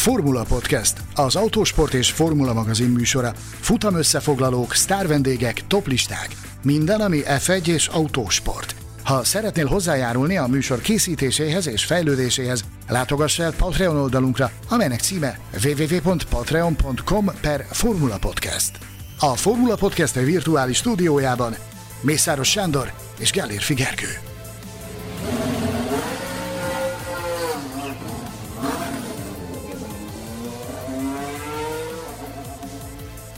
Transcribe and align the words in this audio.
Formula 0.00 0.42
Podcast, 0.42 0.96
az 1.14 1.36
autósport 1.36 1.94
és 1.94 2.10
formula 2.10 2.52
magazin 2.52 2.88
műsora. 2.88 3.32
Futam 3.60 3.94
összefoglalók, 3.94 4.74
sztárvendégek, 4.74 5.66
toplisták. 5.66 6.28
Minden, 6.62 7.00
ami 7.00 7.20
F1 7.24 7.66
és 7.66 7.86
autósport. 7.86 8.74
Ha 9.04 9.24
szeretnél 9.24 9.66
hozzájárulni 9.66 10.36
a 10.36 10.46
műsor 10.46 10.80
készítéséhez 10.80 11.66
és 11.66 11.84
fejlődéséhez, 11.84 12.64
látogass 12.88 13.38
el 13.38 13.52
Patreon 13.52 13.96
oldalunkra, 13.96 14.50
amelynek 14.68 15.00
címe 15.00 15.38
www.patreon.com 15.64 17.30
per 17.40 17.66
Formula 17.70 18.18
Podcast. 18.18 18.78
A 19.18 19.36
Formula 19.36 19.74
Podcast 19.74 20.14
virtuális 20.14 20.76
stúdiójában 20.76 21.54
Mészáros 22.00 22.48
Sándor 22.48 22.92
és 23.18 23.30
Gellér 23.30 23.60
Figergő. 23.60 24.29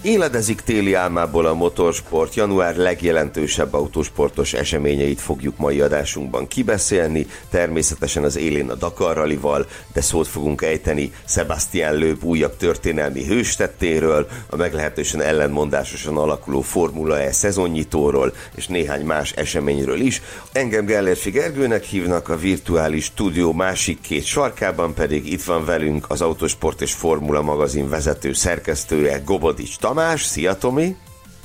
Éledezik 0.02 0.61
téli 0.61 0.95
álmából 0.95 1.47
a 1.47 1.55
motorsport, 1.55 2.34
január 2.34 2.77
legjelentősebb 2.77 3.74
autósportos 3.74 4.52
eseményeit 4.52 5.20
fogjuk 5.20 5.56
mai 5.56 5.80
adásunkban 5.80 6.48
kibeszélni, 6.48 7.27
természetesen 7.51 8.24
az 8.24 8.37
élén 8.37 8.70
a 8.70 8.74
Dakar 8.74 9.16
Rallyval, 9.16 9.66
de 9.93 10.01
szót 10.01 10.27
fogunk 10.27 10.62
ejteni 10.62 11.12
Sebastian 11.24 11.95
Löb 11.95 12.24
újabb 12.24 12.57
történelmi 12.57 13.24
hőstettéről, 13.24 14.27
a 14.51 14.57
meglehetősen 14.57 15.20
ellenmondásosan 15.20 16.16
alakuló 16.16 16.60
Formula 16.60 17.21
E 17.21 17.32
szezonnyitóról 17.32 18.32
és 18.55 18.66
néhány 18.66 19.05
más 19.05 19.32
eseményről 19.32 20.01
is. 20.01 20.23
Engem 20.52 20.84
Gellérfi 20.84 21.30
Gergőnek 21.30 21.84
hívnak, 21.84 22.29
a 22.29 22.37
virtuális 22.37 23.05
stúdió 23.05 23.52
másik 23.52 24.01
két 24.01 24.24
sarkában 24.24 24.95
pedig 24.95 25.32
itt 25.32 25.43
van 25.43 25.65
velünk 25.65 26.04
az 26.09 26.21
Autosport 26.21 26.80
és 26.80 26.93
Formula 26.93 27.43
magazin 27.43 27.88
vezető 27.88 28.32
szerkesztője 28.32 29.19
Gobodics 29.24 29.79
Tamás, 29.95 30.23
szia 30.23 30.54
Tomi! 30.54 30.96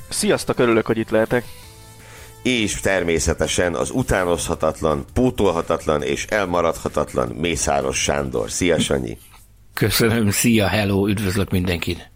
Sziasztok, 0.08 0.58
örülök, 0.58 0.86
hogy 0.86 0.98
itt 0.98 1.10
lehetek! 1.10 1.44
És 2.42 2.80
természetesen 2.80 3.74
az 3.74 3.90
utánozhatatlan, 3.90 5.04
pótolhatatlan 5.12 6.02
és 6.02 6.24
elmaradhatatlan 6.24 7.28
Mészáros 7.28 8.02
Sándor. 8.02 8.50
Szia 8.50 8.78
Sanyi! 8.78 9.18
Köszönöm, 9.74 10.30
szia, 10.30 10.66
hello, 10.66 11.08
üdvözlök 11.08 11.50
mindenkit! 11.50 12.10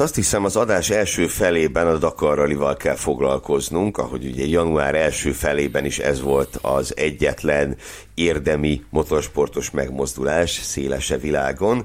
Azt 0.00 0.14
hiszem 0.14 0.44
az 0.44 0.56
adás 0.56 0.90
első 0.90 1.26
felében 1.26 1.86
a 1.86 1.96
Dakar 1.96 2.36
Rally-val 2.36 2.76
kell 2.76 2.94
foglalkoznunk, 2.94 3.98
ahogy 3.98 4.24
ugye 4.24 4.46
január 4.46 4.94
első 4.94 5.32
felében 5.32 5.84
is 5.84 5.98
ez 5.98 6.20
volt 6.20 6.58
az 6.62 6.96
egyetlen 6.96 7.76
érdemi 8.14 8.82
motorsportos 8.90 9.70
megmozdulás 9.70 10.50
szélese 10.50 11.16
világon. 11.16 11.84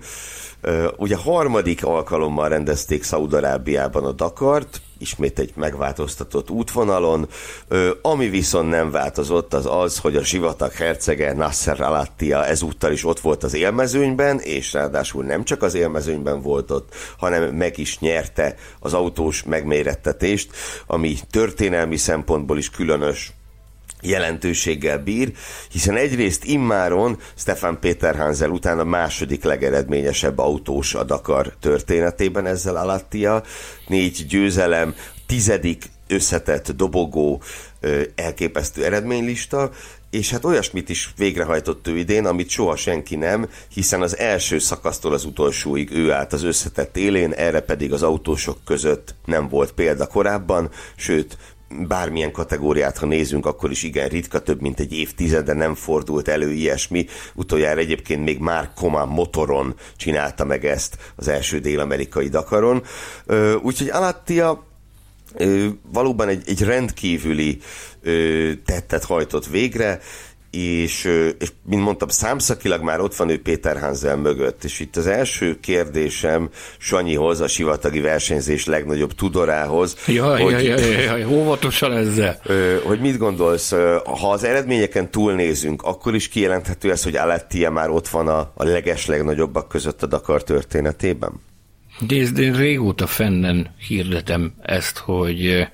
Ugye 0.97 1.15
harmadik 1.15 1.85
alkalommal 1.85 2.49
rendezték 2.49 3.03
Szaudarábiában 3.03 4.05
a 4.05 4.11
Dakart, 4.11 4.81
ismét 5.03 5.39
egy 5.39 5.51
megváltoztatott 5.55 6.49
útvonalon. 6.49 7.27
Ami 8.01 8.29
viszont 8.29 8.69
nem 8.69 8.91
változott, 8.91 9.53
az 9.53 9.65
az, 9.65 9.97
hogy 9.97 10.15
a 10.15 10.23
sivatag 10.23 10.71
hercege 10.71 11.33
Nasser 11.33 11.81
Alattia 11.81 12.45
ezúttal 12.45 12.91
is 12.91 13.05
ott 13.05 13.19
volt 13.19 13.43
az 13.43 13.53
élmezőnyben, 13.53 14.39
és 14.39 14.73
ráadásul 14.73 15.23
nem 15.23 15.43
csak 15.43 15.61
az 15.61 15.73
élmezőnyben 15.73 16.41
volt 16.41 16.71
ott, 16.71 16.95
hanem 17.17 17.55
meg 17.55 17.77
is 17.77 17.99
nyerte 17.99 18.55
az 18.79 18.93
autós 18.93 19.43
megmérettetést, 19.43 20.51
ami 20.87 21.15
történelmi 21.29 21.97
szempontból 21.97 22.57
is 22.57 22.69
különös 22.69 23.33
jelentőséggel 24.03 24.97
bír, 24.97 25.31
hiszen 25.71 25.95
egyrészt 25.95 26.45
immáron 26.45 27.19
Stefan 27.35 27.79
Peter 27.79 28.15
Hansel 28.15 28.49
után 28.49 28.79
a 28.79 28.83
második 28.83 29.43
legeredményesebb 29.43 30.39
autós 30.39 30.93
a 30.93 31.03
Dakar 31.03 31.53
történetében 31.59 32.45
ezzel 32.45 32.75
Alattia, 32.75 33.43
négy 33.87 34.25
győzelem, 34.27 34.95
tizedik 35.25 35.91
összetett 36.07 36.71
dobogó, 36.71 37.41
elképesztő 38.15 38.85
eredménylista, 38.85 39.71
és 40.09 40.29
hát 40.29 40.45
olyasmit 40.45 40.89
is 40.89 41.13
végrehajtott 41.17 41.87
ő 41.87 41.97
idén, 41.97 42.25
amit 42.25 42.49
soha 42.49 42.75
senki 42.75 43.15
nem, 43.15 43.49
hiszen 43.73 44.01
az 44.01 44.17
első 44.17 44.59
szakasztól 44.59 45.13
az 45.13 45.25
utolsóig 45.25 45.91
ő 45.91 46.11
állt 46.11 46.33
az 46.33 46.43
összetett 46.43 46.97
élén, 46.97 47.31
erre 47.31 47.59
pedig 47.59 47.93
az 47.93 48.03
autósok 48.03 48.57
között 48.65 49.15
nem 49.25 49.49
volt 49.49 49.71
példa 49.71 50.07
korábban, 50.07 50.69
sőt, 50.95 51.37
bármilyen 51.87 52.31
kategóriát, 52.31 52.97
ha 52.97 53.05
nézünk, 53.05 53.45
akkor 53.45 53.71
is 53.71 53.83
igen 53.83 54.07
ritka, 54.07 54.39
több 54.39 54.61
mint 54.61 54.79
egy 54.79 54.93
évtizede 54.93 55.53
nem 55.53 55.75
fordult 55.75 56.27
elő 56.27 56.51
ilyesmi. 56.51 57.05
Utoljára 57.33 57.79
egyébként 57.79 58.23
még 58.23 58.39
már 58.39 58.71
Koma 58.75 59.05
motoron 59.05 59.75
csinálta 59.95 60.45
meg 60.45 60.65
ezt 60.65 60.97
az 61.15 61.27
első 61.27 61.59
dél-amerikai 61.59 62.27
Dakaron. 62.27 62.83
Úgyhogy 63.61 63.89
Alattia 63.89 64.71
valóban 65.91 66.27
egy, 66.27 66.43
egy 66.45 66.61
rendkívüli 66.61 67.59
tettet 68.65 69.03
hajtott 69.03 69.47
végre, 69.47 69.99
és, 70.55 71.03
és 71.39 71.49
mint 71.65 71.81
mondtam, 71.83 72.07
számszakilag 72.07 72.81
már 72.81 72.99
ott 72.99 73.15
van 73.15 73.29
ő 73.29 73.41
Péter 73.41 73.79
Hansel 73.79 74.15
mögött, 74.15 74.63
és 74.63 74.79
itt 74.79 74.95
az 74.95 75.07
első 75.07 75.59
kérdésem 75.59 76.49
Sanyihoz, 76.77 77.39
a 77.39 77.47
sivatagi 77.47 77.99
versenyzés 77.99 78.65
legnagyobb 78.65 79.13
tudorához. 79.13 79.97
Jaj, 80.07 80.41
hogy, 80.41 80.51
jaj, 80.51 80.63
jaj, 80.63 81.03
jaj, 81.03 81.25
óvatosan 81.25 81.91
ezzel. 81.91 82.41
Hogy 82.83 82.99
mit 82.99 83.17
gondolsz, 83.17 83.71
ha 84.03 84.31
az 84.31 84.43
eredményeken 84.43 85.11
túlnézünk, 85.11 85.81
akkor 85.81 86.15
is 86.15 86.27
kijelenthető 86.27 86.91
ez, 86.91 87.03
hogy 87.03 87.15
Alettia 87.15 87.71
már 87.71 87.89
ott 87.89 88.07
van 88.07 88.27
a, 88.27 88.51
a 88.53 88.63
leges 88.63 89.05
legnagyobbak 89.05 89.67
között 89.67 90.03
a 90.03 90.07
Dakar 90.07 90.43
történetében? 90.43 91.31
Nézd, 92.07 92.37
én 92.37 92.55
régóta 92.55 93.07
fennen 93.07 93.75
hirdetem 93.87 94.53
ezt, 94.61 94.97
hogy 94.97 95.67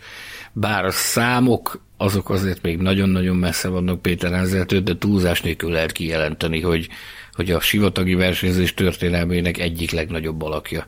bár 0.53 0.85
a 0.85 0.91
számok 0.91 1.81
azok 2.01 2.29
azért 2.29 2.61
még 2.61 2.77
nagyon-nagyon 2.77 3.35
messze 3.35 3.67
vannak 3.67 4.01
Péter 4.01 4.31
Házeltől, 4.31 4.81
de 4.81 4.97
túlzás 4.97 5.41
nélkül 5.41 5.71
lehet 5.71 5.91
kijelenteni, 5.91 6.61
hogy, 6.61 6.87
hogy 7.33 7.51
a 7.51 7.59
sivatagi 7.59 8.13
versenyzés 8.13 8.73
történelmének 8.73 9.57
egyik 9.57 9.91
legnagyobb 9.91 10.41
alakja 10.41 10.87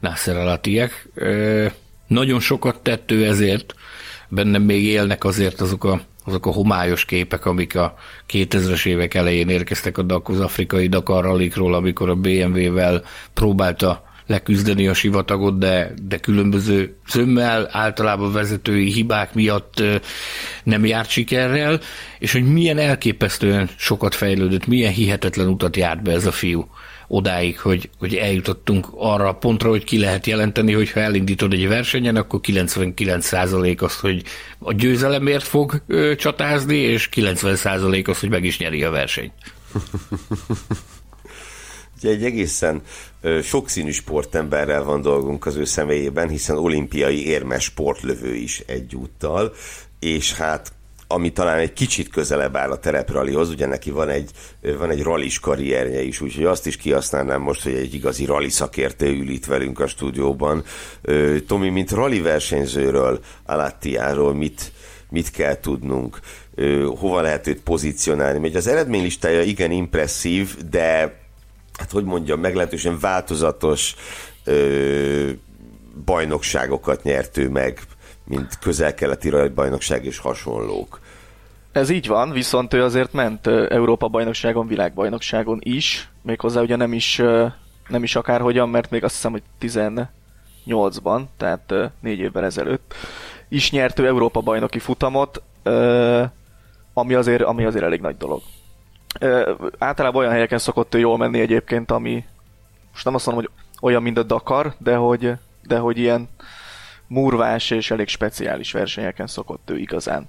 Nasser 0.00 0.36
Alatiek. 0.36 1.08
Nagyon 2.06 2.40
sokat 2.40 2.82
tett 2.82 3.10
ő 3.10 3.26
ezért, 3.26 3.74
bennem 4.28 4.62
még 4.62 4.84
élnek 4.84 5.24
azért 5.24 5.60
azok 5.60 5.84
a, 5.84 6.00
azok 6.24 6.46
a 6.46 6.52
homályos 6.52 7.04
képek, 7.04 7.46
amik 7.46 7.76
a 7.76 7.94
2000-es 8.28 8.86
évek 8.86 9.14
elején 9.14 9.48
érkeztek 9.48 9.98
a 9.98 10.22
az 10.24 10.40
afrikai 10.40 10.88
Dakar 10.88 11.26
amikor 11.74 12.08
a 12.08 12.14
BMW-vel 12.14 13.04
próbálta 13.32 14.03
leküzdeni 14.26 14.88
a 14.88 14.94
sivatagot, 14.94 15.58
de, 15.58 15.92
de 16.02 16.18
különböző 16.18 16.96
zömmel, 17.08 17.68
általában 17.70 18.32
vezetői 18.32 18.92
hibák 18.92 19.34
miatt 19.34 19.82
nem 20.64 20.86
járt 20.86 21.08
sikerrel, 21.08 21.80
és 22.18 22.32
hogy 22.32 22.52
milyen 22.52 22.78
elképesztően 22.78 23.70
sokat 23.76 24.14
fejlődött, 24.14 24.66
milyen 24.66 24.92
hihetetlen 24.92 25.48
utat 25.48 25.76
járt 25.76 26.02
be 26.02 26.12
ez 26.12 26.26
a 26.26 26.32
fiú 26.32 26.66
odáig, 27.08 27.60
hogy, 27.60 27.90
hogy 27.98 28.14
eljutottunk 28.14 28.86
arra 28.96 29.28
a 29.28 29.34
pontra, 29.34 29.68
hogy 29.68 29.84
ki 29.84 29.98
lehet 29.98 30.26
jelenteni, 30.26 30.72
hogy 30.72 30.90
ha 30.90 31.00
elindítod 31.00 31.52
egy 31.52 31.68
versenyen, 31.68 32.16
akkor 32.16 32.40
99% 32.42 33.82
az, 33.82 33.96
hogy 33.96 34.22
a 34.58 34.72
győzelemért 34.72 35.44
fog 35.44 35.82
ö, 35.86 36.14
csatázni, 36.16 36.76
és 36.76 37.08
90% 37.14 38.08
az, 38.08 38.20
hogy 38.20 38.30
meg 38.30 38.44
is 38.44 38.58
nyeri 38.58 38.84
a 38.84 38.90
versenyt. 38.90 39.32
Ugye 41.98 42.10
egy 42.10 42.24
egészen 42.24 42.82
sokszínű 43.42 43.90
sportemberrel 43.90 44.84
van 44.84 45.00
dolgunk 45.00 45.46
az 45.46 45.56
ő 45.56 45.64
személyében, 45.64 46.28
hiszen 46.28 46.58
olimpiai 46.58 47.26
érmes 47.26 47.64
sportlövő 47.64 48.34
is 48.34 48.62
egyúttal, 48.66 49.52
és 49.98 50.34
hát 50.34 50.72
ami 51.06 51.32
talán 51.32 51.58
egy 51.58 51.72
kicsit 51.72 52.08
közelebb 52.08 52.56
áll 52.56 52.70
a 52.70 52.78
tereprallihoz, 52.78 53.50
ugye 53.50 53.66
neki 53.66 53.90
van 53.90 54.08
egy, 54.08 54.30
van 54.78 54.90
egy 54.90 55.02
rallis 55.02 55.38
karrierje 55.38 56.02
is, 56.02 56.20
úgyhogy 56.20 56.44
azt 56.44 56.66
is 56.66 56.76
kihasználnám 56.76 57.40
most, 57.40 57.62
hogy 57.62 57.74
egy 57.74 57.94
igazi 57.94 58.24
rally 58.24 58.48
szakértő 58.48 59.06
ül 59.06 59.28
itt 59.28 59.44
velünk 59.44 59.80
a 59.80 59.86
stúdióban. 59.86 60.64
Tomi, 61.46 61.68
mint 61.68 61.90
rally 61.90 62.20
versenyzőről, 62.20 63.20
Alattiáról 63.44 64.34
mit, 64.34 64.72
mit 65.08 65.30
kell 65.30 65.60
tudnunk? 65.60 66.18
Hova 66.96 67.20
lehet 67.20 67.46
őt 67.46 67.60
pozícionálni? 67.60 68.38
Mert 68.38 68.54
az 68.54 68.66
eredménylistája 68.66 69.42
igen 69.42 69.70
impresszív, 69.70 70.56
de 70.70 71.22
hát 71.78 71.90
hogy 71.90 72.04
mondjam, 72.04 72.40
meglehetősen 72.40 72.98
változatos 72.98 73.94
ö, 74.44 75.30
bajnokságokat 76.04 77.02
nyert 77.02 77.36
ő 77.36 77.48
meg, 77.48 77.80
mint 78.24 78.58
közel-keleti 78.58 79.30
bajnokság 79.54 80.04
és 80.04 80.18
hasonlók. 80.18 81.00
Ez 81.72 81.90
így 81.90 82.06
van, 82.06 82.30
viszont 82.30 82.74
ő 82.74 82.82
azért 82.82 83.12
ment 83.12 83.46
Európa 83.46 84.08
bajnokságon, 84.08 84.66
világbajnokságon 84.66 85.58
is, 85.62 86.08
méghozzá 86.22 86.60
ugye 86.60 86.76
nem 86.76 86.92
is, 86.92 87.16
nem 87.88 88.02
is 88.02 88.16
akárhogyan, 88.16 88.68
mert 88.68 88.90
még 88.90 89.04
azt 89.04 89.14
hiszem, 89.14 89.32
hogy 89.32 89.42
18-ban, 89.60 91.22
tehát 91.36 91.74
négy 92.00 92.18
évvel 92.18 92.44
ezelőtt 92.44 92.94
is 93.48 93.70
nyert 93.70 93.98
ő 93.98 94.06
Európa 94.06 94.40
bajnoki 94.40 94.78
futamot, 94.78 95.42
ami 96.92 97.14
azért, 97.14 97.42
ami 97.42 97.64
azért 97.64 97.84
elég 97.84 98.00
nagy 98.00 98.16
dolog. 98.16 98.42
Általában 99.78 100.20
olyan 100.20 100.32
helyeken 100.32 100.58
szokott 100.58 100.94
ő 100.94 100.98
jól 100.98 101.16
menni 101.16 101.40
egyébként, 101.40 101.90
ami 101.90 102.24
most 102.92 103.04
nem 103.04 103.14
azt 103.14 103.26
mondom, 103.26 103.44
hogy 103.44 103.64
olyan, 103.80 104.02
mint 104.02 104.18
a 104.18 104.22
Dakar, 104.22 104.74
de 104.78 104.96
hogy, 104.96 105.32
de 105.62 105.78
hogy 105.78 105.98
ilyen 105.98 106.28
murvás 107.06 107.70
és 107.70 107.90
elég 107.90 108.08
speciális 108.08 108.72
versenyeken 108.72 109.26
szokott 109.26 109.70
ő 109.70 109.78
igazán 109.78 110.28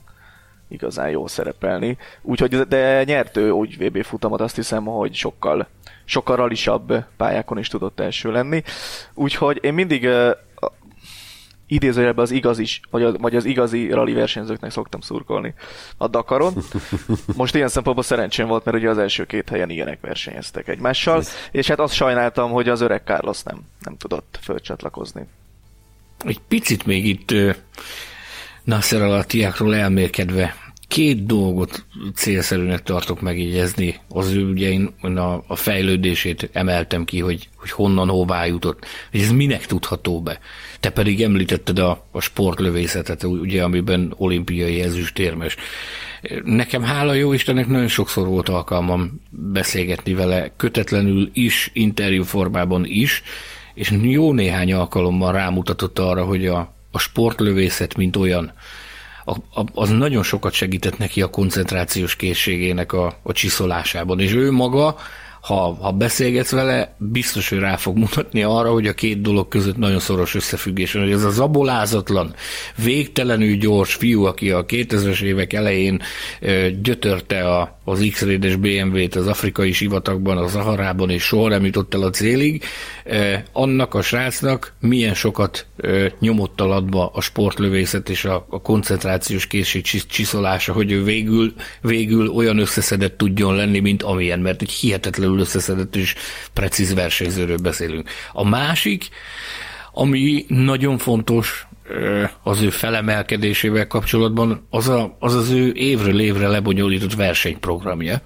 igazán 0.68 1.10
jól 1.10 1.28
szerepelni. 1.28 1.98
Úgyhogy, 2.22 2.60
de 2.60 3.04
nyert 3.04 3.38
ő 3.38 3.50
úgy 3.50 3.78
VB 3.78 4.04
futamot, 4.04 4.42
azt 4.42 4.56
hiszem, 4.56 4.86
hogy 4.86 5.14
sokkal, 5.14 5.68
sokkal 6.06 6.36
ralisabb 6.36 7.04
pályákon 7.18 7.58
is 7.58 7.68
tudott 7.68 8.00
első 8.00 8.32
lenni. 8.32 8.64
Úgyhogy 9.14 9.60
én 9.62 9.74
mindig 9.74 10.10
idézőjelben 11.68 12.24
az 12.24 12.32
igazi, 12.32 12.66
vagy, 12.90 13.04
a, 13.04 13.12
vagy 13.12 13.36
az 13.36 13.46
igazi 13.46 13.90
rally 13.90 14.14
versenyzőknek 14.14 14.72
szoktam 14.72 15.02
szurkolni 15.02 15.54
a 15.98 16.08
Dakaron. 16.08 16.54
Most 17.36 17.56
ilyen 17.56 17.68
szempontból 17.68 18.06
szerencsém 18.06 18.48
volt, 18.48 18.66
mert 18.66 18.78
ugye 18.78 18.90
az 18.90 18.98
első 18.98 19.26
két 19.26 19.50
helyen 19.50 19.70
ilyenek 19.70 20.02
versenyeztek 20.02 20.68
egymással, 20.68 21.24
és 21.52 21.68
hát 21.68 21.80
azt 21.80 21.94
sajnáltam, 21.94 22.52
hogy 22.52 22.70
az 22.70 22.82
öreg 22.82 23.02
Carlos 23.06 23.44
nem, 23.44 23.62
nem 23.80 23.98
tudott 23.98 24.40
fölcsatlakozni. 24.42 25.26
Egy 26.20 26.40
picit 26.48 26.86
még 26.86 27.06
itt 27.06 27.34
Nasser 28.64 29.02
alattiákról 29.02 29.76
elmélkedve 29.76 30.56
két 30.88 31.26
dolgot 31.26 31.86
célszerűnek 32.16 32.84
tartok 32.84 33.22
megjegyezni. 33.22 34.00
Az 34.10 34.32
ő 34.32 34.50
ugye 34.50 34.70
én 34.70 34.94
a, 35.02 35.44
a 35.48 35.56
fejlődését 35.56 36.50
emeltem 36.54 37.06
ki, 37.06 37.20
hogy, 37.20 37.50
hogy 37.56 37.72
honnan 37.72 38.10
hová 38.10 38.46
jutott, 38.46 38.86
hogy 39.12 39.20
ez 39.20 39.32
minek 39.32 39.66
tudható 39.66 40.22
be. 40.22 40.40
Te 40.80 40.90
pedig 40.90 41.22
említetted 41.22 41.80
a, 41.80 42.08
a 42.12 42.20
sportlövészetet, 42.20 43.24
ugye, 43.24 43.64
amiben 43.64 44.14
olimpiai 44.18 44.82
ezüstérmes. 44.82 45.56
Nekem 46.44 46.84
hála 46.84 47.14
jó 47.14 47.34
Istennek 47.34 47.68
nagyon 47.68 47.88
sokszor 47.88 48.28
volt 48.28 48.50
alkalmam 48.50 49.22
beszélgetni 49.30 50.14
vele, 50.14 50.52
kötetlenül 50.58 51.30
is, 51.34 51.70
interjú 51.74 52.24
formában 52.24 52.86
is, 52.86 53.24
és 53.74 53.94
jó 54.02 54.34
néhány 54.34 54.74
alkalommal 54.74 55.32
rámutatott 55.32 56.00
arra, 56.00 56.24
hogy 56.24 56.46
a, 56.46 56.74
a 56.92 57.00
sportlövészet, 57.00 57.98
mint 57.98 58.16
olyan, 58.16 58.54
az 59.74 59.90
nagyon 59.90 60.24
sokat 60.24 60.54
segített 60.54 60.98
neki 60.98 61.22
a 61.22 61.30
koncentrációs 61.30 62.16
készségének 62.16 62.94
a, 62.94 63.20
a 63.24 63.32
csiszolásában, 63.32 64.20
és 64.20 64.34
ő 64.34 64.52
maga 64.52 64.96
ha, 65.46 65.78
ha 65.82 65.92
beszélgetsz 65.92 66.52
vele, 66.52 66.96
biztos, 66.98 67.50
hogy 67.50 67.60
rá 67.60 67.76
fog 67.76 67.98
mutatni 67.98 68.44
arra, 68.44 68.72
hogy 68.72 68.88
a 68.88 68.94
két 68.94 69.22
dolog 69.22 69.48
között 69.48 69.78
nagyon 69.78 70.00
szoros 70.00 70.36
összefüggés 70.36 70.94
van, 70.94 71.04
hogy 71.04 71.12
ez 71.12 71.24
a 71.24 71.30
zabolázatlan, 71.30 72.34
végtelenül 72.84 73.56
gyors 73.56 73.94
fiú, 73.94 74.24
aki 74.24 74.52
a 74.52 74.66
2000-es 74.66 75.22
évek 75.22 75.54
elején 75.54 76.02
gyötörte 76.82 77.50
a, 77.50 77.80
az 77.84 78.08
x 78.12 78.22
és 78.22 78.56
BMW-t 78.56 79.16
az 79.16 79.28
afrikai 79.28 79.72
sivatagban, 79.72 80.38
a 80.38 80.48
Zaharában, 80.48 81.10
és 81.10 81.24
soha 81.24 81.48
nem 81.48 81.66
jutott 81.66 81.94
el 81.94 82.02
a 82.02 82.10
célig, 82.10 82.64
annak 83.52 83.94
a 83.94 84.02
srácnak 84.02 84.74
milyen 84.80 85.14
sokat 85.14 85.66
nyomott 86.20 86.62
alatba 86.62 87.12
a 87.14 87.22
sportlövészet 87.22 88.10
és 88.10 88.26
a, 88.26 88.46
a 88.50 88.62
koncentrációs 88.62 89.48
készség 89.48 89.84
csiszolása, 90.08 90.74
hogy 90.74 90.92
ő 90.92 91.04
végül, 91.04 91.54
végül 91.82 92.28
olyan 92.28 92.58
összeszedett 92.58 93.18
tudjon 93.18 93.56
lenni, 93.56 93.80
mint 93.80 94.04
amilyen, 94.04 94.40
mert 94.40 94.62
egy 94.62 94.72
hihetetlenül 94.72 95.35
jól 95.36 95.44
összeszedett 95.44 95.96
és 95.96 96.16
precíz 96.54 96.94
versenyzőről 96.94 97.58
beszélünk. 97.58 98.10
A 98.34 98.48
másik, 98.48 99.08
ami 99.92 100.46
nagyon 100.48 100.98
fontos 100.98 101.68
az 102.44 102.62
ő 102.62 102.70
felemelkedésével 102.70 103.88
kapcsolatban, 103.88 104.68
az 104.70 104.90
a, 104.90 105.16
az, 105.20 105.36
az 105.36 105.50
ő 105.50 105.72
évről 105.74 106.20
évre 106.20 106.48
lebonyolított 106.48 107.14
versenyprogramja. 107.14 108.22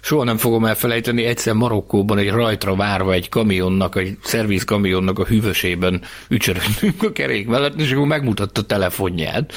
Soha 0.00 0.24
nem 0.24 0.36
fogom 0.36 0.64
elfelejteni, 0.64 1.24
egyszer 1.24 1.54
Marokkóban 1.54 2.18
egy 2.18 2.30
rajtra 2.30 2.76
várva 2.76 3.12
egy 3.12 3.28
kamionnak, 3.28 3.96
egy 3.96 4.18
szervizkamionnak 4.22 5.18
a 5.18 5.24
hűvösében 5.24 6.02
ücsörögtünk 6.28 7.02
a 7.02 7.12
kerék 7.12 7.46
mellett, 7.46 7.80
és 7.80 7.92
akkor 7.92 8.06
megmutatta 8.06 8.62
telefonját 8.62 9.52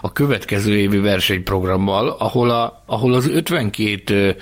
a 0.00 0.12
következő 0.12 0.76
évi 0.76 0.98
versenyprogrammal, 0.98 2.08
ahol, 2.08 2.50
a, 2.50 2.82
ahol 2.86 3.14
az 3.14 3.28
52 3.28 4.36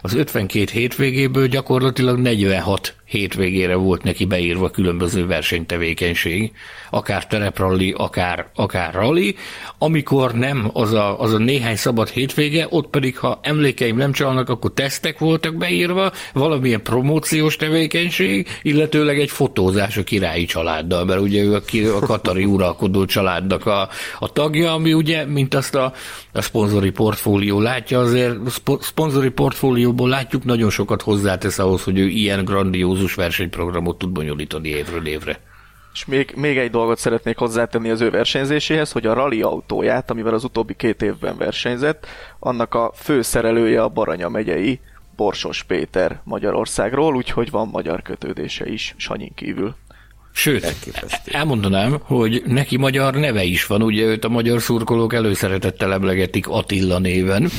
az 0.00 0.14
52 0.14 0.70
hétvégéből 0.72 1.46
gyakorlatilag 1.46 2.18
46 2.18 2.94
hétvégére 3.08 3.74
volt 3.74 4.02
neki 4.02 4.24
beírva 4.24 4.70
különböző 4.70 5.26
versenytevékenység, 5.26 6.52
akár 6.90 7.26
terepralli, 7.26 7.94
akár, 7.96 8.50
akár 8.54 8.94
rally, 8.94 9.34
amikor 9.78 10.34
nem 10.34 10.70
az 10.72 10.92
a, 10.92 11.20
az 11.20 11.32
a 11.32 11.38
néhány 11.38 11.76
szabad 11.76 12.08
hétvége, 12.08 12.66
ott 12.70 12.88
pedig, 12.88 13.18
ha 13.18 13.38
emlékeim 13.42 13.96
nem 13.96 14.12
csalnak, 14.12 14.48
akkor 14.48 14.72
tesztek 14.72 15.18
voltak 15.18 15.54
beírva, 15.54 16.12
valamilyen 16.32 16.82
promóciós 16.82 17.56
tevékenység, 17.56 18.48
illetőleg 18.62 19.20
egy 19.20 19.30
fotózás 19.30 19.96
a 19.96 20.04
királyi 20.04 20.44
családdal, 20.44 21.04
mert 21.04 21.20
ugye 21.20 21.42
ő 21.42 21.54
a, 21.54 21.60
a 21.96 22.06
katari 22.06 22.44
uralkodó 22.44 23.04
családnak 23.04 23.66
a, 23.66 23.88
a 24.18 24.32
tagja, 24.32 24.72
ami 24.72 24.92
ugye, 24.92 25.24
mint 25.24 25.54
azt 25.54 25.74
a, 25.74 25.92
a 26.32 26.42
szponzori 26.42 26.90
portfólió 26.90 27.60
látja, 27.60 28.00
azért 28.00 28.36
szponzori 28.80 29.30
portfólióból 29.30 30.08
látjuk, 30.08 30.44
nagyon 30.44 30.70
sokat 30.70 31.02
hozzátesz 31.02 31.58
ahhoz, 31.58 31.82
hogy 31.82 31.98
ő 31.98 32.06
ilyen 32.06 32.44
grandiózus 32.44 32.97
ambiciózus 32.98 33.14
versenyprogramot 33.14 33.98
tud 33.98 34.10
bonyolítani 34.10 34.68
évről 34.68 35.06
évre. 35.06 35.40
És 35.92 36.04
még, 36.04 36.32
még 36.36 36.58
egy 36.58 36.70
dolgot 36.70 36.98
szeretnék 36.98 37.36
hozzátenni 37.36 37.90
az 37.90 38.00
ő 38.00 38.10
versenyzéséhez, 38.10 38.92
hogy 38.92 39.06
a 39.06 39.14
rally 39.14 39.42
autóját, 39.42 40.10
amivel 40.10 40.34
az 40.34 40.44
utóbbi 40.44 40.74
két 40.74 41.02
évben 41.02 41.36
versenyzett, 41.36 42.06
annak 42.38 42.74
a 42.74 42.92
főszerelője 42.94 43.82
a 43.82 43.88
Baranya 43.88 44.28
megyei 44.28 44.80
Borsos 45.16 45.62
Péter 45.62 46.20
Magyarországról, 46.24 47.14
úgyhogy 47.14 47.50
van 47.50 47.68
magyar 47.68 48.02
kötődése 48.02 48.66
is, 48.66 48.94
Sanyin 48.96 49.34
kívül. 49.34 49.74
Sőt, 50.32 50.64
Elképesztő. 50.64 51.32
elmondanám, 51.32 51.98
hogy 52.02 52.42
neki 52.46 52.76
magyar 52.76 53.14
neve 53.14 53.42
is 53.42 53.66
van, 53.66 53.82
ugye 53.82 54.04
őt 54.04 54.24
a 54.24 54.28
magyar 54.28 54.60
szurkolók 54.60 55.14
előszeretettel 55.14 55.92
emlegetik 55.92 56.48
Attila 56.48 56.98
néven. 56.98 57.48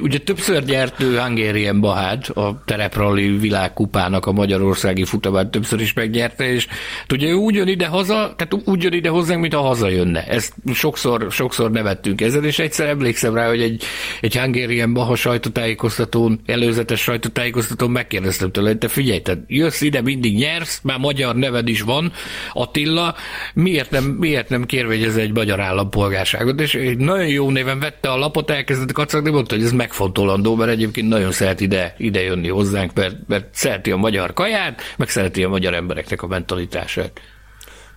ugye 0.00 0.18
többször 0.18 0.64
gyert 0.64 1.02
ő 1.02 1.18
Hungarian 1.18 1.80
Bahát, 1.80 2.28
a 2.28 2.62
terepralli 2.64 3.28
világkupának 3.28 4.26
a 4.26 4.32
magyarországi 4.32 5.04
futamát 5.04 5.50
többször 5.50 5.80
is 5.80 5.92
megnyerte, 5.92 6.52
és 6.52 6.66
ugye 7.12 7.28
ő 7.28 7.32
úgy 7.32 7.54
jön 7.54 7.68
ide 7.68 7.86
haza, 7.86 8.34
tehát 8.36 8.68
úgy 8.68 8.82
jön 8.82 8.92
ide 8.92 9.08
hozzánk, 9.08 9.40
mint 9.40 9.54
ha 9.54 9.60
hazajönne. 9.60 10.24
Ezt 10.26 10.54
sokszor, 10.74 11.26
sokszor 11.30 11.70
nevettünk 11.70 12.20
ezen, 12.20 12.44
és 12.44 12.58
egyszer 12.58 12.88
emlékszem 12.88 13.34
rá, 13.34 13.48
hogy 13.48 13.60
egy, 13.60 13.82
egy 14.20 14.36
Hungarian 14.36 14.92
Baha 14.92 15.14
sajtótájékoztatón, 15.16 16.40
előzetes 16.46 17.00
sajtótájékoztatón 17.00 17.90
megkérdeztem 17.90 18.50
tőle, 18.50 18.68
hogy 18.68 18.78
te 18.78 18.88
figyelj, 18.88 19.20
te 19.20 19.44
jössz 19.46 19.80
ide 19.80 20.02
mindig 20.02 20.36
nyersz, 20.36 20.80
már 20.82 20.98
magyar 20.98 21.36
neved 21.36 21.68
is 21.68 21.80
van, 21.80 22.12
Attila, 22.52 23.14
miért 23.54 23.90
nem, 23.90 24.04
miért 24.04 24.48
nem 24.48 24.64
kérvényez 24.64 25.16
egy 25.16 25.32
magyar 25.32 25.60
állampolgárságot? 25.60 26.60
És 26.60 26.74
egy 26.74 26.98
nagyon 26.98 27.28
jó 27.28 27.50
néven 27.50 27.78
vette 27.78 28.10
a 28.10 28.16
lapot, 28.16 28.50
elkezdett 28.50 28.92
kacagni, 28.92 29.30
mondta, 29.30 29.54
hogy 29.54 29.64
ez 29.64 29.72
megfontolandó, 29.76 30.54
mert 30.54 30.70
egyébként 30.70 31.08
nagyon 31.08 31.32
szeret 31.32 31.60
ide, 31.60 31.94
ide 31.98 32.20
jönni 32.20 32.48
hozzánk, 32.48 32.94
mert, 32.94 33.16
mert 33.26 33.54
szereti 33.54 33.90
a 33.90 33.96
magyar 33.96 34.32
kaját, 34.32 34.80
meg 34.96 35.08
szereti 35.08 35.44
a 35.44 35.48
magyar 35.48 35.74
embereknek 35.74 36.22
a 36.22 36.26
mentalitását. 36.26 37.20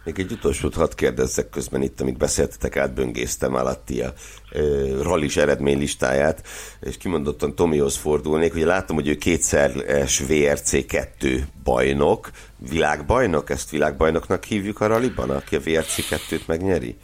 Még 0.04 0.20
egy 0.20 0.32
utolsót 0.32 0.76
hadd 0.76 0.96
kérdezzek 0.96 1.50
közben 1.50 1.82
itt, 1.82 2.02
amit 2.02 2.18
beszéltetek, 2.18 2.78
átböngésztem 2.78 3.56
alatti 3.56 4.02
a 4.02 4.14
e, 4.52 4.60
rallis 5.02 5.38
eredménylistáját, 5.38 6.48
és 6.82 6.98
kimondottan 6.98 7.56
Tomihoz 7.56 7.96
fordulnék, 7.96 8.54
hogy 8.54 8.62
látom, 8.62 8.96
hogy 8.96 9.08
ő 9.08 9.16
kétszeres 9.16 10.20
VRC 10.20 10.86
2 10.86 11.48
bajnok, 11.64 12.32
világbajnok, 12.70 13.50
ezt 13.50 13.70
világbajnoknak 13.70 14.44
hívjuk 14.44 14.82
a 14.82 14.88
ralliban, 14.88 15.30
aki 15.30 15.56
a 15.56 15.60
VRC 15.60 15.96
2-t 16.10 16.46
megnyeri? 16.46 16.98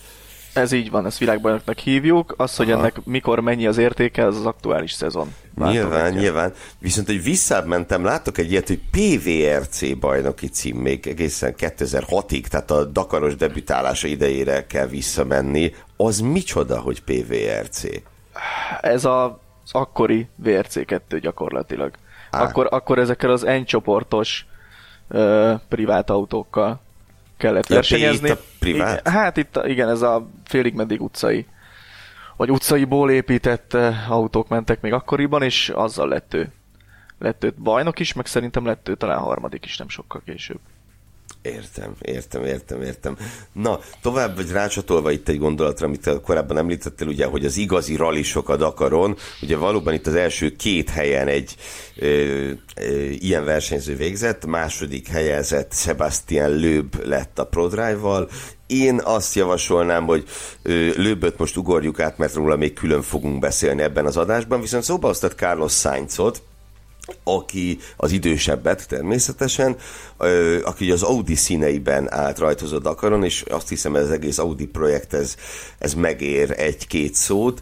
Ez 0.56 0.72
így 0.72 0.90
van, 0.90 1.06
ezt 1.06 1.18
világbajnoknak 1.18 1.78
hívjuk. 1.78 2.34
Az, 2.38 2.56
hogy 2.56 2.72
Aha. 2.72 2.80
ennek 2.80 3.06
mikor 3.06 3.40
mennyi 3.40 3.68
az 3.68 3.78
értéke, 3.78 4.26
az 4.26 4.38
az 4.38 4.46
aktuális 4.46 4.92
szezon. 4.92 5.34
Nyilván, 5.56 6.14
nyilván. 6.14 6.54
Viszont, 6.80 7.08
hogy 7.08 7.24
visszamentem, 7.24 8.04
látok 8.04 8.38
egy 8.38 8.52
ilyet, 8.52 8.68
hogy 8.68 8.82
PVRC 8.92 9.98
bajnoki 10.00 10.48
cím 10.48 10.78
még 10.78 11.08
egészen 11.08 11.54
2006-ig, 11.58 12.48
tehát 12.48 12.72
a 12.72 12.84
Dakaros 12.84 13.36
debütálása 13.36 14.08
idejére 14.08 14.66
kell 14.68 14.88
visszamenni. 14.88 15.74
Az 15.98 16.20
micsoda, 16.20 16.80
hogy 16.80 17.02
PVRC? 17.04 17.84
Ez 18.82 19.06
a, 19.06 19.26
az 19.64 19.72
akkori 19.72 20.28
VRC2 20.44 21.18
gyakorlatilag. 21.22 21.92
Akkor, 22.32 22.68
akkor 22.72 23.00
ezekkel 23.00 23.32
az 23.32 23.42
N 23.42 23.64
csoportos 23.64 24.46
privát 25.70 26.10
autókkal 26.10 26.84
kellett 27.38 27.68
ja, 27.68 27.76
versenyezni. 27.76 28.30
Itt 28.30 28.36
a 28.36 28.42
privát? 28.60 29.00
Igen, 29.00 29.14
hát 29.14 29.38
itt 29.38 29.60
igen, 29.64 29.90
ez 29.90 30.02
a 30.02 30.28
félig 30.46 30.74
meddig 30.74 31.02
utcai 31.02 31.46
vagy 32.36 32.52
utcaiból 32.52 33.12
épített 33.12 33.74
eh, 33.74 34.12
autók 34.12 34.48
mentek 34.48 34.82
még 34.82 34.94
akkoriban, 34.94 35.42
és 35.42 35.70
azzal 35.70 36.08
lett 36.08 36.34
ő, 36.34 36.52
lett 37.20 37.44
ő 37.44 37.54
bajnok 37.58 38.00
is, 38.00 38.14
meg 38.14 38.26
szerintem 38.26 38.66
lett 38.66 38.90
ő 38.90 38.96
talán 38.96 39.20
harmadik 39.20 39.66
is 39.66 39.78
nem 39.78 39.90
sokkal 39.90 40.22
később. 40.26 40.60
Értem, 41.46 41.92
értem, 42.02 42.46
értem, 42.46 42.82
értem. 42.82 43.18
Na, 43.54 43.80
tovább 44.02 44.36
vagy 44.36 44.52
rácsatolva 44.52 45.12
itt 45.12 45.30
egy 45.30 45.38
gondolatra, 45.38 45.86
amit 45.86 46.22
korábban 46.24 46.58
említettél, 46.58 47.08
ugye, 47.08 47.26
hogy 47.26 47.46
az 47.46 47.58
igazi 47.58 47.96
ralisok 47.96 48.50
a 48.50 48.56
Dakaron, 48.56 49.16
ugye 49.42 49.58
valóban 49.58 49.94
itt 49.94 50.08
az 50.08 50.16
első 50.16 50.56
két 50.56 50.90
helyen 50.90 51.28
egy 51.28 51.56
ö, 51.96 52.08
ö, 52.76 52.92
ilyen 53.00 53.46
versenyző 53.46 53.96
végzett, 53.96 54.46
második 54.46 55.08
helyezett 55.08 55.74
Sebastian 55.74 56.50
Löb 56.50 56.96
lett 57.04 57.40
a 57.40 57.46
ProDrive-val, 57.46 58.30
én 58.68 59.02
azt 59.04 59.36
javasolnám, 59.36 60.06
hogy 60.06 60.24
Löböt 60.96 61.38
most 61.38 61.58
ugorjuk 61.58 62.00
át, 62.00 62.18
mert 62.18 62.34
róla 62.34 62.56
még 62.56 62.74
külön 62.74 63.02
fogunk 63.02 63.40
beszélni 63.40 63.82
ebben 63.82 64.06
az 64.06 64.18
adásban, 64.18 64.62
viszont 64.62 64.84
szóba 64.84 65.08
hoztad 65.08 65.32
Carlos 65.32 65.74
Sainzot, 65.74 66.42
aki 67.24 67.80
az 67.98 68.12
idősebbet 68.12 68.88
természetesen, 68.88 69.76
aki 70.64 70.92
az 70.92 71.04
Audi 71.04 71.36
színeiben 71.36 72.14
állt 72.14 72.40
rajtozott 72.40 72.84
Dakaron, 72.84 73.24
és 73.24 73.42
azt 73.42 73.70
hiszem, 73.70 73.92
hogy 73.92 74.02
az 74.02 74.12
egész 74.12 74.38
Audi 74.38 74.66
projekt 74.66 75.14
ez, 75.14 75.36
ez 75.78 75.94
megér 75.94 76.54
egy-két 76.58 77.14
szót. 77.14 77.62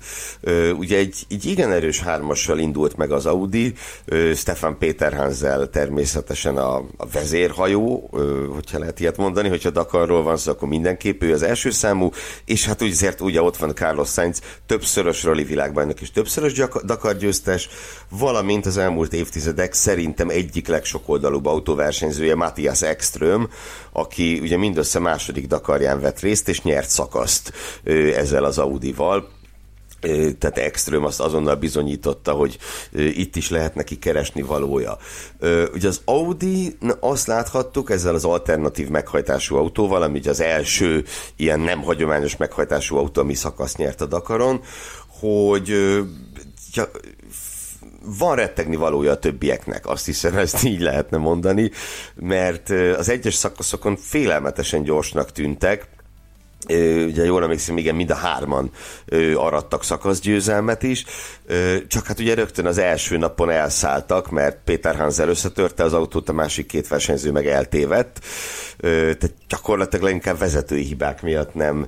Ugye 0.78 0.98
egy, 0.98 1.26
egy 1.30 1.46
igen 1.46 1.72
erős 1.72 2.00
hármassal 2.00 2.60
indult 2.60 2.98
meg 2.98 3.12
az 3.12 3.26
Audi, 3.26 3.74
Stefan 4.36 4.78
Peterhansel 4.78 5.70
természetesen 5.70 6.58
a, 6.58 6.76
a 6.76 7.08
vezérhajó, 7.12 8.10
hogyha 8.54 8.80
lehet 8.80 9.00
ilyet 9.00 9.18
mondani, 9.18 9.50
hogyha 9.50 9.70
Dakarról 9.70 10.24
van 10.24 10.38
szó, 10.38 10.52
akkor 10.52 10.68
mindenképp 10.68 11.24
ő 11.24 11.34
az 11.34 11.42
első 11.42 11.70
számú, 11.70 12.10
és 12.46 12.66
hát 12.66 12.82
azért 12.82 13.22
ugye 13.22 13.42
ott 13.42 13.58
van 13.58 13.76
Carlos 13.76 14.10
Sainz, 14.10 14.42
többszörös 14.66 15.24
rally 15.24 15.44
világbajnok 15.44 16.02
és 16.02 16.12
többszörös 16.12 16.62
Dakar 16.86 17.18
győztes, 17.18 17.70
valamint 18.10 18.66
az 18.66 18.78
elmúlt 18.78 19.14
évtizedek 19.34 19.74
szerintem 19.74 20.30
egyik 20.30 20.68
legsokoldalúbb 20.68 21.46
autóversenyzője 21.46 22.36
Matthias 22.36 22.82
Ekström, 22.82 23.50
aki 23.92 24.40
ugye 24.40 24.58
mindössze 24.58 25.00
második 25.00 25.48
Dakarján 25.48 26.00
vett 26.00 26.20
részt, 26.20 26.50
és 26.50 26.62
nyert 26.62 26.90
szakaszt 26.90 27.54
ezzel 28.16 28.44
az 28.44 28.58
Audival 28.58 29.30
tehát 30.40 30.58
Ekström 30.58 31.06
azt 31.06 31.20
azonnal 31.20 31.56
bizonyította, 31.56 32.32
hogy 32.32 32.58
itt 32.94 33.36
is 33.36 33.50
lehet 33.50 33.76
neki 33.76 34.00
keresni 34.00 34.42
valója. 34.42 34.98
Ugye 35.74 35.88
az 35.88 36.02
Audi, 36.06 36.78
azt 37.00 37.28
láthattuk 37.28 37.92
ezzel 37.92 38.16
az 38.16 38.26
alternatív 38.26 38.90
meghajtású 38.90 39.56
autóval, 39.56 40.02
ami 40.02 40.18
ugye 40.18 40.30
az 40.30 40.42
első 40.42 41.04
ilyen 41.36 41.60
nem 41.60 41.82
hagyományos 41.82 42.38
meghajtású 42.38 42.96
autó, 42.96 43.22
ami 43.22 43.34
szakaszt 43.34 43.78
nyert 43.78 44.02
a 44.02 44.06
Dakaron, 44.06 44.62
hogy 45.20 45.74
van 48.06 48.36
rettegni 48.36 48.76
valója 48.76 49.12
a 49.12 49.18
többieknek, 49.20 49.88
azt 49.88 50.06
hiszem, 50.06 50.38
ezt 50.38 50.64
így 50.64 50.80
lehetne 50.82 51.18
mondani, 51.18 51.72
mert 52.16 52.70
az 52.98 53.10
egyes 53.10 53.34
szakaszokon 53.34 53.96
félelmetesen 53.96 54.84
gyorsnak 54.84 55.32
tűntek, 55.32 55.88
ugye 57.08 57.24
jól 57.24 57.44
emlékszem, 57.44 57.78
igen, 57.78 57.96
mind 57.96 58.10
a 58.10 58.16
hárman 58.16 58.72
arattak 59.36 59.84
szakaszgyőzelmet 59.84 60.84
is, 60.84 61.06
csak 61.88 62.06
hát 62.06 62.20
ugye 62.20 62.34
rögtön 62.34 62.66
az 62.66 62.78
első 62.78 63.18
napon 63.18 63.50
elszálltak, 63.50 64.30
mert 64.30 64.58
Péter 64.66 64.96
Hanser 64.96 65.28
összetörte 65.28 65.84
az 65.84 65.94
autót, 65.94 66.30
a 66.30 66.34
másik 66.34 66.66
két 66.66 66.88
versenyző 66.88 67.32
meg 67.32 67.48
eltévedt, 67.48 68.20
tehát 68.80 69.34
gyakorlatilag 69.48 70.06
leginkább 70.06 70.38
vezetői 70.38 70.84
hibák 70.84 71.22
miatt 71.22 71.54
nem, 71.54 71.88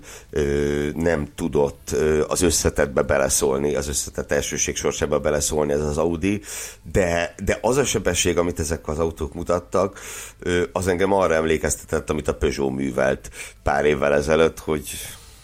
nem 0.95 1.27
tudott 1.35 1.95
az 2.27 2.41
összetetbe 2.41 3.01
beleszólni, 3.01 3.75
az 3.75 3.87
összetett 3.87 4.31
elsőség 4.31 4.75
sorsába 4.75 5.19
beleszólni 5.19 5.71
ez 5.71 5.81
az 5.81 5.97
Audi, 5.97 6.41
de, 6.91 7.35
de 7.43 7.57
az 7.61 7.77
a 7.77 7.85
sebesség, 7.85 8.37
amit 8.37 8.59
ezek 8.59 8.87
az 8.87 8.99
autók 8.99 9.33
mutattak, 9.33 9.99
az 10.71 10.87
engem 10.87 11.11
arra 11.13 11.33
emlékeztetett, 11.33 12.09
amit 12.09 12.27
a 12.27 12.35
Peugeot 12.35 12.75
művelt 12.75 13.29
pár 13.63 13.85
évvel 13.85 14.13
ezelőtt, 14.13 14.59
hogy 14.65 14.89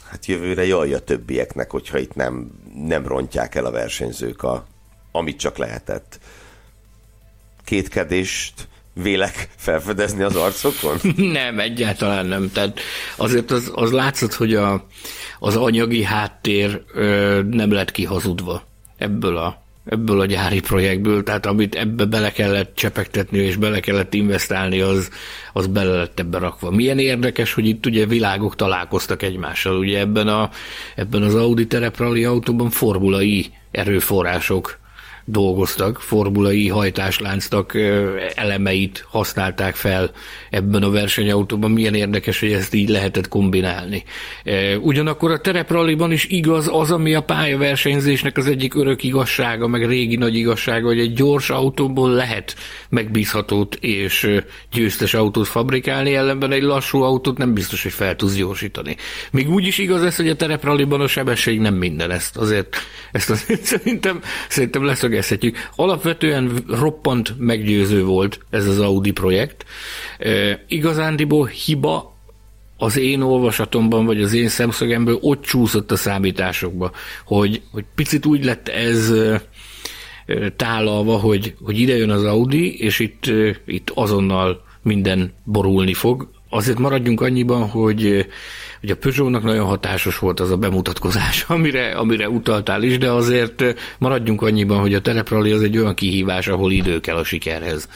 hát 0.09 0.25
jövőre 0.25 0.65
jaj 0.65 0.93
a 0.93 0.99
többieknek, 0.99 1.71
hogyha 1.71 1.97
itt 1.97 2.15
nem, 2.15 2.51
nem 2.85 3.07
rontják 3.07 3.55
el 3.55 3.65
a 3.65 3.71
versenyzők, 3.71 4.43
a, 4.43 4.65
amit 5.11 5.39
csak 5.39 5.57
lehetett. 5.57 6.19
Kétkedést 7.63 8.67
vélek 8.93 9.49
felfedezni 9.55 10.23
az 10.23 10.35
arcokon? 10.35 10.97
nem, 11.39 11.59
egyáltalán 11.59 12.25
nem. 12.25 12.51
Tehát 12.51 12.79
azért 13.15 13.51
az, 13.51 13.71
az 13.75 13.91
látszott, 13.91 14.33
hogy 14.33 14.55
a, 14.55 14.85
az 15.39 15.55
anyagi 15.55 16.03
háttér 16.03 16.83
ö, 16.93 17.41
nem 17.49 17.71
lett 17.71 17.91
kihazudva 17.91 18.63
ebből 18.97 19.37
a 19.37 19.61
ebből 19.91 20.19
a 20.19 20.25
gyári 20.25 20.59
projektből, 20.59 21.23
tehát 21.23 21.45
amit 21.45 21.75
ebbe 21.75 22.05
bele 22.05 22.31
kellett 22.31 22.75
csepegtetni 22.75 23.37
és 23.37 23.55
bele 23.55 23.79
kellett 23.79 24.13
investálni, 24.13 24.81
az, 24.81 25.09
az 25.53 25.67
bele 25.67 25.95
lett 25.95 26.19
ebbe 26.19 26.37
rakva. 26.37 26.71
Milyen 26.71 26.99
érdekes, 26.99 27.53
hogy 27.53 27.65
itt 27.65 27.85
ugye 27.85 28.05
világok 28.05 28.55
találkoztak 28.55 29.21
egymással, 29.21 29.77
ugye 29.77 29.99
ebben, 29.99 30.27
a, 30.27 30.49
ebben 30.95 31.21
az 31.21 31.35
Audi 31.35 31.67
tereprali 31.67 32.25
autóban 32.25 32.69
formulai 32.69 33.51
erőforrások 33.71 34.79
dolgoztak, 35.25 35.99
formulai 35.99 36.67
hajtásláncnak 36.67 37.77
elemeit 38.35 39.05
használták 39.09 39.75
fel 39.75 40.11
ebben 40.49 40.83
a 40.83 40.89
versenyautóban. 40.89 41.71
Milyen 41.71 41.93
érdekes, 41.93 42.39
hogy 42.39 42.51
ezt 42.51 42.73
így 42.73 42.89
lehetett 42.89 43.27
kombinálni. 43.27 44.03
Ugyanakkor 44.81 45.31
a 45.31 45.39
terepralliban 45.39 46.11
is 46.11 46.25
igaz 46.25 46.69
az, 46.71 46.91
ami 46.91 47.13
a 47.13 47.21
pályaversenyzésnek 47.21 48.37
az 48.37 48.47
egyik 48.47 48.75
örök 48.75 49.03
igazsága, 49.03 49.67
meg 49.67 49.87
régi 49.87 50.15
nagy 50.15 50.35
igazsága, 50.35 50.87
hogy 50.87 50.99
egy 50.99 51.13
gyors 51.13 51.49
autóból 51.49 52.09
lehet 52.09 52.55
megbízhatót 52.89 53.75
és 53.75 54.39
győztes 54.71 55.13
autót 55.13 55.47
fabrikálni, 55.47 56.15
ellenben 56.15 56.51
egy 56.51 56.63
lassú 56.63 57.01
autót 57.01 57.37
nem 57.37 57.53
biztos, 57.53 57.83
hogy 57.83 57.91
fel 57.91 58.15
tudsz 58.15 58.35
gyorsítani. 58.35 58.95
Még 59.31 59.49
úgy 59.49 59.67
is 59.67 59.77
igaz 59.77 60.03
ez, 60.03 60.15
hogy 60.15 60.29
a 60.29 60.35
terepralliban 60.35 61.01
a 61.01 61.07
sebesség 61.07 61.59
nem 61.59 61.73
minden. 61.73 62.11
Ezt 62.11 62.37
azért, 62.37 62.75
ezt 63.11 63.29
azért 63.29 63.63
szerintem, 63.63 64.21
szerintem 64.49 64.85
lesz 64.85 65.03
leszögezhetjük. 65.11 65.57
Alapvetően 65.75 66.63
roppant 66.67 67.35
meggyőző 67.37 68.03
volt 68.03 68.39
ez 68.49 68.67
az 68.67 68.79
Audi 68.79 69.11
projekt. 69.11 69.65
E, 70.19 70.63
igazándiból 70.67 71.47
hiba 71.47 72.15
az 72.77 72.97
én 72.97 73.21
olvasatomban, 73.21 74.05
vagy 74.05 74.21
az 74.21 74.33
én 74.33 74.47
szemszögemből 74.47 75.17
ott 75.21 75.41
csúszott 75.41 75.91
a 75.91 75.95
számításokba, 75.95 76.91
hogy, 77.25 77.61
hogy 77.71 77.85
picit 77.95 78.25
úgy 78.25 78.45
lett 78.45 78.67
ez 78.67 79.13
tálalva, 80.55 81.17
hogy, 81.17 81.55
hogy 81.63 81.79
ide 81.79 81.95
jön 81.95 82.09
az 82.09 82.23
Audi, 82.23 82.79
és 82.79 82.99
itt, 82.99 83.31
itt 83.65 83.91
azonnal 83.93 84.63
minden 84.81 85.33
borulni 85.43 85.93
fog. 85.93 86.29
Azért 86.49 86.79
maradjunk 86.79 87.21
annyiban, 87.21 87.69
hogy 87.69 88.27
Ugye 88.83 88.93
a 88.93 88.97
Peugeotnak 88.97 89.43
nagyon 89.43 89.65
hatásos 89.65 90.19
volt 90.19 90.39
az 90.39 90.51
a 90.51 90.57
bemutatkozás, 90.57 91.43
amire, 91.47 91.91
amire 91.91 92.29
utaltál 92.29 92.83
is, 92.83 92.97
de 92.97 93.11
azért 93.11 93.63
maradjunk 93.97 94.41
annyiban, 94.41 94.79
hogy 94.79 94.93
a 94.93 95.01
teleprali 95.01 95.51
az 95.51 95.61
egy 95.61 95.77
olyan 95.77 95.95
kihívás, 95.95 96.47
ahol 96.47 96.71
idő 96.71 96.99
kell 96.99 97.15
a 97.15 97.23
sikerhez. 97.23 97.89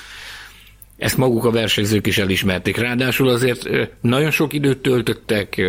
Ezt 0.98 1.18
maguk 1.18 1.46
a 1.46 1.51
versenyzők 1.51 2.08
is 2.08 2.18
elismerték. 2.18 2.77
Ráadásul 2.77 3.30
azért 3.30 3.70
nagyon 4.01 4.32
sok 4.32 4.54
időt 4.54 4.77
töltöttek 4.77 5.62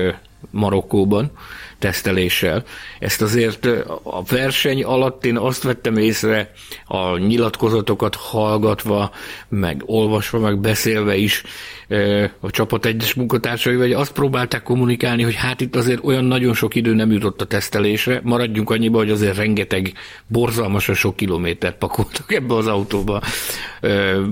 Marokkóban 0.50 1.30
teszteléssel. 1.78 2.64
Ezt 2.99 3.23
azért 3.23 3.66
a 4.02 4.23
verseny 4.23 4.85
alatt 4.85 5.25
én 5.25 5.37
azt 5.37 5.62
vettem 5.62 5.97
észre 5.97 6.50
a 6.85 7.18
nyilatkozatokat 7.18 8.14
hallgatva, 8.14 9.11
meg 9.49 9.83
olvasva, 9.87 10.38
meg 10.38 10.59
beszélve 10.59 11.16
is, 11.16 11.42
a 12.40 12.50
csapat 12.50 12.87
egyes 12.87 13.14
munkatársai, 13.14 13.76
vagy 13.76 13.92
azt 13.92 14.12
próbálták 14.12 14.62
kommunikálni, 14.62 15.23
hogy 15.23 15.35
hát 15.35 15.61
itt 15.61 15.76
azért 15.76 16.04
olyan 16.04 16.25
nagyon 16.25 16.54
sok 16.54 16.75
idő 16.75 16.95
nem 16.95 17.12
jutott 17.12 17.40
a 17.40 17.45
tesztelésre, 17.45 18.21
maradjunk 18.23 18.71
annyiba, 18.71 18.99
hogy 18.99 19.11
azért 19.11 19.37
rengeteg 19.37 19.92
borzalmasan 20.26 20.95
sok 20.95 21.16
kilométert 21.16 21.78
pakoltak 21.78 22.33
ebbe 22.33 22.54
az 22.54 22.66
autóba 22.66 23.23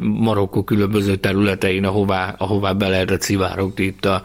Marokkó 0.01 0.63
különböző 0.63 1.17
területein, 1.17 1.85
ahová, 1.85 2.35
ahová 2.39 2.73
be 2.73 2.89
lehetett 2.89 3.23
szivárogni 3.23 3.85
itt 3.85 4.05
a, 4.05 4.23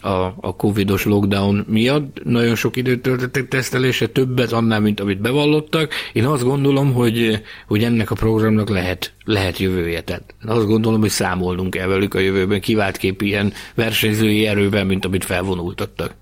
a, 0.00 0.34
a 0.40 0.56
covidos 0.56 1.04
lockdown 1.04 1.64
miatt. 1.68 2.24
Nagyon 2.24 2.54
sok 2.54 2.76
időt 2.76 3.02
töltöttek 3.02 3.48
tesztelése, 3.48 4.06
többet 4.06 4.52
annál, 4.52 4.80
mint 4.80 5.00
amit 5.00 5.20
bevallottak. 5.20 5.92
Én 6.12 6.24
azt 6.24 6.42
gondolom, 6.42 6.92
hogy, 6.92 7.42
hogy 7.66 7.84
ennek 7.84 8.10
a 8.10 8.14
programnak 8.14 8.68
lehet, 8.68 9.12
lehet 9.24 9.58
jövője. 9.58 10.00
Tehát 10.00 10.34
azt 10.46 10.66
gondolom, 10.66 11.00
hogy 11.00 11.10
számolnunk 11.10 11.70
kell 11.70 11.86
velük 11.86 12.14
a 12.14 12.18
jövőben 12.18 12.60
kép 12.60 13.22
ilyen 13.22 13.52
versenyzői 13.74 14.46
erővel, 14.46 14.84
mint 14.84 15.04
amit 15.04 15.24
felvonultattak. 15.24 16.14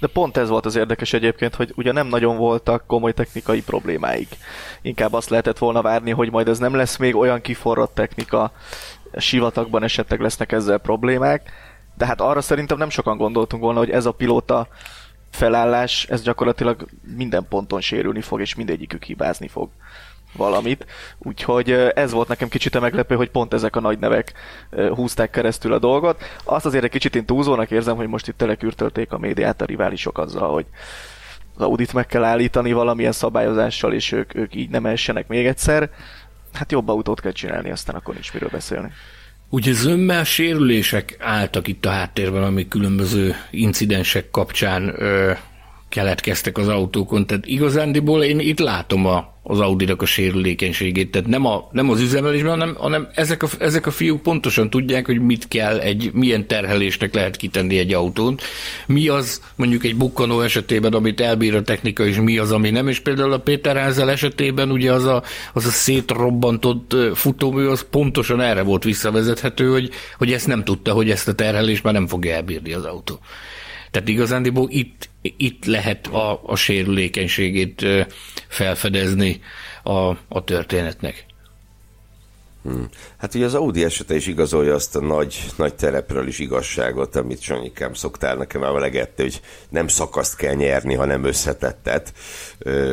De 0.00 0.06
pont 0.06 0.36
ez 0.36 0.48
volt 0.48 0.66
az 0.66 0.76
érdekes 0.76 1.12
egyébként, 1.12 1.54
hogy 1.54 1.72
ugye 1.76 1.92
nem 1.92 2.06
nagyon 2.06 2.36
voltak 2.36 2.86
komoly 2.86 3.12
technikai 3.12 3.62
problémáik. 3.62 4.28
Inkább 4.82 5.12
azt 5.12 5.30
lehetett 5.30 5.58
volna 5.58 5.82
várni, 5.82 6.10
hogy 6.10 6.30
majd 6.30 6.48
ez 6.48 6.58
nem 6.58 6.74
lesz 6.74 6.96
még 6.96 7.16
olyan 7.16 7.40
kiforrott 7.40 7.94
technika, 7.94 8.52
sivatagban 9.16 9.82
esetleg 9.82 10.20
lesznek 10.20 10.52
ezzel 10.52 10.78
problémák, 10.78 11.52
de 11.98 12.06
hát 12.06 12.20
arra 12.20 12.40
szerintem 12.40 12.78
nem 12.78 12.90
sokan 12.90 13.16
gondoltunk 13.16 13.62
volna, 13.62 13.78
hogy 13.78 13.90
ez 13.90 14.06
a 14.06 14.12
pilóta 14.12 14.68
felállás, 15.30 16.06
ez 16.10 16.22
gyakorlatilag 16.22 16.86
minden 17.16 17.46
ponton 17.48 17.80
sérülni 17.80 18.20
fog, 18.20 18.40
és 18.40 18.54
mindegyikük 18.54 19.04
hibázni 19.04 19.48
fog. 19.48 19.70
valamit. 20.36 20.86
Úgyhogy 21.18 21.70
ez 21.94 22.12
volt 22.12 22.28
nekem 22.28 22.48
kicsit 22.48 22.74
a 22.74 22.80
meglepő, 22.80 23.14
hogy 23.14 23.30
pont 23.30 23.54
ezek 23.54 23.76
a 23.76 23.80
nagy 23.80 23.98
nevek 23.98 24.32
húzták 24.94 25.30
keresztül 25.30 25.72
a 25.72 25.78
dolgot. 25.78 26.22
Azt 26.44 26.66
azért 26.66 26.84
egy 26.84 26.90
kicsit 26.90 27.16
én 27.16 27.24
túlzónak 27.24 27.70
érzem, 27.70 27.96
hogy 27.96 28.08
most 28.08 28.28
itt 28.28 28.36
telekürtölték 28.36 29.12
a 29.12 29.18
médiát 29.18 29.60
a 29.60 29.64
riválisok 29.64 30.18
azzal, 30.18 30.52
hogy 30.52 30.66
az 31.54 31.62
Audit 31.62 31.92
meg 31.92 32.06
kell 32.06 32.24
állítani 32.24 32.72
valamilyen 32.72 33.12
szabályozással, 33.12 33.92
és 33.92 34.12
ők, 34.12 34.34
ők 34.34 34.54
így 34.54 34.70
nem 34.70 34.86
essenek 34.86 35.28
még 35.28 35.46
egyszer. 35.46 35.90
Hát 36.52 36.72
jobb 36.72 36.88
autót 36.88 37.20
kell 37.20 37.32
csinálni, 37.32 37.70
aztán 37.70 37.96
akkor 37.96 38.14
nincs 38.14 38.32
miről 38.32 38.50
beszélni. 38.52 38.92
Ugye 39.50 39.72
zömmel 39.72 40.24
sérülések 40.24 41.16
álltak 41.18 41.68
itt 41.68 41.84
a 41.84 41.90
háttérben, 41.90 42.42
amik 42.42 42.68
különböző 42.68 43.34
incidensek 43.50 44.30
kapcsán 44.30 44.94
ö, 45.02 45.32
keletkeztek 45.88 46.58
az 46.58 46.68
autókon. 46.68 47.26
Tehát 47.26 47.46
igazándiból 47.46 48.22
én 48.22 48.38
itt 48.38 48.58
látom 48.58 49.06
a, 49.06 49.37
az 49.48 49.60
audi 49.60 49.86
a 49.96 50.04
sérülékenységét. 50.04 51.10
Tehát 51.10 51.28
nem, 51.28 51.46
a, 51.46 51.68
nem 51.72 51.90
az 51.90 52.00
üzemelésben, 52.00 52.50
hanem, 52.50 52.74
hanem 52.74 53.08
ezek, 53.14 53.42
a, 53.42 53.48
ezek 53.58 53.86
a 53.86 53.90
fiúk 53.90 54.22
pontosan 54.22 54.70
tudják, 54.70 55.06
hogy 55.06 55.20
mit 55.20 55.48
kell, 55.48 55.78
egy 55.78 56.10
milyen 56.12 56.46
terhelésnek 56.46 57.14
lehet 57.14 57.36
kitenni 57.36 57.78
egy 57.78 57.94
autón. 57.94 58.38
Mi 58.86 59.08
az 59.08 59.42
mondjuk 59.56 59.84
egy 59.84 59.96
bukkanó 59.96 60.40
esetében, 60.40 60.92
amit 60.92 61.20
elbír 61.20 61.54
a 61.54 61.62
technika, 61.62 62.06
és 62.06 62.16
mi 62.16 62.38
az, 62.38 62.52
ami 62.52 62.70
nem. 62.70 62.88
És 62.88 63.00
például 63.00 63.32
a 63.32 63.38
Péter 63.38 63.76
Házel 63.76 64.10
esetében 64.10 64.70
ugye 64.70 64.92
az 64.92 65.04
a, 65.04 65.22
az 65.52 65.66
a 65.66 65.70
szétrobbantott 65.70 66.96
futómű, 67.14 67.66
az 67.66 67.86
pontosan 67.90 68.40
erre 68.40 68.62
volt 68.62 68.84
visszavezethető, 68.84 69.70
hogy, 69.70 69.90
hogy 70.18 70.32
ezt 70.32 70.46
nem 70.46 70.64
tudta, 70.64 70.92
hogy 70.92 71.10
ezt 71.10 71.28
a 71.28 71.34
terhelést 71.34 71.82
már 71.82 71.92
nem 71.92 72.06
fogja 72.06 72.34
elbírni 72.34 72.72
az 72.72 72.84
autó. 72.84 73.18
Tehát 73.90 74.08
igazándiból 74.08 74.66
itt, 74.70 75.08
itt 75.36 75.64
lehet 75.64 76.06
a, 76.06 76.40
a 76.46 76.56
sérülékenységét 76.56 77.86
felfedezni 78.48 79.40
a, 79.82 80.08
a 80.28 80.44
történetnek. 80.44 81.26
Hmm. 82.68 82.88
Hát 83.18 83.34
ugye 83.34 83.44
az 83.44 83.54
Audi 83.54 83.84
esete 83.84 84.14
is 84.14 84.26
igazolja 84.26 84.74
azt 84.74 84.96
a 84.96 85.00
nagy, 85.00 85.44
nagy 85.56 85.74
terepről 85.74 86.26
is 86.26 86.38
igazságot, 86.38 87.16
amit 87.16 87.40
Sanyikám 87.40 87.94
szoktál 87.94 88.36
nekem 88.36 88.62
emlegetni, 88.62 89.22
hogy 89.22 89.40
nem 89.68 89.88
szakaszt 89.88 90.36
kell 90.36 90.54
nyerni, 90.54 90.94
hanem 90.94 91.24
összetettet, 91.24 92.12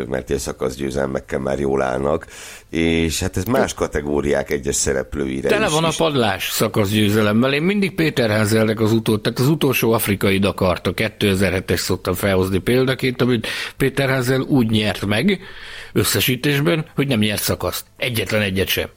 mert 0.08 0.30
ilyen 0.30 0.42
szakaszgyőzelmekkel 0.42 1.40
már 1.40 1.60
jól 1.60 1.82
állnak, 1.82 2.26
és 2.70 3.20
hát 3.20 3.38
ez 3.38 3.44
más 3.44 3.74
kategóriák 3.74 4.50
egyes 4.50 4.76
szereplőire 4.76 5.50
Tele 5.50 5.66
is, 5.66 5.72
van 5.72 5.84
a 5.84 5.92
padlás 5.98 6.50
szakaszgyőzelemmel. 6.50 7.54
Én 7.54 7.64
mindig 7.64 7.96
Péter 7.96 8.30
Házelnek 8.30 8.80
az 8.80 8.92
utó, 8.92 9.18
tehát 9.18 9.40
az 9.40 9.48
utolsó 9.48 9.92
afrikai 9.92 10.38
Dakart, 10.38 10.88
a 10.88 10.94
2007-es 10.94 11.78
szoktam 11.78 12.14
felhozni 12.14 12.58
példaként, 12.58 13.22
amit 13.22 13.48
Péter 13.78 14.10
Házel 14.10 14.42
úgy 14.42 14.70
nyert 14.70 15.06
meg 15.06 15.40
összesítésben, 15.94 16.86
hogy 16.96 17.08
nem 17.08 17.20
nyert 17.20 17.42
szakaszt. 17.42 17.86
Egyetlen 17.98 18.42
egyet 18.42 18.68
sem 18.68 18.90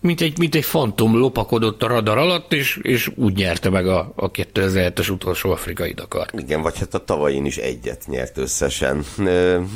mint 0.00 0.20
egy, 0.20 0.38
mint 0.38 0.54
egy 0.54 0.64
fantom 0.64 1.18
lopakodott 1.18 1.82
a 1.82 1.86
radar 1.86 2.18
alatt, 2.18 2.52
és, 2.52 2.78
és 2.82 3.10
úgy 3.16 3.36
nyerte 3.36 3.70
meg 3.70 3.86
a, 3.86 4.12
a 4.14 4.30
2007-es 4.30 5.10
utolsó 5.10 5.50
afrikai 5.50 5.92
Dakar. 5.92 6.26
Igen, 6.36 6.62
vagy 6.62 6.78
hát 6.78 6.94
a 6.94 7.04
tavalyin 7.04 7.44
is 7.44 7.56
egyet 7.56 8.04
nyert 8.06 8.38
összesen. 8.38 9.04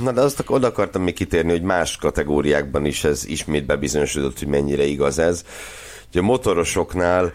Na 0.02 0.12
de 0.12 0.20
azt 0.20 0.44
oda 0.46 0.66
akartam 0.66 1.02
még 1.02 1.14
kitérni, 1.14 1.50
hogy 1.50 1.62
más 1.62 1.96
kategóriákban 1.96 2.84
is 2.84 3.04
ez 3.04 3.26
ismét 3.26 3.66
bebizonyosodott, 3.66 4.38
hogy 4.38 4.48
mennyire 4.48 4.84
igaz 4.84 5.18
ez. 5.18 5.44
Ugye 6.10 6.20
a 6.20 6.26
motorosoknál 6.26 7.32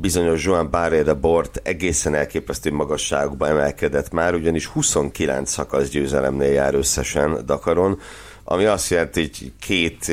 bizonyos 0.00 0.44
Joan 0.44 0.70
Barré 0.70 1.02
de 1.02 1.12
Bort 1.12 1.60
egészen 1.62 2.14
elképesztő 2.14 2.72
magasságokba 2.72 3.46
emelkedett 3.46 4.12
már, 4.12 4.34
ugyanis 4.34 4.66
29 4.66 5.50
szakasz 5.50 5.88
győzelemnél 5.88 6.52
jár 6.52 6.74
összesen 6.74 7.46
Dakaron, 7.46 7.98
ami 8.44 8.64
azt 8.64 8.90
jelenti, 8.90 9.20
hogy 9.20 9.52
két, 9.60 10.12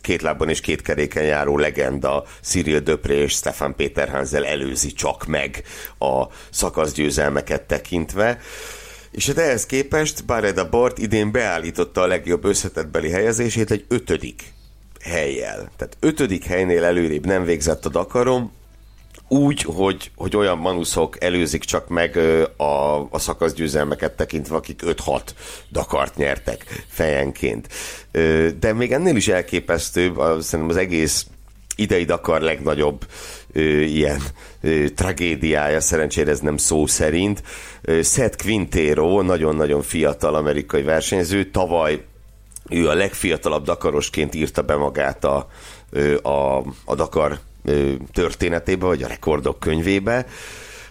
két 0.00 0.22
lábban 0.22 0.48
és 0.48 0.60
két 0.60 0.82
keréken 0.82 1.24
járó 1.24 1.58
legenda 1.58 2.24
Cyril 2.42 2.80
Döpré 2.80 3.16
és 3.16 3.32
Stefan 3.32 3.74
Péter 3.76 4.08
Hansel 4.08 4.46
előzi 4.46 4.92
csak 4.92 5.26
meg 5.26 5.62
a 5.98 6.24
szakaszgyőzelmeket 6.50 7.62
tekintve. 7.62 8.38
És 9.10 9.26
hát 9.26 9.38
ehhez 9.38 9.66
képest 9.66 10.24
Barreda 10.24 10.68
Bort 10.68 10.98
idén 10.98 11.32
beállította 11.32 12.00
a 12.00 12.06
legjobb 12.06 12.44
összetettbeli 12.44 13.10
helyezését 13.10 13.70
egy 13.70 13.84
ötödik 13.88 14.42
helyjel. 15.02 15.70
Tehát 15.76 15.96
ötödik 16.00 16.44
helynél 16.44 16.84
előrébb 16.84 17.26
nem 17.26 17.44
végzett 17.44 17.84
a 17.84 17.88
Dakarom, 17.88 18.52
úgy, 19.28 19.62
hogy, 19.62 20.10
hogy 20.16 20.36
olyan 20.36 20.58
manuszok 20.58 21.22
előzik 21.22 21.64
csak 21.64 21.88
meg 21.88 22.16
a, 22.56 22.96
a 23.10 23.18
szakaszgyőzelmeket 23.18 24.12
tekintve, 24.12 24.56
akik 24.56 24.82
5-6 24.84 25.20
Dakart 25.72 26.16
nyertek 26.16 26.84
fejenként. 26.88 27.68
De 28.60 28.72
még 28.72 28.92
ennél 28.92 29.16
is 29.16 29.28
elképesztő, 29.28 30.12
szerintem 30.40 30.68
az 30.68 30.76
egész 30.76 31.26
idei 31.76 32.04
Dakar 32.04 32.40
legnagyobb 32.40 33.06
ilyen 33.86 34.20
tragédiája, 34.94 35.80
szerencsére 35.80 36.30
ez 36.30 36.40
nem 36.40 36.56
szó 36.56 36.86
szerint. 36.86 37.42
Seth 38.02 38.44
Quintero, 38.44 39.22
nagyon-nagyon 39.22 39.82
fiatal 39.82 40.34
amerikai 40.34 40.82
versenyző, 40.82 41.50
tavaly 41.50 42.04
ő 42.68 42.88
a 42.88 42.94
legfiatalabb 42.94 43.64
Dakarosként 43.64 44.34
írta 44.34 44.62
be 44.62 44.76
magát 44.76 45.24
a, 45.24 45.48
a, 46.22 46.56
a 46.84 46.94
Dakar 46.94 47.38
történetébe, 48.12 48.86
vagy 48.86 49.02
a 49.02 49.08
rekordok 49.08 49.60
könyvébe. 49.60 50.26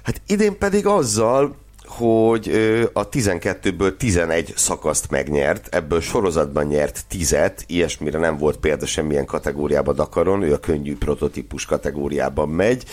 Hát 0.03 0.21
idén 0.27 0.57
pedig 0.57 0.85
azzal, 0.85 1.55
hogy 1.85 2.47
a 2.93 3.09
12-ből 3.09 3.97
11 3.97 4.53
szakaszt 4.55 5.09
megnyert, 5.09 5.75
ebből 5.75 6.01
sorozatban 6.01 6.65
nyert 6.65 7.05
10-et, 7.11 7.53
ilyesmire 7.67 8.19
nem 8.19 8.37
volt 8.37 8.57
példa 8.57 8.85
semmilyen 8.85 9.25
kategóriában 9.25 9.95
Dakaron, 9.95 10.41
ő 10.41 10.53
a 10.53 10.59
könnyű 10.59 10.97
prototípus 10.97 11.65
kategóriában 11.65 12.49
megy, 12.49 12.83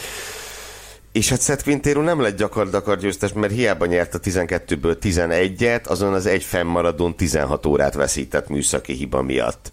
és 1.13 1.29
hát 1.29 1.43
Seth 1.43 1.65
Quintero 1.65 2.03
nem 2.03 2.21
lett 2.21 2.37
gyakor 2.37 2.71
Dakar 2.71 2.99
győztes, 2.99 3.33
mert 3.33 3.53
hiába 3.53 3.87
nyert 3.87 4.15
a 4.15 4.21
12-ből 4.21 4.97
11-et, 5.03 5.87
azon 5.87 6.13
az 6.13 6.27
egy 6.27 6.43
fennmaradón 6.43 7.17
16 7.17 7.67
órát 7.67 7.95
veszített 7.95 8.49
műszaki 8.49 8.93
hiba 8.93 9.23
miatt. 9.23 9.73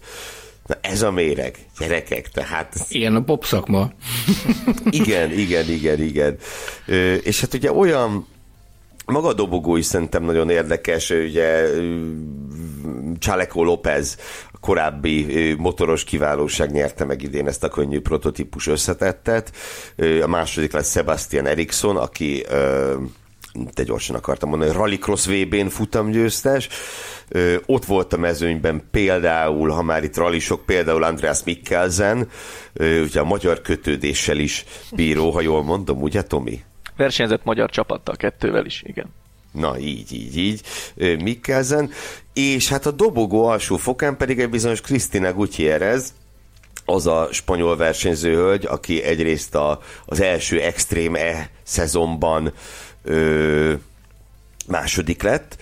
Na 0.66 0.76
ez 0.80 1.02
a 1.02 1.10
méreg, 1.10 1.56
gyerekek, 1.78 2.28
tehát... 2.28 2.74
Ilyen 2.88 3.16
a 3.16 3.22
pop 3.22 3.44
szakma. 3.44 3.92
igen, 4.90 5.30
igen, 5.30 5.68
igen, 5.68 6.02
igen. 6.02 6.36
Ö, 6.86 7.14
és 7.14 7.40
hát 7.40 7.54
ugye 7.54 7.72
olyan 7.72 8.26
maga 9.06 9.28
a 9.28 9.32
dobogó 9.32 9.76
is 9.76 9.84
szerintem 9.84 10.24
nagyon 10.24 10.50
érdekes, 10.50 11.10
ugye 11.10 11.68
Chaleco 13.18 13.62
López 13.62 14.16
korábbi 14.60 15.54
motoros 15.58 16.04
kiválóság 16.04 16.70
nyerte 16.70 17.04
meg 17.04 17.22
idén 17.22 17.48
ezt 17.48 17.64
a 17.64 17.68
könnyű 17.68 18.00
prototípus 18.00 18.66
összetettet. 18.66 19.52
A 20.22 20.26
második 20.26 20.72
lesz 20.72 20.90
Sebastian 20.90 21.46
Eriksson, 21.46 21.96
aki 21.96 22.44
de 23.74 23.82
gyorsan 23.82 24.16
akartam 24.16 24.48
mondani, 24.48 24.72
Rallycross 24.72 25.26
VB-n 25.26 25.68
futamgyőztes. 25.68 26.68
Ö, 27.28 27.56
ott 27.66 27.84
volt 27.84 28.12
a 28.12 28.16
mezőnyben 28.16 28.82
például, 28.90 29.70
ha 29.70 29.82
már 29.82 30.04
itt 30.04 30.16
rallisok, 30.16 30.66
például 30.66 31.04
Andreas 31.04 31.44
Mikkelsen, 31.44 32.28
ö, 32.72 33.02
ugye 33.02 33.20
a 33.20 33.24
magyar 33.24 33.60
kötődéssel 33.60 34.38
is 34.38 34.64
bíró, 34.92 35.30
ha 35.30 35.40
jól 35.40 35.62
mondom, 35.62 36.02
ugye 36.02 36.22
Tomi? 36.22 36.64
Versenyzett 36.96 37.44
magyar 37.44 37.70
csapattal, 37.70 38.16
kettővel 38.16 38.66
is, 38.66 38.82
igen. 38.86 39.06
Na, 39.52 39.78
így, 39.78 40.12
így, 40.12 40.36
így. 40.36 40.60
Mikkelsen. 41.22 41.90
És 42.32 42.68
hát 42.68 42.86
a 42.86 42.90
dobogó 42.90 43.46
alsó 43.46 43.76
fokán 43.76 44.16
pedig 44.16 44.40
egy 44.40 44.50
bizonyos 44.50 44.80
Cristina 44.80 45.32
Gutierrez, 45.32 46.14
az 46.84 47.06
a 47.06 47.28
spanyol 47.30 47.76
versenyzőhölgy, 47.76 48.66
aki 48.66 49.02
egyrészt 49.02 49.54
a, 49.54 49.80
az 50.06 50.20
első 50.20 50.60
Extreme 50.60 51.18
E 51.18 51.50
szezonban 51.62 52.52
ö, 53.04 53.74
második 54.66 55.22
lett 55.22 55.56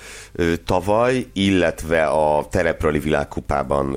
tavaly, 0.65 1.27
illetve 1.33 2.07
a 2.07 2.49
tereprali 2.51 2.99
világkupában 2.99 3.97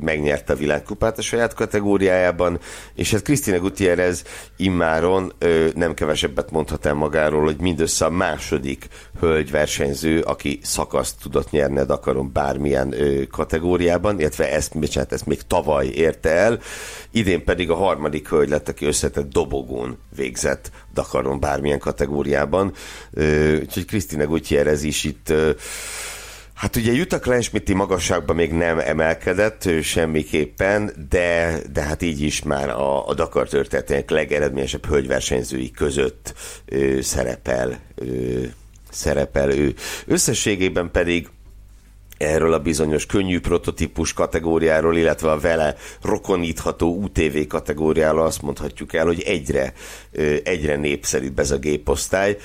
megnyerte 0.00 0.52
a 0.52 0.56
világkupát 0.56 1.18
a 1.18 1.22
saját 1.22 1.54
kategóriájában, 1.54 2.58
és 2.94 3.10
hát 3.10 3.22
Krisztina 3.22 3.58
Gutierrez 3.58 4.24
immáron 4.56 5.32
nem 5.74 5.94
kevesebbet 5.94 6.50
mondhat 6.50 6.86
el 6.86 6.94
magáról, 6.94 7.44
hogy 7.44 7.60
mindössze 7.60 8.04
a 8.04 8.10
második 8.10 8.88
hölgyversenyző, 9.20 10.20
aki 10.20 10.58
szakaszt 10.62 11.14
tudott 11.22 11.50
nyerni 11.50 11.78
a 11.78 11.84
Dakaron 11.84 12.32
bármilyen 12.32 12.94
kategóriában, 13.30 14.20
illetve 14.20 14.52
ezt, 14.52 14.78
bocsánat, 14.78 15.12
ezt 15.12 15.26
még 15.26 15.42
tavaly 15.42 15.86
érte 15.86 16.30
el, 16.30 16.58
idén 17.10 17.44
pedig 17.44 17.70
a 17.70 17.74
harmadik 17.74 18.28
hölgy 18.28 18.48
lett, 18.48 18.68
aki 18.68 18.86
összetett 18.86 19.32
dobogón 19.32 19.98
végzett 20.16 20.70
Dakaron 20.94 21.40
bármilyen 21.40 21.78
kategóriában, 21.78 22.72
úgyhogy 23.60 23.84
Krisztina 23.84 24.26
Gutierrez 24.26 24.82
is 24.82 25.04
itt 25.04 25.32
Hát 26.60 26.76
ugye 26.76 26.92
Jutta 26.92 27.18
Kleinschmidti 27.18 27.74
magasságban 27.74 28.36
még 28.36 28.52
nem 28.52 28.78
emelkedett 28.78 29.68
semmiképpen, 29.82 31.06
de, 31.08 31.58
de 31.72 31.82
hát 31.82 32.02
így 32.02 32.20
is 32.20 32.42
már 32.42 32.68
a, 32.68 33.08
a 33.08 33.14
Dakar 33.14 33.48
történetének 33.48 34.10
legeredményesebb 34.10 34.86
hölgyversenyzői 34.86 35.70
között 35.70 36.34
ö, 36.64 37.00
szerepel, 37.00 37.78
ö, 37.94 38.04
szerepel 38.90 39.50
ő. 39.50 39.74
Összességében 40.06 40.90
pedig 40.90 41.28
erről 42.20 42.52
a 42.52 42.58
bizonyos 42.58 43.06
könnyű 43.06 43.40
prototípus 43.40 44.12
kategóriáról, 44.12 44.96
illetve 44.96 45.30
a 45.30 45.38
vele 45.38 45.74
rokonítható 46.02 47.02
UTV 47.02 47.38
kategóriáról 47.48 48.22
azt 48.22 48.42
mondhatjuk 48.42 48.94
el, 48.94 49.06
hogy 49.06 49.20
egyre, 49.20 49.72
egyre 50.42 50.76
népszerűbb 50.76 51.38
ez 51.38 51.50
a 51.50 51.58
géposztály. 51.58 52.36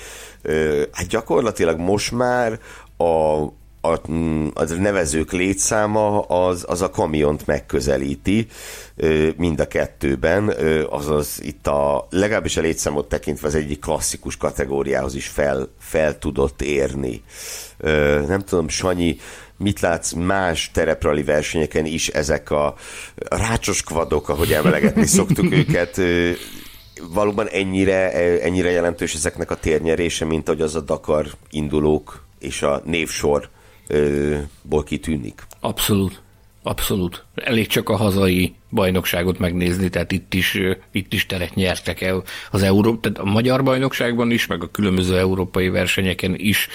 Hát 0.92 1.06
gyakorlatilag 1.06 1.78
most 1.78 2.12
már 2.12 2.60
a, 2.96 3.42
a, 3.80 4.00
a 4.54 4.64
nevezők 4.78 5.32
létszáma 5.32 6.20
az, 6.20 6.64
az 6.68 6.82
a 6.82 6.90
kamiont 6.90 7.46
megközelíti 7.46 8.46
mind 9.36 9.60
a 9.60 9.66
kettőben, 9.66 10.54
azaz 10.90 11.38
itt 11.42 11.66
a 11.66 12.06
legalábbis 12.10 12.56
a 12.56 12.60
létszámot 12.60 13.08
tekintve 13.08 13.46
az 13.46 13.54
egyik 13.54 13.80
klasszikus 13.80 14.36
kategóriához 14.36 15.14
is 15.14 15.28
fel, 15.28 15.68
fel 15.78 16.18
tudott 16.18 16.62
érni. 16.62 17.22
Nem 18.26 18.40
tudom, 18.40 18.68
Sanyi, 18.68 19.16
mit 19.58 19.80
látsz 19.80 20.12
más 20.12 20.70
tereprali 20.72 21.22
versenyeken 21.22 21.84
is 21.84 22.08
ezek 22.08 22.50
a 22.50 22.74
rácsos 23.16 23.82
kvadok, 23.82 24.28
ahogy 24.28 24.52
emelegetni 24.52 25.06
szoktuk 25.06 25.52
őket, 25.60 26.00
valóban 27.12 27.48
ennyire, 27.48 28.12
ennyire 28.42 28.70
jelentős 28.70 29.14
ezeknek 29.14 29.50
a 29.50 29.56
térnyerése, 29.56 30.24
mint 30.24 30.48
ahogy 30.48 30.60
az 30.60 30.74
a 30.74 30.80
Dakar 30.80 31.26
indulók 31.50 32.25
és 32.46 32.62
a 32.62 32.82
névsor 32.84 33.48
ból 34.62 34.82
kitűnik. 34.84 35.42
Abszolút. 35.60 36.22
Abszolút. 36.62 37.24
Elég 37.34 37.66
csak 37.66 37.88
a 37.88 37.96
hazai 37.96 38.54
bajnokságot 38.70 39.38
megnézni, 39.38 39.88
tehát 39.88 40.12
itt 40.12 40.34
is, 40.34 40.58
itt 40.92 41.12
is 41.12 41.26
teret 41.26 41.54
nyertek 41.54 42.00
el 42.00 42.22
az 42.50 42.62
Euró, 42.62 42.96
tehát 42.96 43.18
a 43.18 43.24
magyar 43.24 43.62
bajnokságban 43.62 44.30
is, 44.30 44.46
meg 44.46 44.62
a 44.62 44.70
különböző 44.70 45.18
európai 45.18 45.68
versenyeken 45.68 46.34
is 46.36 46.68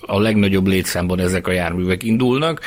a 0.00 0.20
legnagyobb 0.20 0.66
létszámban 0.66 1.20
ezek 1.20 1.46
a 1.46 1.52
járművek 1.52 2.02
indulnak. 2.02 2.60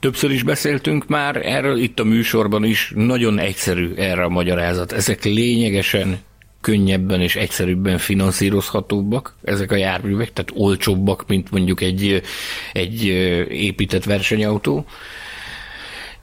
Többször 0.00 0.30
is 0.30 0.42
beszéltünk 0.42 1.06
már 1.06 1.46
erről, 1.46 1.78
itt 1.78 2.00
a 2.00 2.04
műsorban 2.04 2.64
is 2.64 2.92
nagyon 2.94 3.38
egyszerű 3.38 3.94
erre 3.94 4.22
a 4.22 4.28
magyarázat. 4.28 4.92
Ezek 4.92 5.24
lényegesen 5.24 6.18
könnyebben 6.60 7.20
és 7.20 7.36
egyszerűbben 7.36 7.98
finanszírozhatóbbak 7.98 9.36
ezek 9.44 9.72
a 9.72 9.76
járművek, 9.76 10.32
tehát 10.32 10.52
olcsóbbak, 10.54 11.24
mint 11.26 11.50
mondjuk 11.50 11.80
egy, 11.80 12.22
egy 12.72 13.04
épített 13.50 14.04
versenyautó 14.04 14.84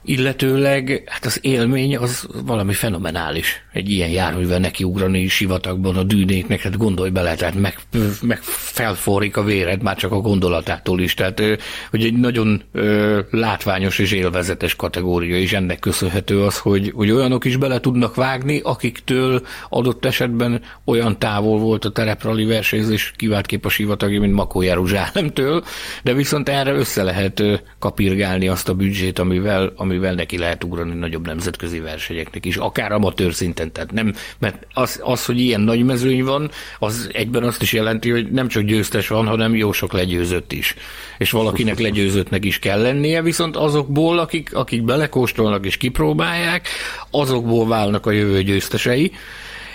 illetőleg 0.06 1.02
hát 1.06 1.24
az 1.24 1.38
élmény 1.42 1.96
az 1.96 2.28
valami 2.44 2.72
fenomenális. 2.72 3.64
Egy 3.72 3.90
ilyen 3.90 4.10
járművel 4.10 4.58
nekiugrani 4.58 5.28
sivatagban 5.28 5.96
a 5.96 6.02
dűnéknek, 6.02 6.60
hát 6.60 6.76
gondolj 6.76 7.10
bele, 7.10 7.34
tehát 7.34 7.54
meg, 7.54 7.78
meg 8.22 8.42
felforrik 8.42 9.36
a 9.36 9.42
véred 9.42 9.82
már 9.82 9.96
csak 9.96 10.12
a 10.12 10.20
gondolatától 10.20 11.00
is. 11.00 11.14
Tehát, 11.14 11.42
hogy 11.90 12.04
egy 12.04 12.14
nagyon 12.14 12.62
ö, 12.72 13.20
látványos 13.30 13.98
és 13.98 14.12
élvezetes 14.12 14.76
kategória, 14.76 15.36
és 15.36 15.52
ennek 15.52 15.78
köszönhető 15.78 16.42
az, 16.42 16.58
hogy, 16.58 16.92
hogy 16.94 17.10
olyanok 17.10 17.44
is 17.44 17.56
bele 17.56 17.80
tudnak 17.80 18.14
vágni, 18.14 18.60
akiktől 18.62 19.46
adott 19.68 20.04
esetben 20.04 20.62
olyan 20.84 21.18
távol 21.18 21.58
volt 21.58 21.84
a 21.84 21.90
tereprali 21.90 22.44
versenyzés, 22.44 23.12
kép 23.42 23.64
a 23.64 23.68
sivatagi, 23.68 24.18
mint 24.18 24.32
Makó 24.32 24.62
Jeruzsálemtől, 24.62 25.64
de 26.02 26.12
viszont 26.12 26.48
erre 26.48 26.72
össze 26.72 27.02
lehet 27.02 27.42
kapirgálni 27.78 28.48
azt 28.48 28.68
a 28.68 28.74
büdzsét, 28.74 29.18
amivel, 29.18 29.72
amivel 29.76 29.95
amivel 29.96 30.14
neki 30.14 30.38
lehet 30.38 30.64
ugrani 30.64 30.94
nagyobb 30.94 31.26
nemzetközi 31.26 31.80
versenyeknek 31.80 32.44
is, 32.44 32.56
akár 32.56 32.92
amatőr 32.92 33.34
szinten. 33.34 33.72
Tehát 33.72 33.92
nem, 33.92 34.14
mert 34.38 34.66
az, 34.72 35.00
az, 35.02 35.24
hogy 35.24 35.40
ilyen 35.40 35.60
nagy 35.60 35.84
mezőny 35.84 36.24
van, 36.24 36.50
az 36.78 37.08
egyben 37.12 37.42
azt 37.42 37.62
is 37.62 37.72
jelenti, 37.72 38.10
hogy 38.10 38.30
nem 38.30 38.48
csak 38.48 38.62
győztes 38.62 39.08
van, 39.08 39.26
hanem 39.26 39.54
jó 39.54 39.72
sok 39.72 39.92
legyőzött 39.92 40.52
is. 40.52 40.74
És 41.18 41.30
valakinek 41.30 41.78
legyőzöttnek 41.78 42.44
is 42.44 42.58
kell 42.58 42.82
lennie, 42.82 43.22
viszont 43.22 43.56
azokból, 43.56 44.18
akik, 44.18 44.54
akik 44.54 44.84
belekóstolnak 44.84 45.66
és 45.66 45.76
kipróbálják, 45.76 46.68
azokból 47.10 47.66
válnak 47.66 48.06
a 48.06 48.10
jövő 48.10 48.42
győztesei, 48.42 49.12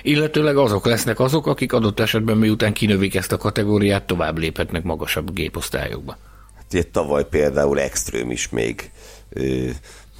illetőleg 0.01 0.57
azok 0.57 0.85
lesznek 0.85 1.19
azok, 1.19 1.47
akik 1.47 1.73
adott 1.73 1.99
esetben 1.99 2.37
miután 2.37 2.73
kinövik 2.73 3.15
ezt 3.15 3.31
a 3.31 3.37
kategóriát, 3.37 4.03
tovább 4.03 4.37
léphetnek 4.37 4.83
magasabb 4.83 5.33
géposztályokba. 5.33 6.17
Hát 6.55 6.87
tavaly 6.87 7.27
például 7.29 7.79
Extrém 7.79 8.31
is 8.31 8.49
még 8.49 8.91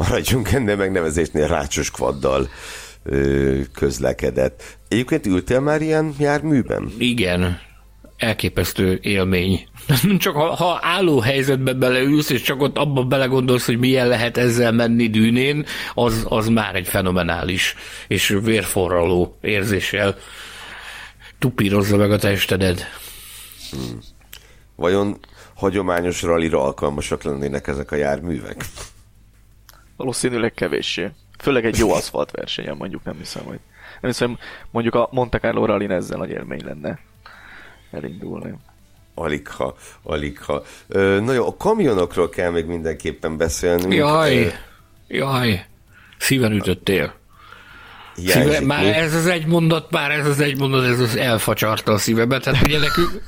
maradjunk 0.01 0.51
ennél 0.51 0.75
megnevezésnél 0.75 1.47
rácsos 1.47 1.91
kvaddal 1.91 2.49
közlekedett. 3.73 4.77
Egyébként 4.87 5.25
ültél 5.25 5.59
már 5.59 5.81
ilyen 5.81 6.13
járműben? 6.19 6.91
Igen, 6.97 7.59
elképesztő 8.17 8.99
élmény. 9.01 9.67
Csak 10.17 10.35
ha, 10.35 10.55
ha 10.55 10.79
álló 10.81 11.19
helyzetbe 11.19 11.73
beleülsz, 11.73 12.29
és 12.29 12.41
csak 12.41 12.61
ott 12.61 12.77
abban 12.77 13.09
belegondolsz, 13.09 13.65
hogy 13.65 13.79
milyen 13.79 14.07
lehet 14.07 14.37
ezzel 14.37 14.71
menni 14.71 15.09
dűnén, 15.09 15.65
az, 15.93 16.25
az 16.29 16.47
már 16.47 16.75
egy 16.75 16.87
fenomenális 16.87 17.75
és 18.07 18.37
vérforraló 18.43 19.37
érzéssel 19.41 20.15
tupírozza 21.39 21.97
meg 21.97 22.11
a 22.11 22.17
testedet. 22.17 22.85
Hmm. 23.71 23.99
Vajon 24.75 25.19
hagyományos 25.55 26.21
rallira 26.21 26.63
alkalmasak 26.63 27.23
lennének 27.23 27.67
ezek 27.67 27.91
a 27.91 27.95
járművek? 27.95 28.65
Valószínűleg 30.01 30.53
kevéssé. 30.53 31.09
Főleg 31.39 31.65
egy 31.65 31.77
jó 31.77 31.91
aszfalt 31.99 32.31
versenyen 32.31 32.77
mondjuk 32.77 33.03
nem 33.03 33.17
hiszem, 33.17 33.43
hogy 33.43 33.59
nem 34.01 34.11
hiszem, 34.11 34.37
mondjuk 34.71 34.95
a 34.95 35.09
Monte 35.11 35.39
Carlo 35.39 35.65
rally 35.65 35.89
ezzel 35.89 36.17
nagy 36.17 36.29
élmény 36.29 36.65
lenne 36.65 36.99
elindulni. 37.91 38.53
Aligha, 39.13 39.75
aligha. 40.03 40.63
na 40.87 41.31
jó, 41.33 41.47
a 41.47 41.55
kamionokról 41.57 42.29
kell 42.29 42.51
még 42.51 42.65
mindenképpen 42.65 43.37
beszélni. 43.37 43.95
Jaj, 43.95 44.51
jaj, 45.07 45.65
szíven 46.17 46.51
ütöttél. 46.51 47.13
Szíve, 48.27 48.61
már 48.61 48.85
ez 48.85 49.13
az 49.13 49.25
egy 49.25 49.45
mondat, 49.45 49.91
már 49.91 50.11
ez 50.11 50.27
az 50.27 50.39
egy 50.39 50.57
mondat, 50.57 50.85
ez 50.85 50.99
az 50.99 51.15
elfacsarta 51.15 51.91
a 51.91 51.97
szívebe. 51.97 52.39
Tehát 52.39 52.63
ugye 52.63 52.79
nekünk, 52.79 53.21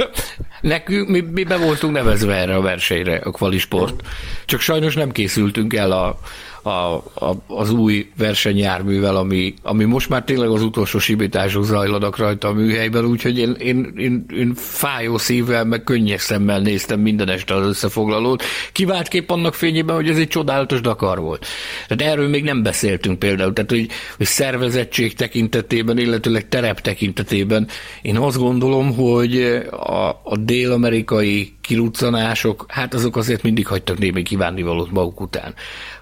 nekünk 0.60 1.08
mi, 1.08 1.20
mi 1.20 1.44
be 1.44 1.56
voltunk 1.56 1.94
nevezve 1.94 2.34
erre 2.34 2.54
a 2.54 2.60
versenyre, 2.60 3.16
a 3.16 3.30
kvalisport. 3.30 4.02
Csak 4.44 4.60
sajnos 4.60 4.94
nem 4.94 5.10
készültünk 5.10 5.74
el 5.74 5.92
a, 5.92 6.18
a, 6.66 6.94
a, 7.14 7.34
az 7.46 7.70
új 7.70 8.10
versenyjárművel, 8.16 9.16
ami, 9.16 9.54
ami 9.62 9.84
most 9.84 10.08
már 10.08 10.24
tényleg 10.24 10.48
az 10.48 10.62
utolsó 10.62 10.98
simítások 10.98 11.64
zajlanak 11.64 12.16
rajta 12.16 12.48
a 12.48 12.52
műhelyben, 12.52 13.04
úgyhogy 13.04 13.38
én, 13.38 13.52
én, 13.58 13.92
én, 13.96 14.24
én 14.34 14.54
fájó 14.54 15.18
szívvel, 15.18 15.64
meg 15.64 15.84
könnyes 15.84 16.20
szemmel 16.22 16.60
néztem 16.60 17.00
minden 17.00 17.28
este 17.28 17.54
az 17.54 17.66
összefoglalót, 17.66 18.42
kiváltképp 18.72 19.30
annak 19.30 19.54
fényében, 19.54 19.96
hogy 19.96 20.08
ez 20.08 20.18
egy 20.18 20.28
csodálatos 20.28 20.80
Dakar 20.80 21.18
volt. 21.18 21.46
Tehát 21.88 22.12
erről 22.12 22.28
még 22.28 22.44
nem 22.44 22.62
beszéltünk 22.62 23.18
például, 23.18 23.52
tehát 23.52 23.70
hogy, 23.70 23.88
hogy 24.16 24.26
szervezettség 24.26 25.14
tekintetében, 25.14 25.98
illetőleg 25.98 26.48
terep 26.48 26.80
tekintetében 26.80 27.68
én 28.02 28.16
azt 28.16 28.38
gondolom, 28.38 28.94
hogy 28.94 29.42
a, 29.70 30.20
a 30.24 30.36
dél-amerikai 30.36 31.54
kiruccanások, 31.60 32.64
hát 32.68 32.94
azok 32.94 33.16
azért 33.16 33.42
mindig 33.42 33.66
hagytak 33.66 33.98
némi 33.98 34.22
kívánnivalót 34.22 34.90
maguk 34.90 35.20
után. 35.20 35.54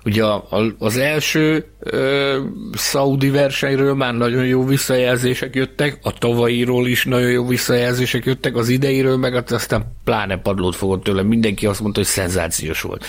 Ugye 0.05 0.25
az 0.79 0.97
első 0.97 1.67
ö, 1.81 2.39
szaudi 2.73 3.31
versenyről 3.31 3.95
már 3.95 4.15
nagyon 4.15 4.47
jó 4.47 4.65
visszajelzések 4.65 5.55
jöttek, 5.55 5.99
a 6.03 6.13
tavalyiról 6.13 6.87
is 6.87 7.05
nagyon 7.05 7.31
jó 7.31 7.47
visszajelzések 7.47 8.25
jöttek, 8.25 8.57
az 8.57 8.69
ideiről 8.69 9.17
meg 9.17 9.35
aztán 9.51 9.97
pláne 10.05 10.37
padlót 10.37 10.77
fogott 10.77 11.03
tőle, 11.03 11.23
mindenki 11.23 11.67
azt 11.67 11.81
mondta, 11.81 12.01
hogy 12.01 12.09
szenzációs 12.09 12.81
volt. 12.81 13.05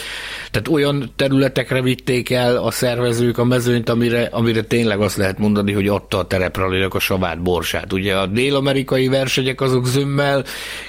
Tehát 0.51 0.67
olyan 0.67 1.11
területekre 1.15 1.81
vitték 1.81 2.29
el 2.29 2.57
a 2.57 2.71
szervezők 2.71 3.37
a 3.37 3.43
mezőnyt, 3.43 3.89
amire, 3.89 4.23
amire 4.31 4.61
tényleg 4.61 5.01
azt 5.01 5.17
lehet 5.17 5.37
mondani, 5.37 5.71
hogy 5.71 5.87
adta 5.87 6.17
a 6.17 6.27
terepralinak 6.27 6.93
a 6.93 6.99
savát 6.99 7.41
borsát. 7.41 7.93
Ugye 7.93 8.15
a 8.15 8.25
dél-amerikai 8.25 9.07
versenyek 9.07 9.61
azok 9.61 9.85
zömmel, 9.85 10.43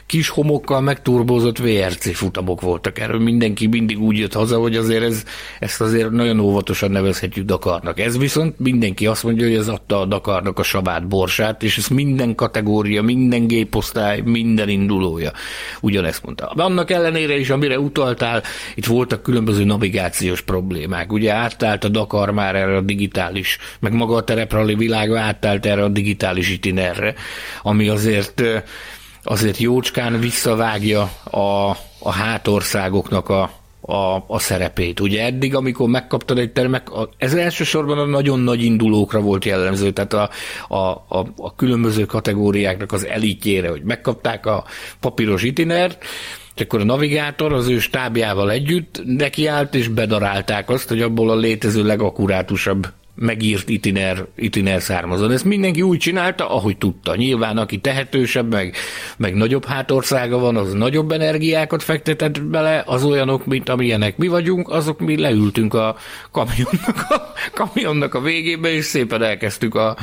kis 0.06 0.28
homokkal 0.28 0.80
megturbózott 0.80 1.58
VRC 1.58 2.16
futamok 2.16 2.60
voltak. 2.60 2.98
Erről 2.98 3.20
mindenki 3.20 3.66
mindig 3.66 4.00
úgy 4.00 4.18
jött 4.18 4.32
haza, 4.32 4.58
hogy 4.58 4.76
azért 4.76 5.02
ez, 5.02 5.24
ezt 5.58 5.80
azért 5.96 6.10
nagyon 6.10 6.40
óvatosan 6.40 6.90
nevezhetjük 6.90 7.46
Dakarnak. 7.46 8.00
Ez 8.00 8.18
viszont 8.18 8.58
mindenki 8.58 9.06
azt 9.06 9.22
mondja, 9.22 9.46
hogy 9.46 9.54
ez 9.56 9.68
adta 9.68 10.00
a 10.00 10.04
Dakarnak 10.04 10.58
a 10.58 10.62
savát 10.62 11.08
borsát, 11.08 11.62
és 11.62 11.76
ez 11.78 11.88
minden 11.88 12.34
kategória, 12.34 13.02
minden 13.02 13.46
géposztály, 13.46 14.20
minden 14.20 14.68
indulója 14.68 15.32
ugyanezt 15.80 16.22
mondta. 16.24 16.46
Annak 16.46 16.90
ellenére 16.90 17.38
is, 17.38 17.50
amire 17.50 17.78
utaltál, 17.78 18.42
itt 18.74 18.86
voltak 18.86 19.22
különböző 19.22 19.64
navigációs 19.64 20.40
problémák. 20.40 21.12
Ugye 21.12 21.32
átállt 21.32 21.84
a 21.84 21.88
Dakar 21.88 22.30
már 22.30 22.54
erre 22.54 22.76
a 22.76 22.80
digitális, 22.80 23.58
meg 23.80 23.92
maga 23.92 24.14
a 24.14 24.24
tereprali 24.24 24.74
világa 24.74 25.18
átállt 25.18 25.66
erre 25.66 25.82
a 25.82 25.88
digitális 25.88 26.50
itinerre, 26.50 27.14
ami 27.62 27.88
azért 27.88 28.42
azért 29.22 29.58
jócskán 29.58 30.20
visszavágja 30.20 31.10
a, 31.30 31.70
a 31.98 32.10
hátországoknak 32.10 33.28
a, 33.28 33.50
a, 33.86 34.24
a 34.26 34.38
szerepét. 34.38 35.00
Ugye 35.00 35.24
eddig, 35.24 35.54
amikor 35.54 35.88
megkaptad 35.88 36.38
egy 36.38 36.52
termek, 36.52 36.88
ez 37.18 37.34
elsősorban 37.34 37.98
a 37.98 38.04
nagyon 38.04 38.40
nagy 38.40 38.62
indulókra 38.62 39.20
volt 39.20 39.44
jellemző, 39.44 39.90
tehát 39.90 40.12
a, 40.12 40.30
a, 40.68 40.76
a, 41.08 41.26
a 41.36 41.54
különböző 41.54 42.04
kategóriáknak 42.04 42.92
az 42.92 43.06
elitjére, 43.06 43.68
hogy 43.68 43.82
megkapták 43.82 44.46
a 44.46 44.64
papíros 45.00 45.42
itinert, 45.42 46.04
És 46.54 46.62
akkor 46.62 46.80
a 46.80 46.84
navigátor 46.84 47.52
az 47.52 47.68
ő 47.68 47.78
stábjával 47.78 48.50
együtt 48.50 49.00
nekiállt, 49.04 49.74
és 49.74 49.88
bedarálták 49.88 50.70
azt, 50.70 50.88
hogy 50.88 51.02
abból 51.02 51.30
a 51.30 51.36
létező 51.36 51.84
legakurátusabb 51.84 52.86
megírt 53.16 53.68
itiner, 53.68 54.26
itiner 54.36 54.82
származon. 54.82 55.32
Ezt 55.32 55.44
mindenki 55.44 55.82
úgy 55.82 55.98
csinálta, 55.98 56.50
ahogy 56.50 56.76
tudta. 56.78 57.16
Nyilván, 57.16 57.56
aki 57.56 57.78
tehetősebb, 57.78 58.52
meg, 58.52 58.74
meg 59.16 59.34
nagyobb 59.34 59.64
hátországa 59.64 60.38
van, 60.38 60.56
az 60.56 60.72
nagyobb 60.72 61.12
energiákat 61.12 61.82
fektetett 61.82 62.42
bele, 62.42 62.82
az 62.86 63.04
olyanok, 63.04 63.46
mint 63.46 63.68
amilyenek 63.68 64.16
mi 64.16 64.26
vagyunk, 64.26 64.68
azok 64.68 65.00
mi 65.00 65.18
leültünk 65.18 65.74
a 65.74 65.96
kamionnak 66.30 67.06
a, 67.08 67.32
kamionnak 67.52 68.14
a 68.14 68.20
végébe, 68.20 68.72
és 68.72 68.84
szépen 68.84 69.22
elkezdtük 69.22 69.74
a, 69.74 69.96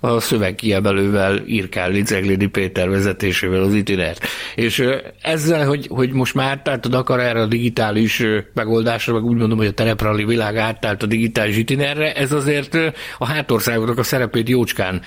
a 0.00 0.20
szövegkiebelővel 0.20 1.42
írkálni 1.46 2.02
Ceglidi 2.02 2.46
Péter 2.46 2.88
vezetésével 2.88 3.62
az 3.62 3.74
itinert. 3.74 4.26
És 4.54 4.84
ezzel, 5.22 5.66
hogy, 5.66 5.86
hogy 5.90 6.12
most 6.12 6.34
már 6.34 6.50
átállt 6.50 6.86
akar 6.86 7.20
erre 7.20 7.40
a 7.40 7.46
digitális 7.46 8.22
megoldásra, 8.54 9.12
meg 9.12 9.24
úgy 9.24 9.36
mondom, 9.36 9.58
hogy 9.58 9.66
a 9.66 9.72
tereprali 9.72 10.24
világ 10.24 10.56
átállt 10.56 11.02
a 11.02 11.06
digitális 11.06 11.56
itinerre, 11.56 12.14
ez 12.14 12.32
az 12.32 12.48
azért 12.52 12.94
a 13.18 13.26
hátországoknak 13.26 13.98
a 13.98 14.02
szerepét 14.02 14.48
jócskán 14.48 15.02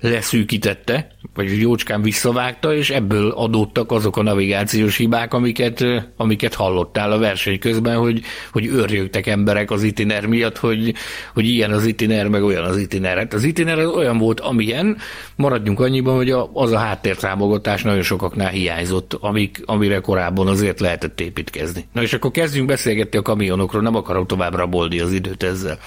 leszűkítette, 0.00 1.10
vagy 1.34 1.60
jócskán 1.60 2.02
visszavágta, 2.02 2.74
és 2.74 2.90
ebből 2.90 3.30
adódtak 3.30 3.92
azok 3.92 4.16
a 4.16 4.22
navigációs 4.22 4.96
hibák, 4.96 5.34
amiket, 5.34 5.84
amiket 6.16 6.54
hallottál 6.54 7.12
a 7.12 7.18
verseny 7.18 7.58
közben, 7.58 7.96
hogy, 7.96 8.22
hogy 8.52 8.66
őrjögtek 8.66 9.26
emberek 9.26 9.70
az 9.70 9.82
itiner 9.82 10.26
miatt, 10.26 10.58
hogy, 10.58 10.94
hogy 11.34 11.46
ilyen 11.46 11.72
az 11.72 11.86
itiner, 11.86 12.28
meg 12.28 12.42
olyan 12.42 12.64
az 12.64 12.76
itiner. 12.76 13.16
Hát 13.16 13.34
az 13.34 13.44
itiner 13.44 13.78
az 13.78 13.86
olyan 13.86 14.18
volt, 14.18 14.40
amilyen, 14.40 14.96
maradjunk 15.36 15.80
annyiban, 15.80 16.16
hogy 16.16 16.30
az 16.52 16.72
a 16.72 16.78
háttértámogatás 16.78 17.82
nagyon 17.82 18.02
sokaknál 18.02 18.50
hiányzott, 18.50 19.16
amik, 19.20 19.62
amire 19.64 19.98
korábban 19.98 20.46
azért 20.46 20.80
lehetett 20.80 21.20
építkezni. 21.20 21.86
Na 21.92 22.02
és 22.02 22.12
akkor 22.12 22.30
kezdjünk 22.30 22.68
beszélgetni 22.68 23.18
a 23.18 23.22
kamionokról, 23.22 23.82
nem 23.82 23.94
akarok 23.94 24.26
tovább 24.26 24.54
rabolni 24.54 25.00
az 25.00 25.12
időt 25.12 25.42
ezzel. 25.42 25.78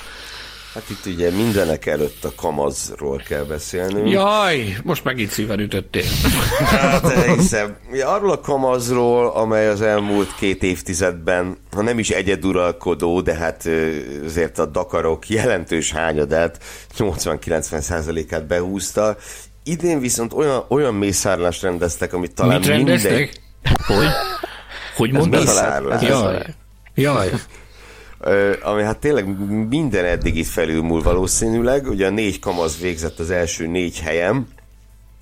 Hát 0.74 0.90
itt 0.90 1.06
ugye 1.06 1.32
mindenek 1.32 1.86
előtt 1.86 2.24
a 2.24 2.32
kamazról 2.36 3.22
kell 3.28 3.44
beszélnünk. 3.44 4.10
Jaj, 4.10 4.78
most 4.84 5.04
megint 5.04 5.30
szíven 5.30 5.60
ütöttél. 5.60 6.04
Hát 6.66 7.12
hiszem, 7.36 7.78
arról 8.04 8.32
a 8.32 8.40
kamazról, 8.40 9.28
amely 9.28 9.68
az 9.68 9.82
elmúlt 9.82 10.36
két 10.36 10.64
évtizedben, 10.64 11.58
ha 11.72 11.82
nem 11.82 12.00
is 12.00 12.10
egyeduralkodó, 12.10 13.22
de 13.22 13.34
hát 13.34 13.70
azért 14.26 14.60
a 14.60 14.66
Dakarok 14.66 15.30
jelentős 15.30 15.92
hányadát, 15.92 16.64
80-90 16.98 17.80
százalékát 17.80 18.48
behúzta. 18.48 19.18
Idén 19.64 20.00
viszont 20.00 20.34
olyan, 20.34 20.66
olyan 20.68 20.94
mészárlást 20.94 21.62
rendeztek, 21.62 22.14
amit 22.14 22.34
talán 22.34 22.60
Mit 22.60 22.68
rendeztek? 22.68 23.12
Minden... 23.12 23.32
Hogy? 23.86 24.08
Hogy 24.96 25.12
mondtad? 25.12 26.02
Jaj. 26.02 26.44
Jaj 26.96 27.32
ami 28.62 28.84
hát 28.84 28.98
tényleg 28.98 29.50
minden 29.70 30.06
eddig 30.06 30.36
itt 30.36 30.48
felülmúl 30.48 31.02
valószínűleg. 31.02 31.88
Ugye 31.88 32.08
a 32.08 32.10
négy 32.10 32.40
kamaz 32.40 32.80
végzett 32.80 33.20
az 33.20 33.30
első 33.30 33.68
négy 33.68 34.00
helyem. 34.00 34.48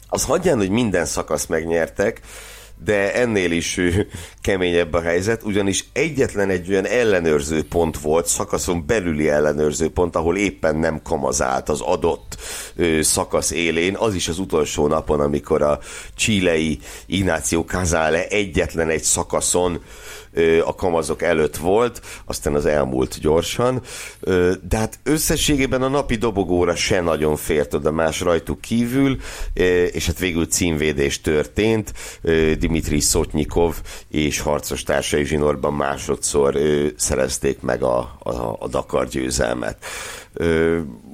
Az 0.08 0.24
hagyján, 0.24 0.58
hogy 0.58 0.70
minden 0.70 1.06
szakasz 1.06 1.46
megnyertek, 1.46 2.22
de 2.84 3.14
ennél 3.14 3.52
is 3.52 3.80
keményebb 4.42 4.94
a 4.94 5.02
helyzet, 5.02 5.44
ugyanis 5.44 5.86
egyetlen 5.94 6.50
egy 6.50 6.70
olyan 6.70 6.86
ellenőrző 6.86 7.64
pont 7.68 8.00
volt, 8.00 8.28
szakaszon 8.28 8.86
belüli 8.86 9.30
ellenőrző 9.30 9.90
pont, 9.90 10.16
ahol 10.16 10.38
éppen 10.38 10.76
nem 10.76 11.02
kamazált 11.02 11.70
az 11.70 11.82
adott 11.82 12.38
szakasz 13.02 13.52
élén, 13.52 13.96
az 13.96 14.14
is 14.14 14.28
az 14.28 14.40
utolsó 14.40 14.88
napon, 14.88 15.20
amikor 15.20 15.62
a 15.62 15.80
csilei 16.16 16.80
Ignáció 17.06 17.66
Kazale 17.66 18.28
egyetlen 18.28 18.90
egy 18.90 19.04
szakaszon 19.04 19.82
a 20.66 20.76
kamazok 20.76 21.22
előtt 21.22 21.58
volt, 21.58 22.02
aztán 22.26 22.56
az 22.56 22.66
elmúlt 22.66 23.20
gyorsan, 23.20 23.82
de 24.62 24.78
hát 24.78 25.00
összességében 25.04 25.82
a 25.82 25.88
napi 25.88 26.16
dobogóra 26.16 26.76
se 26.76 27.02
nagyon 27.02 27.36
fért 27.36 27.74
oda 27.74 27.92
más 27.92 28.22
rajtuk 28.22 28.62
kívül, 28.62 29.18
és 29.92 30.06
hát 30.06 30.20
végül 30.20 30.46
címvédés 30.46 31.22
történt, 31.22 31.94
Dimitri 32.60 33.00
Szotnyikov 33.00 33.76
és 34.10 34.40
harcos 34.40 34.84
társai 34.84 35.26
zsinórban 35.26 35.74
másodszor 35.74 36.58
szerezték 36.96 37.62
meg 37.62 37.84
a, 37.84 37.98
a, 38.20 38.56
a 38.60 38.68
Dakar 38.68 39.08
győzelmet. 39.08 39.86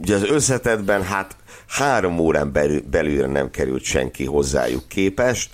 Ugye 0.01 0.15
az 0.15 0.23
összetetben 0.23 1.03
hát 1.03 1.35
három 1.67 2.19
órán 2.19 2.51
belül, 2.51 2.81
belülre 2.91 3.27
nem 3.27 3.51
került 3.51 3.83
senki 3.83 4.25
hozzájuk 4.25 4.87
képest, 4.87 5.49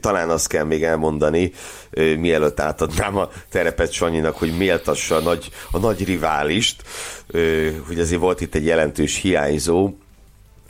talán 0.00 0.30
azt 0.30 0.48
kell 0.48 0.64
még 0.64 0.84
elmondani, 0.84 1.52
mielőtt 2.18 2.60
átadnám 2.60 3.16
a 3.16 3.28
terepet 3.50 3.92
Sanyinak, 3.92 4.38
hogy 4.38 4.56
méltassa 4.56 5.16
a 5.16 5.20
nagy, 5.20 5.50
a 5.70 5.78
nagy 5.78 6.04
riválist, 6.04 6.82
hogy 7.86 7.98
azért 7.98 8.20
volt 8.20 8.40
itt 8.40 8.54
egy 8.54 8.64
jelentős 8.64 9.16
hiányzó, 9.16 9.92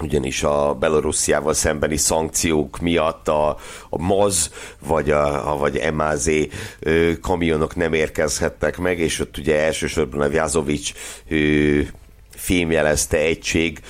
ugyanis 0.03 0.43
a 0.43 0.75
Belorussziával 0.81 1.55
szembeni 1.55 1.97
szankciók 1.97 2.79
miatt 2.79 3.29
a, 3.29 3.49
a 3.91 4.03
MAZ 4.03 4.51
vagy 4.87 5.11
a, 5.11 5.53
a 5.53 5.57
vagy 5.57 5.93
MAZ 5.93 6.31
kamionok 7.21 7.77
nem 7.77 7.93
érkezhettek 7.93 8.79
meg, 8.79 8.99
és 8.99 9.21
ott 9.21 9.39
ugye 9.39 9.61
elsősorban 9.61 10.21
a 10.21 10.29
Vjazovics 10.29 10.93
fémjelezte 12.35 13.17
egység, 13.17 13.81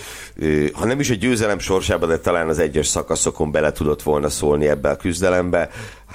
ha 0.72 0.84
nem 0.84 1.00
is 1.00 1.10
a 1.10 1.14
győzelem 1.14 1.58
sorsába, 1.58 2.06
de 2.06 2.18
talán 2.18 2.48
az 2.48 2.58
egyes 2.58 2.86
szakaszokon 2.86 3.50
bele 3.50 3.72
tudott 3.72 4.02
volna 4.02 4.28
szólni 4.28 4.68
ebbe 4.68 4.90
a 4.90 4.96
küzdelembe. 4.96 5.70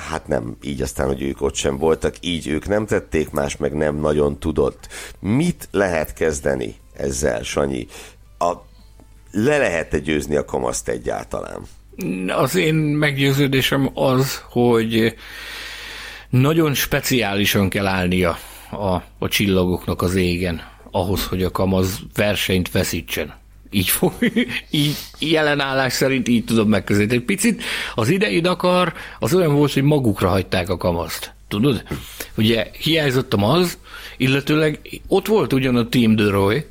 Hát 0.09 0.27
nem 0.27 0.57
így 0.61 0.81
aztán, 0.81 1.07
hogy 1.07 1.21
ők 1.21 1.41
ott 1.41 1.55
sem 1.55 1.77
voltak, 1.77 2.15
így 2.21 2.47
ők 2.47 2.67
nem 2.67 2.85
tették, 2.85 3.29
más 3.29 3.57
meg 3.57 3.73
nem 3.73 3.95
nagyon 3.95 4.39
tudott. 4.39 4.87
Mit 5.19 5.67
lehet 5.71 6.13
kezdeni 6.13 6.75
ezzel, 6.93 7.43
Sanyi? 7.43 7.87
A, 8.37 8.53
le 9.31 9.57
lehet-e 9.57 9.99
győzni 9.99 10.35
a 10.35 10.45
kamaszt 10.45 10.89
egyáltalán? 10.89 11.61
Az 12.27 12.55
én 12.55 12.75
meggyőződésem 12.75 13.89
az, 13.93 14.41
hogy 14.49 15.15
nagyon 16.29 16.73
speciálisan 16.73 17.69
kell 17.69 17.87
állnia 17.87 18.37
a, 18.71 19.01
a 19.19 19.27
csillagoknak 19.27 20.01
az 20.01 20.15
égen 20.15 20.61
ahhoz, 20.97 21.25
hogy 21.25 21.43
a 21.43 21.51
kamaz 21.51 21.99
versenyt 22.15 22.71
veszítsen. 22.71 23.33
Így, 23.71 23.89
fog, 23.89 24.13
így 24.71 24.95
jelenállás 25.19 25.93
szerint 25.93 26.27
így 26.27 26.45
tudom 26.45 26.69
megközelíteni. 26.69 27.21
Picit 27.21 27.63
az 27.95 28.09
idei 28.09 28.39
Dakar 28.39 28.93
az 29.19 29.33
olyan 29.33 29.53
volt, 29.53 29.73
hogy 29.73 29.83
magukra 29.83 30.29
hagyták 30.29 30.69
a 30.69 30.77
kamaszt. 30.77 31.33
Tudod? 31.47 31.83
Ugye 32.37 32.67
hiányzottam 32.79 33.43
az, 33.43 33.77
illetőleg 34.17 34.79
ott 35.07 35.27
volt 35.27 35.53
ugyan 35.53 35.75
a 35.75 35.89
Team 35.89 36.15
de 36.15 36.29
Roy, 36.29 36.65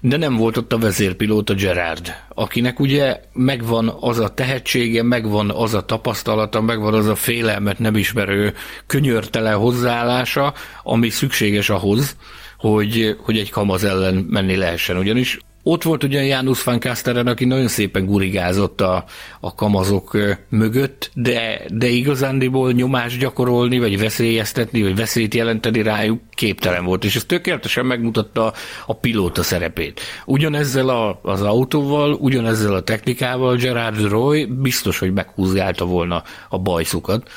de 0.00 0.16
nem 0.16 0.36
volt 0.36 0.56
ott 0.56 0.72
a 0.72 0.78
vezérpilóta 0.78 1.54
Gerard, 1.54 2.14
akinek 2.34 2.80
ugye 2.80 3.20
megvan 3.32 3.96
az 4.00 4.18
a 4.18 4.34
tehetsége, 4.34 5.02
megvan 5.02 5.50
az 5.50 5.74
a 5.74 5.84
tapasztalata, 5.84 6.60
megvan 6.60 6.94
az 6.94 7.06
a 7.06 7.14
félelmet 7.14 7.78
nem 7.78 7.96
ismerő 7.96 8.54
könyörtele 8.86 9.52
hozzáállása, 9.52 10.54
ami 10.82 11.08
szükséges 11.08 11.70
ahhoz, 11.70 12.16
hogy, 12.58 13.16
hogy 13.20 13.38
egy 13.38 13.50
kamaz 13.50 13.84
ellen 13.84 14.14
menni 14.14 14.56
lehessen. 14.56 14.96
Ugyanis 14.96 15.38
ott 15.62 15.82
volt 15.82 16.04
ugye 16.04 16.22
János 16.22 16.62
van 16.62 16.80
Kasteren, 16.80 17.26
aki 17.26 17.44
nagyon 17.44 17.68
szépen 17.68 18.06
gurigázott 18.06 18.80
a, 18.80 19.04
a 19.40 19.54
kamazok 19.54 20.16
mögött, 20.48 21.10
de, 21.14 21.60
de 21.68 21.86
igazándiból 21.86 22.72
nyomást 22.72 23.18
gyakorolni, 23.18 23.78
vagy 23.78 23.98
veszélyeztetni, 23.98 24.82
vagy 24.82 24.96
veszélyt 24.96 25.34
jelenteni 25.34 25.82
rájuk 25.82 26.20
képtelen 26.30 26.84
volt, 26.84 27.04
és 27.04 27.16
ez 27.16 27.24
tökéletesen 27.24 27.86
megmutatta 27.86 28.52
a 28.86 28.94
pilóta 28.94 29.42
szerepét. 29.42 30.00
Ugyanezzel 30.24 30.88
a, 30.88 31.20
az 31.22 31.42
autóval, 31.42 32.12
ugyanezzel 32.12 32.74
a 32.74 32.82
technikával 32.82 33.56
Gerard 33.56 34.00
Roy 34.08 34.44
biztos, 34.44 34.98
hogy 34.98 35.12
meghúzgálta 35.12 35.84
volna 35.84 36.22
a 36.48 36.58
bajszukat. 36.58 37.30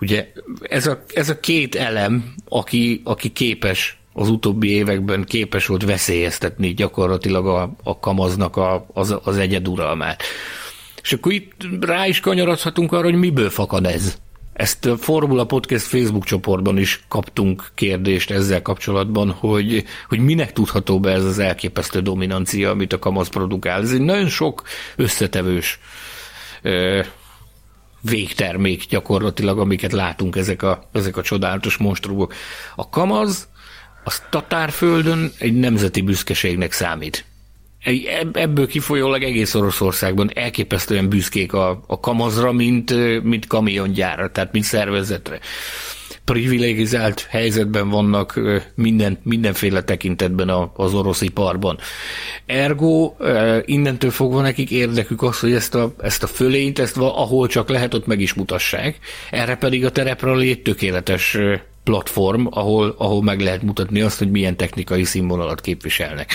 Ugye 0.00 0.32
ez 0.62 0.86
a, 0.86 1.02
ez 1.14 1.28
a 1.28 1.40
két 1.40 1.74
elem, 1.74 2.34
aki, 2.48 3.00
aki 3.04 3.28
képes 3.28 3.98
az 4.16 4.28
utóbbi 4.28 4.70
években 4.70 5.24
képes 5.24 5.66
volt 5.66 5.84
veszélyeztetni 5.84 6.74
gyakorlatilag 6.74 7.46
a, 7.46 7.74
a 7.82 7.98
kamaznak 7.98 8.56
a, 8.56 8.86
az, 8.92 9.16
az 9.24 9.36
egyeduralmát. 9.36 10.22
És 11.02 11.12
akkor 11.12 11.32
itt 11.32 11.56
rá 11.80 12.06
is 12.06 12.20
kanyarodhatunk 12.20 12.92
arra, 12.92 13.04
hogy 13.04 13.14
miből 13.14 13.50
fakad 13.50 13.86
ez. 13.86 14.16
Ezt 14.52 14.86
a 14.86 14.96
Formula 14.96 15.44
Podcast 15.44 15.84
Facebook 15.84 16.24
csoportban 16.24 16.78
is 16.78 17.04
kaptunk 17.08 17.70
kérdést 17.74 18.30
ezzel 18.30 18.62
kapcsolatban, 18.62 19.30
hogy, 19.30 19.84
hogy 20.08 20.18
minek 20.18 20.52
tudható 20.52 21.00
be 21.00 21.10
ez 21.10 21.24
az 21.24 21.38
elképesztő 21.38 22.00
dominancia, 22.00 22.70
amit 22.70 22.92
a 22.92 22.98
kamaz 22.98 23.28
produkál. 23.28 23.80
Ez 23.80 23.92
egy 23.92 24.00
nagyon 24.00 24.28
sok 24.28 24.62
összetevős 24.96 25.78
ö, 26.62 27.00
végtermék 28.00 28.84
gyakorlatilag, 28.84 29.58
amiket 29.58 29.92
látunk 29.92 30.36
ezek 30.36 30.62
a, 30.62 30.88
ezek 30.92 31.16
a 31.16 31.22
csodálatos 31.22 31.76
monstrumok. 31.76 32.34
A 32.76 32.88
kamaz 32.88 33.48
az 34.04 34.22
Tatárföldön 34.30 35.32
egy 35.38 35.54
nemzeti 35.54 36.00
büszkeségnek 36.00 36.72
számít. 36.72 37.24
ebből 38.32 38.66
kifolyólag 38.66 39.22
egész 39.22 39.54
Oroszországban 39.54 40.30
elképesztően 40.34 41.08
büszkék 41.08 41.52
a, 41.52 41.84
a 41.86 42.00
kamazra, 42.00 42.52
mint, 42.52 42.94
mint 43.22 43.46
kamiongyára, 43.46 44.30
tehát 44.30 44.52
mint 44.52 44.64
szervezetre 44.64 45.40
privilegizált 46.24 47.26
helyzetben 47.30 47.88
vannak 47.88 48.40
minden, 48.74 49.18
mindenféle 49.22 49.82
tekintetben 49.82 50.70
az 50.74 50.94
orosz 50.94 51.20
iparban. 51.20 51.78
Ergo 52.46 53.14
innentől 53.64 54.10
fogva 54.10 54.40
nekik 54.40 54.70
érdekük 54.70 55.22
az, 55.22 55.40
hogy 55.40 55.52
ezt 55.52 55.74
a, 55.74 55.94
ezt 56.00 56.22
a 56.22 56.26
fölényt, 56.26 56.78
ezt 56.78 56.96
ahol 56.96 57.46
csak 57.46 57.68
lehet, 57.68 57.94
ott 57.94 58.06
meg 58.06 58.20
is 58.20 58.34
mutassák. 58.34 58.98
Erre 59.30 59.56
pedig 59.56 59.84
a 59.84 59.90
tereprali 59.90 60.50
egy 60.50 60.62
tökéletes 60.62 61.38
platform, 61.84 62.46
ahol, 62.50 62.94
ahol 62.98 63.22
meg 63.22 63.40
lehet 63.40 63.62
mutatni 63.62 64.00
azt, 64.00 64.18
hogy 64.18 64.30
milyen 64.30 64.56
technikai 64.56 65.04
színvonalat 65.04 65.60
képviselnek. 65.60 66.30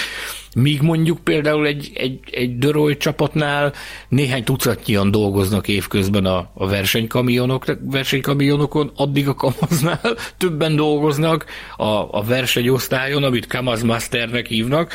Míg 0.56 0.82
mondjuk 0.82 1.20
például 1.20 1.66
egy, 1.66 1.92
egy, 1.94 2.20
egy 2.32 2.58
Döröly 2.58 2.98
csapatnál 2.98 3.74
néhány 4.10 4.44
tucatnyian 4.44 5.12
dolgoznak 5.12 5.68
évközben 5.68 6.26
a, 6.26 6.50
a 6.54 6.68
versenykamionok, 6.68 7.66
versenykamionokon, 7.82 8.92
addig 8.96 9.28
a 9.28 9.34
Kamaznál 9.34 10.16
többen 10.38 10.76
dolgoznak 10.76 11.46
a, 11.78 12.18
a 12.18 12.24
versenyosztályon, 12.28 13.24
amit 13.24 13.48
Kamaz 13.48 13.84
Masternek 13.84 14.48
hívnak, 14.48 14.94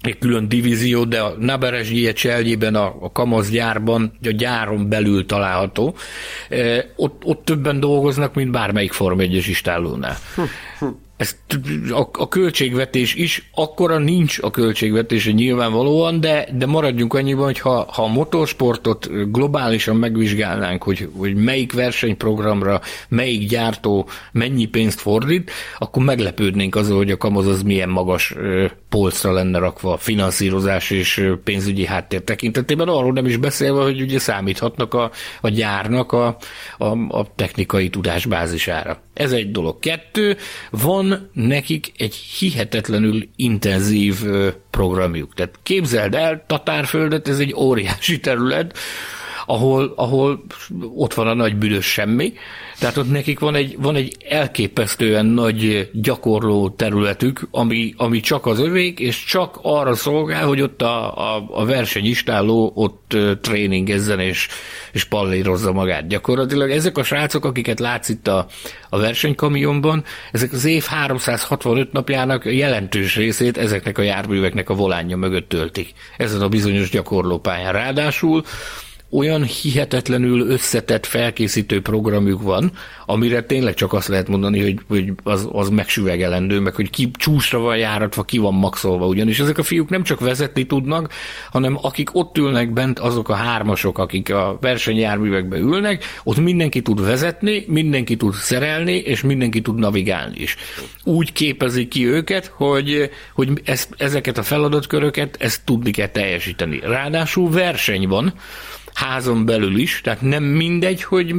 egy 0.00 0.18
külön 0.18 0.48
divízió, 0.48 1.04
de 1.04 1.20
a 1.20 1.34
Naberesgye 1.38 2.12
cseljében, 2.12 2.74
a, 2.74 2.94
a 3.00 3.12
gyárban, 3.50 4.12
a 4.22 4.30
gyáron 4.30 4.88
belül 4.88 5.26
található. 5.26 5.94
E, 6.48 6.92
ott, 6.96 7.24
ott 7.24 7.44
többen 7.44 7.80
dolgoznak, 7.80 8.34
mint 8.34 8.50
bármelyik 8.50 8.92
Form 8.92 9.18
1-es 9.18 9.44
istállónál. 9.48 10.16
Hm, 10.34 10.42
hm 10.78 10.86
ez, 11.20 11.36
a, 11.90 12.08
a 12.12 12.28
költségvetés 12.28 13.14
is, 13.14 13.50
akkora 13.54 13.98
nincs 13.98 14.38
a 14.38 14.50
költségvetés 14.50 15.32
nyilvánvalóan, 15.32 16.20
de, 16.20 16.48
de 16.52 16.66
maradjunk 16.66 17.14
annyiban, 17.14 17.44
hogy 17.44 17.58
ha, 17.58 17.86
ha 17.92 18.02
a 18.02 18.06
motorsportot 18.12 19.30
globálisan 19.32 19.96
megvizsgálnánk, 19.96 20.82
hogy, 20.82 21.08
hogy 21.16 21.34
melyik 21.34 21.72
versenyprogramra, 21.72 22.80
melyik 23.08 23.48
gyártó 23.48 24.08
mennyi 24.32 24.64
pénzt 24.64 25.00
fordít, 25.00 25.50
akkor 25.78 26.04
meglepődnénk 26.04 26.74
azon, 26.74 26.96
hogy 26.96 27.10
a 27.10 27.16
kamaz 27.16 27.46
az 27.46 27.62
milyen 27.62 27.88
magas 27.88 28.34
polcra 28.88 29.32
lenne 29.32 29.58
rakva 29.58 29.96
finanszírozás 29.96 30.90
és 30.90 31.26
pénzügyi 31.44 31.86
háttér 31.86 32.22
tekintetében, 32.22 32.88
arról 32.88 33.12
nem 33.12 33.26
is 33.26 33.36
beszélve, 33.36 33.82
hogy 33.82 34.00
ugye 34.00 34.18
számíthatnak 34.18 34.94
a, 34.94 35.10
a 35.40 35.48
gyárnak 35.48 36.12
a, 36.12 36.36
a, 36.78 36.86
a 37.08 37.26
technikai 37.34 37.88
tudás 37.88 38.26
bázisára. 38.26 39.02
Ez 39.14 39.32
egy 39.32 39.50
dolog. 39.50 39.78
Kettő, 39.78 40.36
van 40.70 41.09
nekik 41.32 41.92
egy 41.96 42.14
hihetetlenül 42.14 43.28
intenzív 43.36 44.24
programjuk. 44.70 45.34
Tehát 45.34 45.58
képzeld 45.62 46.14
el, 46.14 46.44
Tatárföldet, 46.46 47.28
ez 47.28 47.38
egy 47.38 47.54
óriási 47.54 48.20
terület, 48.20 48.78
ahol, 49.46 49.92
ahol 49.96 50.44
ott 50.94 51.14
van 51.14 51.26
a 51.26 51.34
nagy 51.34 51.56
büdös 51.56 51.86
semmi, 51.86 52.32
tehát 52.78 52.96
ott 52.96 53.10
nekik 53.10 53.38
van 53.38 53.54
egy, 53.54 53.76
van 53.78 53.96
egy 53.96 54.16
elképesztően 54.28 55.26
nagy 55.26 55.90
gyakorló 55.92 56.68
területük, 56.68 57.48
ami, 57.50 57.94
ami 57.96 58.20
csak 58.20 58.46
az 58.46 58.58
övék, 58.60 59.00
és 59.00 59.24
csak 59.24 59.58
arra 59.62 59.94
szolgál, 59.94 60.46
hogy 60.46 60.60
ott 60.60 60.82
a, 60.82 61.18
a, 61.18 61.46
a 61.50 61.64
versenyistáló 61.64 62.72
ott 62.74 63.16
tréningezzen 63.40 64.20
és, 64.20 64.48
és 64.92 65.04
pallírozza 65.04 65.72
magát. 65.72 66.06
Gyakorlatilag 66.06 66.70
ezek 66.70 66.98
a 66.98 67.02
srácok, 67.02 67.44
akiket 67.44 67.80
látsz 67.80 68.08
itt 68.08 68.28
a, 68.28 68.46
a 68.88 68.98
versenykamionban, 68.98 70.04
ezek 70.32 70.52
az 70.52 70.64
év 70.64 70.84
365 70.84 71.92
napjának 71.92 72.44
jelentős 72.44 73.16
részét 73.16 73.58
ezeknek 73.58 73.98
a 73.98 74.02
járműveknek 74.02 74.70
a 74.70 74.74
volánja 74.74 75.16
mögött 75.16 75.48
töltik. 75.48 75.92
Ezen 76.16 76.40
a 76.40 76.48
bizonyos 76.48 76.90
gyakorlópályán. 76.90 77.72
Ráadásul 77.72 78.44
olyan 79.10 79.44
hihetetlenül 79.44 80.50
összetett 80.50 81.06
felkészítő 81.06 81.82
programjuk 81.82 82.42
van, 82.42 82.72
amire 83.06 83.42
tényleg 83.42 83.74
csak 83.74 83.92
azt 83.92 84.08
lehet 84.08 84.28
mondani, 84.28 84.62
hogy, 84.62 84.78
hogy 84.88 85.12
az, 85.22 85.48
az 85.52 85.68
megsüvegelendő, 85.68 86.60
meg 86.60 86.74
hogy 86.74 86.90
ki 86.90 87.10
csúcsra 87.10 87.58
van 87.58 87.76
járatva, 87.76 88.22
ki 88.22 88.38
van 88.38 88.54
maxolva, 88.54 89.06
ugyanis 89.06 89.38
ezek 89.38 89.58
a 89.58 89.62
fiúk 89.62 89.88
nem 89.88 90.02
csak 90.02 90.20
vezetni 90.20 90.66
tudnak, 90.66 91.12
hanem 91.50 91.78
akik 91.82 92.14
ott 92.14 92.38
ülnek 92.38 92.72
bent, 92.72 92.98
azok 92.98 93.28
a 93.28 93.34
hármasok, 93.34 93.98
akik 93.98 94.34
a 94.34 94.58
versenyjárművekbe 94.60 95.58
ülnek, 95.58 96.04
ott 96.24 96.38
mindenki 96.38 96.82
tud 96.82 97.04
vezetni, 97.04 97.64
mindenki 97.66 98.16
tud 98.16 98.34
szerelni, 98.34 98.92
és 98.96 99.22
mindenki 99.22 99.60
tud 99.60 99.78
navigálni 99.78 100.38
is. 100.38 100.56
Úgy 101.04 101.32
képezik 101.32 101.88
ki 101.88 102.06
őket, 102.06 102.52
hogy, 102.54 103.10
hogy 103.34 103.48
ezt, 103.64 103.94
ezeket 103.96 104.38
a 104.38 104.42
feladatköröket, 104.42 105.36
ezt 105.38 105.64
tudni 105.64 105.90
kell 105.90 106.08
teljesíteni. 106.08 106.80
Ráadásul 106.82 107.50
verseny 107.50 108.08
van, 108.08 108.34
házon 108.94 109.44
belül 109.44 109.78
is, 109.78 110.00
tehát 110.00 110.22
nem 110.22 110.42
mindegy, 110.42 111.02
hogy, 111.02 111.34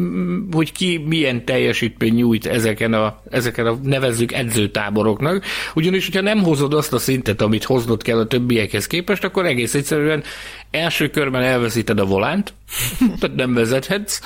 hogy 0.52 0.72
ki 0.72 1.04
milyen 1.08 1.46
teljesítmény 1.46 2.14
nyújt 2.14 2.46
ezeken 2.46 2.94
a, 2.94 3.22
ezeken 3.30 3.66
a 3.66 3.78
nevezzük 3.84 4.32
edzőtáboroknak, 4.32 5.44
ugyanis, 5.76 6.06
hogyha 6.06 6.22
nem 6.22 6.44
hozod 6.44 6.74
azt 6.74 6.94
a 6.94 7.00
szintet, 7.00 7.42
amit 7.42 7.64
hoznod 7.64 8.04
kell 8.04 8.20
a 8.20 8.28
többiekhez 8.28 8.88
képest, 8.88 9.24
akkor 9.24 9.46
egész 9.46 9.74
egyszerűen 9.74 10.24
első 10.72 11.10
körben 11.10 11.42
elveszíted 11.42 12.00
a 12.00 12.06
volánt, 12.06 12.54
tehát 13.20 13.36
nem 13.36 13.54
vezethetsz, 13.54 14.22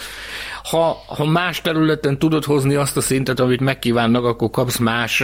ha, 0.64 1.04
ha 1.08 1.26
más 1.26 1.62
területen 1.62 2.20
tudod 2.20 2.44
hozni 2.44 2.76
azt 2.76 2.98
a 2.98 3.02
szintet, 3.02 3.40
amit 3.40 3.60
megkívánnak, 3.60 4.26
akkor 4.26 4.50
kapsz 4.50 4.78
más 4.78 5.24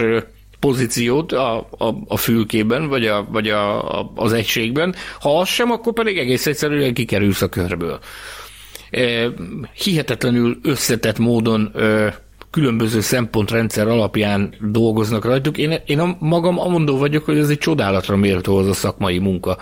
pozíciót 0.62 1.32
a, 1.32 1.56
a, 1.56 1.94
a 2.06 2.16
fülkében, 2.16 2.88
vagy, 2.88 3.06
a, 3.06 3.26
vagy 3.30 3.48
a, 3.48 3.98
a, 3.98 4.12
az 4.14 4.32
egységben. 4.32 4.94
Ha 5.20 5.38
az 5.38 5.48
sem, 5.48 5.70
akkor 5.70 5.92
pedig 5.92 6.18
egész 6.18 6.46
egyszerűen 6.46 6.94
kikerülsz 6.94 7.42
a 7.42 7.48
körből. 7.48 7.98
E, 8.90 9.28
hihetetlenül 9.74 10.58
összetett 10.62 11.18
módon 11.18 11.70
e, 11.76 12.14
különböző 12.50 13.00
szempontrendszer 13.00 13.88
alapján 13.88 14.54
dolgoznak 14.60 15.24
rajtuk. 15.24 15.58
Én, 15.58 15.80
én 15.86 15.98
a, 15.98 16.16
magam 16.18 16.58
amondó 16.58 16.98
vagyok, 16.98 17.24
hogy 17.24 17.38
ez 17.38 17.48
egy 17.48 17.58
csodálatra 17.58 18.16
méltó 18.16 18.56
az 18.56 18.68
a 18.68 18.72
szakmai 18.72 19.18
munka, 19.18 19.56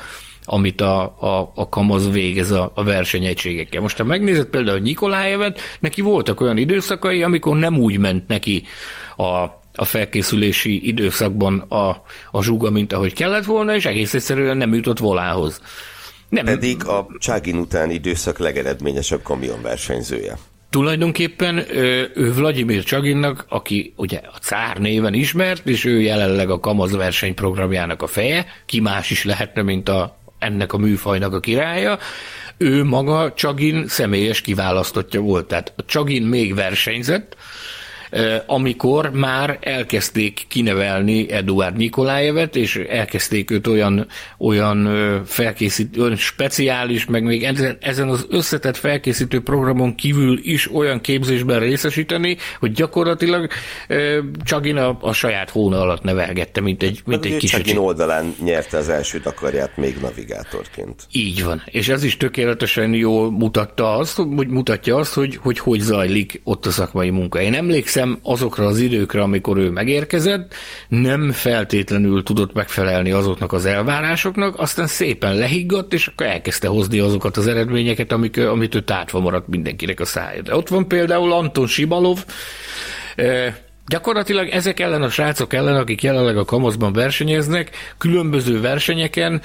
amit 0.45 0.81
a, 0.81 1.03
a, 1.03 1.53
a 1.55 1.69
kamaz 1.69 2.11
végez 2.11 2.51
a, 2.51 2.73
a 2.75 2.85
versenyegységekkel. 2.85 3.81
Most 3.81 3.97
ha 3.97 4.05
megnézed 4.05 4.47
például 4.47 4.79
Nikolájevet, 4.79 5.61
neki 5.81 6.01
voltak 6.01 6.41
olyan 6.41 6.57
időszakai, 6.57 7.23
amikor 7.23 7.57
nem 7.57 7.79
úgy 7.79 7.99
ment 7.99 8.29
neki 8.29 8.63
a 9.17 9.60
a 9.81 9.85
felkészülési 9.85 10.89
időszakban 10.89 11.59
a, 11.59 12.03
a 12.31 12.43
zsuga, 12.43 12.71
mint 12.71 12.93
ahogy 12.93 13.15
kellett 13.15 13.45
volna, 13.45 13.75
és 13.75 13.85
egész 13.85 14.15
egyszerűen 14.15 14.57
nem 14.57 14.75
jutott 14.75 14.99
volához. 14.99 15.61
Nem. 16.29 16.45
Pedig 16.45 16.87
a 16.87 17.07
Cságin 17.19 17.57
utáni 17.57 17.95
időszak 17.95 18.39
legeredményesebb 18.39 19.23
kamionversenyzője. 19.23 20.39
Tulajdonképpen 20.71 21.65
ő 22.15 22.33
Vladimir 22.35 22.83
Csaginnak, 22.83 23.45
aki 23.49 23.93
ugye 23.97 24.21
a 24.33 24.39
cár 24.41 24.77
néven 24.77 25.15
ismert, 25.15 25.67
és 25.67 25.85
ő 25.85 26.01
jelenleg 26.01 26.51
a 26.51 26.61
Kamaz 26.61 26.93
versenyprogramjának 26.93 28.03
a 28.03 28.07
feje, 28.07 28.47
ki 28.67 28.81
más 28.81 29.11
is 29.11 29.25
lehetne, 29.25 29.63
mint 29.63 29.89
a, 29.89 30.19
ennek 30.39 30.73
a 30.73 30.79
műfajnak 30.79 31.35
a 31.35 31.41
királya, 31.41 31.99
ő 32.59 32.85
maga 32.85 33.33
Csagin 33.35 33.89
személyes 33.89 34.41
kiválasztottja 34.41 35.21
volt. 35.21 35.47
Tehát 35.47 35.73
a 35.77 35.85
Csagin 35.85 36.23
még 36.23 36.55
versenyzett, 36.55 37.37
amikor 38.47 39.11
már 39.11 39.59
elkezdték 39.61 40.45
kinevelni 40.49 41.31
Eduard 41.31 41.77
Nikolájevet, 41.77 42.57
és 42.57 42.77
elkezdték 42.77 43.51
őt 43.51 43.67
olyan, 43.67 44.07
olyan 44.39 44.89
felkészítő, 45.25 46.01
olyan 46.03 46.17
speciális, 46.17 47.05
meg 47.05 47.23
még 47.23 47.43
ezen, 47.81 48.09
az 48.09 48.27
összetett 48.31 48.77
felkészítő 48.77 49.41
programon 49.41 49.95
kívül 49.95 50.39
is 50.43 50.75
olyan 50.75 51.01
képzésben 51.01 51.61
részesíteni, 51.61 52.37
hogy 52.59 52.73
gyakorlatilag 52.73 53.49
Csagin 54.45 54.77
a, 54.77 54.99
a 55.01 55.13
saját 55.13 55.51
hóna 55.51 55.81
alatt 55.81 56.03
nevelgette, 56.03 56.61
mint 56.61 56.83
egy, 56.83 57.01
mint 57.05 57.25
egy 57.25 57.37
kis. 57.37 57.51
Csagin 57.51 57.77
oldalán 57.77 58.35
nyerte 58.45 58.77
az 58.77 58.89
első 58.89 59.19
Dakarját 59.19 59.77
még 59.77 59.97
navigátorként. 60.01 61.07
Így 61.13 61.45
van, 61.45 61.63
és 61.65 61.89
ez 61.89 62.05
is 62.05 62.17
tökéletesen 62.17 62.95
jól 62.95 63.31
mutatta 63.31 63.97
azt, 63.97 64.17
hogy 64.17 64.49
mutatja 64.49 64.97
azt, 64.97 65.15
hogy, 65.15 65.37
hogy 65.37 65.59
hogy 65.59 65.81
zajlik 65.81 66.41
ott 66.45 66.67
a 66.67 66.71
szakmai 66.71 67.11
munka. 67.11 67.41
Én 67.41 67.55
emlékszem, 67.55 68.00
emlékszem 68.01 68.19
azokra 68.23 68.67
az 68.67 68.79
időkre, 68.79 69.23
amikor 69.23 69.57
ő 69.57 69.71
megérkezett, 69.71 70.55
nem 70.89 71.33
feltétlenül 71.33 72.23
tudott 72.23 72.53
megfelelni 72.53 73.11
azoknak 73.11 73.53
az 73.53 73.65
elvárásoknak, 73.65 74.59
aztán 74.59 74.87
szépen 74.87 75.35
lehiggadt, 75.35 75.93
és 75.93 76.07
akkor 76.07 76.27
elkezdte 76.27 76.69
hozni 76.69 76.99
azokat 76.99 77.37
az 77.37 77.47
eredményeket, 77.47 78.13
amik, 78.13 78.39
amit 78.39 78.75
ő 78.75 78.81
tátva 78.81 79.21
maradt 79.21 79.49
mindenkinek 79.49 80.01
a 80.01 80.05
szája. 80.05 80.43
De 80.43 80.55
ott 80.55 80.69
van 80.69 80.89
például 80.89 81.33
Anton 81.33 81.67
Sibalov, 81.67 82.25
Gyakorlatilag 83.87 84.49
ezek 84.49 84.81
ellen 84.81 85.03
a 85.03 85.09
srácok 85.09 85.53
ellen, 85.53 85.77
akik 85.77 86.03
jelenleg 86.03 86.37
a 86.37 86.45
kamaszban 86.45 86.93
versenyeznek, 86.93 87.71
különböző 87.99 88.61
versenyeken 88.61 89.41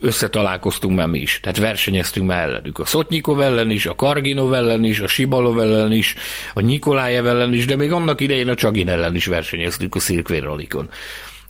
összetalálkoztunk 0.00 0.96
már 0.96 1.06
mi 1.06 1.18
is. 1.18 1.40
Tehát 1.42 1.58
versenyeztünk 1.58 2.26
már 2.26 2.48
ellenük. 2.48 2.78
A 2.78 2.84
Szotnyikov 2.84 3.40
ellen 3.40 3.70
is, 3.70 3.86
a 3.86 3.94
Karginov 3.94 4.52
ellen 4.52 4.84
is, 4.84 5.00
a 5.00 5.06
Sibalov 5.06 5.60
ellen 5.60 5.92
is, 5.92 6.14
a 6.54 6.60
Nikolájev 6.60 7.26
ellen 7.26 7.54
is, 7.54 7.66
de 7.66 7.76
még 7.76 7.92
annak 7.92 8.20
idején 8.20 8.48
a 8.48 8.54
Csagin 8.54 8.88
ellen 8.88 9.14
is 9.14 9.26
versenyeztünk 9.26 9.94
a 9.94 9.98
Szilkvér 9.98 10.42
Ralikon. 10.42 10.88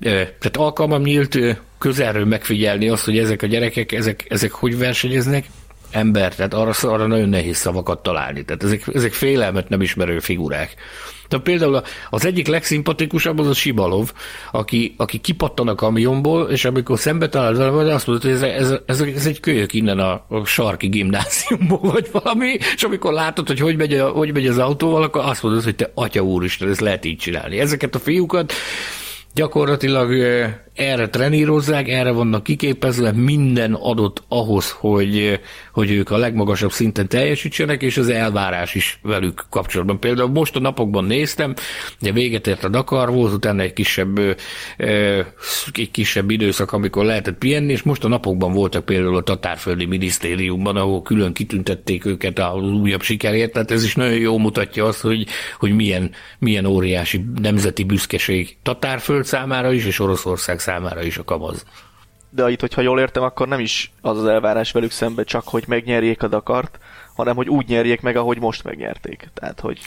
Tehát 0.00 0.56
alkalmam 0.56 1.02
nyílt 1.02 1.38
közelről 1.78 2.24
megfigyelni 2.24 2.88
azt, 2.88 3.04
hogy 3.04 3.18
ezek 3.18 3.42
a 3.42 3.46
gyerekek, 3.46 3.92
ezek, 3.92 4.26
ezek 4.28 4.52
hogy 4.52 4.78
versenyeznek, 4.78 5.46
ember, 5.90 6.34
tehát 6.34 6.54
arra, 6.54 6.72
arra 6.82 7.06
nagyon 7.06 7.28
nehéz 7.28 7.56
szavakat 7.56 8.02
találni. 8.02 8.44
Tehát 8.44 8.62
ezek, 8.62 8.82
ezek 8.92 9.12
félelmet 9.12 9.68
nem 9.68 9.82
ismerő 9.82 10.18
figurák. 10.18 10.74
Tehát 11.30 11.44
például 11.44 11.82
az 12.10 12.24
egyik 12.24 12.46
legszimpatikusabb 12.46 13.38
az 13.38 13.46
a 13.46 13.54
Sibalov, 13.54 14.12
aki, 14.52 14.94
aki 14.96 15.18
kipattan 15.18 15.68
a 15.68 15.74
kamionból, 15.74 16.50
és 16.50 16.64
amikor 16.64 16.98
szembe 16.98 17.28
talál 17.28 17.88
azt 17.88 18.06
mondta, 18.06 18.26
hogy 18.26 18.36
ez, 18.36 18.42
ez, 18.42 18.74
ez, 18.86 19.00
ez 19.00 19.26
egy 19.26 19.40
kölyök 19.40 19.72
innen 19.72 19.98
a, 19.98 20.24
a 20.28 20.44
sarki 20.44 20.88
gimnáziumból, 20.88 21.80
vagy 21.80 22.08
valami, 22.12 22.58
és 22.74 22.82
amikor 22.82 23.12
látod, 23.12 23.46
hogy 23.46 23.60
hogy 23.60 23.76
megy, 23.76 23.94
a, 23.94 24.08
hogy 24.08 24.32
megy 24.32 24.46
az 24.46 24.58
autóval, 24.58 25.02
akkor 25.02 25.22
azt 25.24 25.42
mondod, 25.42 25.62
hogy 25.64 25.76
te 25.76 25.90
atya 25.94 26.20
úristen, 26.20 26.68
ezt 26.68 26.80
lehet 26.80 27.04
így 27.04 27.18
csinálni. 27.18 27.58
Ezeket 27.58 27.94
a 27.94 27.98
fiúkat 27.98 28.52
gyakorlatilag 29.34 30.12
erre 30.74 31.08
trenírozzák, 31.08 31.88
erre 31.88 32.10
vannak 32.10 32.42
kiképezve, 32.42 33.12
minden 33.12 33.74
adott 33.74 34.22
ahhoz, 34.28 34.70
hogy, 34.70 35.40
hogy 35.72 35.90
ők 35.90 36.10
a 36.10 36.16
legmagasabb 36.16 36.70
szinten 36.70 37.08
teljesítsenek, 37.08 37.82
és 37.82 37.96
az 37.96 38.08
elvárás 38.08 38.74
is 38.74 38.98
velük 39.02 39.44
kapcsolatban. 39.50 40.00
Például 40.00 40.28
most 40.28 40.56
a 40.56 40.60
napokban 40.60 41.04
néztem, 41.04 41.54
ugye 42.00 42.12
véget 42.12 42.46
ért 42.46 42.64
a 42.64 42.68
Dakar, 42.68 43.10
volt 43.10 43.32
utána 43.32 43.62
egy 43.62 43.72
kisebb, 43.72 44.18
egy 45.72 45.90
kisebb 45.90 46.30
időszak, 46.30 46.72
amikor 46.72 47.04
lehetett 47.04 47.38
pihenni, 47.38 47.72
és 47.72 47.82
most 47.82 48.04
a 48.04 48.08
napokban 48.08 48.52
voltak 48.52 48.84
például 48.84 49.16
a 49.16 49.22
Tatárföldi 49.22 49.84
Minisztériumban, 49.84 50.76
ahol 50.76 51.02
külön 51.02 51.32
kitüntették 51.32 52.04
őket 52.04 52.38
a 52.38 52.52
újabb 52.82 53.02
sikerért, 53.02 53.52
tehát 53.52 53.70
ez 53.70 53.84
is 53.84 53.94
nagyon 53.94 54.18
jó 54.18 54.38
mutatja 54.38 54.84
azt, 54.84 55.00
hogy, 55.00 55.26
hogy 55.58 55.74
milyen, 55.74 56.10
milyen 56.38 56.66
óriási 56.66 57.24
nemzeti 57.42 57.84
büszkeség 57.84 58.56
Tatárföld 58.62 59.24
számára 59.24 59.72
is, 59.72 59.84
és 59.84 59.98
Oroszország 59.98 60.59
számára 60.60 61.02
is 61.02 61.18
a 61.18 61.24
kamaz. 61.24 61.64
De 62.30 62.50
itt, 62.50 62.60
hogyha 62.60 62.80
jól 62.80 63.00
értem, 63.00 63.22
akkor 63.22 63.48
nem 63.48 63.60
is 63.60 63.92
az 64.00 64.18
az 64.18 64.26
elvárás 64.26 64.72
velük 64.72 64.90
szembe 64.90 65.24
csak, 65.24 65.48
hogy 65.48 65.64
megnyerjék 65.66 66.22
a 66.22 66.28
Dakart, 66.28 66.78
hanem 67.14 67.36
hogy 67.36 67.48
úgy 67.48 67.68
nyerjék 67.68 68.00
meg, 68.00 68.16
ahogy 68.16 68.38
most 68.38 68.64
megnyerték. 68.64 69.28
Tehát, 69.34 69.60
hogy 69.60 69.78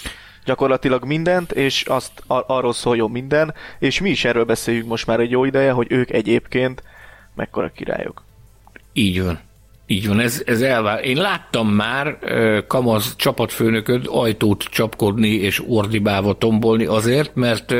gyakorlatilag 0.45 1.05
mindent, 1.05 1.51
és 1.51 1.85
azt 1.85 2.11
ar- 2.27 2.49
arról 2.49 2.73
szóljon 2.73 3.11
minden, 3.11 3.53
és 3.79 3.99
mi 3.99 4.09
is 4.09 4.25
erről 4.25 4.45
beszéljünk 4.45 4.87
most 4.87 5.07
már 5.07 5.19
egy 5.19 5.31
jó 5.31 5.45
ideje, 5.45 5.71
hogy 5.71 5.87
ők 5.89 6.11
egyébként 6.11 6.83
mekkora 7.35 7.71
királyok. 7.71 8.23
Így 8.93 9.23
van. 9.23 9.39
Így 9.87 10.07
van, 10.07 10.19
ez, 10.19 10.43
ez 10.45 10.61
elvár. 10.61 11.05
Én 11.05 11.17
láttam 11.17 11.69
már 11.69 12.17
Kamaz 12.67 13.15
csapatfőnököt 13.15 14.07
ajtót 14.07 14.63
csapkodni 14.63 15.29
és 15.29 15.63
ordibálva 15.67 16.33
tombolni 16.33 16.85
azért, 16.85 17.35
mert, 17.35 17.73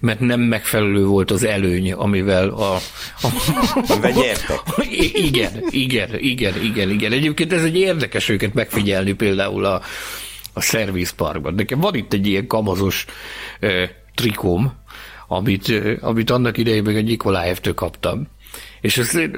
mert 0.00 0.20
nem 0.20 0.40
megfelelő 0.40 1.04
volt 1.04 1.30
az 1.30 1.44
előny, 1.44 1.92
amivel 1.92 2.48
a... 2.48 2.74
a 2.74 3.28
amivel 3.88 4.10
nyertek. 4.10 4.60
igen, 5.12 5.52
igen, 5.70 6.18
igen, 6.18 6.62
igen, 6.62 6.90
igen. 6.90 7.12
Egyébként 7.12 7.52
ez 7.52 7.64
egy 7.64 7.76
érdekes 7.76 8.28
őket 8.28 8.54
megfigyelni 8.54 9.12
például 9.12 9.64
a, 9.64 9.80
a 10.52 10.60
szervizparkban. 10.60 11.54
Nekem 11.54 11.80
van 11.80 11.94
itt 11.94 12.12
egy 12.12 12.26
ilyen 12.26 12.46
kamazos 12.46 13.04
uh, 13.60 13.82
trikom, 14.14 14.72
amit, 15.28 15.72
amit 16.00 16.30
annak 16.30 16.58
idején 16.58 16.82
meg 16.82 16.96
egy 16.96 17.04
Nikolájevtől 17.04 17.74
kaptam. 17.74 18.28
És 18.80 18.98
ezt 18.98 19.30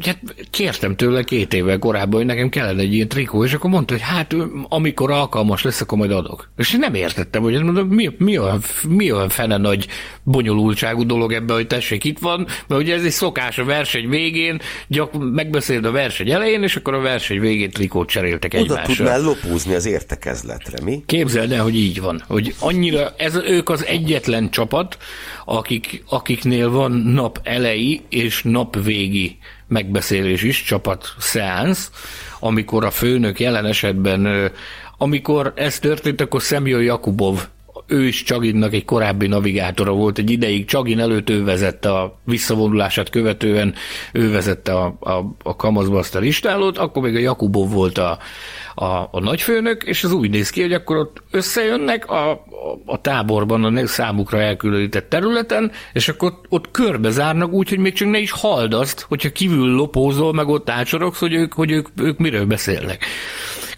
hát 0.00 0.18
kértem 0.50 0.96
tőle 0.96 1.22
két 1.22 1.54
évvel 1.54 1.78
korábban, 1.78 2.18
hogy 2.18 2.26
nekem 2.26 2.48
kellene 2.48 2.80
egy 2.80 2.94
ilyen 2.94 3.08
trikó, 3.08 3.44
és 3.44 3.52
akkor 3.52 3.70
mondta, 3.70 3.92
hogy 3.92 4.02
hát 4.02 4.36
amikor 4.68 5.10
alkalmas 5.10 5.62
lesz, 5.62 5.80
akkor 5.80 5.98
majd 5.98 6.10
adok. 6.10 6.50
És 6.56 6.72
én 6.72 6.78
nem 6.78 6.94
értettem, 6.94 7.42
hogy 7.42 7.62
mondom, 7.62 7.88
mi, 7.88 8.10
mi, 8.18 8.38
olyan, 8.38 8.62
mi 8.88 9.12
olyan 9.12 9.28
fene 9.28 9.56
nagy 9.56 9.86
bonyolultságú 10.22 11.06
dolog 11.06 11.32
ebben, 11.32 11.56
hogy 11.56 11.66
tessék, 11.66 12.04
itt 12.04 12.18
van, 12.18 12.46
mert 12.66 12.82
ugye 12.82 12.94
ez 12.94 13.04
egy 13.04 13.10
szokás 13.10 13.58
a 13.58 13.64
verseny 13.64 14.08
végén, 14.08 14.60
gyak, 14.86 15.32
megbeszéled 15.32 15.84
a 15.84 15.90
verseny 15.90 16.30
elején, 16.30 16.62
és 16.62 16.76
akkor 16.76 16.94
a 16.94 17.00
verseny 17.00 17.40
végén 17.40 17.70
trikót 17.70 18.08
cseréltek 18.08 18.54
Oda 18.54 18.62
egymásra. 18.62 18.94
tudnál 18.94 19.22
lopúzni 19.22 19.74
az 19.74 19.86
értekezletre, 19.86 20.78
mi? 20.84 21.02
Képzeld 21.06 21.52
el, 21.52 21.62
hogy 21.62 21.76
így 21.76 22.00
van, 22.00 22.22
hogy 22.26 22.54
annyira, 22.60 23.14
ez, 23.16 23.34
ők 23.34 23.68
az 23.68 23.84
egyetlen 23.84 24.50
csapat, 24.50 24.96
akik, 25.44 26.02
akiknél 26.08 26.70
van 26.70 26.92
nap 26.92 27.40
elejé 27.42 28.00
és 28.08 28.42
nap 28.42 28.82
végi 28.84 29.38
megbeszélés 29.70 30.42
is, 30.42 30.62
csapat 30.62 31.14
szeánsz, 31.18 31.90
amikor 32.40 32.84
a 32.84 32.90
főnök 32.90 33.40
jelen 33.40 33.66
esetben, 33.66 34.50
amikor 34.98 35.52
ez 35.56 35.78
történt, 35.78 36.20
akkor 36.20 36.42
Szemjön 36.42 36.82
Jakubov 36.82 37.48
ő 37.90 38.06
is 38.06 38.22
Csaginnak 38.22 38.72
egy 38.72 38.84
korábbi 38.84 39.26
navigátora 39.26 39.92
volt, 39.92 40.18
egy 40.18 40.30
ideig 40.30 40.64
Csagin 40.64 41.00
előtt 41.00 41.30
ő 41.30 41.44
vezette 41.44 41.92
a 41.92 42.18
visszavonulását 42.24 43.10
követően, 43.10 43.74
ő 44.12 44.30
vezette 44.30 44.72
a, 44.72 44.96
a, 45.00 45.34
a 45.42 45.56
kamaszba 45.56 45.98
azt 45.98 46.14
listálót, 46.14 46.78
akkor 46.78 47.02
még 47.02 47.14
a 47.14 47.18
Jakubov 47.18 47.70
volt 47.70 47.98
a, 47.98 48.18
a, 48.74 48.84
a 49.10 49.20
nagyfőnök, 49.20 49.82
és 49.82 50.04
az 50.04 50.12
úgy 50.12 50.30
néz 50.30 50.50
ki, 50.50 50.60
hogy 50.60 50.72
akkor 50.72 50.96
ott 50.96 51.22
összejönnek 51.30 52.10
a, 52.10 52.30
a, 52.30 52.40
a 52.86 53.00
táborban 53.00 53.64
a 53.64 53.86
számukra 53.86 54.40
elkülönített 54.40 55.08
területen, 55.08 55.72
és 55.92 56.08
akkor 56.08 56.40
ott 56.48 56.70
körbezárnak 56.70 57.52
úgy, 57.52 57.68
hogy 57.68 57.78
még 57.78 57.92
csak 57.92 58.10
ne 58.10 58.18
is 58.18 58.30
halld 58.30 58.74
azt, 58.74 59.00
hogyha 59.08 59.30
kívül 59.30 59.68
lopózol, 59.68 60.32
meg 60.32 60.48
ott 60.48 60.70
ácsorogsz, 60.70 61.18
hogy 61.18 61.34
ők, 61.34 61.52
hogy 61.52 61.70
ők, 61.70 61.86
ők 61.96 62.18
miről 62.18 62.46
beszélnek 62.46 63.04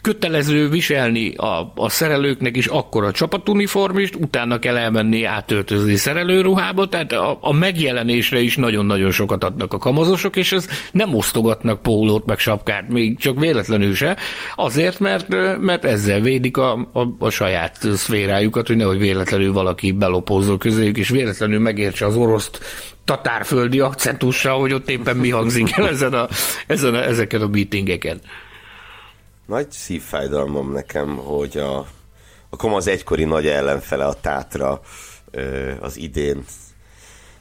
kötelező 0.02 0.68
viselni 0.68 1.34
a, 1.34 1.72
a 1.74 1.88
szerelőknek 1.88 2.56
is 2.56 2.66
akkor 2.66 3.04
a 3.04 3.10
csapatuniformist, 3.10 4.14
utána 4.14 4.58
kell 4.58 4.76
elmenni 4.76 5.24
átöltözni 5.24 5.96
szerelőruhába, 5.96 6.88
tehát 6.88 7.12
a, 7.12 7.38
a 7.40 7.52
megjelenésre 7.52 8.40
is 8.40 8.56
nagyon-nagyon 8.56 9.10
sokat 9.10 9.44
adnak 9.44 9.72
a 9.72 9.78
kamazosok, 9.78 10.36
és 10.36 10.52
ez 10.52 10.68
nem 10.92 11.14
osztogatnak 11.14 11.82
pólót 11.82 12.26
meg 12.26 12.38
sapkát, 12.38 12.88
még 12.88 13.18
csak 13.18 13.40
véletlenül 13.40 13.94
se, 13.94 14.16
azért, 14.54 14.98
mert, 14.98 15.26
mert 15.60 15.84
ezzel 15.84 16.20
védik 16.20 16.56
a, 16.56 16.72
a, 16.92 17.08
a 17.18 17.30
saját 17.30 17.78
szférájukat, 17.94 18.66
hogy 18.66 18.76
nehogy 18.76 18.98
véletlenül 18.98 19.52
valaki 19.52 19.92
belopózzon 19.92 20.58
közéjük, 20.58 20.96
és 20.96 21.08
véletlenül 21.08 21.58
megértse 21.58 22.06
az 22.06 22.16
oroszt 22.16 22.60
tatárföldi 23.04 23.80
akcentussal, 23.80 24.60
hogy 24.60 24.72
ott 24.72 24.90
éppen 24.90 25.16
mi 25.16 25.30
hangzik 25.30 25.76
el 25.76 25.88
ezen 25.88 26.12
a, 26.12 26.28
ezen 26.66 26.94
a, 26.94 27.04
ezeken 27.04 27.42
a 27.42 27.46
meetingeken 27.46 28.20
nagy 29.52 29.70
szívfájdalmam 29.70 30.72
nekem, 30.72 31.16
hogy 31.16 31.56
a, 31.56 31.78
a 32.50 32.56
Kamaz 32.56 32.86
egykori 32.86 33.24
nagy 33.24 33.46
ellenfele 33.46 34.04
a 34.04 34.20
Tátra 34.20 34.80
az 35.80 35.96
idén. 35.96 36.44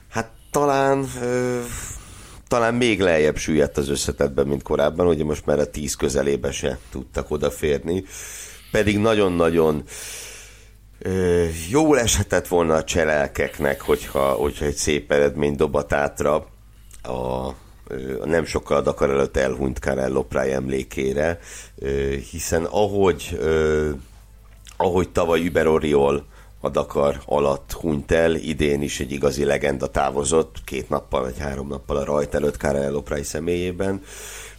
Hát 0.10 0.32
talán 0.52 1.08
talán 2.48 2.74
még 2.74 3.02
lejjebb 3.02 3.38
süllyedt 3.38 3.78
az 3.78 3.90
összetetben, 3.90 4.48
mint 4.48 4.64
korábban, 4.64 5.08
ugye 5.08 5.24
most 5.24 5.46
már 5.46 5.60
a 5.60 5.70
tíz 5.70 5.96
közelébe 5.96 6.52
se 6.52 6.78
tudtak 6.90 7.32
odaférni. 7.32 8.04
Pedig 8.72 8.98
nagyon-nagyon 8.98 9.84
jól 11.70 12.00
eshetett 12.00 12.48
volna 12.48 12.76
a 12.76 12.84
cselelkeknek, 12.84 13.82
hogyha, 13.82 14.32
hogyha 14.32 14.66
egy 14.66 14.76
szép 14.76 15.12
eredmény 15.12 15.56
dob 15.56 15.76
a 15.76 15.86
tátra 15.86 16.36
a 17.04 17.50
nem 18.24 18.46
sokkal 18.46 18.78
a 18.78 18.82
Dakar 18.82 19.10
előtt 19.10 19.38
elhunyt 19.38 19.78
Carello 19.78 20.24
Prai 20.24 20.52
emlékére, 20.52 21.40
hiszen 22.32 22.64
ahogy, 22.64 23.40
ahogy 24.78 25.10
tavaly 25.10 25.48
Uber 25.48 25.68
Oriol 25.68 26.26
a 26.60 26.70
Dakar 26.70 27.22
alatt 27.26 27.72
hunyt 27.72 28.12
el, 28.12 28.36
idén 28.36 28.82
is 28.82 29.00
egy 29.00 29.12
igazi 29.12 29.44
legenda 29.44 29.88
távozott, 29.88 30.56
két 30.66 30.90
nappal 30.90 31.22
vagy 31.22 31.38
három 31.40 31.68
nappal 31.68 31.98
a 31.98 32.04
rajt 32.04 32.36
előtt 32.36 32.58
Carello 32.58 33.02
Prai 33.02 33.24
személyében. 33.24 34.02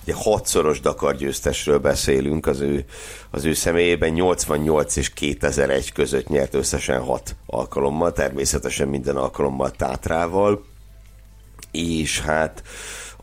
Ugye 0.02 0.14
hatszoros 0.14 0.80
Dakar 0.80 1.16
győztesről 1.16 1.78
beszélünk 1.78 2.46
az 2.46 2.60
ő, 2.60 2.84
az 3.30 3.44
ő 3.44 3.52
személyében, 3.52 4.10
88 4.10 4.96
és 4.96 5.10
2001 5.10 5.92
között 5.92 6.28
nyert 6.28 6.54
összesen 6.54 7.00
hat 7.00 7.36
alkalommal, 7.46 8.12
természetesen 8.12 8.88
minden 8.88 9.16
alkalommal 9.16 9.70
Tátrával, 9.70 10.64
és 11.70 12.20
hát 12.20 12.62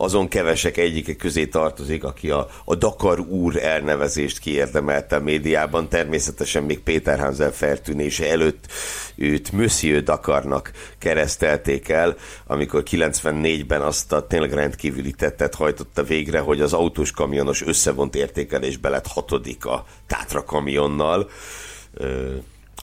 azon 0.00 0.28
kevesek 0.28 0.76
egyike 0.76 1.16
közé 1.16 1.46
tartozik, 1.46 2.04
aki 2.04 2.30
a, 2.30 2.48
a 2.64 2.74
Dakar 2.74 3.20
úr 3.20 3.56
elnevezést 3.56 4.38
kiérdemelte 4.38 5.16
a 5.16 5.20
médiában. 5.20 5.88
Természetesen 5.88 6.62
még 6.62 6.80
Péter 6.80 7.18
Hansel 7.18 7.52
feltűnése 7.52 8.30
előtt 8.30 8.66
őt 9.14 9.52
Monsieur 9.52 10.02
Dakarnak 10.02 10.72
keresztelték 10.98 11.88
el, 11.88 12.16
amikor 12.46 12.82
94-ben 12.90 13.80
azt 13.80 14.12
a 14.12 14.26
tényleg 14.26 14.52
rendkívüli 14.52 15.12
tettet 15.12 15.54
hajtotta 15.54 16.02
végre, 16.02 16.38
hogy 16.38 16.60
az 16.60 16.72
autós 16.72 17.10
kamionos 17.10 17.62
összevont 17.62 18.14
értékelésbe 18.14 18.88
lett 18.88 19.06
hatodik 19.06 19.66
a 19.66 19.86
Tátra 20.06 20.44
kamionnal, 20.44 21.30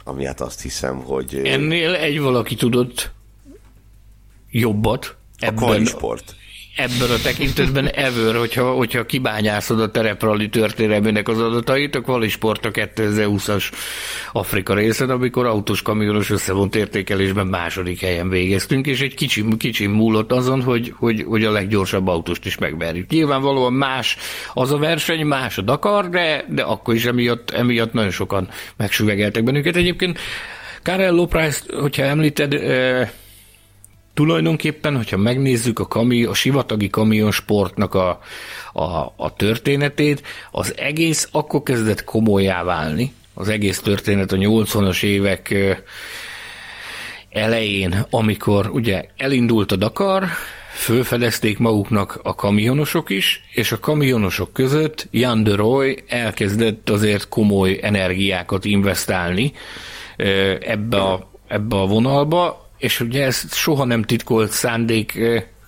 ami 0.03 0.26
hát 0.26 0.41
azt 0.41 0.61
hiszem, 0.61 0.97
hogy... 0.97 1.41
Ennél 1.43 1.93
egy 1.93 2.20
valaki 2.20 2.55
tudott 2.55 3.11
jobbat. 4.49 5.15
A 5.39 5.45
ebben, 5.45 5.86
sport 5.86 6.36
ebben 6.78 7.09
a 7.09 7.21
tekintetben 7.23 7.88
ever, 7.88 8.36
hogyha, 8.36 8.71
hogyha 8.71 9.05
kibányászod 9.05 9.80
a 9.82 9.91
tereprali 9.91 10.49
történelmének 10.49 11.28
az 11.28 11.39
adatait, 11.39 11.95
a 11.95 12.01
Kvalisport 12.01 12.65
a 12.65 12.71
2020-as 12.71 13.71
Afrika 14.32 14.73
részen, 14.73 15.09
amikor 15.09 15.45
autós 15.45 15.82
kamionos 15.82 16.30
összevont 16.30 16.75
értékelésben 16.75 17.47
második 17.47 18.01
helyen 18.01 18.30
végeztünk, 18.30 18.88
és 18.88 19.01
egy 19.01 19.13
kicsi, 19.13 19.45
kicsi 19.57 19.86
múlott 19.86 20.32
azon, 20.32 20.61
hogy, 20.61 20.93
hogy, 20.97 21.23
hogy 21.28 21.43
a 21.43 21.51
leggyorsabb 21.51 22.07
autóst 22.07 22.45
is 22.45 22.57
megverjük. 22.57 23.09
Nyilvánvalóan 23.09 23.73
más 23.73 24.17
az 24.53 24.71
a 24.71 24.78
verseny, 24.78 25.25
más 25.25 25.57
a 25.57 25.61
Dakar, 25.61 26.09
de, 26.09 26.45
de 26.49 26.61
akkor 26.61 26.93
is 26.93 27.05
emiatt, 27.05 27.49
emiatt 27.51 27.93
nagyon 27.93 28.11
sokan 28.11 28.49
megsüvegeltek 28.75 29.43
bennünket. 29.43 29.75
Egyébként 29.75 30.19
Carello 30.84 31.25
Price, 31.25 31.61
hogyha 31.80 32.03
említed, 32.03 32.53
tulajdonképpen, 34.18 34.95
hogyha 34.95 35.18
megnézzük 35.18 35.80
a, 35.80 35.86
kami, 35.86 36.24
a 36.24 36.34
sivatagi 36.34 36.89
kamionsportnak 36.89 37.93
a, 37.93 38.20
a, 38.74 39.13
a 39.15 39.34
történetét, 39.36 40.24
az 40.51 40.74
egész 40.78 41.30
akkor 41.32 41.63
kezdett 41.63 42.03
komolyá 42.03 42.63
válni, 42.63 43.13
az 43.34 43.49
egész 43.49 43.80
történet 43.80 44.32
a 44.32 44.36
80-as 44.36 45.03
évek 45.03 45.55
elején, 47.30 48.05
amikor 48.09 48.70
ugye 48.70 49.05
elindult 49.18 49.72
a 49.72 49.76
Dakar, 49.76 50.26
fölfedezték 50.74 51.57
maguknak 51.57 52.20
a 52.24 52.36
kamionosok 52.36 53.09
is, 53.09 53.43
és 53.53 53.72
a 53.72 53.80
kamionosok 53.80 54.53
között 54.53 55.07
Jan 55.11 55.43
de 55.43 55.55
Roy 55.55 56.03
elkezdett 56.07 56.89
azért 56.89 57.28
komoly 57.28 57.80
energiákat 57.82 58.65
investálni 58.65 59.51
ebbe 60.61 60.97
a, 60.97 61.30
ebbe 61.47 61.76
a 61.76 61.86
vonalba, 61.86 62.66
és 62.78 62.99
ugye 62.99 63.25
ez 63.25 63.55
soha 63.55 63.86
nem 63.86 64.03
titkolt 64.03 64.51
szándék, 64.51 65.19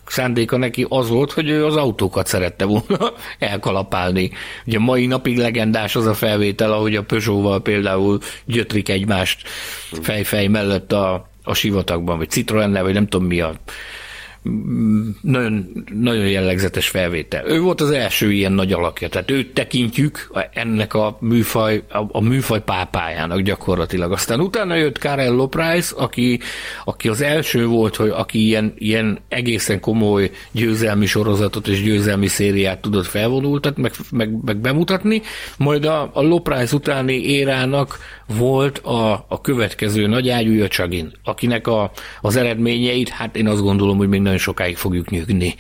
szándéka 0.05 0.57
neki 0.57 0.86
az 0.89 1.10
volt, 1.10 1.32
hogy 1.32 1.49
ő 1.49 1.66
az 1.66 1.76
autókat 1.76 2.28
szerette 2.28 2.66
volna 2.66 3.14
elkalapálni. 3.39 4.32
Ugye 4.66 4.80
mai 4.80 5.05
napig 5.05 5.38
legendás 5.38 5.95
az 5.95 6.05
a 6.05 6.14
felvétel, 6.14 6.72
ahogy 6.72 6.95
a 6.95 7.03
Peugeot-val 7.03 7.62
például 7.62 8.20
gyötrik 8.45 8.89
egymást 8.89 9.47
fejfej 10.01 10.47
mellett 10.47 10.91
a, 10.91 11.30
a 11.43 11.53
sivatagban, 11.53 12.18
vagy 12.18 12.30
citroen 12.30 12.72
vagy 12.72 12.93
nem 12.93 13.07
tudom 13.07 13.28
mi 13.28 13.41
a 13.41 13.53
nagyon, 15.22 15.84
nagyon 15.94 16.28
jellegzetes 16.28 16.88
felvétel. 16.88 17.48
Ő 17.48 17.60
volt 17.60 17.82
az 17.82 17.92
első 17.92 18.32
ilyen 18.32 18.52
nagy 18.52 18.72
alakja, 18.72 19.10
tehát 19.10 19.32
őt 19.32 19.54
tekintjük 19.54 20.32
ennek 20.54 20.94
a 20.94 21.18
műfaj, 21.22 21.84
a, 21.90 22.04
a 22.12 22.22
műfaj 22.22 22.64
pápájának 22.64 23.40
gyakorlatilag. 23.40 24.12
Aztán 24.12 24.40
utána 24.40 24.76
jött 24.76 24.98
Carello 24.98 25.48
Price, 25.48 25.96
aki, 25.98 26.40
aki 26.86 27.10
az 27.10 27.22
első 27.22 27.66
volt, 27.66 27.96
hogy 27.96 28.10
aki 28.10 28.46
ilyen, 28.46 28.74
ilyen 28.78 29.20
egészen 29.28 29.80
komoly 29.80 30.32
győzelmi 30.52 31.06
sorozatot 31.06 31.68
és 31.68 31.84
győzelmi 31.84 32.28
szériát 32.28 32.82
tudott 32.82 33.06
felvonultat, 33.06 33.78
meg, 33.78 33.92
meg, 34.12 34.44
meg 34.46 34.58
bemutatni, 34.58 35.22
majd 35.58 35.86
a, 35.86 36.10
a 36.14 36.22
Loprice 36.22 36.76
utáni 36.76 37.14
érának 37.14 37.98
volt 38.38 38.78
a, 38.78 39.26
a 39.28 39.42
következő 39.42 40.08
nagy 40.08 40.30
ágyúja 40.30 40.68
Csagin, 40.68 41.12
akinek 41.24 41.68
a, 41.68 41.92
az 42.22 42.36
eredményeit, 42.36 43.10
hát 43.10 43.36
én 43.36 43.48
azt 43.48 43.62
gondolom, 43.62 43.98
hogy 43.98 44.08
még 44.08 44.22
nagyon 44.30 44.44
sokáig 44.44 44.78
fogjuk 44.78 45.10
nyugni. 45.10 45.56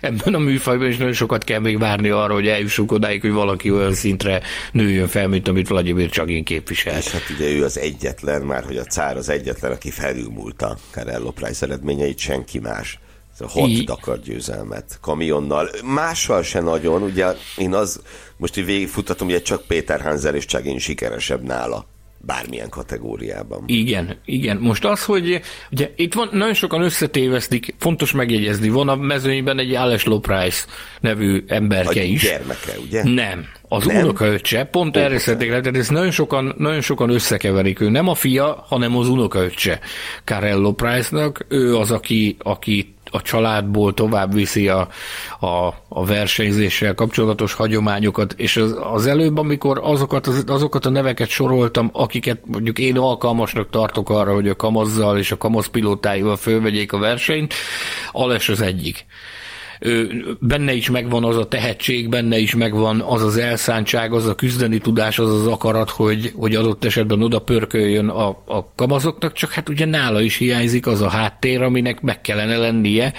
Ebben 0.00 0.34
a 0.34 0.38
műfajban 0.38 0.88
is 0.88 0.96
nagyon 0.96 1.12
sokat 1.12 1.44
kell 1.44 1.58
még 1.58 1.78
várni 1.78 2.08
arra, 2.08 2.34
hogy 2.34 2.48
eljussunk 2.48 2.92
odáig, 2.92 3.20
hogy 3.20 3.32
valaki 3.32 3.70
olyan 3.70 3.94
szintre 3.94 4.42
nőjön 4.72 5.08
fel, 5.08 5.28
mint 5.28 5.48
amit 5.48 5.68
Vladimir 5.68 6.10
Csagin 6.10 6.44
képvisel. 6.44 6.98
És 6.98 7.10
hát 7.10 7.30
ugye 7.30 7.50
ő 7.50 7.64
az 7.64 7.78
egyetlen, 7.78 8.42
már 8.42 8.64
hogy 8.64 8.76
a 8.76 8.84
cár 8.84 9.16
az 9.16 9.28
egyetlen, 9.28 9.72
aki 9.72 9.90
felülmúlta 9.90 10.76
Carello 10.90 11.30
Price 11.30 11.66
eredményeit, 11.66 12.18
senki 12.18 12.58
más 12.58 12.98
a 13.38 13.48
hat 13.48 13.68
I... 13.68 13.84
Dakar 13.84 14.20
győzelmet 14.20 14.98
kamionnal. 15.00 15.70
Mással 15.84 16.42
se 16.42 16.60
nagyon, 16.60 17.02
ugye 17.02 17.26
én 17.56 17.74
az, 17.74 18.00
most 18.36 18.56
így 18.56 18.64
végigfutatom, 18.64 19.28
ugye 19.28 19.42
csak 19.42 19.66
Péter 19.66 20.00
Hanzel 20.00 20.34
és 20.34 20.44
Csagin 20.44 20.78
sikeresebb 20.78 21.42
nála 21.42 21.86
bármilyen 22.26 22.68
kategóriában. 22.68 23.62
Igen, 23.66 24.18
igen. 24.24 24.56
Most 24.56 24.84
az, 24.84 25.04
hogy 25.04 25.40
ugye 25.70 25.90
itt 25.96 26.14
van, 26.14 26.28
nagyon 26.32 26.54
sokan 26.54 26.82
összetévesztik, 26.82 27.74
fontos 27.78 28.12
megjegyezni, 28.12 28.68
van 28.68 28.88
a 28.88 28.96
mezőnyben 28.96 29.58
egy 29.58 29.74
Alex 29.74 30.04
Loprice 30.04 30.64
nevű 31.00 31.44
emberke 31.46 32.00
a 32.00 32.02
is. 32.02 32.22
gyermeke, 32.22 32.72
ugye? 32.86 33.04
Nem, 33.04 33.46
az 33.68 33.84
nem? 33.84 33.96
unokaöccse, 33.96 34.64
pont 34.64 34.96
erre 34.96 35.18
szeretnék 35.18 35.50
le, 35.50 35.60
tehát 35.60 35.76
ezt 35.76 35.90
nagyon 35.90 36.10
sokan, 36.10 36.54
nagyon 36.58 36.80
sokan 36.80 37.10
összekeverik. 37.10 37.80
Ő 37.80 37.88
nem 37.88 38.08
a 38.08 38.14
fia, 38.14 38.64
hanem 38.68 38.96
az 38.96 39.08
unokaöccse 39.08 39.80
Carello 40.24 40.72
Price-nak. 40.72 41.46
Ő 41.48 41.76
az, 41.76 41.90
aki, 41.90 42.36
aki 42.38 42.95
a 43.16 43.22
családból 43.22 43.94
tovább 43.94 44.34
viszi 44.34 44.68
a, 44.68 44.88
a, 45.40 45.74
a 45.88 46.04
versenyzéssel 46.04 46.94
kapcsolatos 46.94 47.52
hagyományokat, 47.52 48.32
és 48.36 48.56
az, 48.56 48.76
az 48.92 49.06
előbb, 49.06 49.38
amikor 49.38 49.80
azokat, 49.82 50.26
az, 50.26 50.44
azokat 50.46 50.86
a 50.86 50.90
neveket 50.90 51.28
soroltam, 51.28 51.90
akiket 51.92 52.40
mondjuk 52.44 52.78
én 52.78 52.98
alkalmasnak 52.98 53.70
tartok 53.70 54.10
arra, 54.10 54.34
hogy 54.34 54.48
a 54.48 54.56
kamazzal 54.56 55.18
és 55.18 55.32
a 55.32 55.36
kamasz 55.36 55.66
pilótáival 55.66 56.36
fölvegyék 56.36 56.92
a 56.92 56.98
versenyt, 56.98 57.54
Ales 58.12 58.48
az 58.48 58.60
egyik 58.60 59.06
benne 60.40 60.72
is 60.72 60.90
megvan 60.90 61.24
az 61.24 61.36
a 61.36 61.48
tehetség, 61.48 62.08
benne 62.08 62.38
is 62.38 62.54
megvan 62.54 63.00
az 63.00 63.22
az 63.22 63.36
elszántság, 63.36 64.12
az 64.12 64.26
a 64.26 64.34
küzdeni 64.34 64.78
tudás, 64.78 65.18
az 65.18 65.30
az 65.30 65.46
akarat, 65.46 65.90
hogy, 65.90 66.32
hogy 66.36 66.54
adott 66.54 66.84
esetben 66.84 67.22
oda 67.22 67.38
pörköljön 67.38 68.08
a, 68.08 68.28
a 68.28 68.72
kamazoknak, 68.74 69.32
csak 69.32 69.52
hát 69.52 69.68
ugye 69.68 69.84
nála 69.84 70.20
is 70.20 70.36
hiányzik 70.36 70.86
az 70.86 71.00
a 71.00 71.08
háttér, 71.08 71.62
aminek 71.62 72.00
meg 72.00 72.20
kellene 72.20 72.56
lennie, 72.56 73.12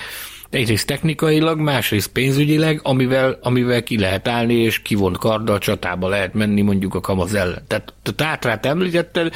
egyrészt 0.49 0.87
technikailag, 0.87 1.59
másrészt 1.59 2.07
pénzügyileg, 2.11 2.79
amivel, 2.83 3.39
amivel 3.41 3.83
ki 3.83 3.99
lehet 3.99 4.27
állni, 4.27 4.53
és 4.53 4.81
kivont 4.81 5.17
karddal 5.17 5.57
csatába 5.57 6.07
lehet 6.07 6.33
menni 6.33 6.61
mondjuk 6.61 6.95
a 6.95 6.99
kamaz 6.99 7.33
ellen. 7.33 7.63
Tehát 7.67 7.93
a 8.03 8.11
tátrát 8.11 8.65
említetted, 8.65 9.33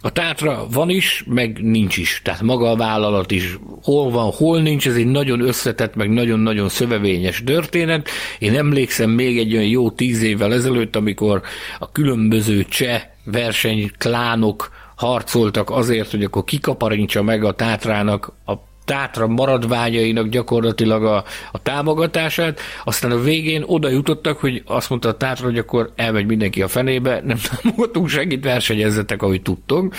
a 0.00 0.12
tátra 0.12 0.66
van 0.70 0.90
is, 0.90 1.24
meg 1.26 1.62
nincs 1.62 1.96
is. 1.96 2.20
Tehát 2.24 2.42
maga 2.42 2.70
a 2.70 2.76
vállalat 2.76 3.30
is 3.30 3.58
hol 3.82 4.10
van, 4.10 4.30
hol 4.30 4.60
nincs, 4.60 4.86
ez 4.86 4.94
egy 4.94 5.06
nagyon 5.06 5.40
összetett, 5.40 5.94
meg 5.94 6.10
nagyon-nagyon 6.10 6.68
szövevényes 6.68 7.42
történet. 7.44 8.08
Én 8.38 8.56
emlékszem 8.56 9.10
még 9.10 9.38
egy 9.38 9.52
olyan 9.52 9.66
jó 9.66 9.90
tíz 9.90 10.22
évvel 10.22 10.52
ezelőtt, 10.52 10.96
amikor 10.96 11.42
a 11.78 11.92
különböző 11.92 12.64
cseh 12.64 13.02
versenyklánok 13.24 14.70
harcoltak 14.96 15.70
azért, 15.70 16.10
hogy 16.10 16.24
akkor 16.24 16.44
kikaparintsa 16.44 17.22
meg 17.22 17.44
a 17.44 17.52
Tátrának 17.52 18.32
a 18.44 18.52
Tátra 18.88 19.26
maradványainak 19.26 20.28
gyakorlatilag 20.28 21.04
a, 21.04 21.24
a 21.52 21.62
támogatását, 21.62 22.60
aztán 22.84 23.10
a 23.10 23.20
végén 23.20 23.62
oda 23.66 23.88
jutottak, 23.88 24.38
hogy 24.38 24.62
azt 24.66 24.90
mondta 24.90 25.08
a 25.08 25.16
Tátra, 25.16 25.44
hogy 25.44 25.58
akkor 25.58 25.92
elmegy 25.96 26.26
mindenki 26.26 26.62
a 26.62 26.68
fenébe, 26.68 27.20
nem 27.24 27.36
támogatunk 27.50 28.08
segít, 28.08 28.44
versenyezzetek, 28.44 29.22
ahogy 29.22 29.42
tudtok. 29.42 29.94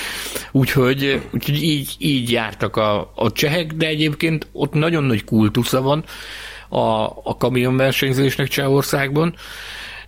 Úgyhogy, 0.52 1.22
úgyhogy 1.32 1.64
így, 1.64 1.96
így 1.98 2.32
jártak 2.32 2.76
a, 2.76 3.12
a 3.16 3.32
csehek, 3.32 3.74
de 3.74 3.88
egyébként 3.88 4.48
ott 4.52 4.74
nagyon 4.74 5.04
nagy 5.04 5.24
kultusza 5.24 5.82
van 5.82 6.04
a, 6.70 7.04
a 7.24 7.36
kamionversenyzésnek 7.38 8.48
Csehországban 8.48 9.36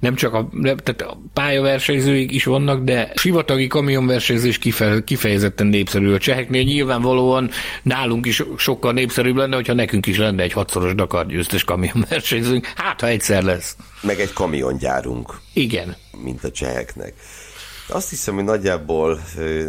nem 0.01 0.15
csak 0.15 0.33
a, 0.33 0.49
tehát 0.61 1.01
a 1.01 1.17
pályaversenyzőik 1.33 2.31
is 2.31 2.43
vannak, 2.43 2.83
de 2.83 3.11
sivatagi 3.15 3.67
kamionversenyzés 3.67 4.57
kife, 4.57 5.03
kifejezetten 5.03 5.67
népszerű 5.67 6.13
a 6.13 6.17
cseheknél. 6.17 6.63
Nyilvánvalóan 6.63 7.49
nálunk 7.83 8.25
is 8.25 8.43
sokkal 8.57 8.93
népszerűbb 8.93 9.35
lenne, 9.35 9.55
hogyha 9.55 9.73
nekünk 9.73 10.05
is 10.05 10.17
lenne 10.17 10.43
egy 10.43 10.53
hatszoros 10.53 10.95
Dakar 10.95 11.25
győztes 11.25 11.63
kamionversenyzőnk. 11.63 12.65
Hát, 12.75 13.01
ha 13.01 13.07
egyszer 13.07 13.43
lesz. 13.43 13.75
Meg 14.01 14.19
egy 14.19 14.33
kamiongyárunk. 14.33 15.39
Igen. 15.53 15.95
Mint 16.23 16.43
a 16.43 16.51
cseheknek. 16.51 17.13
Azt 17.93 18.09
hiszem, 18.09 18.35
hogy 18.35 18.43
nagyjából, 18.43 19.21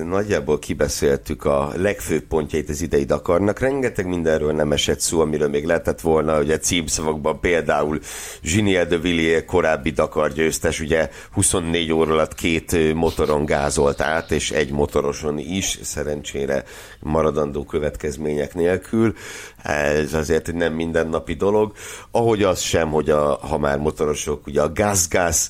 nagyjából 0.05 0.59
kibeszéltük 0.59 1.45
a 1.45 1.73
legfőbb 1.77 2.23
pontjait 2.23 2.68
az 2.68 2.83
idei 2.83 3.05
Dakarnak. 3.05 3.59
Rengeteg 3.59 4.07
mindenről 4.07 4.53
nem 4.53 4.73
esett 4.73 5.01
szó, 5.01 5.20
amiről 5.20 5.49
még 5.49 5.64
lehetett 5.64 6.01
volna, 6.01 6.41
ugye 6.41 6.59
címszavakban 6.59 7.41
például 7.41 8.01
Giniel 8.43 8.87
de 8.87 8.99
Villiers 8.99 9.45
korábbi 9.45 9.91
Dakar 9.91 10.33
győztes, 10.33 10.81
ugye 10.81 11.11
24 11.33 11.93
óra 11.93 12.12
alatt 12.12 12.35
két 12.35 12.95
motoron 12.95 13.45
gázolt 13.45 14.01
át, 14.01 14.31
és 14.31 14.51
egy 14.51 14.70
motoroson 14.70 15.39
is, 15.39 15.79
szerencsére 15.83 16.64
maradandó 17.03 17.64
következmények 17.64 18.55
nélkül. 18.55 19.14
Ez 19.62 20.14
azért 20.14 20.48
egy 20.48 20.55
nem 20.55 20.72
mindennapi 20.72 21.34
dolog. 21.34 21.72
Ahogy 22.11 22.42
az 22.42 22.61
sem, 22.61 22.90
hogy 22.90 23.11
a, 23.11 23.34
ha 23.34 23.59
már 23.59 23.78
motorosok, 23.78 24.46
ugye 24.46 24.62
a 24.62 24.72
Gazgas 24.72 25.48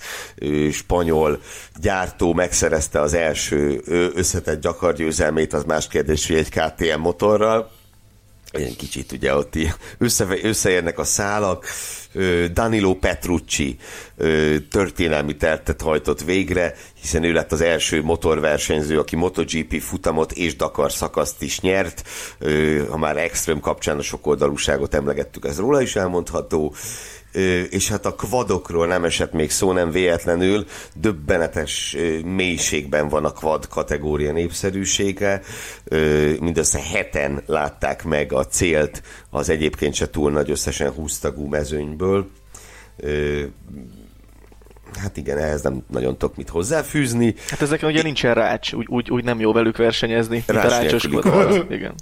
spanyol 0.73 1.41
gyártó 1.81 2.33
megszerezte 2.33 3.01
az 3.01 3.15
első 3.15 3.83
összetett 4.15 4.61
gyakargyőzelmét, 4.61 5.53
az 5.53 5.65
más 5.65 5.89
kérdés, 5.89 6.27
hogy 6.27 6.37
egy 6.37 6.49
KTM 6.49 7.01
motorral, 7.01 7.71
ilyen 8.53 8.77
kicsit 8.77 9.13
ugye 9.13 9.35
ott 9.35 9.55
össze, 9.99 10.27
összeérnek 10.43 10.99
a 10.99 11.05
szálak. 11.05 11.67
Danilo 12.53 12.95
Petrucci 12.95 13.77
történelmi 14.71 15.37
tertet 15.37 15.81
hajtott 15.81 16.23
végre, 16.23 16.75
hiszen 17.01 17.25
ő 17.25 17.33
lett 17.33 17.53
az 17.53 17.61
első 17.61 18.03
motorversenyző, 18.03 18.99
aki 18.99 19.17
MotoGP 19.17 19.81
futamot 19.81 20.33
és 20.33 20.57
Dakar 20.57 20.93
szakaszt 20.93 21.43
is 21.43 21.61
nyert. 21.61 22.09
Ha 22.89 22.97
már 22.97 23.17
Extreme 23.17 23.61
kapcsán 23.61 23.99
a 23.99 24.03
sokoldalúságot 24.03 24.95
emlegettük, 24.95 25.45
ez 25.45 25.59
róla 25.59 25.81
is 25.81 25.97
elmondható 25.97 26.75
és 27.71 27.89
hát 27.89 28.07
a 28.07 28.15
kvadokról 28.15 28.87
nem 28.87 29.05
esett 29.05 29.33
még 29.33 29.51
szó 29.51 29.73
nem 29.73 29.91
véletlenül, 29.91 30.65
döbbenetes 30.95 31.97
mélységben 32.25 33.09
van 33.09 33.25
a 33.25 33.31
kvad 33.31 33.69
kategória 33.69 34.33
népszerűsége, 34.33 35.41
mindössze 36.41 36.81
heten 36.93 37.43
látták 37.47 38.05
meg 38.05 38.33
a 38.33 38.47
célt 38.47 39.03
az 39.31 39.49
egyébként 39.49 39.95
se 39.95 40.11
túl 40.11 40.31
nagy 40.31 40.51
összesen 40.51 40.91
20 40.91 41.19
tagú 41.19 41.47
mezőnyből. 41.47 42.31
Hát 45.01 45.17
igen, 45.17 45.39
ehhez 45.39 45.63
nem 45.63 45.83
nagyon 45.91 46.19
tudok 46.19 46.37
mit 46.37 46.49
hozzáfűzni. 46.49 47.35
Hát 47.49 47.63
ezeken 47.63 47.91
ugye 47.91 48.03
nincsen 48.03 48.35
rács, 48.35 48.73
úgy, 48.73 48.87
úgy, 48.89 49.11
úgy 49.11 49.25
nem 49.25 49.41
jó 49.41 49.53
velük 49.53 49.77
versenyezni, 49.77 50.45
rács 50.47 50.47
mint 50.47 50.65
a 50.65 50.69
rácsos 50.69 51.05
Igen. 51.71 51.95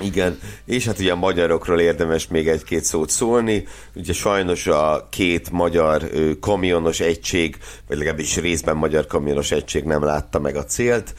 Igen, 0.00 0.38
és 0.64 0.86
hát 0.86 0.98
ugye 0.98 1.12
a 1.12 1.16
magyarokról 1.16 1.80
érdemes 1.80 2.28
még 2.28 2.48
egy-két 2.48 2.84
szót 2.84 3.10
szólni. 3.10 3.66
Ugye 3.94 4.12
sajnos 4.12 4.66
a 4.66 5.06
két 5.10 5.50
magyar 5.50 6.10
kamionos 6.40 7.00
egység, 7.00 7.56
vagy 7.88 7.96
legalábbis 7.98 8.36
részben 8.36 8.76
magyar 8.76 9.06
kamionos 9.06 9.50
egység 9.50 9.84
nem 9.84 10.04
látta 10.04 10.38
meg 10.38 10.56
a 10.56 10.64
célt. 10.64 11.14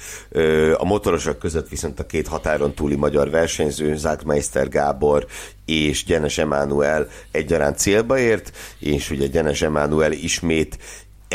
A 0.78 0.86
motorosok 0.86 1.40
között 1.40 1.70
viszont 1.70 2.00
a 2.00 2.06
két 2.06 2.28
határon 2.28 2.74
túli 2.74 2.96
magyar 2.96 3.30
versenyző, 3.30 3.96
Zákmeister 3.96 4.70
Gábor 4.70 5.26
és 5.66 6.04
Gyenes 6.04 6.38
Emánuel 6.38 7.08
egyaránt 7.32 7.78
célba 7.78 8.18
ért, 8.18 8.52
és 8.80 9.10
ugye 9.10 9.28
Gyenes 9.28 9.62
Emánuel 9.62 10.12
ismét 10.12 10.78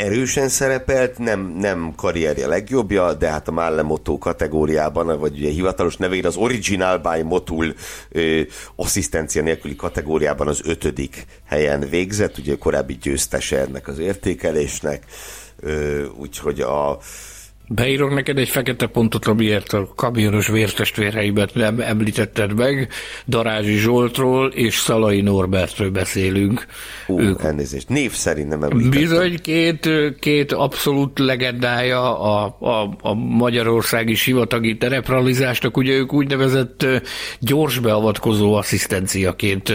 erősen 0.01 0.49
szerepelt, 0.49 1.17
nem, 1.17 1.55
nem 1.57 1.93
karrierje 1.95 2.47
legjobbja, 2.47 3.13
de 3.13 3.29
hát 3.29 3.47
a 3.47 3.51
Malle 3.51 3.81
Moto 3.81 4.17
kategóriában, 4.17 5.19
vagy 5.19 5.37
ugye 5.37 5.49
hivatalos 5.49 5.95
nevén 5.95 6.25
az 6.25 6.35
Original 6.35 6.97
by 6.97 7.21
Motul 7.21 7.73
ö, 8.09 8.41
asszisztencia 8.75 9.41
nélküli 9.41 9.75
kategóriában 9.75 10.47
az 10.47 10.61
ötödik 10.63 11.25
helyen 11.45 11.79
végzett, 11.89 12.37
ugye 12.37 12.55
korábbi 12.57 12.97
győztese 13.01 13.59
ennek 13.59 13.87
az 13.87 13.99
értékelésnek, 13.99 15.05
ö, 15.59 16.05
úgyhogy 16.17 16.61
a 16.61 16.99
Beírok 17.75 18.13
neked 18.13 18.37
egy 18.37 18.49
fekete 18.49 18.87
pontot, 18.87 19.25
amiért 19.25 19.73
a 19.73 19.87
kamionos 19.95 20.47
vértestvérhelyben 20.47 21.49
nem 21.53 21.79
említetted 21.79 22.53
meg. 22.53 22.89
Darázsi 23.27 23.77
Zsoltról 23.77 24.47
és 24.47 24.75
Szalai 24.75 25.21
Norbertről 25.21 25.89
beszélünk. 25.89 26.65
Hú, 27.05 27.19
ők... 27.19 27.43
elnézést. 27.43 27.89
Név 27.89 28.11
szerint 28.11 28.49
nem 28.49 28.63
említettem. 28.63 29.01
Bizony, 29.01 29.41
két, 29.41 29.89
két 30.19 30.51
abszolút 30.51 31.19
legendája 31.19 32.19
a, 32.19 32.55
a, 32.59 32.97
a 33.01 33.13
magyarországi 33.13 34.15
sivatagi 34.15 34.77
terepralizásnak. 34.77 35.77
Ugye 35.77 35.93
ők 35.93 36.13
úgynevezett 36.13 36.85
gyors 37.39 37.79
beavatkozó 37.79 38.53
asszisztenciaként 38.53 39.73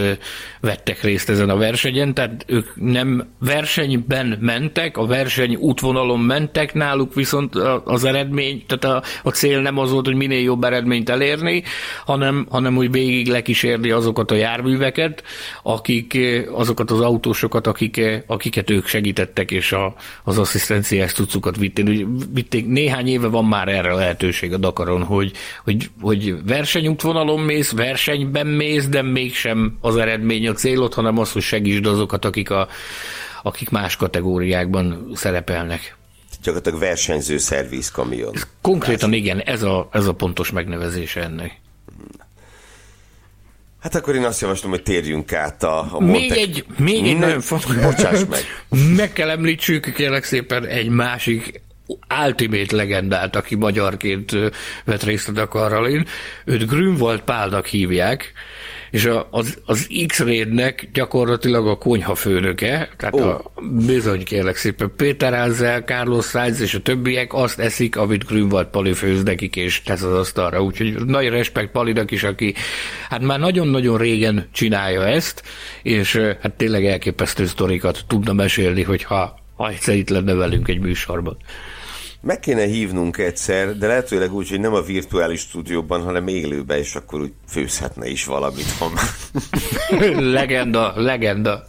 vettek 0.61 1.01
részt 1.01 1.29
ezen 1.29 1.49
a 1.49 1.57
versenyen, 1.57 2.13
tehát 2.13 2.45
ők 2.47 2.67
nem 2.75 3.27
versenyben 3.39 4.37
mentek, 4.41 4.97
a 4.97 5.05
verseny 5.05 5.55
útvonalon 5.55 6.19
mentek, 6.19 6.73
náluk 6.73 7.13
viszont 7.13 7.55
az 7.87 8.03
eredmény, 8.03 8.63
tehát 8.67 8.97
a, 8.97 9.07
a 9.23 9.31
cél 9.31 9.61
nem 9.61 9.77
az 9.77 9.91
volt, 9.91 10.05
hogy 10.05 10.15
minél 10.15 10.41
jobb 10.41 10.63
eredményt 10.63 11.09
elérni, 11.09 11.63
hanem, 12.05 12.47
hanem 12.49 12.77
úgy 12.77 12.91
végig 12.91 13.27
lekísérni 13.27 13.91
azokat 13.91 14.31
a 14.31 14.35
járműveket, 14.35 15.23
akik, 15.63 16.17
azokat 16.51 16.91
az 16.91 17.01
autósokat, 17.01 17.67
akik, 17.67 18.01
akiket 18.27 18.69
ők 18.69 18.87
segítettek, 18.87 19.51
és 19.51 19.71
a, 19.71 19.95
az 20.23 20.37
asszisztenciás 20.37 21.13
cuccukat 21.13 21.57
vitték. 21.57 22.05
vitték. 22.33 22.67
Néhány 22.67 23.07
éve 23.07 23.27
van 23.27 23.45
már 23.45 23.67
erre 23.67 23.93
lehetőség 23.93 24.53
a 24.53 24.57
Dakaron, 24.57 25.03
hogy, 25.03 25.31
hogy, 25.63 25.89
hogy 26.01 26.35
versenyútvonalon 26.45 27.39
mész, 27.39 27.71
versenyben 27.71 28.47
mész, 28.47 28.87
de 28.87 29.01
mégsem 29.01 29.77
az 29.81 29.95
eredmény 29.95 30.47
a 30.47 30.53
célod, 30.53 30.93
hanem 30.93 31.17
az, 31.17 31.31
hogy 31.31 31.41
segítsd 31.41 31.85
azokat, 31.85 32.25
akik, 32.25 32.49
a, 32.49 32.67
akik 33.43 33.69
más 33.69 33.95
kategóriákban 33.95 35.11
szerepelnek 35.13 35.96
gyakorlatilag 36.47 36.79
versenyző 36.79 37.37
szervizkamion. 37.37 38.33
Konkrétan 38.61 39.13
igen, 39.13 39.39
ez 39.39 39.63
a, 39.63 39.89
ez 39.91 40.05
a 40.05 40.13
pontos 40.13 40.51
megnevezése 40.51 41.21
ennek. 41.21 41.59
Hát 43.79 43.95
akkor 43.95 44.15
én 44.15 44.23
azt 44.23 44.41
javaslom, 44.41 44.71
hogy 44.71 44.83
térjünk 44.83 45.33
át 45.33 45.63
a, 45.63 45.79
a 45.79 45.99
Monte... 45.99 46.19
Még 46.19 46.31
egy, 46.31 46.65
még 46.77 47.07
egy 47.07 47.17
nagyon 47.17 47.41
fontos... 47.41 47.75
Bocsáss 47.75 48.23
meg. 48.29 48.39
meg 48.97 49.13
kell 49.13 49.29
említsük, 49.29 49.93
kérlek 49.93 50.23
szépen, 50.23 50.65
egy 50.65 50.89
másik 50.89 51.61
ultimate 52.25 52.75
legendát, 52.75 53.35
aki 53.35 53.55
magyarként 53.55 54.31
vett 54.85 55.03
részt 55.03 55.27
a 55.27 55.31
Dakarral. 55.31 56.05
Őt 56.45 56.67
Grünwald 56.67 57.21
Pálnak 57.21 57.65
hívják, 57.65 58.33
és 58.91 59.09
az, 59.29 59.57
az 59.65 59.87
X-Raidnek 60.07 60.89
gyakorlatilag 60.93 61.67
a 61.67 61.77
konyha 61.77 62.15
főnöke, 62.15 62.89
tehát 62.97 63.15
oh. 63.15 63.27
a, 63.27 63.51
bizony 63.85 64.23
kérlek 64.23 64.55
szépen, 64.55 64.91
Péter 64.95 65.33
Ázel, 65.33 65.81
Carlos 65.81 66.25
Sainz 66.25 66.61
és 66.61 66.73
a 66.73 66.81
többiek 66.81 67.33
azt 67.33 67.59
eszik, 67.59 67.97
amit 67.97 68.25
Grünwald 68.25 68.67
Pali 68.67 68.93
főz 68.93 69.23
nekik, 69.23 69.55
és 69.55 69.81
tesz 69.81 70.01
az 70.01 70.13
asztalra. 70.13 70.63
Úgyhogy 70.63 71.05
nagy 71.05 71.27
respekt 71.27 71.71
Palinak 71.71 72.11
is, 72.11 72.23
aki 72.23 72.53
hát 73.09 73.21
már 73.21 73.39
nagyon-nagyon 73.39 73.97
régen 73.97 74.47
csinálja 74.51 75.07
ezt, 75.07 75.43
és 75.81 76.15
hát 76.41 76.53
tényleg 76.53 76.85
elképesztő 76.85 77.45
sztorikat 77.45 78.03
tudna 78.07 78.33
mesélni, 78.33 78.83
hogyha 78.83 79.45
ha 79.55 79.69
egyszer 79.69 79.95
itt 79.95 80.09
lenne 80.09 80.33
velünk 80.33 80.67
egy 80.67 80.79
műsorban. 80.79 81.37
Meg 82.21 82.39
kéne 82.39 82.65
hívnunk 82.65 83.17
egyszer, 83.17 83.77
de 83.77 83.87
lehetőleg 83.87 84.33
úgy, 84.33 84.49
hogy 84.49 84.59
nem 84.59 84.73
a 84.73 84.81
virtuális 84.81 85.39
stúdióban, 85.39 86.01
hanem 86.01 86.27
élőben, 86.27 86.77
és 86.77 86.95
akkor 86.95 87.21
úgy 87.21 87.33
főzhetne 87.47 88.07
is 88.07 88.25
valamit, 88.25 88.71
ha 88.79 88.91
legenda, 90.39 90.93
legenda. 90.95 91.63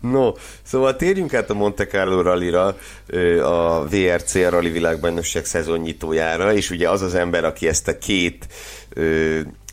No, 0.00 0.32
szóval 0.62 0.96
térjünk 0.96 1.34
át 1.34 1.50
a 1.50 1.54
Monte 1.54 1.86
Carlo 1.86 2.22
rallira, 2.22 2.76
a 3.42 3.88
VRC, 3.88 4.34
a 4.34 4.50
Rally 4.50 4.70
Világbajnokság 4.70 5.44
szezonnyitójára, 5.44 6.52
és 6.52 6.70
ugye 6.70 6.90
az 6.90 7.02
az 7.02 7.14
ember, 7.14 7.44
aki 7.44 7.68
ezt 7.68 7.88
a 7.88 7.98
két 7.98 8.46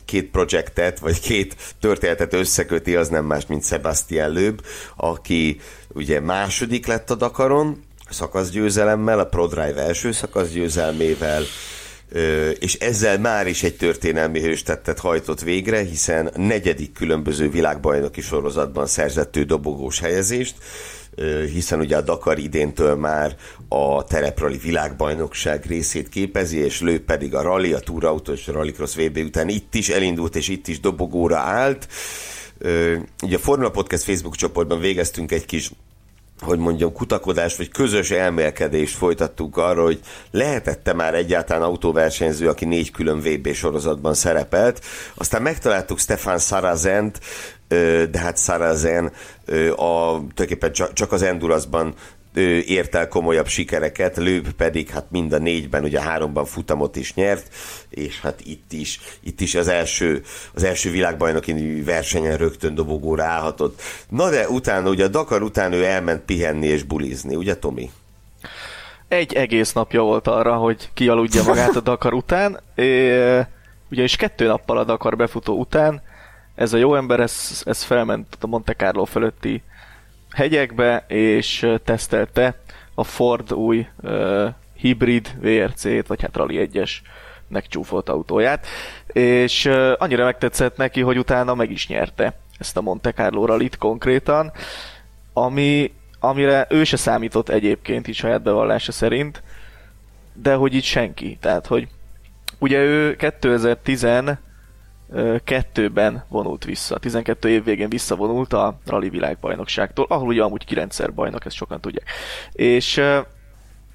két 0.04 0.30
projektet, 0.30 0.98
vagy 0.98 1.20
két 1.20 1.56
történetet 1.80 2.34
összeköti, 2.34 2.96
az 2.96 3.08
nem 3.08 3.24
más, 3.24 3.46
mint 3.46 3.64
Sebastian 3.64 4.30
Löb, 4.30 4.60
aki 4.96 5.60
ugye 5.88 6.20
második 6.20 6.86
lett 6.86 7.10
a 7.10 7.14
Dakaron, 7.14 7.82
szakaszgyőzelemmel, 8.10 9.18
a 9.18 9.24
ProDrive 9.24 9.82
első 9.82 10.12
szakaszgyőzelmével, 10.12 11.42
és 12.58 12.74
ezzel 12.74 13.18
már 13.18 13.46
is 13.46 13.62
egy 13.62 13.76
történelmi 13.76 14.40
hőstettet 14.40 14.98
hajtott 14.98 15.40
végre, 15.40 15.82
hiszen 15.82 16.30
negyedik 16.36 16.92
különböző 16.92 17.50
világbajnoki 17.50 18.20
sorozatban 18.20 18.86
szerzett 18.86 19.36
ő 19.36 19.44
dobogós 19.44 20.00
helyezést, 20.00 20.54
hiszen 21.52 21.80
ugye 21.80 21.96
a 21.96 22.00
Dakar 22.00 22.38
idéntől 22.38 22.94
már 22.94 23.36
a 23.68 24.04
tereprali 24.04 24.56
világbajnokság 24.56 25.64
részét 25.66 26.08
képezi, 26.08 26.58
és 26.58 26.80
lő 26.80 27.04
pedig 27.04 27.34
a 27.34 27.42
rally, 27.42 27.72
a 27.72 27.78
túrautó 27.78 28.32
és 28.32 28.48
a 28.48 28.52
rallycross 28.52 28.94
VB 28.94 29.16
után 29.16 29.48
itt 29.48 29.74
is 29.74 29.88
elindult, 29.88 30.36
és 30.36 30.48
itt 30.48 30.68
is 30.68 30.80
dobogóra 30.80 31.38
állt. 31.38 31.88
Ugye 33.22 33.36
a 33.36 33.40
Formula 33.40 33.70
Podcast 33.70 34.04
Facebook 34.04 34.36
csoportban 34.36 34.80
végeztünk 34.80 35.32
egy 35.32 35.44
kis 35.44 35.70
hogy 36.40 36.58
mondjam, 36.58 36.92
kutakodást 36.92 37.56
vagy 37.56 37.68
közös 37.68 38.10
elmélkedést 38.10 38.96
folytattuk 38.96 39.56
arra, 39.56 39.82
hogy 39.82 40.00
lehetette 40.30 40.92
már 40.92 41.14
egyáltalán 41.14 41.62
autóversenyző, 41.62 42.48
aki 42.48 42.64
négy 42.64 42.90
külön 42.90 43.20
VB 43.20 43.52
sorozatban 43.52 44.14
szerepelt. 44.14 44.84
Aztán 45.14 45.42
megtaláltuk 45.42 45.98
Stefan 45.98 46.38
Sarazent, 46.38 47.20
de 48.10 48.18
hát 48.18 48.38
Sarazen 48.38 49.12
a, 49.76 50.18
tulajdonképpen 50.34 50.72
csak 50.92 51.12
az 51.12 51.22
Endurasban 51.22 51.94
ért 52.66 52.94
el 52.94 53.08
komolyabb 53.08 53.46
sikereket, 53.46 54.16
Lőb 54.16 54.50
pedig 54.50 54.88
hát 54.88 55.06
mind 55.10 55.32
a 55.32 55.38
négyben, 55.38 55.84
ugye 55.84 56.00
háromban 56.00 56.44
futamot 56.44 56.96
is 56.96 57.14
nyert, 57.14 57.54
és 57.88 58.20
hát 58.20 58.40
itt 58.44 58.72
is, 58.72 59.00
itt 59.20 59.40
is 59.40 59.54
az 59.54 59.68
első, 59.68 60.22
az 60.54 60.64
első 60.64 60.90
világbajnoki 60.90 61.82
versenyen 61.82 62.36
rögtön 62.36 62.74
dobogóra 62.74 63.24
állhatott. 63.24 63.82
Na 64.08 64.30
de 64.30 64.48
utána, 64.48 64.88
ugye 64.88 65.04
a 65.04 65.08
Dakar 65.08 65.42
után 65.42 65.72
ő 65.72 65.84
elment 65.84 66.22
pihenni 66.22 66.66
és 66.66 66.82
bulizni, 66.82 67.34
ugye 67.34 67.56
Tomi? 67.56 67.90
Egy 69.08 69.32
egész 69.32 69.72
napja 69.72 70.02
volt 70.02 70.26
arra, 70.26 70.56
hogy 70.56 70.90
kialudja 70.94 71.42
magát 71.42 71.76
a 71.76 71.80
Dakar 71.80 72.12
után, 72.12 72.60
é, 72.74 72.84
ugye 73.90 74.02
és 74.02 74.16
kettő 74.16 74.46
nappal 74.46 74.78
a 74.78 74.84
Dakar 74.84 75.16
befutó 75.16 75.58
után 75.58 76.02
ez 76.54 76.72
a 76.72 76.76
jó 76.76 76.94
ember, 76.94 77.20
ez, 77.20 77.62
ez 77.64 77.82
felment 77.82 78.36
a 78.40 78.46
Monte 78.46 78.74
Carlo 78.74 79.04
fölötti 79.04 79.62
hegyekbe, 80.30 81.04
és 81.08 81.66
tesztelte 81.84 82.58
a 82.94 83.04
Ford 83.04 83.52
új 83.52 83.86
uh, 84.02 84.48
hibrid 84.74 85.36
VRC-t, 85.40 86.06
vagy 86.06 86.22
hát 86.22 86.36
Rally 86.36 86.68
1-es 86.72 86.90
megcsúfolt 87.48 88.08
autóját, 88.08 88.66
és 89.06 89.64
uh, 89.64 89.92
annyira 89.98 90.24
megtetszett 90.24 90.76
neki, 90.76 91.00
hogy 91.00 91.18
utána 91.18 91.54
meg 91.54 91.70
is 91.70 91.88
nyerte 91.88 92.38
ezt 92.58 92.76
a 92.76 92.80
Monte 92.80 93.12
Carlo 93.12 93.46
rallyt 93.46 93.76
konkrétan, 93.76 94.52
ami 95.32 95.92
amire 96.20 96.66
ő 96.68 96.84
se 96.84 96.96
számított 96.96 97.48
egyébként 97.48 98.08
így 98.08 98.14
saját 98.14 98.42
bevallása 98.42 98.92
szerint, 98.92 99.42
de 100.32 100.54
hogy 100.54 100.74
itt 100.74 100.82
senki. 100.82 101.38
Tehát, 101.40 101.66
hogy 101.66 101.88
ugye 102.58 102.78
ő 102.78 103.16
2012-ben 105.12 106.24
vonult 106.28 106.64
vissza, 106.64 106.98
12 106.98 107.48
év 107.48 107.64
végén 107.64 107.88
visszavonult 107.88 108.52
a 108.52 108.78
rally 108.86 109.08
világbajnokságtól, 109.08 110.06
ahol 110.08 110.26
ugye 110.26 110.42
amúgy 110.42 110.64
9 110.64 111.10
bajnok, 111.14 111.44
ezt 111.44 111.56
sokan 111.56 111.80
tudják. 111.80 112.08
És 112.52 113.02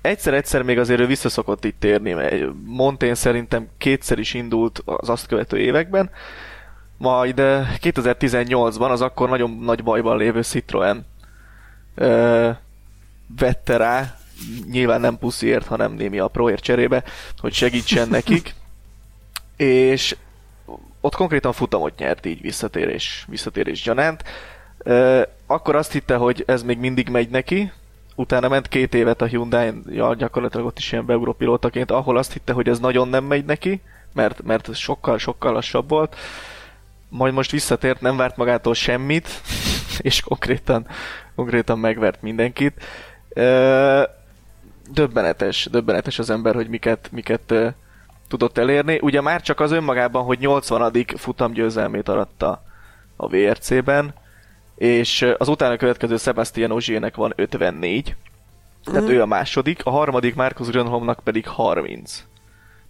egyszer-egyszer 0.02 0.62
még 0.62 0.80
azért 0.80 1.00
ő 1.00 1.06
visszaszokott 1.06 1.66
itt 1.66 1.80
térni, 1.80 2.16
Montén 2.66 3.16
szerintem 3.16 3.68
kétszer 3.78 4.20
is 4.20 4.34
indult 4.34 4.82
az 4.86 5.10
azt 5.10 5.28
követő 5.28 5.58
években, 5.58 6.10
majd 6.98 7.36
2018-ban 7.82 8.90
az 8.90 9.02
akkor 9.02 9.30
nagyon 9.30 9.52
nagy 9.52 9.84
bajban 9.84 10.18
lévő 10.18 10.44
Citroen 10.44 11.06
ö, 11.96 12.50
vette 13.40 13.78
rá, 13.78 14.18
nyilván 14.72 15.02
nem 15.02 15.18
pusziért, 15.18 15.66
hanem 15.66 15.94
némi 15.94 16.20
apróért 16.20 16.64
cserébe, 16.64 17.04
hogy 17.38 17.54
segítsen 17.54 18.10
nekik, 18.10 18.56
és 19.58 20.16
ott 21.06 21.16
konkrétan 21.16 21.54
futamot 21.54 21.98
nyert 21.98 22.26
így 22.26 22.42
visszatérés, 22.42 23.26
visszatérés 23.30 23.82
gyanánt. 23.82 24.24
Akkor 25.46 25.76
azt 25.76 25.92
hitte, 25.92 26.16
hogy 26.16 26.44
ez 26.48 26.64
még 26.64 26.78
mindig 26.78 27.10
megy 27.10 27.30
neki, 27.30 27.72
utána 28.16 28.48
ment 28.48 28.68
két 28.68 28.94
évet 28.94 29.22
a 29.22 29.26
hyundai 29.26 29.74
ja, 29.90 30.16
gyakorlatilag 30.16 30.66
ott 30.66 30.78
is 30.78 30.92
ilyen 30.92 31.06
beurópilótaként, 31.06 31.92
ahol 31.92 32.18
azt 32.18 32.34
hitte, 32.34 32.54
hogy 32.54 32.70
ez 32.70 32.80
nagyon 32.80 33.08
nem 33.08 33.24
megy 33.24 33.46
neki, 33.46 33.82
mert, 34.14 34.44
mert 34.44 34.76
sokkal-sokkal 34.76 35.54
lassabb 35.54 35.90
volt. 35.90 36.16
Majd 37.10 37.34
most 37.34 37.52
visszatért, 37.52 38.02
nem 38.02 38.18
várt 38.18 38.38
magától 38.38 38.74
semmit, 38.74 39.30
és 40.00 40.22
konkrétan, 40.22 40.88
konkrétan 41.36 41.80
megvert 41.80 42.22
mindenkit. 42.22 42.84
Döbbenetes, 44.92 45.68
döbbenetes 45.72 46.20
az 46.20 46.30
ember, 46.30 46.56
hogy 46.56 46.68
miket, 46.68 47.10
miket 47.12 47.54
tudott 48.28 48.58
elérni. 48.58 49.00
Ugye 49.02 49.22
már 49.22 49.42
csak 49.42 49.60
az 49.60 49.72
önmagában, 49.72 50.24
hogy 50.24 50.40
80. 50.40 51.06
futamgyőzelmét 51.18 52.10
aratta 52.10 52.64
a 53.16 53.28
VRC-ben, 53.28 54.14
és 54.76 55.26
az 55.38 55.48
utána 55.48 55.78
következő 55.78 56.18
Sebastian 56.18 56.72
Ogier-nek 56.72 57.16
van 57.16 57.34
54, 57.36 58.16
tehát 58.84 59.04
mm. 59.04 59.10
ő 59.10 59.22
a 59.22 59.26
második, 59.26 59.86
a 59.86 59.90
harmadik 59.90 60.36
Marcus 60.36 60.68
Grönholmnak 60.68 61.20
pedig 61.24 61.48
30. 61.48 62.24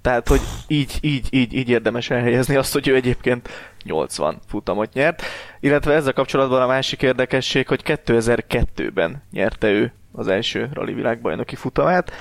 Tehát, 0.02 0.28
hogy 0.28 0.42
így, 0.68 0.98
így, 1.02 1.28
így, 1.30 1.54
így 1.54 1.70
érdemes 1.70 2.10
elhelyezni 2.10 2.56
azt, 2.56 2.74
hogy 2.74 2.88
ő 2.88 2.96
egyébként 2.96 3.50
80 3.84 4.40
futamot 4.48 4.94
nyert. 4.94 5.22
Illetve 5.60 5.94
ezzel 5.94 6.14
kapcsolatban 6.14 6.62
a 6.62 6.68
másik 6.68 7.02
érdekesség, 7.02 7.68
hogy 7.68 7.82
2002-ben 7.86 9.24
nyerte 9.32 9.70
ő 9.70 9.94
az 10.12 10.28
első 10.28 10.70
rally 10.74 10.94
világbajnoki 10.94 11.56
futamát, 11.56 12.12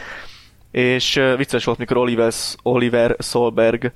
és 0.74 1.20
vicces 1.36 1.64
volt, 1.64 1.78
mikor 1.78 1.96
Oliver, 1.96 2.32
Oliver 2.62 3.16
Solberg, 3.18 3.92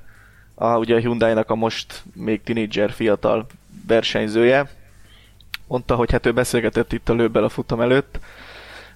a, 0.55 0.77
ugye 0.77 0.95
a 0.95 0.99
Hyundai-nak 0.99 1.51
a 1.51 1.55
most 1.55 2.03
még 2.15 2.43
tinédzser 2.43 2.91
fiatal 2.91 3.47
versenyzője, 3.87 4.71
mondta, 5.67 5.95
hogy 5.95 6.11
hát 6.11 6.27
ő 6.27 6.33
beszélgetett 6.33 6.93
itt 6.93 7.09
a 7.09 7.13
lőbbel 7.13 7.45
a 7.45 7.49
futam 7.49 7.81
előtt, 7.81 8.19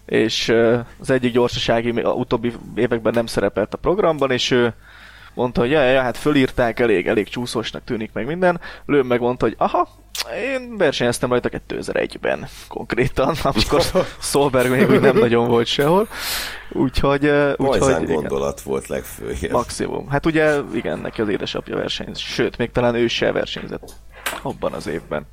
és 0.06 0.48
az 1.00 1.10
egyik 1.10 1.32
gyorsasági 1.32 2.00
a 2.00 2.12
utóbbi 2.12 2.52
években 2.74 3.12
nem 3.12 3.26
szerepelt 3.26 3.74
a 3.74 3.78
programban, 3.78 4.30
és 4.30 4.50
ő 4.50 4.72
mondta, 5.34 5.60
hogy 5.60 5.70
ja, 5.70 5.82
ja, 5.82 6.02
hát 6.02 6.16
fölírták, 6.16 6.80
elég, 6.80 7.08
elég 7.08 7.28
csúszósnak 7.28 7.84
tűnik 7.84 8.12
meg 8.12 8.26
minden. 8.26 8.60
Lőm 8.86 9.06
megmondta, 9.06 9.44
hogy 9.44 9.54
aha, 9.58 9.88
én 10.30 10.76
versenyeztem 10.76 11.30
rajta 11.30 11.48
2001-ben 11.68 12.48
konkrétan, 12.68 13.34
amikor 13.42 13.82
Solberg 14.20 14.70
még 14.70 14.90
úgy 14.90 15.00
nem 15.00 15.18
nagyon 15.18 15.48
volt 15.48 15.66
sehol. 15.66 16.08
Úgyhogy... 16.70 17.30
úgyhogy 17.56 18.06
gondolat 18.06 18.60
igen, 18.60 18.72
volt 18.72 18.86
legfőjebb. 18.86 19.52
Maximum. 19.52 20.08
Hát 20.08 20.26
ugye, 20.26 20.58
igen, 20.74 20.98
neki 20.98 21.20
az 21.20 21.28
édesapja 21.28 21.76
versenyz, 21.76 22.18
sőt, 22.18 22.56
még 22.56 22.70
talán 22.70 22.94
ő 22.94 23.06
se 23.06 23.32
versenyzett 23.32 23.92
abban 24.42 24.72
az 24.72 24.86
évben 24.86 25.26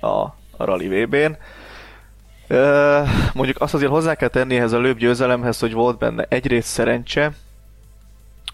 a, 0.00 0.06
a 0.56 0.64
Rally 0.64 0.88
VB-n. 0.88 1.36
mondjuk 3.34 3.60
azt 3.60 3.74
azért 3.74 3.90
hozzá 3.90 4.14
kell 4.14 4.28
tenni 4.28 4.56
ehhez 4.56 4.72
a 4.72 4.78
lőbb 4.78 4.98
győzelemhez, 4.98 5.58
hogy 5.58 5.72
volt 5.72 5.98
benne 5.98 6.26
egyrészt 6.28 6.68
szerencse, 6.68 7.32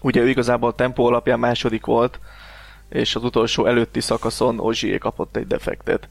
Ugye 0.01 0.21
ő 0.21 0.29
igazából 0.29 0.69
a 0.69 0.73
tempó 0.73 1.05
alapján 1.05 1.39
második 1.39 1.85
volt, 1.85 2.19
és 2.91 3.15
az 3.15 3.23
utolsó 3.23 3.65
előtti 3.65 3.99
szakaszon 3.99 4.59
Ozsié 4.59 4.97
kapott 4.97 5.35
egy 5.35 5.47
defektet. 5.47 6.09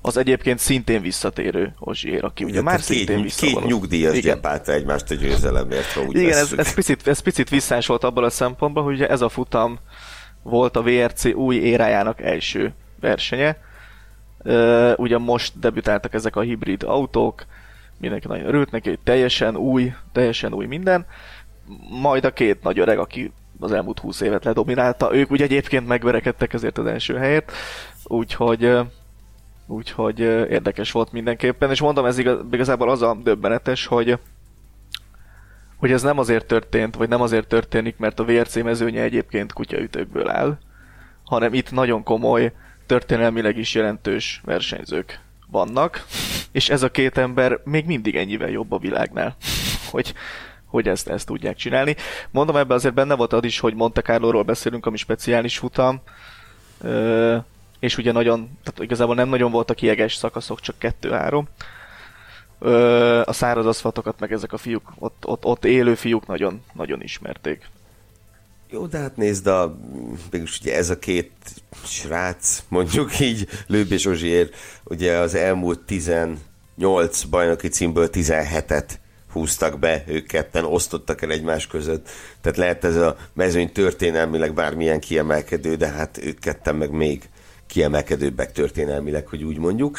Az 0.00 0.16
egyébként 0.16 0.58
szintén 0.58 1.00
visszatérő 1.00 1.74
Ozsiér, 1.78 2.24
aki 2.24 2.44
ugye, 2.44 2.62
már 2.62 2.76
két, 2.76 2.84
szintén 2.84 3.22
visszavonult. 3.22 3.62
Két 3.62 3.72
nyugdíjas 3.72 4.20
gyepálta 4.20 4.72
egymást 4.72 5.10
a 5.10 5.14
győzelemért, 5.14 5.92
ha 5.92 6.00
úgy 6.00 6.16
Igen, 6.16 6.38
ez, 6.38 6.52
ez, 6.56 6.74
picit, 6.74 7.06
ez 7.06 7.18
picit 7.18 7.48
visszás 7.48 7.86
volt 7.86 8.04
abban 8.04 8.24
a 8.24 8.30
szempontból, 8.30 8.82
hogy 8.82 8.94
ugye 8.94 9.08
ez 9.08 9.20
a 9.20 9.28
futam 9.28 9.78
volt 10.42 10.76
a 10.76 10.82
VRC 10.82 11.24
új 11.24 11.56
érájának 11.56 12.20
első 12.20 12.72
versenye. 13.00 13.58
Ugye 14.96 15.18
most 15.18 15.58
debütáltak 15.58 16.14
ezek 16.14 16.36
a 16.36 16.40
hibrid 16.40 16.82
autók, 16.82 17.46
mindenki 17.98 18.26
nagyon 18.26 18.46
örült 18.46 18.70
neki, 18.70 18.88
hogy 18.88 18.98
teljesen 19.04 19.56
új, 19.56 19.92
teljesen 20.12 20.52
új 20.52 20.66
minden 20.66 21.06
majd 22.00 22.24
a 22.24 22.32
két 22.32 22.62
nagy 22.62 22.78
öreg, 22.78 22.98
aki 22.98 23.32
az 23.60 23.72
elmúlt 23.72 23.98
20 23.98 24.20
évet 24.20 24.44
ledominálta, 24.44 25.14
ők 25.14 25.30
ugye 25.30 25.44
egyébként 25.44 25.86
megverekedtek 25.86 26.52
ezért 26.52 26.78
az 26.78 26.86
első 26.86 27.16
helyért, 27.16 27.52
úgyhogy 28.04 28.78
úgyhogy 29.66 30.20
érdekes 30.20 30.92
volt 30.92 31.12
mindenképpen, 31.12 31.70
és 31.70 31.80
mondom, 31.80 32.04
ez 32.04 32.18
igaz, 32.18 32.40
igazából 32.50 32.90
az 32.90 33.02
a 33.02 33.18
döbbenetes, 33.22 33.86
hogy 33.86 34.18
hogy 35.76 35.92
ez 35.92 36.02
nem 36.02 36.18
azért 36.18 36.46
történt, 36.46 36.96
vagy 36.96 37.08
nem 37.08 37.20
azért 37.20 37.48
történik, 37.48 37.96
mert 37.96 38.20
a 38.20 38.24
VRC 38.24 38.54
mezőnye 38.62 39.02
egyébként 39.02 39.52
kutyaütőkből 39.52 40.28
áll, 40.28 40.58
hanem 41.24 41.54
itt 41.54 41.70
nagyon 41.70 42.02
komoly, 42.02 42.52
történelmileg 42.86 43.58
is 43.58 43.74
jelentős 43.74 44.40
versenyzők 44.44 45.20
vannak, 45.50 46.04
és 46.52 46.70
ez 46.70 46.82
a 46.82 46.90
két 46.90 47.18
ember 47.18 47.60
még 47.64 47.86
mindig 47.86 48.16
ennyivel 48.16 48.50
jobb 48.50 48.72
a 48.72 48.78
világnál, 48.78 49.36
hogy 49.90 50.14
hogy 50.66 50.88
ezt, 50.88 51.08
ezt 51.08 51.26
tudják 51.26 51.56
csinálni. 51.56 51.96
Mondom, 52.30 52.56
ebben 52.56 52.76
azért 52.76 52.94
benne 52.94 53.14
volt 53.14 53.32
az 53.32 53.44
is, 53.44 53.58
hogy 53.58 53.74
Monte 53.74 54.02
Carlo-ról 54.02 54.42
beszélünk, 54.42 54.86
ami 54.86 54.96
speciális 54.96 55.58
futam, 55.58 56.00
ö, 56.80 57.36
és 57.78 57.98
ugye 57.98 58.12
nagyon, 58.12 58.58
tehát 58.62 58.80
igazából 58.80 59.14
nem 59.14 59.28
nagyon 59.28 59.50
voltak 59.50 59.82
jeges 59.82 60.14
szakaszok, 60.14 60.60
csak 60.60 60.78
kettő-három. 60.78 61.48
a 63.24 63.32
száraz 63.32 63.66
aszfaltokat, 63.66 64.20
meg 64.20 64.32
ezek 64.32 64.52
a 64.52 64.56
fiúk, 64.56 64.92
ott, 64.98 65.22
ott, 65.26 65.44
ott 65.44 65.64
élő 65.64 65.94
fiúk 65.94 66.26
nagyon, 66.26 66.62
nagyon 66.72 67.02
ismerték. 67.02 67.68
Jó, 68.70 68.86
de 68.86 68.98
hát 68.98 69.16
nézd, 69.16 69.46
a, 69.46 69.78
mégis 70.30 70.60
ugye 70.60 70.76
ez 70.76 70.90
a 70.90 70.98
két 70.98 71.32
srác, 71.84 72.64
mondjuk 72.68 73.20
így, 73.20 73.48
Lőb 73.66 73.92
és 73.92 74.06
Ozsiér, 74.06 74.50
ugye 74.84 75.16
az 75.16 75.34
elmúlt 75.34 75.80
18 75.80 77.22
bajnoki 77.22 77.68
címből 77.68 78.08
17-et 78.12 78.88
húztak 79.32 79.78
be, 79.78 80.04
ők 80.06 80.26
ketten 80.26 80.64
osztottak 80.64 81.22
el 81.22 81.30
egymás 81.30 81.66
között. 81.66 82.08
Tehát 82.40 82.58
lehet 82.58 82.84
ez 82.84 82.96
a 82.96 83.16
mezőny 83.32 83.72
történelmileg 83.72 84.54
bármilyen 84.54 85.00
kiemelkedő, 85.00 85.74
de 85.74 85.88
hát 85.88 86.18
ők 86.22 86.38
ketten 86.38 86.74
meg 86.74 86.90
még 86.90 87.28
kiemelkedőbbek 87.66 88.52
történelmileg, 88.52 89.26
hogy 89.26 89.42
úgy 89.42 89.58
mondjuk. 89.58 89.98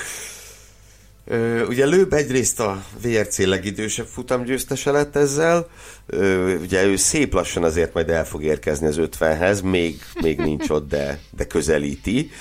Ö, 1.30 1.66
ugye 1.66 1.86
Lőb 1.86 2.14
egyrészt 2.14 2.60
a 2.60 2.84
VRC 3.02 3.38
legidősebb 3.38 4.06
futamgyőztese 4.06 4.92
lett 4.92 5.16
ezzel, 5.16 5.70
ö, 6.06 6.56
ugye 6.56 6.86
ő 6.86 6.96
szép 6.96 7.34
lassan 7.34 7.64
azért 7.64 7.94
majd 7.94 8.10
el 8.10 8.26
fog 8.26 8.44
érkezni 8.44 8.88
az 8.88 8.98
50-hez, 9.00 9.64
még, 9.64 10.00
még 10.22 10.38
nincs 10.40 10.70
ott, 10.70 10.90
de, 10.90 11.20
de 11.32 11.46
közelíti. 11.46 12.32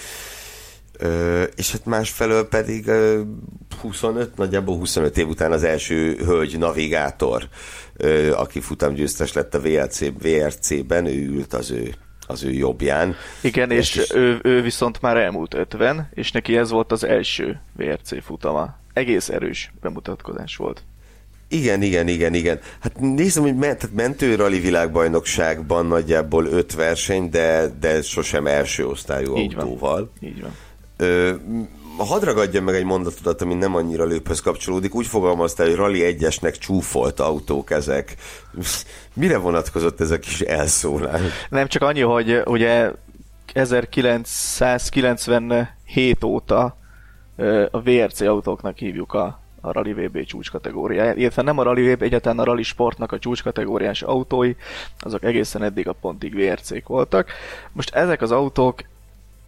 Ö, 0.98 1.42
és 1.42 1.72
hát 1.72 1.84
másfelől 1.84 2.48
pedig 2.48 2.86
ö, 2.86 3.20
25, 3.80 4.36
nagyjából 4.36 4.76
25 4.76 5.18
év 5.18 5.28
után 5.28 5.52
az 5.52 5.64
első 5.64 6.16
hölgy 6.16 6.58
navigátor, 6.58 7.48
ö, 7.96 8.32
aki 8.32 8.60
futamgyőztes 8.60 9.32
lett 9.32 9.54
a 9.54 9.60
VLC, 9.60 10.00
VRC-ben, 10.22 11.06
ő 11.06 11.26
ült 11.26 11.54
az 11.54 11.70
ő 11.70 11.94
az 12.26 12.44
ő 12.44 12.50
jobbján. 12.50 13.14
Igen, 13.40 13.70
és, 13.70 13.96
és 13.96 14.10
ő, 14.14 14.38
ő 14.42 14.62
viszont 14.62 15.00
már 15.00 15.16
elmúlt 15.16 15.54
50, 15.54 16.08
és 16.14 16.32
neki 16.32 16.56
ez 16.56 16.70
volt 16.70 16.92
az 16.92 17.04
első 17.04 17.60
VRC 17.76 18.24
futama. 18.24 18.78
Egész 18.92 19.28
erős 19.28 19.72
bemutatkozás 19.80 20.56
volt. 20.56 20.82
Igen, 21.48 21.82
igen, 21.82 22.08
igen, 22.08 22.34
igen. 22.34 22.60
Hát 22.80 23.00
nézem, 23.00 23.42
hogy 23.42 23.56
ment, 23.56 23.78
tehát 23.78 23.96
mentőrali 23.96 24.60
világbajnokságban 24.60 25.86
nagyjából 25.86 26.46
öt 26.46 26.74
verseny, 26.74 27.30
de, 27.30 27.66
de 27.80 28.02
sosem 28.02 28.46
első 28.46 28.86
osztályú 28.86 29.36
Így 29.36 29.54
autóval. 29.54 29.94
Van. 30.20 30.30
Így 30.30 30.40
van. 30.40 30.54
Ö, 30.96 31.34
hadd 31.96 32.24
ragadjam 32.24 32.64
meg 32.64 32.74
egy 32.74 32.84
mondatodat, 32.84 33.42
ami 33.42 33.54
nem 33.54 33.74
annyira 33.74 34.04
lőphöz 34.04 34.40
kapcsolódik. 34.40 34.94
Úgy 34.94 35.06
fogalmaztál, 35.06 35.66
hogy 35.66 35.76
Rally 35.76 36.16
1-esnek 36.18 36.58
csúfolt 36.58 37.20
autók 37.20 37.70
ezek. 37.70 38.16
Mire 39.14 39.38
vonatkozott 39.38 40.00
ez 40.00 40.10
a 40.10 40.18
kis 40.18 40.40
elszólás? 40.40 41.20
Nem 41.48 41.66
csak 41.66 41.82
annyi, 41.82 42.00
hogy 42.00 42.42
ugye 42.44 42.90
1997 43.52 46.24
óta 46.24 46.76
a 47.70 47.80
VRC 47.80 48.20
autóknak 48.20 48.78
hívjuk 48.78 49.12
a, 49.12 49.40
a 49.60 49.72
Rally 49.72 49.92
VB 49.92 50.24
csúcs 50.24 50.50
kategóriája, 50.50 51.12
illetve 51.12 51.42
nem 51.42 51.58
a 51.58 51.62
Rally 51.62 51.92
VB, 51.92 52.02
egyáltalán 52.02 52.38
a 52.38 52.44
Rally 52.44 52.62
Sportnak 52.62 53.12
a 53.12 53.18
csúcs 53.18 53.42
kategóriás 53.42 54.02
autói, 54.02 54.54
azok 54.98 55.24
egészen 55.24 55.62
eddig 55.62 55.88
a 55.88 55.92
pontig 55.92 56.34
VRC-k 56.34 56.88
voltak. 56.88 57.30
Most 57.72 57.94
ezek 57.94 58.22
az 58.22 58.30
autók 58.30 58.84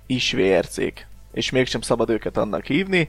is 0.07 0.33
VRC-k, 0.33 1.07
és 1.39 1.51
mégsem 1.51 1.81
szabad 1.81 2.11
őket 2.11 2.37
annak 2.37 2.65
hívni, 2.65 3.09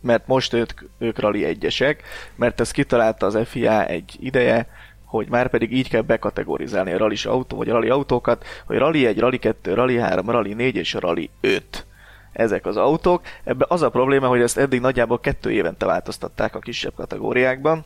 mert 0.00 0.26
most 0.26 0.52
ők, 0.52 0.70
ők 0.98 1.18
Rally 1.18 1.44
egyesek, 1.44 2.02
mert 2.34 2.60
ezt 2.60 2.72
kitalálta 2.72 3.26
az 3.26 3.38
FIA 3.44 3.86
egy 3.86 4.16
ideje, 4.20 4.66
hogy 5.04 5.28
már 5.28 5.48
pedig 5.48 5.72
így 5.72 5.88
kell 5.88 6.00
bekategorizálni 6.00 6.92
a 6.92 6.98
rally 6.98 7.16
autó, 7.24 7.56
vagy 7.56 7.68
a 7.68 7.72
rally 7.72 7.88
autókat, 7.88 8.44
hogy 8.66 8.78
rally 8.78 9.06
1, 9.06 9.18
rally 9.18 9.38
2, 9.38 9.74
rally 9.74 9.96
3, 9.96 10.30
rally 10.30 10.52
4 10.52 10.76
és 10.76 10.94
a 10.94 11.00
rally 11.00 11.30
5 11.40 11.86
ezek 12.32 12.66
az 12.66 12.76
autók. 12.76 13.22
Ebben 13.44 13.66
az 13.70 13.82
a 13.82 13.90
probléma, 13.90 14.26
hogy 14.26 14.40
ezt 14.40 14.58
eddig 14.58 14.80
nagyjából 14.80 15.20
kettő 15.20 15.50
évente 15.50 15.86
változtatták 15.86 16.54
a 16.54 16.58
kisebb 16.58 16.94
kategóriákban, 16.94 17.84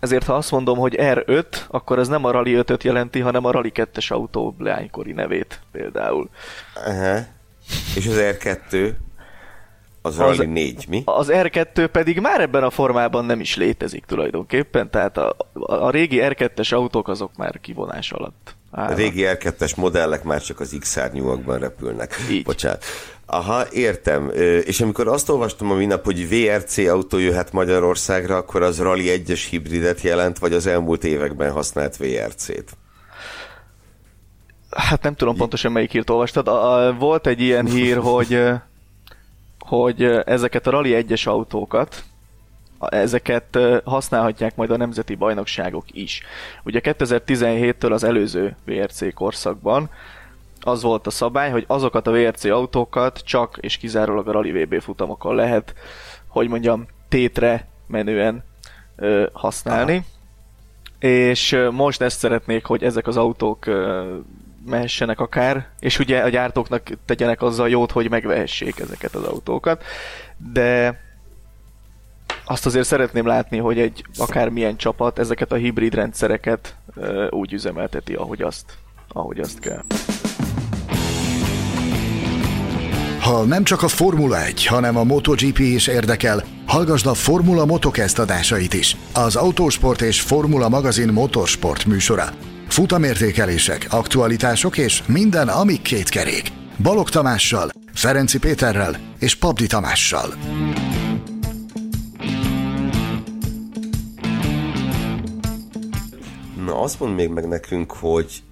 ezért 0.00 0.26
ha 0.26 0.34
azt 0.34 0.50
mondom, 0.50 0.78
hogy 0.78 0.94
R5, 0.98 1.44
akkor 1.68 1.98
ez 1.98 2.08
nem 2.08 2.24
a 2.24 2.30
Rally 2.30 2.54
5-öt 2.56 2.82
jelenti, 2.82 3.20
hanem 3.20 3.44
a 3.44 3.50
Rally 3.50 3.72
2-es 3.74 4.12
autó 4.12 4.54
leánykori 4.58 5.12
nevét 5.12 5.60
például. 5.72 6.28
Aha. 6.74 7.18
És 7.96 8.06
az 8.06 8.16
R2? 8.18 8.92
Az, 10.02 10.18
az 10.18 10.36
Rally 10.36 10.46
4, 10.46 10.86
mi? 10.88 11.02
Az 11.04 11.28
R2 11.30 11.88
pedig 11.92 12.20
már 12.20 12.40
ebben 12.40 12.62
a 12.62 12.70
formában 12.70 13.24
nem 13.24 13.40
is 13.40 13.56
létezik 13.56 14.04
tulajdonképpen, 14.04 14.90
tehát 14.90 15.16
a, 15.16 15.36
a 15.52 15.90
régi 15.90 16.18
R2-es 16.20 16.74
autók 16.74 17.08
azok 17.08 17.30
már 17.36 17.60
kivonás 17.60 18.12
alatt. 18.12 18.54
Állnak. 18.70 18.92
A 18.92 18.96
régi 18.96 19.22
R2-es 19.26 19.76
modellek 19.76 20.22
már 20.22 20.42
csak 20.42 20.60
az 20.60 20.76
X-szárnyúakban 20.80 21.58
repülnek. 21.58 22.14
Így. 22.30 22.44
Bocsánat. 22.44 22.84
Aha, 23.26 23.66
értem. 23.72 24.30
És 24.64 24.80
amikor 24.80 25.08
azt 25.08 25.28
olvastam 25.28 25.70
a 25.70 25.74
minap, 25.74 26.04
hogy 26.04 26.28
VRC 26.28 26.78
autó 26.78 27.18
jöhet 27.18 27.52
Magyarországra, 27.52 28.36
akkor 28.36 28.62
az 28.62 28.78
Rally 28.78 29.22
1-es 29.26 29.46
hibridet 29.50 30.00
jelent, 30.00 30.38
vagy 30.38 30.52
az 30.52 30.66
elmúlt 30.66 31.04
években 31.04 31.50
használt 31.50 31.96
VRC-t? 31.96 32.76
Hát 34.76 35.02
nem 35.02 35.14
tudom 35.14 35.36
pontosan 35.36 35.72
melyik 35.72 35.90
hírt 35.90 36.10
olvastad. 36.10 36.48
Volt 36.98 37.26
egy 37.26 37.40
ilyen 37.40 37.66
hír, 37.66 37.96
hogy 38.12 38.38
hogy 39.58 40.02
ezeket 40.24 40.66
a 40.66 40.70
Rally 40.70 41.04
1-es 41.08 41.28
autókat, 41.28 42.04
ezeket 42.88 43.58
használhatják 43.84 44.56
majd 44.56 44.70
a 44.70 44.76
nemzeti 44.76 45.14
bajnokságok 45.14 45.84
is. 45.92 46.22
Ugye 46.64 46.80
2017-től 46.82 47.92
az 47.92 48.04
előző 48.04 48.56
VRC 48.64 49.14
korszakban 49.14 49.90
az 50.60 50.82
volt 50.82 51.06
a 51.06 51.10
szabály, 51.10 51.50
hogy 51.50 51.64
azokat 51.66 52.06
a 52.06 52.10
VRC 52.10 52.44
autókat 52.44 53.20
csak 53.24 53.58
és 53.60 53.76
kizárólag 53.76 54.28
a 54.28 54.32
Rally 54.32 54.64
VB 54.64 54.80
futamokon 54.80 55.34
lehet, 55.34 55.74
hogy 56.26 56.48
mondjam, 56.48 56.86
tétre 57.08 57.68
menően 57.86 58.44
ö, 58.96 59.26
használni. 59.32 59.92
Aha. 59.92 60.04
És 60.98 61.58
most 61.70 62.00
ezt 62.00 62.18
szeretnék, 62.18 62.64
hogy 62.64 62.82
ezek 62.82 63.06
az 63.06 63.16
autók 63.16 63.66
ö, 63.66 64.16
mehessenek 64.66 65.20
akár, 65.20 65.66
és 65.78 65.98
ugye 65.98 66.20
a 66.20 66.28
gyártóknak 66.28 66.82
tegyenek 67.04 67.42
azzal 67.42 67.68
jót, 67.68 67.90
hogy 67.90 68.10
megvehessék 68.10 68.80
ezeket 68.80 69.14
az 69.14 69.22
autókat, 69.22 69.84
de 70.52 71.00
azt 72.44 72.66
azért 72.66 72.86
szeretném 72.86 73.26
látni, 73.26 73.58
hogy 73.58 73.78
egy 73.78 74.04
akármilyen 74.16 74.76
csapat 74.76 75.18
ezeket 75.18 75.52
a 75.52 75.56
hibrid 75.56 75.94
rendszereket 75.94 76.76
ö, 76.94 77.26
úgy 77.30 77.52
üzemelteti, 77.52 78.14
ahogy 78.14 78.42
azt, 78.42 78.78
ahogy 79.08 79.40
azt 79.40 79.58
kell. 79.58 79.82
Ha 83.20 83.44
nem 83.44 83.64
csak 83.64 83.82
a 83.82 83.88
Formula 83.88 84.44
1, 84.44 84.66
hanem 84.66 84.96
a 84.96 85.04
MotoGP 85.04 85.58
is 85.58 85.86
érdekel, 85.86 86.44
hallgasd 86.66 87.06
a 87.06 87.14
Formula 87.14 87.64
Motocast 87.64 88.18
adásait 88.18 88.74
is. 88.74 88.96
Az 89.14 89.36
Autósport 89.36 90.00
és 90.00 90.20
Formula 90.20 90.68
magazin 90.68 91.08
motorsport 91.08 91.84
műsora. 91.84 92.53
Futamértékelések, 92.74 93.86
aktualitások 93.90 94.78
és 94.78 95.02
minden, 95.06 95.48
ami 95.48 95.82
két 95.82 96.08
kerék. 96.08 96.52
Balog 96.82 97.08
Tamással, 97.08 97.70
Ferenci 97.92 98.38
Péterrel 98.38 98.96
és 99.18 99.34
Pabdi 99.34 99.66
Tamással. 99.66 100.34
Na, 106.66 106.80
azt 106.80 107.00
mond 107.00 107.14
még 107.14 107.28
meg 107.28 107.48
nekünk, 107.48 107.92
hogy 107.92 108.42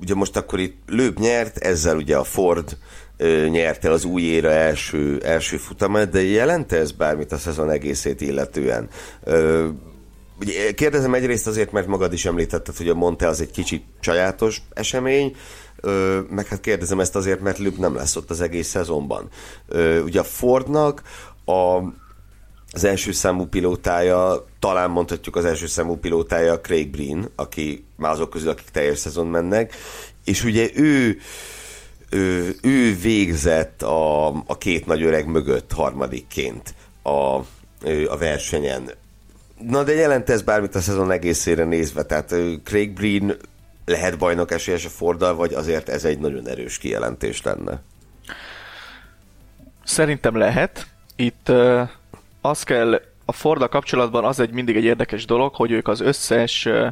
ugye 0.00 0.14
most 0.14 0.36
akkor 0.36 0.58
itt 0.58 0.78
Lőb 0.86 1.18
nyert, 1.18 1.58
ezzel 1.58 1.96
ugye 1.96 2.16
a 2.16 2.24
Ford 2.24 2.76
ö, 3.16 3.46
nyerte 3.48 3.90
az 3.90 4.04
új 4.04 4.22
éra 4.22 4.50
első, 4.50 5.20
első 5.24 5.56
futamát, 5.56 6.10
de 6.10 6.22
jelente 6.22 6.76
ez 6.76 6.92
bármit 6.92 7.32
a 7.32 7.38
szezon 7.38 7.70
egészét 7.70 8.20
illetően? 8.20 8.88
Ö, 9.24 9.68
kérdezem 10.74 11.14
egyrészt 11.14 11.46
azért, 11.46 11.72
mert 11.72 11.86
magad 11.86 12.12
is 12.12 12.24
említetted, 12.24 12.76
hogy 12.76 12.88
a 12.88 12.94
Monte 12.94 13.28
az 13.28 13.40
egy 13.40 13.50
kicsit 13.50 13.84
sajátos 14.00 14.62
esemény, 14.72 15.36
ö, 15.80 16.20
meg 16.30 16.46
hát 16.46 16.60
kérdezem 16.60 17.00
ezt 17.00 17.16
azért, 17.16 17.40
mert 17.40 17.58
Lőb 17.58 17.78
nem 17.78 17.94
lesz 17.94 18.16
ott 18.16 18.30
az 18.30 18.40
egész 18.40 18.68
szezonban. 18.68 19.28
Ö, 19.68 20.00
ugye 20.00 20.20
a 20.20 20.24
Fordnak 20.24 21.02
a 21.44 21.78
az 22.72 22.84
első 22.84 23.12
számú 23.12 23.46
pilótája, 23.46 24.44
talán 24.58 24.90
mondhatjuk 24.90 25.36
az 25.36 25.44
első 25.44 25.66
számú 25.66 25.96
pilótája 25.96 26.60
Craig 26.60 26.90
Breen, 26.90 27.30
aki 27.36 27.84
már 27.96 28.12
azok 28.12 28.30
közül, 28.30 28.48
akik 28.48 28.68
teljes 28.68 28.98
szezon 28.98 29.26
mennek, 29.26 29.74
és 30.24 30.44
ugye 30.44 30.70
ő 30.74 31.18
ő, 32.10 32.56
ő 32.62 32.96
végzett 32.96 33.82
a, 33.82 34.26
a 34.28 34.58
két 34.58 34.86
nagy 34.86 35.02
öreg 35.02 35.26
mögött 35.26 35.72
harmadikként 35.72 36.74
a, 37.02 37.36
a 38.08 38.16
versenyen. 38.18 38.90
Na 39.68 39.82
de 39.82 39.94
jelent 39.94 40.30
ez 40.30 40.42
bármit 40.42 40.74
a 40.74 40.80
szezon 40.80 41.10
egészére 41.10 41.64
nézve, 41.64 42.02
tehát 42.02 42.34
Craig 42.64 42.92
Breen 42.92 43.36
lehet 43.84 44.18
bajnok 44.18 44.50
esélyes 44.50 44.84
a 44.84 44.88
Forddal, 44.88 45.34
vagy 45.34 45.54
azért 45.54 45.88
ez 45.88 46.04
egy 46.04 46.18
nagyon 46.18 46.48
erős 46.48 46.78
kijelentés 46.78 47.42
lenne? 47.42 47.82
Szerintem 49.84 50.36
lehet. 50.36 50.86
Itt 51.16 51.48
uh, 51.48 51.88
az 52.40 52.62
kell, 52.62 53.00
a 53.24 53.32
Forda 53.32 53.68
kapcsolatban 53.68 54.24
az 54.24 54.40
egy 54.40 54.50
mindig 54.50 54.76
egy 54.76 54.84
érdekes 54.84 55.24
dolog, 55.24 55.54
hogy 55.54 55.70
ők 55.70 55.88
az 55.88 56.00
összes 56.00 56.66
uh, 56.66 56.86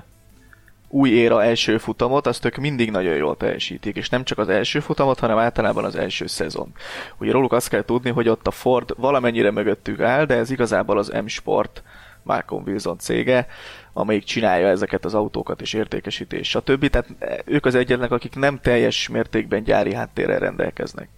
új 0.88 1.10
éra 1.10 1.42
első 1.42 1.78
futamot, 1.78 2.26
azt 2.26 2.44
ők 2.44 2.56
mindig 2.56 2.90
nagyon 2.90 3.14
jól 3.14 3.36
teljesítik, 3.36 3.96
és 3.96 4.08
nem 4.08 4.24
csak 4.24 4.38
az 4.38 4.48
első 4.48 4.80
futamot, 4.80 5.18
hanem 5.18 5.38
általában 5.38 5.84
az 5.84 5.96
első 5.96 6.26
szezon. 6.26 6.72
Ugye 7.18 7.32
róluk 7.32 7.52
azt 7.52 7.68
kell 7.68 7.84
tudni, 7.84 8.10
hogy 8.10 8.28
ott 8.28 8.46
a 8.46 8.50
Ford 8.50 8.94
valamennyire 8.96 9.50
mögöttük 9.50 10.00
áll, 10.00 10.24
de 10.24 10.34
ez 10.34 10.50
igazából 10.50 10.98
az 10.98 11.12
M-Sport 11.24 11.82
Malcolm 12.22 12.62
Wilson 12.66 12.98
cége, 12.98 13.46
amelyik 13.92 14.24
csinálja 14.24 14.68
ezeket 14.68 15.04
az 15.04 15.14
autókat 15.14 15.60
és 15.60 15.72
értékesítés, 15.72 16.48
stb. 16.48 16.88
Tehát 16.88 17.08
ők 17.44 17.66
az 17.66 17.74
egyetlenek, 17.74 18.12
akik 18.12 18.34
nem 18.34 18.58
teljes 18.60 19.08
mértékben 19.08 19.62
gyári 19.62 19.94
háttérrel 19.94 20.38
rendelkeznek. 20.38 21.08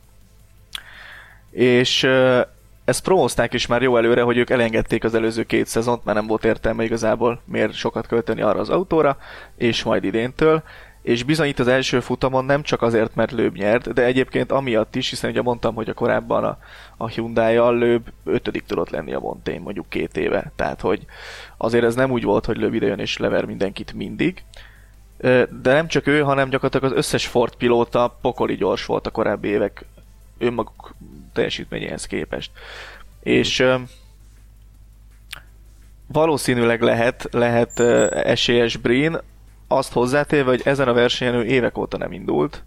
És 1.50 2.08
ezt 2.84 3.02
promózták 3.02 3.52
is 3.52 3.66
már 3.66 3.82
jó 3.82 3.96
előre, 3.96 4.22
hogy 4.22 4.36
ők 4.36 4.50
elengedték 4.50 5.04
az 5.04 5.14
előző 5.14 5.42
két 5.42 5.66
szezont, 5.66 6.04
mert 6.04 6.18
nem 6.18 6.26
volt 6.26 6.44
értelme 6.44 6.84
igazából 6.84 7.42
miért 7.44 7.72
sokat 7.72 8.06
költeni 8.06 8.42
arra 8.42 8.60
az 8.60 8.70
autóra, 8.70 9.16
és 9.56 9.82
majd 9.82 10.04
idéntől. 10.04 10.62
És 11.02 11.22
bizony 11.22 11.48
itt 11.48 11.58
az 11.58 11.68
első 11.68 12.00
futamon 12.00 12.44
nem 12.44 12.62
csak 12.62 12.82
azért, 12.82 13.14
mert 13.14 13.32
Lőb 13.32 13.56
nyert, 13.56 13.92
de 13.92 14.04
egyébként 14.04 14.52
amiatt 14.52 14.96
is, 14.96 15.10
hiszen 15.10 15.30
ugye 15.30 15.42
mondtam, 15.42 15.74
hogy 15.74 15.88
a 15.88 15.94
korábban 15.94 16.44
a, 16.44 16.58
a 16.96 17.08
Hyundai-jal 17.08 17.78
Lőb 17.78 18.08
ötödik 18.24 18.64
tudott 18.64 18.90
lenni 18.90 19.12
a 19.12 19.20
Montén 19.20 19.60
mondjuk 19.60 19.88
két 19.88 20.16
éve. 20.16 20.52
Tehát, 20.56 20.80
hogy 20.80 21.04
azért 21.56 21.84
ez 21.84 21.94
nem 21.94 22.10
úgy 22.10 22.22
volt, 22.22 22.44
hogy 22.44 22.56
Lőb 22.56 22.74
idejön 22.74 22.98
és 22.98 23.16
lever 23.16 23.44
mindenkit 23.44 23.92
mindig. 23.92 24.42
De 25.20 25.48
nem 25.72 25.86
csak 25.86 26.06
ő, 26.06 26.20
hanem 26.20 26.48
gyakorlatilag 26.48 26.92
az 26.92 26.98
összes 26.98 27.26
Ford 27.26 27.54
pilóta 27.54 28.18
pokoli 28.20 28.54
gyors 28.54 28.86
volt 28.86 29.06
a 29.06 29.10
korábbi 29.10 29.48
évek 29.48 29.84
önmaguk 30.38 30.94
teljesítményéhez 31.32 32.06
képest. 32.06 32.50
És 33.22 33.64
valószínűleg 36.06 36.82
lehet, 36.82 37.28
lehet 37.30 37.80
esélyes 38.10 38.76
Breen, 38.76 39.20
azt 39.72 39.92
hozzátéve, 39.92 40.48
hogy 40.48 40.62
ezen 40.64 40.88
a 40.88 40.92
versenyen 40.92 41.34
ő 41.34 41.44
évek 41.44 41.78
óta 41.78 41.96
nem 41.96 42.12
indult, 42.12 42.64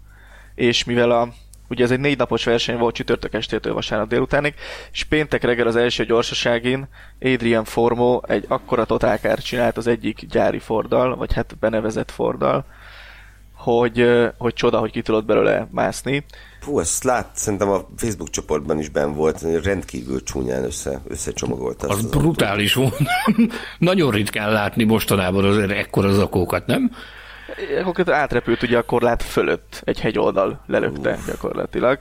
és 0.54 0.84
mivel 0.84 1.10
a 1.10 1.28
ugye 1.68 1.84
ez 1.84 1.90
egy 1.90 2.00
négy 2.00 2.18
napos 2.18 2.44
verseny 2.44 2.78
volt 2.78 2.94
csütörtök 2.94 3.34
estétől 3.34 3.74
vasárnap 3.74 4.08
délutánig, 4.08 4.54
és 4.92 5.04
péntek 5.04 5.42
reggel 5.42 5.66
az 5.66 5.76
első 5.76 6.04
gyorsaságin 6.04 6.88
Adrian 7.20 7.64
Formo 7.64 8.20
egy 8.26 8.44
akkora 8.48 8.84
totálkár 8.84 9.38
csinált 9.38 9.76
az 9.76 9.86
egyik 9.86 10.26
gyári 10.26 10.58
Forddal, 10.58 11.16
vagy 11.16 11.32
hát 11.32 11.56
benevezett 11.58 12.10
Forddal, 12.10 12.64
hogy, 13.64 14.06
hogy 14.38 14.54
csoda, 14.54 14.78
hogy 14.78 14.90
ki 14.90 15.02
tudott 15.02 15.24
belőle 15.24 15.68
mászni. 15.70 16.24
Fú, 16.60 16.78
ezt 16.78 17.04
lát, 17.04 17.30
szerintem 17.32 17.68
a 17.68 17.86
Facebook 17.96 18.30
csoportban 18.30 18.78
is 18.78 18.88
ben 18.88 19.14
volt, 19.14 19.62
rendkívül 19.62 20.22
csúnyán 20.22 20.64
össze, 20.64 21.00
összecsomagolt. 21.08 21.82
Az, 21.82 21.96
az 21.96 22.06
brutális 22.06 22.74
volt. 22.74 22.98
Nagyon 23.78 24.10
ritkán 24.10 24.52
látni 24.52 24.84
mostanában 24.84 25.44
azért 25.44 25.70
ekkora 25.70 26.12
zakókat, 26.12 26.66
nem? 26.66 26.90
Akkor 27.84 28.12
átrepült 28.12 28.62
ugye 28.62 28.78
a 28.78 28.82
korlát 28.82 29.22
fölött, 29.22 29.82
egy 29.84 30.00
hegyoldal 30.00 30.64
lelökte 30.66 31.10
Uf. 31.10 31.26
gyakorlatilag. 31.26 31.98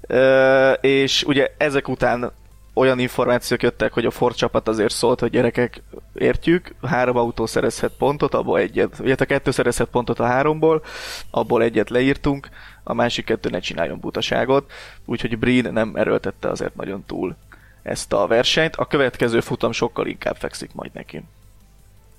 E, 0.00 0.72
és 0.72 1.22
ugye 1.22 1.48
ezek 1.56 1.88
után 1.88 2.32
olyan 2.78 2.98
információk 2.98 3.62
jöttek, 3.62 3.92
hogy 3.92 4.04
a 4.04 4.10
Ford 4.10 4.34
csapat 4.34 4.68
azért 4.68 4.94
szólt, 4.94 5.20
hogy 5.20 5.30
gyerekek, 5.30 5.82
értjük, 6.14 6.74
három 6.82 7.16
autó 7.16 7.46
szerezhet 7.46 7.92
pontot, 7.98 8.34
abból 8.34 8.58
egyet, 8.58 9.20
a 9.20 9.24
kettő 9.24 9.50
szerezhet 9.50 9.88
pontot 9.88 10.18
a 10.18 10.24
háromból, 10.24 10.82
abból 11.30 11.62
egyet 11.62 11.90
leírtunk, 11.90 12.48
a 12.82 12.94
másik 12.94 13.24
kettő 13.24 13.48
ne 13.48 13.58
csináljon 13.58 14.00
butaságot, 14.00 14.70
úgyhogy 15.04 15.38
Breen 15.38 15.72
nem 15.72 15.96
erőltette 15.96 16.48
azért 16.48 16.76
nagyon 16.76 17.04
túl 17.06 17.36
ezt 17.82 18.12
a 18.12 18.26
versenyt. 18.26 18.76
A 18.76 18.86
következő 18.86 19.40
futam 19.40 19.72
sokkal 19.72 20.06
inkább 20.06 20.36
fekszik 20.36 20.70
majd 20.74 20.90
neki. 20.94 21.22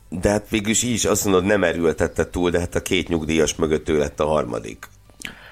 De 0.10 0.30
hát 0.30 0.50
végül 0.50 0.70
is 0.70 0.84
így 0.84 0.94
is 0.94 1.06
azt 1.06 1.24
mondod, 1.24 1.46
nem 1.46 1.64
erőltette 1.64 2.30
túl, 2.30 2.50
de 2.50 2.60
hát 2.60 2.76
a 2.76 2.82
két 2.82 3.08
nyugdíjas 3.08 3.56
mögött 3.56 3.90
ő 3.90 3.98
lett 3.98 4.20
a 4.20 4.28
harmadik. 4.28 4.88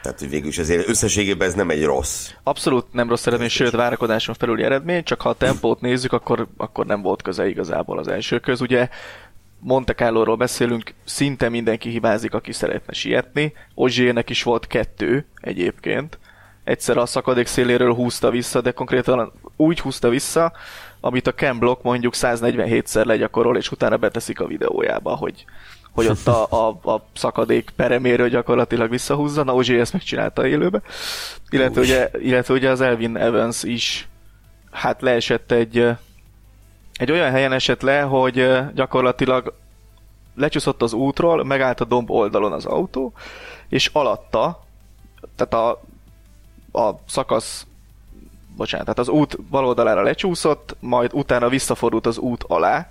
Tehát, 0.01 0.19
hogy 0.19 0.29
végül 0.29 0.47
is 0.47 0.57
azért 0.57 0.87
összességében 0.87 1.47
ez 1.47 1.53
nem 1.53 1.69
egy 1.69 1.83
rossz. 1.83 2.31
Abszolút 2.43 2.93
nem 2.93 3.09
rossz 3.09 3.27
eredmény, 3.27 3.49
sőt 3.49 3.71
várakozáson 3.71 4.35
felüli 4.35 4.63
eredmény, 4.63 5.03
csak 5.03 5.21
ha 5.21 5.29
a 5.29 5.33
tempót 5.33 5.81
nézzük, 5.81 6.13
akkor, 6.13 6.47
akkor 6.57 6.85
nem 6.85 7.01
volt 7.01 7.21
köze 7.21 7.47
igazából 7.47 7.99
az 7.99 8.07
első 8.07 8.39
köz. 8.39 8.61
Ugye 8.61 8.89
Monte 9.59 9.93
Carlo-ról 9.93 10.35
beszélünk, 10.35 10.93
szinte 11.03 11.49
mindenki 11.49 11.89
hibázik, 11.89 12.33
aki 12.33 12.51
szeretne 12.51 12.93
sietni. 12.93 13.53
Ozsérnek 13.73 14.29
is 14.29 14.43
volt 14.43 14.67
kettő 14.67 15.25
egyébként. 15.41 16.19
Egyszer 16.63 16.97
a 16.97 17.05
szakadék 17.05 17.47
széléről 17.47 17.93
húzta 17.93 18.29
vissza, 18.29 18.61
de 18.61 18.71
konkrétan 18.71 19.31
úgy 19.55 19.79
húzta 19.79 20.09
vissza, 20.09 20.53
amit 20.99 21.27
a 21.27 21.31
Ken 21.31 21.59
Block 21.59 21.83
mondjuk 21.83 22.13
147-szer 22.15 23.05
legyakorol, 23.05 23.57
és 23.57 23.71
utána 23.71 23.97
beteszik 23.97 24.39
a 24.39 24.47
videójába, 24.47 25.15
hogy, 25.15 25.45
hogy 25.97 26.07
ott 26.07 26.27
a, 26.27 26.47
a, 26.49 26.91
a 26.91 27.01
szakadék 27.13 27.71
pereméről 27.75 28.29
gyakorlatilag 28.29 28.89
visszahúzza. 28.89 29.43
Na, 29.43 29.53
Ozsi 29.53 29.79
ezt 29.79 29.93
megcsinálta 29.93 30.47
élőbe. 30.47 30.81
Illetve 31.49 31.81
ugye, 31.81 32.09
illetve 32.19 32.53
ugye 32.53 32.69
az 32.69 32.81
Elvin 32.81 33.17
Evans 33.17 33.63
is 33.63 34.07
hát 34.71 35.01
leesett 35.01 35.51
egy, 35.51 35.87
egy 36.93 37.11
olyan 37.11 37.31
helyen 37.31 37.53
esett 37.53 37.81
le, 37.81 38.01
hogy 38.01 38.49
gyakorlatilag 38.73 39.53
lecsúszott 40.35 40.81
az 40.81 40.93
útról, 40.93 41.43
megállt 41.43 41.81
a 41.81 41.85
domb 41.85 42.11
oldalon 42.11 42.51
az 42.51 42.65
autó, 42.65 43.13
és 43.69 43.89
alatta, 43.93 44.63
tehát 45.35 45.53
a, 45.53 45.81
a 46.79 46.95
szakasz 47.07 47.65
bocsánat, 48.55 48.85
tehát 48.85 48.99
az 48.99 49.09
út 49.09 49.41
bal 49.41 49.65
oldalára 49.65 50.01
lecsúszott, 50.01 50.75
majd 50.79 51.13
utána 51.13 51.49
visszafordult 51.49 52.05
az 52.05 52.17
út 52.17 52.43
alá, 52.47 52.87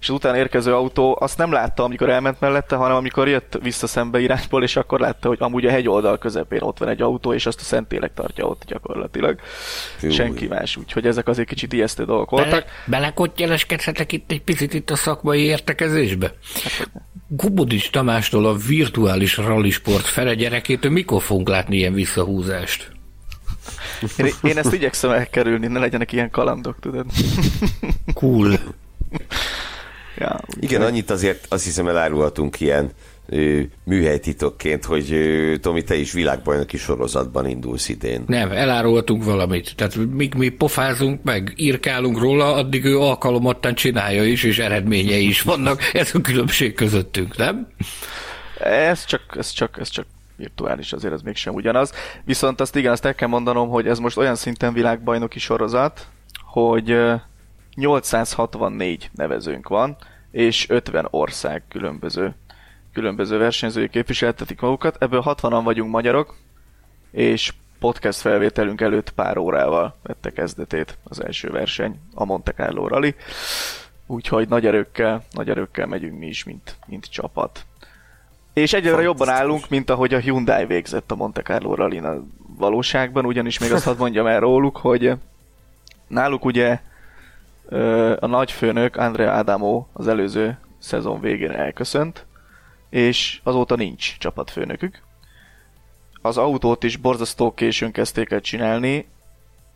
és 0.00 0.08
az 0.08 0.14
utána 0.14 0.36
érkező 0.36 0.74
autó 0.74 1.16
azt 1.20 1.38
nem 1.38 1.52
látta, 1.52 1.82
amikor 1.82 2.10
elment 2.10 2.40
mellette, 2.40 2.76
hanem 2.76 2.96
amikor 2.96 3.28
jött 3.28 3.58
vissza 3.62 3.86
szembe 3.86 4.20
irányból, 4.20 4.62
és 4.62 4.76
akkor 4.76 5.00
látta, 5.00 5.28
hogy 5.28 5.38
amúgy 5.40 5.66
a 5.66 5.70
hegyoldal 5.70 6.18
közepén 6.18 6.60
ott 6.60 6.78
van 6.78 6.88
egy 6.88 7.02
autó, 7.02 7.32
és 7.32 7.46
azt 7.46 7.60
a 7.60 7.64
Szentélek 7.64 8.14
tartja 8.14 8.44
ott 8.44 8.62
gyakorlatilag. 8.66 9.40
Fű. 9.96 10.10
Senki 10.10 10.46
más, 10.46 10.76
úgyhogy 10.76 11.06
ezek 11.06 11.28
azért 11.28 11.48
kicsit 11.48 11.72
ijesztő 11.72 12.04
dolgok 12.04 12.30
voltak. 12.30 12.50
Bele, 12.50 12.64
belekottyeleskedhetek 12.86 14.12
itt 14.12 14.30
egy 14.30 14.42
picit 14.42 14.74
itt 14.74 14.90
a 14.90 14.96
szakmai 14.96 15.40
értekezésbe? 15.40 16.32
Hát, 16.62 16.90
Gubodis 17.28 17.90
Tamástól 17.90 18.46
a 18.46 18.54
virtuális 18.54 19.36
rallisport 19.36 20.04
fele 20.04 20.34
gyerekétől 20.34 20.90
mikor 20.90 21.22
fogunk 21.22 21.48
látni 21.48 21.76
ilyen 21.76 21.92
visszahúzást? 21.92 22.90
Én, 24.16 24.32
én 24.42 24.58
ezt 24.58 24.72
igyekszem 24.72 25.10
elkerülni, 25.10 25.66
ne 25.66 25.78
legyenek 25.78 26.12
ilyen 26.12 26.30
kalandok, 26.30 26.76
tudod. 26.80 27.06
Cool. 28.14 28.58
Ja, 30.18 30.40
Igen, 30.60 30.82
annyit 30.82 31.10
azért 31.10 31.46
azt 31.48 31.64
hiszem 31.64 31.88
elárulhatunk 31.88 32.60
ilyen 32.60 32.90
műhelytitokként, 33.84 34.84
hogy 34.84 35.14
Tomi, 35.60 35.82
te 35.82 35.94
is 35.94 36.12
világbajnoki 36.12 36.76
sorozatban 36.76 37.48
indulsz 37.48 37.88
idén. 37.88 38.24
Nem, 38.26 38.50
elárulhatunk 38.50 39.24
valamit. 39.24 39.72
Tehát 39.76 39.96
míg 39.96 40.34
mi 40.34 40.48
pofázunk 40.48 41.22
meg, 41.22 41.52
írkálunk 41.56 42.18
róla, 42.18 42.54
addig 42.54 42.84
ő 42.84 42.98
alkalomattán 42.98 43.74
csinálja 43.74 44.24
is, 44.24 44.42
és 44.42 44.58
eredményei 44.58 45.28
is 45.28 45.42
vannak. 45.42 45.80
Ez 45.92 46.10
a 46.14 46.20
különbség 46.20 46.74
közöttünk, 46.74 47.36
nem? 47.36 47.68
Ez 48.60 49.04
csak, 49.04 49.22
ez 49.36 49.50
csak, 49.50 49.76
ez 49.80 49.88
csak 49.88 50.06
virtuális, 50.36 50.92
azért 50.92 51.12
ez 51.12 51.22
mégsem 51.22 51.54
ugyanaz. 51.54 51.92
Viszont 52.24 52.60
azt 52.60 52.76
igen, 52.76 52.92
azt 52.92 53.04
el 53.04 53.14
kell 53.14 53.28
mondanom, 53.28 53.68
hogy 53.68 53.86
ez 53.86 53.98
most 53.98 54.16
olyan 54.16 54.34
szinten 54.34 54.72
világbajnoki 54.72 55.38
sorozat, 55.38 56.06
hogy 56.44 56.96
864 57.78 59.10
nevezőnk 59.14 59.68
van, 59.68 59.96
és 60.30 60.68
50 60.68 61.06
ország 61.10 61.62
különböző, 61.68 62.34
különböző 62.92 63.38
versenyzői 63.38 63.88
képviseltetik 63.88 64.60
magukat. 64.60 64.96
Ebből 65.02 65.22
60-an 65.26 65.60
vagyunk 65.64 65.90
magyarok, 65.90 66.36
és 67.10 67.52
podcast 67.78 68.20
felvételünk 68.20 68.80
előtt 68.80 69.10
pár 69.10 69.38
órával 69.38 69.96
vette 70.02 70.30
kezdetét 70.30 70.98
az 71.04 71.24
első 71.24 71.50
verseny, 71.50 72.00
a 72.14 72.24
Monte 72.24 72.52
Carlo 72.52 72.88
Rally. 72.88 73.14
Úgyhogy 74.06 74.48
nagy 74.48 74.66
erőkkel, 74.66 75.24
nagy 75.30 75.50
erőkkel 75.50 75.86
megyünk 75.86 76.18
mi 76.18 76.26
is, 76.26 76.44
mint, 76.44 76.76
mint 76.86 77.10
csapat. 77.10 77.66
És 78.52 78.72
egyre 78.72 79.02
jobban 79.02 79.28
állunk, 79.28 79.68
mint 79.68 79.90
ahogy 79.90 80.14
a 80.14 80.18
Hyundai 80.18 80.66
végzett 80.66 81.10
a 81.10 81.14
Monte 81.14 81.42
Carlo 81.42 81.74
rally 81.74 82.02
valóságban, 82.56 83.24
ugyanis 83.24 83.58
még 83.58 83.72
azt 83.72 83.84
hadd 83.84 83.98
mondjam 83.98 84.26
el 84.26 84.40
róluk, 84.40 84.76
hogy 84.76 85.12
náluk 86.06 86.44
ugye 86.44 86.80
a 88.18 88.26
nagyfőnök 88.26 88.96
Andrea 88.96 89.32
Adamo 89.32 89.86
az 89.92 90.08
előző 90.08 90.58
szezon 90.78 91.20
végén 91.20 91.50
elköszönt, 91.50 92.26
és 92.90 93.40
azóta 93.42 93.76
nincs 93.76 94.18
csapatfőnökük. 94.18 95.02
Az 96.22 96.36
autót 96.36 96.82
is 96.82 96.96
borzasztó 96.96 97.54
későn 97.54 97.92
kezdték 97.92 98.30
el 98.30 98.40
csinálni, 98.40 99.08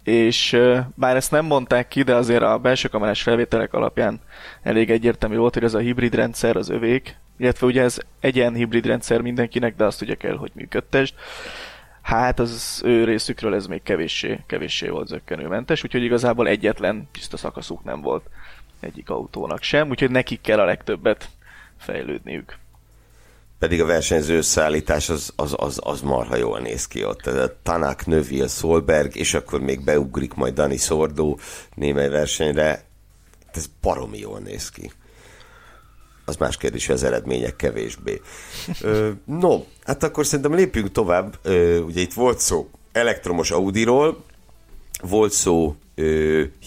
és 0.04 0.58
bár 0.94 1.16
ezt 1.16 1.30
nem 1.30 1.44
mondták 1.44 1.88
ki, 1.88 2.02
de 2.02 2.14
azért 2.14 2.42
a 2.42 2.58
belső 2.58 2.88
kamerás 2.88 3.22
felvételek 3.22 3.72
alapján 3.72 4.20
elég 4.62 4.90
egyértelmű 4.90 5.36
volt, 5.36 5.54
hogy 5.54 5.64
ez 5.64 5.74
a 5.74 5.78
hibrid 5.78 6.14
rendszer 6.14 6.56
az 6.56 6.68
övék, 6.68 7.16
illetve 7.38 7.66
ugye 7.66 7.82
ez 7.82 7.98
egyen 8.20 8.54
hibrid 8.54 8.86
rendszer 8.86 9.20
mindenkinek, 9.20 9.76
de 9.76 9.84
azt 9.84 10.02
ugye 10.02 10.14
kell, 10.14 10.36
hogy 10.36 10.50
működtest. 10.54 11.14
Hát 12.02 12.38
az 12.38 12.80
ő 12.84 13.04
részükről 13.04 13.54
ez 13.54 13.66
még 13.66 13.82
kevéssé, 13.82 14.40
kevéssé 14.46 14.88
volt 14.88 15.06
zöggenőmentes, 15.06 15.84
úgyhogy 15.84 16.02
igazából 16.02 16.48
egyetlen 16.48 17.08
tiszta 17.12 17.36
szakaszuk 17.36 17.84
nem 17.84 18.00
volt 18.00 18.24
egyik 18.80 19.10
autónak 19.10 19.62
sem, 19.62 19.88
úgyhogy 19.88 20.10
nekik 20.10 20.40
kell 20.40 20.58
a 20.58 20.64
legtöbbet 20.64 21.28
fejlődniük. 21.78 22.58
Pedig 23.58 23.80
a 23.80 23.86
versenyző 23.86 24.36
összeállítás 24.36 25.08
az, 25.08 25.32
az, 25.36 25.54
az, 25.56 25.80
az 25.82 26.00
marha 26.00 26.36
jól 26.36 26.60
néz 26.60 26.86
ki 26.86 27.04
ott. 27.04 27.30
Tanak, 27.62 28.06
Növil, 28.06 28.48
Solberg, 28.48 29.16
és 29.16 29.34
akkor 29.34 29.60
még 29.60 29.84
beugrik 29.84 30.34
majd 30.34 30.54
Dani 30.54 30.76
Szordó 30.76 31.38
némely 31.74 32.08
versenyre. 32.08 32.84
Ez 33.52 33.66
baromi 33.80 34.18
jól 34.18 34.38
néz 34.38 34.70
ki 34.70 34.92
az 36.32 36.38
más 36.38 36.56
kérdés, 36.56 36.86
hogy 36.86 36.94
az 36.94 37.02
eredmények 37.02 37.56
kevésbé. 37.56 38.20
No, 39.24 39.64
hát 39.84 40.02
akkor 40.02 40.26
szerintem 40.26 40.54
lépjünk 40.54 40.92
tovább. 40.92 41.38
Ugye 41.86 42.00
itt 42.00 42.12
volt 42.12 42.38
szó 42.38 42.68
elektromos 42.92 43.50
Audiról, 43.50 44.24
volt 45.02 45.32
szó 45.32 45.76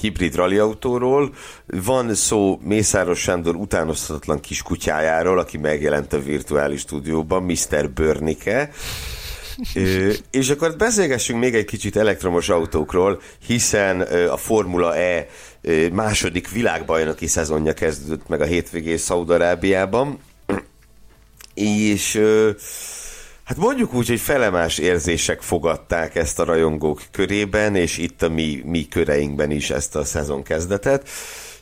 hibrid 0.02 0.36
rallyautóról, 0.36 1.34
van 1.66 2.16
szó 2.16 2.60
Mészáros 2.64 3.20
Sándor 3.20 3.56
utánozhatatlan 3.56 4.40
kiskutyájáról, 4.40 5.40
aki 5.40 5.58
megjelent 5.58 6.14
a 6.14 6.22
virtuális 6.22 6.80
stúdióban, 6.80 7.44
Mr. 7.44 7.90
Börnike, 7.90 8.72
Ö, 9.76 10.12
és 10.32 10.50
akkor 10.50 10.76
beszélgessünk 10.76 11.40
még 11.40 11.56
egy 11.56 11.66
kicsit 11.66 11.96
elektromos 11.96 12.50
autókról, 12.50 13.22
hiszen 13.46 14.02
a 14.30 14.38
Formula 14.38 14.96
E 14.96 15.28
második 15.92 16.50
világbajnoki 16.50 17.28
szezonja 17.28 17.74
kezdődött 17.74 18.28
meg 18.28 18.42
a 18.42 18.46
hétvégén 18.46 18.98
Szaudarábiában, 18.98 20.20
és 21.54 22.22
hát 23.44 23.58
mondjuk 23.58 23.94
úgy, 23.94 24.08
hogy 24.08 24.20
felemás 24.20 24.78
érzések 24.78 25.42
fogadták 25.42 26.16
ezt 26.16 26.40
a 26.40 26.44
rajongók 26.44 27.02
körében, 27.12 27.76
és 27.76 27.98
itt 27.98 28.22
a 28.22 28.30
mi, 28.30 28.62
mi 28.66 28.88
köreinkben 28.88 29.52
is 29.52 29.70
ezt 29.70 29.96
a 29.96 30.04
szezon 30.04 30.44
kezdetet. 30.44 31.10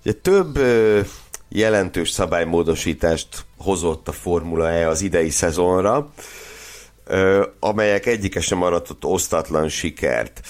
Ugye 0.02 0.14
több 0.14 0.60
jelentős 1.50 2.10
szabálymódosítást 2.10 3.28
hozott 3.58 4.08
a 4.08 4.12
Formula 4.12 4.70
E 4.70 4.88
az 4.88 5.02
idei 5.02 5.30
szezonra, 5.30 6.14
amelyek 7.60 8.06
egyike 8.06 8.42
sem 8.42 8.62
aratott 8.62 9.06
osztatlan 9.06 9.70
sikert 9.70 10.42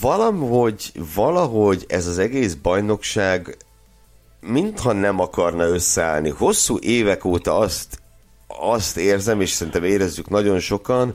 valahogy, 0.00 0.92
valahogy 1.14 1.84
ez 1.88 2.06
az 2.06 2.18
egész 2.18 2.54
bajnokság 2.54 3.56
mintha 4.40 4.92
nem 4.92 5.20
akarna 5.20 5.64
összeállni. 5.64 6.30
Hosszú 6.30 6.78
évek 6.80 7.24
óta 7.24 7.58
azt, 7.58 8.00
azt 8.46 8.96
érzem, 8.96 9.40
és 9.40 9.50
szerintem 9.50 9.84
érezzük 9.84 10.28
nagyon 10.28 10.58
sokan, 10.58 11.14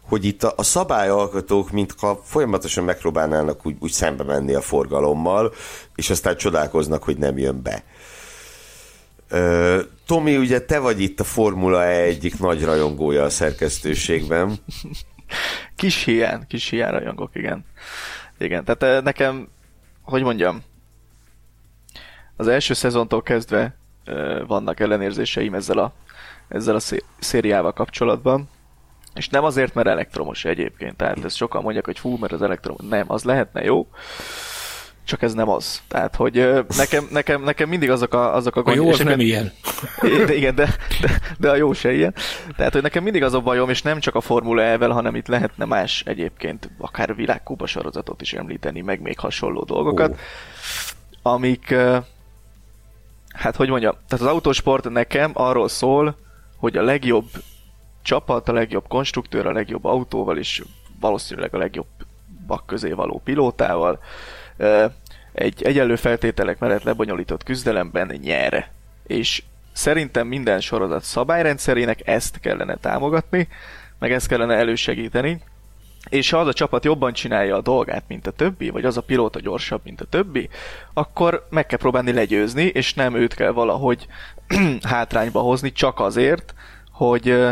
hogy 0.00 0.24
itt 0.24 0.42
a, 0.42 0.52
a 0.56 0.62
szabályalkotók, 0.62 1.70
mintha 1.70 2.20
folyamatosan 2.24 2.84
megpróbálnának 2.84 3.66
úgy, 3.66 3.76
úgy 3.80 3.90
szembe 3.90 4.24
menni 4.24 4.54
a 4.54 4.60
forgalommal, 4.60 5.52
és 5.94 6.10
aztán 6.10 6.36
csodálkoznak, 6.36 7.02
hogy 7.02 7.16
nem 7.16 7.38
jön 7.38 7.62
be. 7.62 7.82
Tomi, 10.06 10.36
ugye 10.36 10.60
te 10.60 10.78
vagy 10.78 11.00
itt 11.00 11.20
a 11.20 11.24
Formula 11.24 11.84
E 11.84 12.00
egyik 12.02 12.38
nagy 12.38 12.64
rajongója 12.64 13.22
a 13.22 13.30
szerkesztőségben. 13.30 14.58
Kis 15.76 16.04
hiány, 16.04 16.46
kis 16.46 16.68
hiány 16.68 16.90
rajongok, 16.90 17.30
igen. 17.34 17.64
Igen, 18.38 18.64
tehát 18.64 19.04
nekem 19.04 19.48
hogy 20.10 20.22
mondjam, 20.22 20.62
az 22.36 22.48
első 22.48 22.74
szezontól 22.74 23.22
kezdve 23.22 23.74
ö, 24.04 24.44
vannak 24.46 24.80
ellenérzéseim 24.80 25.54
ezzel 25.54 25.78
a, 25.78 25.92
ezzel 26.48 26.74
a 26.74 26.80
szériával 27.18 27.72
kapcsolatban, 27.72 28.48
és 29.14 29.28
nem 29.28 29.44
azért, 29.44 29.74
mert 29.74 29.88
elektromos 29.88 30.44
egyébként, 30.44 30.96
tehát 30.96 31.24
ezt 31.24 31.36
sokan 31.36 31.62
mondják, 31.62 31.84
hogy 31.84 31.98
fú, 31.98 32.16
mert 32.16 32.32
az 32.32 32.42
elektromos, 32.42 32.80
nem, 32.88 33.04
az 33.08 33.24
lehetne 33.24 33.62
jó, 33.62 33.88
csak 35.10 35.22
ez 35.22 35.34
nem 35.34 35.48
az. 35.48 35.82
Tehát, 35.88 36.16
hogy 36.16 36.64
nekem, 36.76 37.08
nekem, 37.10 37.42
nekem 37.42 37.68
mindig 37.68 37.90
azok 37.90 38.14
a, 38.14 38.34
azok 38.34 38.56
a. 38.56 38.62
A 38.64 38.74
jó 38.74 38.88
az 38.88 38.98
nem 38.98 39.20
ilyen. 39.20 39.52
De, 40.00 40.34
igen, 40.34 40.54
de, 40.54 40.76
de, 41.00 41.20
de, 41.38 41.50
a 41.50 41.56
jó 41.56 41.72
se 41.72 41.92
ilyen. 41.92 42.14
Tehát, 42.56 42.72
hogy 42.72 42.82
nekem 42.82 43.02
mindig 43.02 43.22
az 43.22 43.34
a 43.34 43.40
bajom, 43.40 43.70
és 43.70 43.82
nem 43.82 44.00
csak 44.00 44.14
a 44.14 44.20
Formula 44.20 44.62
e 44.62 44.86
hanem 44.86 45.14
itt 45.14 45.26
lehetne 45.26 45.64
más 45.64 46.02
egyébként, 46.06 46.70
akár 46.78 47.14
világkupa 47.14 47.66
sorozatot 47.66 48.20
is 48.20 48.32
említeni, 48.32 48.80
meg 48.80 49.00
még 49.00 49.18
hasonló 49.18 49.62
dolgokat, 49.62 50.10
oh. 50.10 50.16
amik, 51.32 51.74
hát 53.34 53.56
hogy 53.56 53.68
mondjam, 53.68 53.92
tehát 53.92 54.24
az 54.24 54.32
autósport 54.32 54.90
nekem 54.90 55.30
arról 55.34 55.68
szól, 55.68 56.16
hogy 56.56 56.76
a 56.76 56.82
legjobb 56.82 57.26
csapat, 58.02 58.48
a 58.48 58.52
legjobb 58.52 58.88
konstruktőr, 58.88 59.46
a 59.46 59.52
legjobb 59.52 59.84
autóval, 59.84 60.38
és 60.38 60.62
valószínűleg 61.00 61.54
a 61.54 61.58
legjobb 61.58 61.86
bak 62.46 62.66
közé 62.66 62.92
való 62.92 63.20
pilótával 63.24 64.00
egy 65.32 65.62
egyenlő 65.62 65.96
feltételek 65.96 66.58
mellett 66.58 66.82
lebonyolított 66.82 67.42
küzdelemben 67.42 68.18
nyer. 68.22 68.68
És 69.06 69.42
szerintem 69.72 70.26
minden 70.26 70.60
sorozat 70.60 71.02
szabályrendszerének 71.02 72.08
ezt 72.08 72.40
kellene 72.40 72.76
támogatni, 72.76 73.48
meg 73.98 74.12
ezt 74.12 74.28
kellene 74.28 74.54
elősegíteni, 74.54 75.42
és 76.08 76.30
ha 76.30 76.38
az 76.38 76.46
a 76.46 76.52
csapat 76.52 76.84
jobban 76.84 77.12
csinálja 77.12 77.56
a 77.56 77.60
dolgát, 77.60 78.04
mint 78.08 78.26
a 78.26 78.30
többi, 78.30 78.70
vagy 78.70 78.84
az 78.84 78.96
a 78.96 79.00
pilóta 79.00 79.40
gyorsabb, 79.40 79.80
mint 79.84 80.00
a 80.00 80.04
többi, 80.04 80.48
akkor 80.92 81.46
meg 81.50 81.66
kell 81.66 81.78
próbálni 81.78 82.12
legyőzni, 82.12 82.64
és 82.64 82.94
nem 82.94 83.14
őt 83.14 83.34
kell 83.34 83.50
valahogy 83.50 84.06
hátrányba 84.82 85.40
hozni 85.40 85.72
csak 85.72 86.00
azért, 86.00 86.54
hogy 86.90 87.46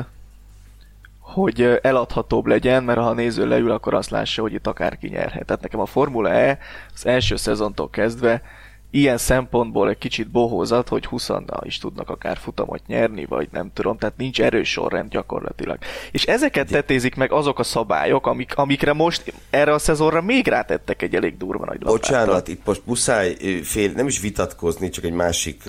hogy 1.32 1.78
eladhatóbb 1.82 2.46
legyen, 2.46 2.84
mert 2.84 2.98
ha 2.98 3.08
a 3.08 3.12
néző 3.12 3.46
leül, 3.46 3.70
akkor 3.70 3.94
azt 3.94 4.10
lássa, 4.10 4.42
hogy 4.42 4.52
itt 4.52 4.66
akárki 4.66 5.08
nyerhet. 5.08 5.46
Tehát 5.46 5.62
nekem 5.62 5.80
a 5.80 5.86
Formula 5.86 6.30
E 6.30 6.58
az 6.94 7.06
első 7.06 7.36
szezontól 7.36 7.90
kezdve 7.90 8.42
ilyen 8.90 9.18
szempontból 9.18 9.88
egy 9.88 9.98
kicsit 9.98 10.30
bohózat, 10.30 10.88
hogy 10.88 11.06
20 11.06 11.28
is 11.62 11.78
tudnak 11.78 12.08
akár 12.08 12.36
futamot 12.36 12.86
nyerni, 12.86 13.24
vagy 13.24 13.48
nem 13.52 13.70
tudom, 13.74 13.98
tehát 13.98 14.16
nincs 14.16 14.40
erős 14.40 14.70
sorrend 14.70 15.10
gyakorlatilag. 15.10 15.78
És 16.10 16.24
ezeket 16.24 16.68
tetézik 16.68 17.14
meg 17.14 17.32
azok 17.32 17.58
a 17.58 17.62
szabályok, 17.62 18.26
amik, 18.26 18.56
amikre 18.56 18.92
most 18.92 19.32
erre 19.50 19.72
a 19.72 19.78
szezonra 19.78 20.22
még 20.22 20.46
rátettek 20.46 21.02
egy 21.02 21.14
elég 21.14 21.36
durva 21.36 21.64
nagy 21.64 21.82
lapáttal. 21.82 21.96
Bocsánat, 21.96 22.48
itt 22.48 22.60
most 22.64 22.82
muszáj 22.84 23.36
fél, 23.62 23.92
nem 23.92 24.06
is 24.06 24.20
vitatkozni, 24.20 24.88
csak 24.88 25.04
egy 25.04 25.12
másik, 25.12 25.62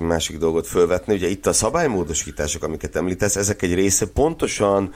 másik 0.00 0.38
dolgot 0.38 0.66
fölvetni. 0.66 1.14
Ugye 1.14 1.28
itt 1.28 1.46
a 1.46 1.52
szabálymódosítások, 1.52 2.62
amiket 2.62 2.96
említesz, 2.96 3.36
ezek 3.36 3.62
egy 3.62 3.74
része 3.74 4.06
pontosan 4.14 4.92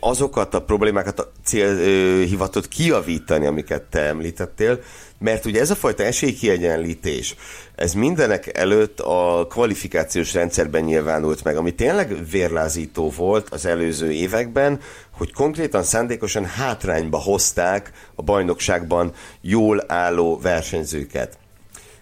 azokat 0.00 0.54
a 0.54 0.62
problémákat 0.62 1.28
cél 1.44 1.76
hivatott 2.24 2.68
kiavítani, 2.68 3.46
amiket 3.46 3.82
te 3.82 4.00
említettél, 4.00 4.80
mert 5.22 5.44
ugye 5.44 5.60
ez 5.60 5.70
a 5.70 5.74
fajta 5.74 6.02
esélykiegyenlítés, 6.02 7.36
ez 7.74 7.92
mindenek 7.92 8.58
előtt 8.58 9.00
a 9.00 9.46
kvalifikációs 9.48 10.34
rendszerben 10.34 10.82
nyilvánult 10.82 11.44
meg, 11.44 11.56
ami 11.56 11.74
tényleg 11.74 12.30
vérlázító 12.30 13.10
volt 13.10 13.48
az 13.50 13.66
előző 13.66 14.12
években, 14.12 14.80
hogy 15.10 15.32
konkrétan 15.32 15.82
szándékosan 15.82 16.44
hátrányba 16.44 17.18
hozták 17.18 17.92
a 18.14 18.22
bajnokságban 18.22 19.12
jól 19.40 19.84
álló 19.86 20.38
versenyzőket. 20.42 21.38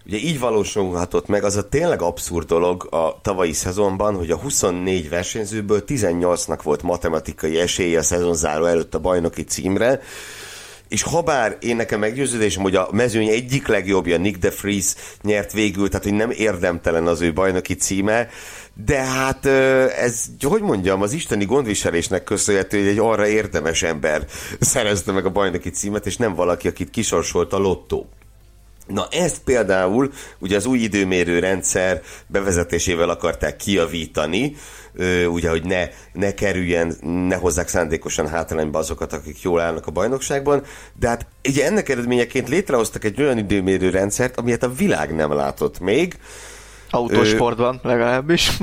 Ugye 0.07 0.17
így 0.17 0.39
valósulhatott 0.39 1.27
meg 1.27 1.45
az 1.45 1.57
a 1.57 1.69
tényleg 1.69 2.03
abszurd 2.03 2.47
dolog 2.47 2.87
a 2.91 3.19
tavalyi 3.23 3.53
szezonban, 3.53 4.15
hogy 4.15 4.31
a 4.31 4.37
24 4.37 5.09
versenyzőből 5.09 5.83
18-nak 5.87 6.59
volt 6.63 6.83
matematikai 6.83 7.59
esélye 7.59 7.99
a 7.99 8.03
szezonzáró 8.03 8.65
előtt 8.65 8.95
a 8.95 8.99
bajnoki 8.99 9.45
címre, 9.45 10.01
és 10.91 11.03
habár 11.03 11.57
én 11.61 11.77
nekem 11.77 11.99
meggyőződésem, 11.99 12.63
hogy 12.63 12.77
a 12.77 12.89
mezőny 12.93 13.29
egyik 13.29 13.67
legjobbja 13.67 14.19
Nick 14.19 14.39
de 14.39 14.53
Vries 14.61 14.95
nyert 15.23 15.53
végül, 15.53 15.89
tehát 15.89 16.05
hogy 16.05 16.15
nem 16.15 16.31
érdemtelen 16.31 17.07
az 17.07 17.21
ő 17.21 17.33
bajnoki 17.33 17.75
címe, 17.75 18.29
de 18.85 18.99
hát 18.99 19.47
ez, 19.97 20.25
hogy 20.43 20.63
mondjam, 20.63 21.03
az 21.03 21.13
isteni 21.13 21.45
gondviselésnek 21.45 22.25
köszönhető, 22.25 22.79
hogy 22.79 22.89
egy 22.89 22.99
arra 22.99 23.27
érdemes 23.27 23.83
ember 23.83 24.27
szerezte 24.61 25.13
meg 25.13 25.27
a 25.27 25.31
bajnoki 25.31 25.71
címet, 25.71 26.07
és 26.07 26.17
nem 26.17 26.35
valaki, 26.35 26.69
akit 26.69 26.91
kisorsolt 26.91 27.53
a 27.53 27.59
lottó. 27.59 28.09
Na 28.87 29.07
ezt 29.11 29.41
például 29.45 30.13
ugye 30.39 30.57
az 30.57 30.67
új 30.67 30.79
időmérő 30.79 31.39
rendszer 31.39 32.03
bevezetésével 32.27 33.09
akarták 33.09 33.57
kiavítani, 33.57 34.57
ugye, 35.27 35.49
hogy 35.49 35.65
ne, 35.65 35.89
ne 36.13 36.35
kerüljen, 36.35 36.95
ne 37.29 37.35
hozzák 37.35 37.69
szándékosan 37.69 38.29
hátrányba 38.29 38.79
azokat, 38.79 39.13
akik 39.13 39.43
jól 39.43 39.61
állnak 39.61 39.87
a 39.87 39.91
bajnokságban, 39.91 40.63
de 40.99 41.09
hát 41.09 41.27
ugye 41.49 41.67
ennek 41.67 41.89
eredményeként 41.89 42.49
létrehoztak 42.49 43.05
egy 43.05 43.23
olyan 43.23 43.39
időmérő 43.39 43.91
rendszert, 43.91 44.37
amilyet 44.37 44.63
a 44.63 44.73
világ 44.73 45.15
nem 45.15 45.33
látott 45.33 45.81
még, 45.81 46.19
Autósportban 46.91 47.81
legalábbis. 47.83 48.51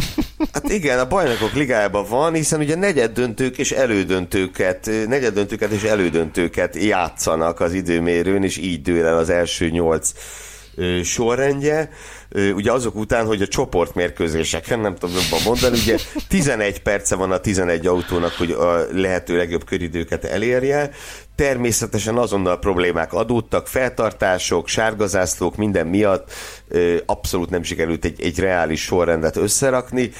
Hát 0.53 0.69
igen, 0.69 0.99
a 0.99 1.07
bajnokok 1.07 1.53
ligájában 1.53 2.05
van, 2.09 2.33
hiszen 2.33 2.59
ugye 2.59 2.75
negyed 2.75 3.11
döntők 3.11 3.57
és 3.57 3.71
elődöntőket, 3.71 4.89
negyed 5.07 5.33
döntőket 5.33 5.71
és 5.71 5.83
elődöntőket 5.83 6.75
játszanak 6.75 7.59
az 7.59 7.73
időmérőn, 7.73 8.43
és 8.43 8.57
így 8.57 8.81
dől 8.81 9.05
el 9.05 9.17
az 9.17 9.29
első 9.29 9.69
nyolc 9.69 10.11
sorrendje, 11.03 11.89
ugye 12.31 12.71
azok 12.71 12.95
után, 12.95 13.25
hogy 13.25 13.41
a 13.41 13.47
csoportmérkőzéseken, 13.47 14.79
nem 14.79 14.95
tudom 14.95 15.15
jobban 15.15 15.39
mondani, 15.45 15.77
ugye 15.79 15.97
11 16.27 16.81
perce 16.81 17.15
van 17.15 17.31
a 17.31 17.37
11 17.37 17.87
autónak, 17.87 18.31
hogy 18.31 18.51
a 18.51 18.85
lehető 18.91 19.37
legjobb 19.37 19.65
köridőket 19.65 20.25
elérje, 20.25 20.91
természetesen 21.35 22.17
azonnal 22.17 22.59
problémák 22.59 23.13
adódtak, 23.13 23.67
feltartások, 23.67 24.67
sárgazászlók, 24.67 25.55
minden 25.55 25.87
miatt 25.87 26.31
abszolút 27.05 27.49
nem 27.49 27.63
sikerült 27.63 28.05
egy, 28.05 28.21
egy 28.21 28.39
reális 28.39 28.81
sorrendet 28.81 29.35
összerakni 29.35 30.11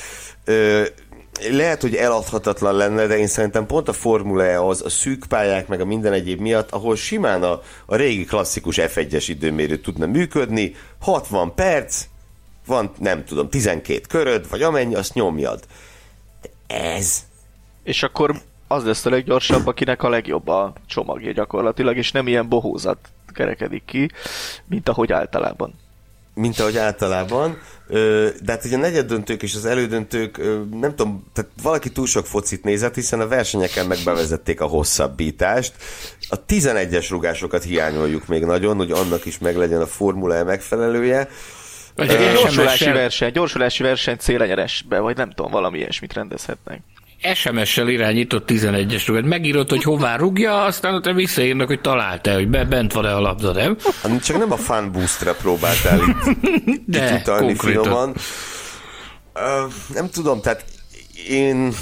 lehet, 1.52 1.82
hogy 1.82 1.96
eladhatatlan 1.96 2.76
lenne, 2.76 3.06
de 3.06 3.18
én 3.18 3.28
szerintem 3.28 3.66
pont 3.66 3.88
a 3.88 3.94
Formula 3.94 4.68
az 4.68 4.82
a 4.82 4.90
szűk 4.90 5.26
pályák, 5.30 5.68
meg 5.68 5.82
a 5.82 5.86
minden 5.86 6.14
egyéb 6.14 6.40
miatt, 6.40 6.72
ahol 6.72 6.96
simán 6.96 7.44
a, 7.44 7.62
a 7.86 7.96
régi 7.96 8.26
klasszikus 8.26 8.78
F1-es 8.80 9.26
időmérő 9.28 9.78
tudna 9.78 10.06
működni, 10.06 10.76
60 11.02 11.54
perc, 11.56 12.04
van, 12.66 12.92
nem 13.00 13.26
tudom, 13.26 13.50
12 13.50 14.02
köröd, 14.10 14.50
vagy 14.50 14.62
amennyi, 14.62 14.96
azt 14.96 15.14
nyomjad. 15.14 15.64
De 16.42 16.50
ez... 16.76 17.26
És 17.84 18.04
akkor 18.04 18.42
az 18.68 18.86
lesz 18.86 19.06
a 19.06 19.10
leggyorsabb, 19.10 19.68
akinek 19.68 20.04
a 20.04 20.10
legjobb 20.10 20.48
a 20.48 20.74
csomagja 20.86 21.32
gyakorlatilag, 21.32 21.98
és 21.98 22.12
nem 22.12 22.28
ilyen 22.28 22.50
bohózat 22.50 22.98
kerekedik 23.34 23.86
ki, 23.86 24.10
mint 24.66 24.90
ahogy 24.90 25.12
általában 25.12 25.74
mint 26.38 26.60
ahogy 26.60 26.78
általában. 26.78 27.58
De 27.88 28.52
hát 28.52 28.66
ugye 28.66 28.76
a 28.76 28.80
negyeddöntők 28.80 29.44
és 29.44 29.56
az 29.56 29.66
elődöntők, 29.66 30.38
nem 30.72 30.96
tudom, 30.96 31.26
tehát 31.34 31.52
valaki 31.62 31.92
túl 31.92 32.08
sok 32.08 32.26
focit 32.26 32.64
nézett, 32.64 32.96
hiszen 32.96 33.20
a 33.20 33.28
versenyeken 33.28 33.86
meg 33.86 33.98
bevezették 34.06 34.62
a 34.62 34.66
hosszabbítást. 34.66 35.74
A 36.30 36.46
11-es 36.46 37.08
rugásokat 37.10 37.64
hiányoljuk 37.64 38.28
még 38.28 38.44
nagyon, 38.44 38.76
hogy 38.76 38.92
annak 38.92 39.26
is 39.26 39.38
meg 39.38 39.56
legyen 39.56 39.82
a 39.82 39.88
Formula 39.88 40.44
megfelelője. 40.44 41.30
Egy 41.96 42.34
gyorsulási 42.34 42.92
verseny, 42.92 43.32
gyorsulási 43.32 43.84
verseny 43.84 44.18
célenyeresbe, 44.18 45.00
vagy 45.00 45.16
nem 45.16 45.30
tudom, 45.32 45.52
valami 45.52 45.78
ilyesmit 45.78 46.14
rendezhetnek. 46.14 46.82
SMS-sel 47.34 47.88
irányított 47.88 48.50
11-es 48.52 49.04
rugát. 49.08 49.26
Megírott, 49.26 49.70
hogy 49.70 49.84
hová 49.84 50.16
rúgja, 50.16 50.64
aztán 50.64 50.94
ott 50.94 51.12
visszaírnak, 51.12 51.68
hogy 51.68 51.82
találta 51.82 52.34
hogy 52.34 52.48
be, 52.48 52.66
bent 52.66 52.94
van-e 52.94 53.16
a 53.16 53.20
labda, 53.20 53.52
nem? 53.52 53.78
Hát 54.02 54.24
csak 54.24 54.38
nem 54.38 54.52
a 54.52 54.58
fan 54.58 54.92
boostra 54.92 55.34
próbáltál 55.34 56.00
itt, 56.00 56.82
De, 56.86 57.14
itt 57.14 57.20
utalni 57.20 57.56
finoman. 57.56 58.16
Uh, 59.36 59.72
nem 59.94 60.10
tudom, 60.10 60.42
tehát 60.42 60.66
én, 61.30 61.74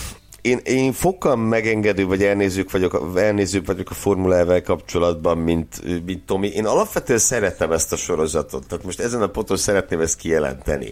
én, 0.42 0.60
én 0.64 0.94
fokkal 0.94 1.36
megengedő 1.36 2.06
vagy 2.06 2.24
elnézők 2.24 2.72
vagyok, 2.72 3.12
elnézők 3.16 3.66
vagyok 3.66 3.90
a 3.90 3.94
Formula 3.94 4.62
kapcsolatban, 4.62 5.38
mint, 5.38 6.04
mint 6.06 6.26
Tomi. 6.26 6.48
Én 6.48 6.66
alapvetően 6.66 7.20
szeretem 7.20 7.72
ezt 7.72 7.94
a 7.94 7.96
sorozatot, 7.96 8.68
tehát 8.68 8.86
most 8.86 9.00
ezen 9.00 9.22
a 9.22 9.28
ponton 9.28 9.58
szeretném 9.58 10.00
ezt 10.00 10.18
kijelenteni. 10.18 10.92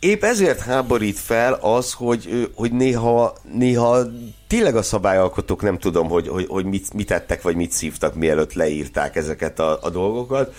Épp 0.00 0.24
ezért 0.24 0.60
háborít 0.60 1.18
fel 1.18 1.52
az, 1.52 1.92
hogy, 1.92 2.50
hogy 2.54 2.72
néha, 2.72 3.34
néha 3.52 4.02
tényleg 4.46 4.76
a 4.76 4.82
szabályalkotók 4.82 5.62
nem 5.62 5.78
tudom, 5.78 6.08
hogy, 6.08 6.28
hogy, 6.28 6.46
hogy 6.48 6.64
mit, 6.64 6.92
mit 6.94 7.06
tettek, 7.06 7.42
vagy 7.42 7.56
mit 7.56 7.70
szívtak, 7.70 8.14
mielőtt 8.14 8.52
leírták 8.52 9.16
ezeket 9.16 9.58
a, 9.58 9.78
a 9.82 9.90
dolgokat. 9.90 10.54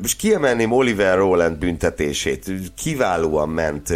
Most 0.00 0.16
kiemelném 0.16 0.72
Oliver 0.72 1.16
Roland 1.16 1.56
büntetését. 1.56 2.50
Kiválóan 2.76 3.48
ment, 3.48 3.88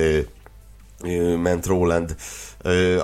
ment 1.42 1.66
Roland 1.66 2.16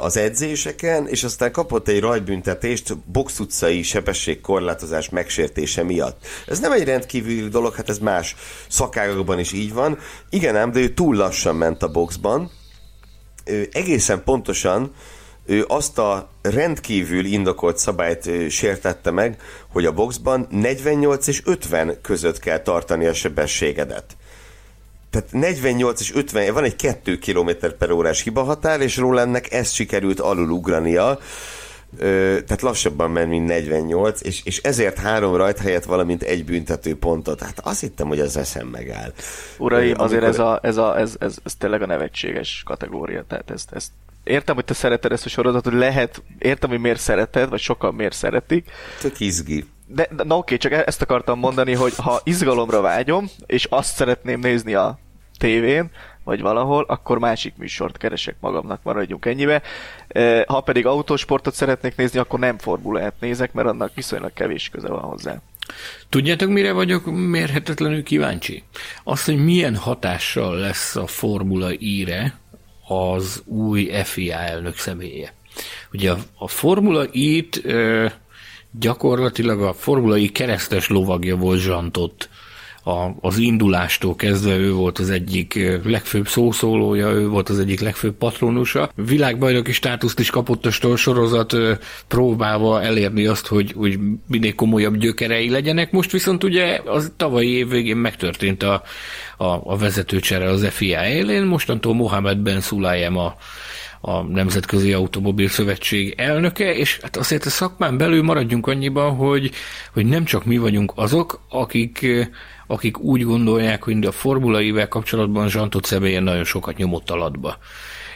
az 0.01 0.17
edzéseken, 0.17 1.09
és 1.09 1.25
aztán 1.25 1.53
kapott 1.53 1.89
egy 1.89 2.01
rajtbüntetést 2.01 2.99
box 2.99 3.39
utcai 3.39 3.83
sebességkorlátozás 3.83 5.09
megsértése 5.09 5.83
miatt. 5.83 6.27
Ez 6.47 6.61
nem 6.61 6.73
egy 6.73 6.85
rendkívüli 6.85 7.49
dolog, 7.49 7.75
hát 7.75 7.89
ez 7.89 7.99
más 7.99 8.37
szakágakban 8.69 9.39
is 9.39 9.53
így 9.53 9.73
van. 9.73 9.99
Igen 10.31 10.57
ám, 10.57 10.73
de 10.73 10.81
ő 10.81 10.89
túl 10.89 11.17
lassan 11.17 11.57
ment 11.57 11.83
a 11.83 11.91
boxban, 11.91 12.51
ő 13.45 13.69
egészen 13.73 14.23
pontosan 14.25 14.93
ő 15.47 15.65
azt 15.69 15.99
a 15.99 16.29
rendkívül 16.43 17.25
indokolt 17.25 17.79
szabályt 17.79 18.51
sértette 18.51 19.11
meg, 19.11 19.41
hogy 19.73 19.87
a 19.87 19.93
boxban 19.93 20.47
48 20.51 21.27
és 21.27 21.43
50 21.45 21.99
között 22.03 22.39
kell 22.39 22.59
tartani 22.59 23.07
a 23.07 23.15
sebességedet. 23.15 24.17
Tehát 25.15 25.33
48 25.33 26.01
és 26.01 26.15
50, 26.15 26.53
van 26.53 26.65
egy 26.65 26.77
2 26.77 27.19
km 27.19 27.51
per 27.79 27.91
órás 27.91 28.23
hibahatár, 28.23 28.81
és 28.81 28.97
Rolandnek 28.97 29.53
ezt 29.53 29.75
sikerült 29.75 30.21
alulugrania, 30.21 31.19
Ö, 31.99 32.39
tehát 32.47 32.63
lassabban 32.63 33.11
ment, 33.11 33.29
mint 33.29 33.47
48, 33.47 34.21
és, 34.21 34.41
és 34.45 34.59
ezért 34.59 34.99
három 34.99 35.35
rajt 35.35 35.59
helyett 35.59 35.85
valamint 35.85 36.23
egy 36.23 36.45
büntető 36.45 36.97
pontot. 36.97 37.41
Hát 37.41 37.61
azt 37.63 37.81
hittem, 37.81 38.09
hogy 38.09 38.21
az 38.21 38.37
eszem 38.37 38.67
megáll. 38.67 39.13
Uraim, 39.59 39.95
Ö, 39.99 40.03
azért 40.03 40.23
ez, 40.23 40.39
a, 40.39 40.59
ez, 40.63 40.77
a, 40.77 40.99
ez, 40.99 41.17
ez, 41.19 41.37
ez 41.45 41.55
tényleg 41.55 41.83
a 41.83 41.87
nevetséges 41.87 42.63
kategória, 42.65 43.25
tehát 43.29 43.51
ezt, 43.51 43.73
ezt 43.73 43.91
értem, 44.25 44.55
hogy 44.55 44.65
te 44.65 44.75
szereted 44.75 45.13
ezt 45.13 45.27
a 45.27 45.29
sorozatot, 45.29 45.73
hogy 45.73 45.81
lehet, 45.81 46.23
értem, 46.39 46.71
hogy 46.71 46.81
miért 46.81 47.01
szereted, 47.01 47.49
vagy 47.49 47.61
sokan 47.61 47.95
miért 47.95 48.15
szeretik. 48.15 48.71
Tök 49.01 49.21
izgi. 49.21 49.65
De, 49.87 50.09
de 50.17 50.25
na 50.25 50.37
oké, 50.37 50.57
csak 50.57 50.73
e- 50.73 50.83
ezt 50.87 51.03
akartam 51.03 51.39
mondani, 51.39 51.75
hogy 51.75 51.95
ha 51.97 52.21
izgalomra 52.25 52.81
vágyom, 52.81 53.31
és 53.47 53.67
azt 53.71 53.95
szeretném 53.95 54.41
nézni 54.41 54.75
a 54.75 54.99
tévén, 55.45 55.91
vagy 56.23 56.41
valahol, 56.41 56.85
akkor 56.89 57.19
másik 57.19 57.57
műsort 57.57 57.97
keresek 57.97 58.37
magamnak, 58.41 58.83
maradjunk 58.83 59.27
ennyibe. 59.27 59.63
Ha 60.47 60.61
pedig 60.61 60.87
autósportot 60.87 61.55
szeretnék 61.55 61.97
nézni, 61.97 62.19
akkor 62.19 62.39
nem 62.39 62.59
formulát 62.59 63.15
nézek, 63.21 63.53
mert 63.53 63.69
annak 63.69 63.95
viszonylag 63.95 64.33
kevés 64.33 64.69
köze 64.69 64.89
van 64.89 65.01
hozzá. 65.01 65.41
Tudjátok, 66.09 66.49
mire 66.49 66.73
vagyok 66.73 67.05
mérhetetlenül 67.07 68.03
kíváncsi? 68.03 68.63
Azt, 69.03 69.25
hogy 69.25 69.45
milyen 69.45 69.77
hatással 69.77 70.57
lesz 70.57 70.97
a 70.97 71.07
Formula 71.07 71.73
íre 71.79 72.39
az 72.87 73.43
új 73.45 73.91
FIA 74.05 74.39
elnök 74.39 74.77
személye. 74.77 75.33
Ugye 75.93 76.11
a, 76.11 76.19
a 76.39 76.49
Formula 76.49 77.07
I-t 77.11 77.63
gyakorlatilag 78.71 79.63
a 79.63 79.73
Formula 79.73 80.17
I 80.17 80.29
keresztes 80.29 80.89
lovagja 80.89 81.37
volt 81.37 81.61
Zsantott 81.61 82.29
a, 82.85 83.11
az 83.21 83.39
indulástól 83.39 84.17
kezdve 84.17 84.57
ő 84.57 84.73
volt 84.73 84.99
az 84.99 85.11
egyik 85.11 85.59
legfőbb 85.85 86.29
szószólója, 86.29 87.09
ő 87.09 87.29
volt 87.29 87.49
az 87.49 87.59
egyik 87.59 87.81
legfőbb 87.81 88.15
patronusa. 88.15 88.91
Világbajnoki 88.95 89.73
státuszt 89.73 90.19
is 90.19 90.31
kapott 90.31 90.67
a 90.67 90.97
sorozat 90.97 91.57
próbálva 92.09 92.83
elérni 92.83 93.27
azt, 93.27 93.47
hogy, 93.47 93.73
hogy 93.77 93.99
minél 94.29 94.55
komolyabb 94.55 94.97
gyökerei 94.97 95.51
legyenek. 95.51 95.93
Most 95.93 96.11
viszont 96.11 96.45
ugye 96.45 96.81
az 96.85 97.13
tavalyi 97.17 97.51
év 97.51 97.69
végén 97.69 97.97
megtörtént 97.97 98.63
a, 98.63 98.83
a, 99.37 99.45
a 99.45 99.77
vezetőcsere 99.77 100.49
az 100.49 100.67
FIA 100.71 101.07
élén, 101.07 101.43
mostantól 101.43 101.95
Mohamed 101.95 102.39
Ben 102.39 102.61
Sulayem 102.61 103.17
a, 103.17 103.35
a 104.07 104.23
Nemzetközi 104.23 104.93
Automobil 104.93 105.49
Szövetség 105.49 106.15
elnöke, 106.17 106.75
és 106.75 106.99
hát 107.03 107.17
azért 107.17 107.45
a 107.45 107.51
szakmán 107.51 107.97
belül 107.97 108.23
maradjunk 108.23 108.67
annyiban, 108.67 109.15
hogy, 109.15 109.51
hogy 109.93 110.07
nem 110.07 110.25
csak 110.25 110.45
mi 110.45 110.59
vagyunk 110.59 110.93
azok, 110.95 111.41
akik 111.49 112.07
akik 112.67 112.99
úgy 112.99 113.23
gondolják, 113.23 113.83
hogy 113.83 114.07
a 114.07 114.13
formulaivel 114.13 114.89
kapcsolatban 114.89 115.49
Zsantot 115.49 115.85
személyen 115.85 116.23
nagyon 116.23 116.45
sokat 116.45 116.77
nyomott 116.77 117.11
alatba. 117.11 117.59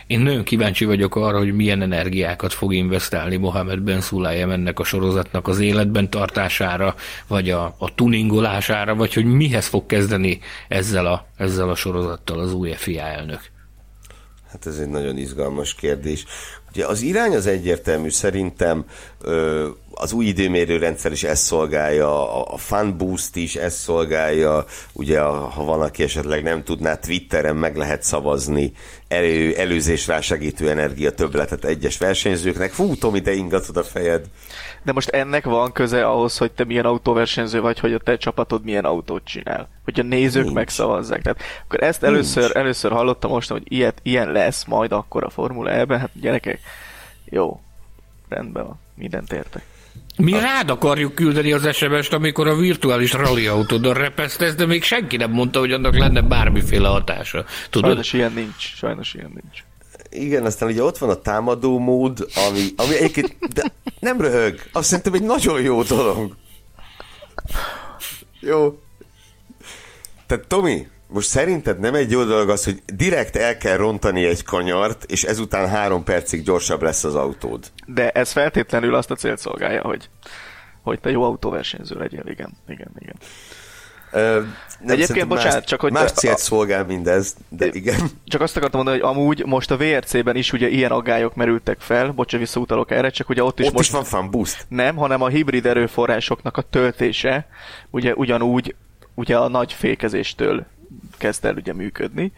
Én 0.06 0.20
nagyon 0.20 0.44
kíváncsi 0.44 0.85
vagyok 0.85 1.16
arra, 1.16 1.39
hogy 1.39 1.55
milyen 1.55 1.82
energiákat 1.82 2.52
fog 2.52 2.74
investálni 2.74 3.36
Mohamed 3.36 3.81
Ben 3.81 4.01
Sulayem 4.01 4.51
ennek 4.51 4.78
a 4.78 4.85
sorozatnak 4.85 5.48
az 5.48 5.60
életben 5.60 6.10
tartására, 6.10 6.94
vagy 7.27 7.51
a, 7.51 7.74
a 7.78 7.94
tuningolására, 7.94 8.94
vagy 8.94 9.15
hogy 9.15 9.24
mihez 9.24 9.66
fog 9.66 9.86
kezdeni 9.86 10.40
ezzel 10.69 11.06
a, 11.06 11.27
ezzel 11.36 11.69
a 11.69 11.74
sorozattal 11.74 12.39
az 12.39 12.52
új 12.52 12.73
FIA 12.73 13.02
elnök. 13.02 13.40
Hát 14.51 14.66
ez 14.66 14.79
egy 14.79 14.89
nagyon 14.89 15.16
izgalmas 15.16 15.75
kérdés. 15.75 16.25
Ugye 16.70 16.87
az 16.87 17.01
irány 17.01 17.35
az 17.35 17.47
egyértelmű, 17.47 18.11
szerintem 18.11 18.85
az 19.91 20.12
új 20.12 20.25
időmérőrendszer 20.25 21.12
is 21.12 21.23
ezt 21.23 21.43
szolgálja, 21.43 22.43
a 22.45 22.57
fan 22.57 22.97
boost 22.97 23.37
is 23.37 23.57
ezt 23.57 23.79
szolgálja, 23.79 24.65
ugye 24.93 25.20
ha 25.20 25.65
van, 25.65 25.81
aki 25.81 26.03
esetleg 26.03 26.43
nem 26.43 26.65
tudná, 26.65 26.95
Twitteren 26.95 27.57
meg 27.57 27.77
lehet 27.77 28.03
szavazni 28.03 28.73
elő, 29.09 29.55
előzés 29.55 30.11
segítő 30.20 30.70
energia 30.70 31.11
többletet 31.11 31.65
egyes 31.65 31.99
versenyzőknek. 31.99 32.73
Fú, 32.73 32.97
Tomi, 32.97 33.20
te 33.20 33.33
ingatod 33.33 33.77
a 33.77 33.85
fejed. 33.85 34.25
De 34.82 34.92
most 34.92 35.09
ennek 35.09 35.44
van 35.44 35.72
köze 35.72 36.06
ahhoz, 36.06 36.38
hogy 36.38 36.52
te 36.52 36.64
milyen 36.64 36.84
autóversenyző 36.84 37.60
vagy, 37.60 37.78
hogy 37.78 37.92
a 37.92 37.98
te 37.98 38.16
csapatod 38.16 38.64
milyen 38.64 38.84
autót 38.84 39.24
csinál. 39.24 39.68
Hogy 39.84 40.00
a 40.00 40.02
nézők 40.02 40.42
Nincs. 40.42 40.55
megszavazzák. 40.55 41.22
Tehát 41.22 41.40
akkor 41.64 41.82
ezt 41.82 42.02
először, 42.02 42.42
Nincs. 42.42 42.55
először 42.55 42.92
hallottam 42.92 43.30
most, 43.30 43.50
hogy 43.50 43.62
ilyet, 43.64 44.00
ilyen 44.02 44.32
lesz 44.32 44.64
majd 44.64 44.92
akkor 44.92 45.24
a 45.24 45.30
Formula 45.30 45.70
E-ben. 45.70 45.98
Hát 45.98 46.10
gyerekek, 46.20 46.60
jó, 47.24 47.60
rendben 48.28 48.64
van, 48.64 48.78
mindent 48.94 49.32
értek. 49.32 49.62
Mi 50.16 50.34
a... 50.34 50.40
rád 50.40 50.70
akarjuk 50.70 51.14
küldeni 51.14 51.52
az 51.52 51.76
SMS-t, 51.76 52.12
amikor 52.12 52.46
a 52.46 52.56
virtuális 52.56 53.12
rally 53.12 53.46
autódon 53.46 53.94
repesztesz, 53.94 54.55
de 54.55 54.66
még 54.66 54.82
senki 54.82 55.16
nem 55.16 55.30
mondta, 55.30 55.59
hogy 55.59 55.72
annak 55.72 55.96
lenne 55.98 56.20
bármiféle 56.20 56.88
hatása. 56.88 57.44
Tudod? 57.70 57.90
Sajnos 57.90 58.12
ilyen 58.12 58.32
nincs. 58.32 58.74
Sajnos 58.74 59.14
ilyen 59.14 59.40
nincs. 59.42 59.62
Igen, 60.10 60.44
aztán 60.44 60.68
ugye 60.68 60.82
ott 60.82 60.98
van 60.98 61.10
a 61.10 61.20
támadó 61.20 61.78
mód, 61.78 62.26
ami, 62.48 62.66
ami 62.76 62.97
egyébként 62.97 63.36
de 63.55 63.72
nem 64.01 64.20
röhög. 64.20 64.60
Azt 64.72 64.89
szerintem 64.89 65.14
egy 65.14 65.22
nagyon 65.22 65.60
jó 65.60 65.82
dolog. 65.82 66.36
Jó. 68.40 68.78
Tehát 70.26 70.47
Tomi, 70.47 70.86
most 71.09 71.28
szerinted 71.28 71.78
nem 71.78 71.94
egy 71.94 72.10
jó 72.10 72.24
dolog 72.24 72.48
az, 72.48 72.64
hogy 72.64 72.82
direkt 72.94 73.36
el 73.36 73.56
kell 73.56 73.76
rontani 73.76 74.24
egy 74.24 74.43
kanyart, 74.43 75.05
és 75.05 75.24
ezután 75.24 75.68
három 75.68 76.05
percig 76.05 76.43
gyorsabb 76.43 76.82
lesz 76.82 77.05
az 77.05 77.14
autód? 77.14 77.70
De 77.86 78.10
ez 78.10 78.32
feltétlenül 78.32 78.94
azt 78.94 79.10
a 79.10 79.14
célt 79.14 79.39
szolgálja, 79.39 79.82
hogy, 79.82 80.10
hogy 80.82 81.01
te 81.01 81.10
jó 81.10 81.22
autóversenyző 81.22 81.97
legyél, 81.97 82.24
igen, 82.26 82.56
igen, 82.68 82.90
igen. 82.98 83.16
Nem 84.12 84.97
Egyébként, 84.97 85.28
bocsánat, 85.28 85.55
más, 85.55 85.64
csak 85.64 85.80
hogy... 85.80 85.93
Más 85.93 86.12
célt 86.12 86.39
szolgál 86.39 86.85
mindez, 86.85 87.36
de 87.48 87.66
igen. 87.66 88.01
Csak 88.24 88.40
azt 88.40 88.56
akartam 88.56 88.85
mondani, 88.85 89.02
hogy 89.02 89.16
amúgy 89.16 89.44
most 89.47 89.70
a 89.70 89.76
VRC-ben 89.76 90.36
is 90.36 90.52
ugye 90.52 90.68
ilyen 90.68 90.90
aggályok 90.90 91.35
merültek 91.35 91.80
fel, 91.80 92.10
bocsánat, 92.12 92.47
visszautalok 92.47 92.90
erre, 92.90 93.10
csak 93.10 93.28
ugye 93.28 93.43
ott 93.43 93.59
is 93.59 93.66
ott 93.66 93.72
most... 93.72 93.89
is 93.89 93.94
van 93.94 94.05
fan 94.05 94.30
boost. 94.30 94.66
Nem, 94.68 94.97
hanem 94.97 95.22
a 95.22 95.28
hibrid 95.28 95.66
erőforrásoknak 95.66 96.56
a 96.56 96.62
töltése, 96.62 97.47
ugye 97.90 98.14
ugyanúgy 98.14 98.74
ugye 99.14 99.36
a 99.36 99.48
nagy 99.48 99.72
fékezéstől 99.72 100.66
kezd 101.16 101.44
el 101.44 101.55
ugye 101.55 101.72
működni, 101.72 102.32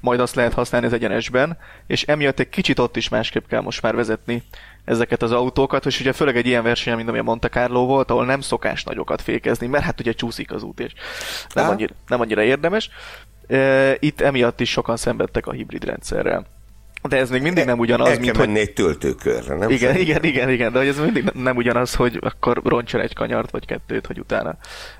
majd 0.00 0.20
azt 0.20 0.34
lehet 0.34 0.52
használni 0.52 0.86
az 0.86 0.92
egyenesben, 0.92 1.58
és 1.86 2.02
emiatt 2.02 2.40
egy 2.40 2.48
kicsit 2.48 2.78
ott 2.78 2.96
is 2.96 3.08
másképp 3.08 3.46
kell 3.48 3.60
most 3.60 3.82
már 3.82 3.94
vezetni 3.94 4.42
ezeket 4.84 5.22
az 5.22 5.32
autókat, 5.32 5.86
és 5.86 6.00
ugye 6.00 6.12
főleg 6.12 6.36
egy 6.36 6.46
ilyen 6.46 6.62
verseny, 6.62 6.96
mint 6.96 7.08
ami 7.08 7.18
a 7.18 7.22
Monte 7.22 7.48
Carlo 7.48 7.86
volt, 7.86 8.10
ahol 8.10 8.24
nem 8.24 8.40
szokás 8.40 8.84
nagyokat 8.84 9.22
fékezni, 9.22 9.66
mert 9.66 9.84
hát 9.84 10.00
ugye 10.00 10.12
csúszik 10.12 10.52
az 10.52 10.62
út, 10.62 10.80
és 10.80 10.92
nem 11.54 11.68
annyira, 11.68 11.94
nem 12.06 12.20
annyira 12.20 12.42
érdemes. 12.42 12.90
Itt 13.98 14.20
emiatt 14.20 14.60
is 14.60 14.70
sokan 14.70 14.96
szenvedtek 14.96 15.46
a 15.46 15.52
hibrid 15.52 15.84
rendszerrel. 15.84 16.46
De 17.08 17.16
ez 17.16 17.30
még 17.30 17.42
mindig 17.42 17.64
nem 17.64 17.78
ugyanaz, 17.78 18.08
El 18.08 18.18
mint 18.18 18.36
hogy... 18.36 18.56
egy 18.56 18.72
töltőkörre, 18.72 19.54
nem? 19.54 19.70
Igen, 19.70 19.96
igen, 19.96 20.24
igen, 20.24 20.48
igen, 20.50 20.72
de 20.72 20.78
hogy 20.78 20.88
ez 20.88 20.98
mindig 20.98 21.30
nem 21.34 21.56
ugyanaz, 21.56 21.94
hogy 21.94 22.18
akkor 22.20 22.60
roncson 22.64 23.00
egy 23.00 23.14
kanyart 23.14 23.50
vagy 23.50 23.66
kettőt, 23.66 24.06
hogy 24.06 24.18
utána 24.18 24.56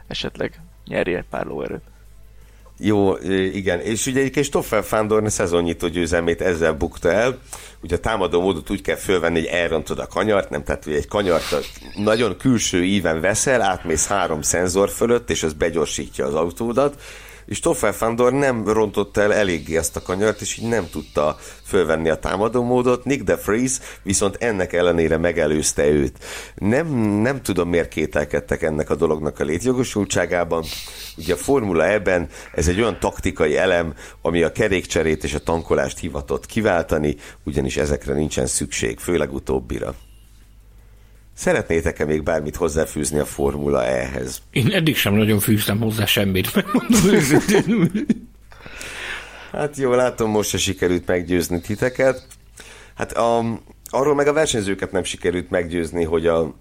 esetleg 0.07 0.61
nyerje 0.87 1.17
egy 1.19 1.25
pár 1.31 1.47
lóerőt. 1.47 1.83
Jó, 2.83 3.17
igen, 3.53 3.81
és 3.81 4.07
ugye 4.07 4.21
egyébként 4.21 4.47
Stoffel 4.47 4.83
Fándor 4.83 5.31
szezonnyitó 5.31 5.89
győzelmét 5.89 6.41
ezzel 6.41 6.73
bukta 6.73 7.13
el. 7.13 7.39
Ugye 7.83 7.97
a 7.97 7.99
támadó 7.99 8.41
módot 8.41 8.71
úgy 8.71 8.83
kell 8.83 8.97
fölvenni, 8.97 9.39
hogy 9.39 9.49
elrontod 9.49 9.99
a 9.99 10.07
kanyart, 10.07 10.51
nem, 10.51 10.65
tehát 10.65 10.85
hogy 10.85 10.93
egy 10.93 11.09
kanyart 11.09 11.71
nagyon 11.97 12.37
külső 12.37 12.85
íven 12.85 13.21
veszel, 13.21 13.63
átmész 13.63 14.07
három 14.07 14.43
szenzor 14.43 14.91
fölött, 14.91 15.31
és 15.31 15.43
az 15.43 15.53
begyorsítja 15.53 16.27
az 16.27 16.35
autódat, 16.35 17.03
és 17.51 17.57
Stoffel 17.57 17.93
Fandor 17.93 18.33
nem 18.33 18.69
rontotta 18.69 19.23
el 19.23 19.35
eléggé 19.35 19.77
ezt 19.77 19.97
a 19.97 20.03
kanyart, 20.03 20.41
és 20.41 20.57
így 20.57 20.69
nem 20.69 20.89
tudta 20.91 21.37
fölvenni 21.65 22.09
a 22.09 22.19
támadó 22.19 22.63
módot. 22.63 23.05
Nick 23.05 23.23
de 23.23 23.37
Vries 23.45 23.79
viszont 24.03 24.37
ennek 24.41 24.73
ellenére 24.73 25.17
megelőzte 25.17 25.87
őt. 25.87 26.25
Nem, 26.55 26.87
nem 26.99 27.43
tudom, 27.43 27.69
miért 27.69 27.89
kételkedtek 27.89 28.63
ennek 28.63 28.91
a 28.91 28.95
dolognak 28.95 29.41
a 29.41 29.45
létjogosultságában. 29.45 30.65
Ugye 31.17 31.33
a 31.33 31.37
Formula 31.37 31.89
ebben 31.89 32.29
ez 32.55 32.69
egy 32.69 32.81
olyan 32.81 32.99
taktikai 33.01 33.57
elem, 33.57 33.95
ami 34.23 34.43
a 34.43 34.53
kerékcserét 34.53 35.25
és 35.25 35.35
a 35.35 35.39
tankolást 35.39 35.99
hivatott 35.99 36.47
kiváltani, 36.47 37.17
ugyanis 37.45 37.77
ezekre 37.77 38.15
nincsen 38.15 38.47
szükség, 38.47 38.99
főleg 38.99 39.33
utóbbira. 39.33 39.95
Szeretnétek-e 41.41 42.05
még 42.05 42.23
bármit 42.23 42.57
hozzáfűzni 42.57 43.19
a 43.19 43.25
Formula 43.25 43.85
E-hez? 43.85 44.43
Én 44.51 44.71
eddig 44.73 44.97
sem 44.97 45.15
nagyon 45.15 45.39
fűztem 45.39 45.81
hozzá 45.81 46.05
semmit, 46.05 46.65
Hát 49.53 49.77
jó, 49.77 49.95
látom, 49.95 50.31
most 50.31 50.49
se 50.49 50.59
sikerült 50.59 51.07
meggyőzni 51.07 51.61
titeket. 51.61 52.27
Hát 52.95 53.13
a, 53.13 53.61
arról 53.85 54.15
meg 54.15 54.27
a 54.27 54.33
versenyzőket 54.33 54.93
nem 54.93 55.05
sikerült 55.05 55.51
meggyőzni, 55.51 56.05
hogy 56.05 56.27
a 56.27 56.55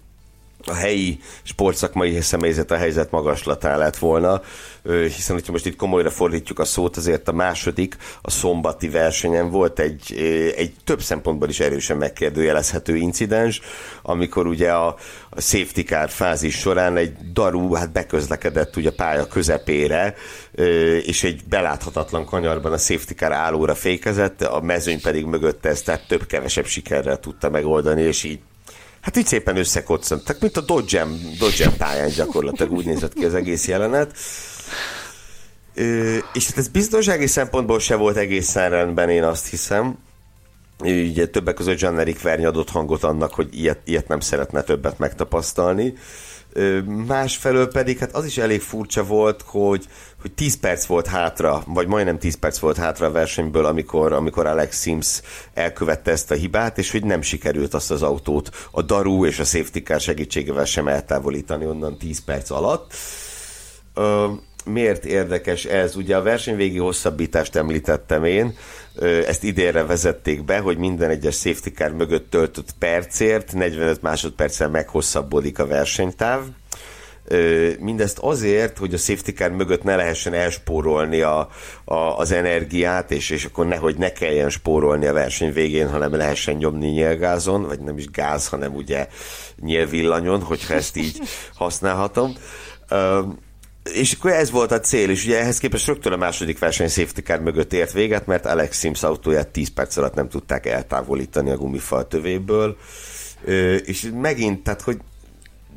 a 0.70 0.74
helyi 0.74 1.18
sportszakmai 1.42 2.20
személyzet 2.20 2.70
a 2.70 2.76
helyzet 2.76 3.10
magaslatán 3.10 3.78
lett 3.78 3.96
volna, 3.96 4.42
hiszen 4.82 5.34
hogyha 5.34 5.52
most 5.52 5.66
itt 5.66 5.76
komolyra 5.76 6.10
fordítjuk 6.10 6.58
a 6.58 6.64
szót, 6.64 6.96
azért 6.96 7.28
a 7.28 7.32
második, 7.32 7.96
a 8.22 8.30
szombati 8.30 8.88
versenyen 8.88 9.50
volt 9.50 9.78
egy, 9.78 10.14
egy 10.56 10.72
több 10.84 11.02
szempontból 11.02 11.48
is 11.48 11.60
erősen 11.60 11.96
megkérdőjelezhető 11.96 12.96
incidens, 12.96 13.60
amikor 14.02 14.46
ugye 14.46 14.72
a, 14.72 14.96
a 15.30 15.40
safety 15.40 15.80
car 15.80 16.10
fázis 16.10 16.58
során 16.58 16.96
egy 16.96 17.12
daru 17.32 17.72
hát 17.72 17.92
beközlekedett 17.92 18.76
ugye 18.76 18.88
a 18.88 18.92
pálya 18.96 19.26
közepére, 19.26 20.14
és 21.02 21.24
egy 21.24 21.40
beláthatatlan 21.48 22.24
kanyarban 22.24 22.72
a 22.72 22.78
safety 22.78 23.12
car 23.12 23.32
állóra 23.32 23.74
fékezett, 23.74 24.42
a 24.42 24.60
mezőny 24.60 25.00
pedig 25.00 25.24
mögötte 25.24 25.68
ezt 25.68 25.84
tehát 25.84 26.06
több-kevesebb 26.08 26.66
sikerrel 26.66 27.20
tudta 27.20 27.50
megoldani, 27.50 28.02
és 28.02 28.24
így 28.24 28.38
Hát 29.00 29.16
így 29.16 29.26
szépen 29.26 29.56
összekoccantak, 29.56 30.40
mint 30.40 30.56
a 30.56 30.60
dodge 30.60 31.06
Dodgem 31.38 31.76
pályán 31.76 32.08
gyakorlatilag 32.08 32.72
úgy 32.72 32.84
nézett 32.84 33.14
ki 33.14 33.24
az 33.24 33.34
egész 33.34 33.68
jelenet. 33.68 34.16
Ö, 35.74 36.16
és 36.32 36.46
hát 36.46 36.58
ez 36.58 36.68
biztonsági 36.68 37.26
szempontból 37.26 37.78
se 37.78 37.94
volt 37.94 38.16
egészen 38.16 38.70
rendben, 38.70 39.08
én 39.08 39.24
azt 39.24 39.48
hiszem. 39.48 39.98
Ugye 40.78 41.26
többek 41.26 41.54
között 41.54 41.80
Jean-Eric 41.80 42.22
Verne 42.22 42.46
adott 42.46 42.70
hangot 42.70 43.02
annak, 43.04 43.34
hogy 43.34 43.48
ilyet, 43.58 43.78
ilyet 43.84 44.08
nem 44.08 44.20
szeretne 44.20 44.62
többet 44.62 44.98
megtapasztalni. 44.98 45.94
Másfelől 47.06 47.68
pedig 47.68 47.98
hát 47.98 48.14
az 48.14 48.24
is 48.24 48.38
elég 48.38 48.60
furcsa 48.60 49.04
volt, 49.04 49.42
hogy, 49.46 49.84
hogy 50.20 50.32
10 50.32 50.60
perc 50.60 50.84
volt 50.84 51.06
hátra, 51.06 51.62
vagy 51.66 51.86
majdnem 51.86 52.18
10 52.18 52.38
perc 52.38 52.58
volt 52.58 52.76
hátra 52.76 53.06
a 53.06 53.10
versenyből, 53.10 53.64
amikor, 53.64 54.12
amikor 54.12 54.46
Alex 54.46 54.82
Sims 54.82 55.22
elkövette 55.54 56.10
ezt 56.10 56.30
a 56.30 56.34
hibát, 56.34 56.78
és 56.78 56.90
hogy 56.90 57.04
nem 57.04 57.22
sikerült 57.22 57.74
azt 57.74 57.90
az 57.90 58.02
autót 58.02 58.68
a 58.70 58.82
Daru 58.82 59.26
és 59.26 59.38
a 59.38 59.44
safety 59.44 59.78
car 59.78 60.00
segítségével 60.00 60.64
sem 60.64 60.88
eltávolítani 60.88 61.66
onnan 61.66 61.98
10 61.98 62.24
perc 62.24 62.50
alatt. 62.50 62.92
Ö, 63.94 64.26
miért 64.64 65.04
érdekes 65.04 65.64
ez? 65.64 65.96
Ugye 65.96 66.16
a 66.16 66.22
versenyvégi 66.22 66.78
hosszabbítást 66.78 67.56
említettem 67.56 68.24
én, 68.24 68.54
ezt 69.26 69.44
idénre 69.44 69.84
vezették 69.84 70.44
be, 70.44 70.58
hogy 70.58 70.76
minden 70.76 71.10
egyes 71.10 71.36
safety 71.36 71.68
car 71.68 71.92
mögött 71.92 72.30
töltött 72.30 72.74
percért 72.78 73.52
45 73.52 74.02
másodperccel 74.02 74.68
meghosszabbodik 74.68 75.58
a 75.58 75.66
versenytáv. 75.66 76.42
Mindezt 77.78 78.18
azért, 78.18 78.78
hogy 78.78 78.94
a 78.94 78.96
safety 78.96 79.30
car 79.30 79.50
mögött 79.50 79.82
ne 79.82 79.96
lehessen 79.96 80.34
elspórolni 80.34 81.20
a, 81.20 81.48
a, 81.84 81.94
az 81.94 82.32
energiát, 82.32 83.10
és, 83.10 83.30
és 83.30 83.44
akkor 83.44 83.66
nehogy 83.66 83.96
ne 83.96 84.12
kelljen 84.12 84.50
spórolni 84.50 85.06
a 85.06 85.12
verseny 85.12 85.52
végén, 85.52 85.88
hanem 85.88 86.16
lehessen 86.16 86.54
nyomni 86.54 86.88
nyilgázon, 86.88 87.66
vagy 87.66 87.80
nem 87.80 87.98
is 87.98 88.10
gáz, 88.10 88.48
hanem 88.48 88.74
ugye 88.74 89.08
nyilvillanyon, 89.60 90.42
hogyha 90.42 90.74
ezt 90.74 90.96
így 90.96 91.20
használhatom. 91.54 92.34
És 93.92 94.12
akkor 94.12 94.30
ez 94.30 94.50
volt 94.50 94.72
a 94.72 94.80
cél, 94.80 95.10
és 95.10 95.24
ugye 95.24 95.40
ehhez 95.40 95.58
képest 95.58 95.86
rögtön 95.86 96.12
a 96.12 96.16
második 96.16 96.58
verseny 96.58 96.88
safety 96.88 97.20
car 97.20 97.40
mögött 97.40 97.72
ért 97.72 97.92
véget, 97.92 98.26
mert 98.26 98.46
Alex 98.46 98.78
Sims 98.78 99.02
autóját 99.02 99.48
10 99.48 99.68
perc 99.68 99.96
alatt 99.96 100.14
nem 100.14 100.28
tudták 100.28 100.66
eltávolítani 100.66 101.50
a 101.50 101.56
gumifal 101.56 102.06
tövéből, 102.06 102.76
és 103.84 104.10
megint, 104.20 104.62
tehát 104.62 104.82
hogy 104.82 104.98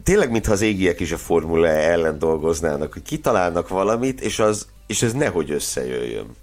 tényleg 0.03 0.31
mintha 0.31 0.51
az 0.51 0.61
égiek 0.61 0.99
is 0.99 1.11
a 1.11 1.17
Formula 1.17 1.67
e 1.67 1.91
ellen 1.91 2.19
dolgoznának, 2.19 2.93
hogy 2.93 3.01
kitalálnak 3.01 3.67
valamit, 3.67 4.21
és, 4.21 4.39
az, 4.39 4.67
és 4.87 5.01
ez 5.01 5.13
nehogy 5.13 5.51
összejöjjön. 5.51 6.35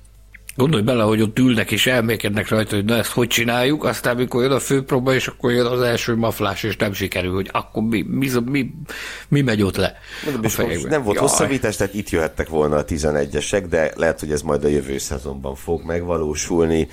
Gondolj 0.57 0.83
bele, 0.83 1.03
hogy 1.03 1.23
ott 1.23 1.39
ülnek 1.39 1.71
és 1.71 1.87
elmékednek 1.87 2.49
rajta, 2.49 2.75
hogy 2.75 2.85
na 2.85 2.95
ezt 2.95 3.11
hogy 3.11 3.29
csináljuk, 3.29 3.85
aztán 3.85 4.17
mikor 4.17 4.43
jön 4.43 4.51
a 4.51 4.59
főpróba, 4.59 5.15
és 5.15 5.27
akkor 5.27 5.53
jön 5.53 5.67
az 5.67 5.81
első 5.81 6.17
maflás, 6.17 6.63
és 6.63 6.77
nem 6.77 6.93
sikerül, 6.93 7.35
hogy 7.35 7.49
akkor 7.53 7.83
mi, 7.83 8.03
mi, 8.03 8.29
mi, 8.45 8.71
mi 9.29 9.41
megy 9.41 9.63
ott 9.63 9.77
le 9.77 9.99
Nem 10.89 11.03
volt 11.03 11.17
Jaj. 11.17 11.27
hosszabbítás, 11.27 11.77
tehát 11.77 11.95
itt 11.95 12.11
jöhettek 12.11 12.49
volna 12.49 12.77
a 12.77 12.85
11-esek, 12.85 13.65
de 13.69 13.93
lehet, 13.97 14.21
hogy 14.21 14.33
ez 14.33 14.43
majd 14.43 14.65
a 14.65 14.69
jövő 14.69 14.99
szezonban 14.99 15.55
fog 15.55 15.85
megvalósulni. 15.85 16.89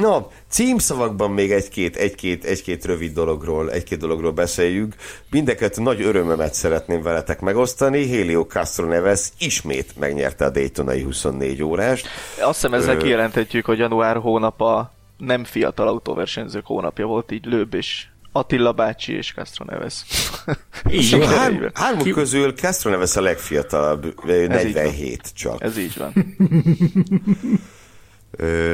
Na, 0.00 0.28
címszavakban 0.48 1.30
még 1.30 1.52
egy-két, 1.52 1.96
egy-két, 1.96 2.44
egy-két 2.44 2.84
rövid 2.84 3.12
dologról, 3.12 3.70
egy-két 3.70 3.98
dologról 3.98 4.32
beszéljük. 4.32 4.94
Mindeket 5.30 5.76
nagy 5.76 6.02
örömömet 6.02 6.54
szeretném 6.54 7.02
veletek 7.02 7.40
megosztani. 7.40 8.08
Helio 8.08 8.44
Castro 8.46 8.86
Neves 8.86 9.28
ismét 9.38 9.98
megnyerte 9.98 10.44
a 10.44 10.50
Daytonai 10.50 11.02
24 11.02 11.62
órást. 11.62 12.06
Azt 12.40 12.60
hiszem 12.60 12.74
ezzel 12.74 12.94
Ö... 12.94 12.98
kijelenthetjük, 12.98 13.64
hogy 13.64 13.78
január 13.78 14.16
hónapa 14.16 14.92
nem 15.16 15.44
fiatal 15.44 15.88
autóversenyzők 15.88 16.66
hónapja 16.66 17.06
volt, 17.06 17.32
így 17.32 17.44
Lőbb 17.44 17.74
és 17.74 18.06
Attila 18.32 18.72
bácsi 18.72 19.12
és 19.12 19.32
Castro 19.32 19.64
Neves. 19.64 20.04
Így 20.90 21.10
van. 21.10 21.26
Hár, 21.26 21.70
hármuk 21.74 22.04
Ki... 22.04 22.10
közül 22.10 22.52
Castro 22.52 22.90
Neves 22.90 23.16
a 23.16 23.20
legfiatalabb, 23.20 24.14
47 24.24 25.32
csak. 25.34 25.62
Ez 25.62 25.78
így 25.78 25.96
van. 25.96 26.12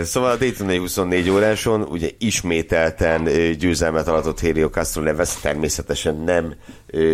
Szóval 0.02 0.30
a 0.30 0.36
Daytona 0.36 0.76
24 0.76 1.30
óráson 1.30 1.82
ugye 1.82 2.08
ismételten 2.18 3.24
győzelmet 3.58 4.08
alatott 4.08 4.40
Helio 4.40 4.68
Castro 4.68 5.02
Neves, 5.02 5.40
természetesen 5.40 6.16
nem, 6.16 6.54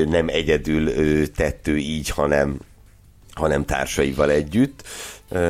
nem 0.08 0.28
egyedül 0.28 0.90
tettő 1.30 1.76
így, 1.76 2.08
hanem, 2.08 2.58
hanem 3.32 3.64
társaival 3.64 4.30
együtt. 4.30 4.82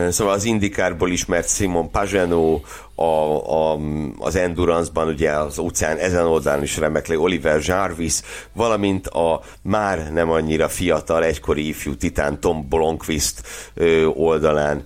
Szóval 0.09 0.35
az 0.35 0.45
Indikárból 0.45 1.11
ismert 1.11 1.55
Simon 1.55 1.91
Pagano, 1.91 2.61
a, 3.01 3.73
a, 3.73 3.79
az 4.19 4.37
Endurance-ban 4.37 5.09
ugye 5.09 5.31
az 5.31 5.59
óceán 5.59 5.97
ezen 5.97 6.27
oldalán 6.27 6.63
is 6.63 6.77
remekli 6.77 7.17
Oliver 7.17 7.61
Jarvis, 7.63 8.21
valamint 8.53 9.07
a 9.07 9.41
már 9.63 10.13
nem 10.13 10.31
annyira 10.31 10.69
fiatal 10.69 11.25
egykori 11.25 11.69
ifjú 11.69 11.95
titán 11.95 12.41
Tom 12.41 12.69
Blomqvist 12.69 13.43
oldalán 14.15 14.83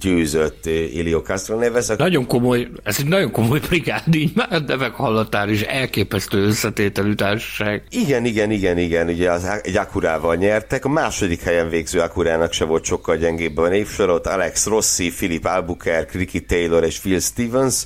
győzött 0.00 0.66
Elio 0.66 1.20
Castro 1.20 1.58
neves. 1.58 1.86
Nagyon 1.96 2.26
komoly, 2.26 2.68
ez 2.82 2.96
egy 2.98 3.06
nagyon 3.08 3.30
komoly 3.30 3.60
brigád, 3.68 4.14
így 4.14 4.32
már 4.34 4.62
nevek 4.66 4.92
hallatár 4.92 5.48
is 5.48 5.62
elképesztő 5.62 6.42
összetételű 6.42 7.14
társaság. 7.14 7.82
Igen, 7.90 8.24
igen, 8.24 8.50
igen, 8.50 8.78
igen, 8.78 9.08
ugye 9.08 9.30
az, 9.30 9.60
egy 9.62 9.76
Akurával 9.76 10.34
nyertek, 10.34 10.84
a 10.84 10.88
második 10.88 11.42
helyen 11.42 11.68
végző 11.68 12.00
Akurának 12.00 12.52
se 12.52 12.64
volt 12.64 12.84
sokkal 12.84 13.16
gyengébb 13.16 13.58
a 13.58 13.68
névsorot, 13.68 14.26
Alex 14.26 14.66
Rossi, 14.66 15.10
Philip 15.10 15.44
Albuquerque, 15.44 16.18
Ricky 16.18 16.44
Taylor 16.44 16.84
és 16.84 16.98
Phil 16.98 17.20
Stevens, 17.38 17.84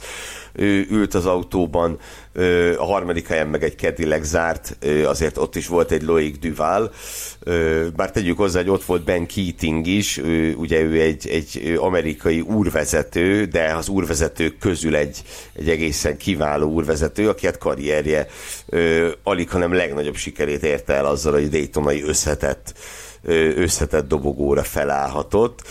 ő 0.52 0.86
ült 0.90 1.14
az 1.14 1.26
autóban, 1.26 1.98
a 2.76 2.84
harmadik 2.84 3.28
helyen 3.28 3.46
meg 3.46 3.62
egy 3.62 3.76
Cadillac 3.76 4.24
zárt, 4.24 4.76
azért 5.04 5.38
ott 5.38 5.56
is 5.56 5.66
volt 5.66 5.90
egy 5.90 6.02
Loic 6.02 6.38
Duval, 6.38 6.92
bár 7.96 8.10
tegyük 8.10 8.36
hozzá, 8.36 8.60
hogy 8.60 8.70
ott 8.70 8.84
volt 8.84 9.04
Ben 9.04 9.26
Keating 9.26 9.86
is, 9.86 10.20
ugye 10.56 10.80
ő 10.80 11.00
egy, 11.00 11.28
egy 11.28 11.74
amerikai 11.76 12.40
úrvezető, 12.40 13.44
de 13.44 13.74
az 13.74 13.88
úrvezetők 13.88 14.58
közül 14.58 14.96
egy, 14.96 15.22
egy 15.52 15.68
egészen 15.68 16.16
kiváló 16.16 16.70
úrvezető, 16.70 17.28
aki 17.28 17.46
hát 17.46 17.58
karrierje 17.58 18.26
alig, 19.22 19.50
hanem 19.50 19.72
legnagyobb 19.72 20.16
sikerét 20.16 20.62
érte 20.62 20.92
el 20.92 21.06
azzal, 21.06 21.32
hogy 21.32 21.48
Daytonai 21.48 22.02
összetett 22.02 22.74
összetett 23.56 24.08
dobogóra 24.08 24.62
felállhatott. 24.62 25.62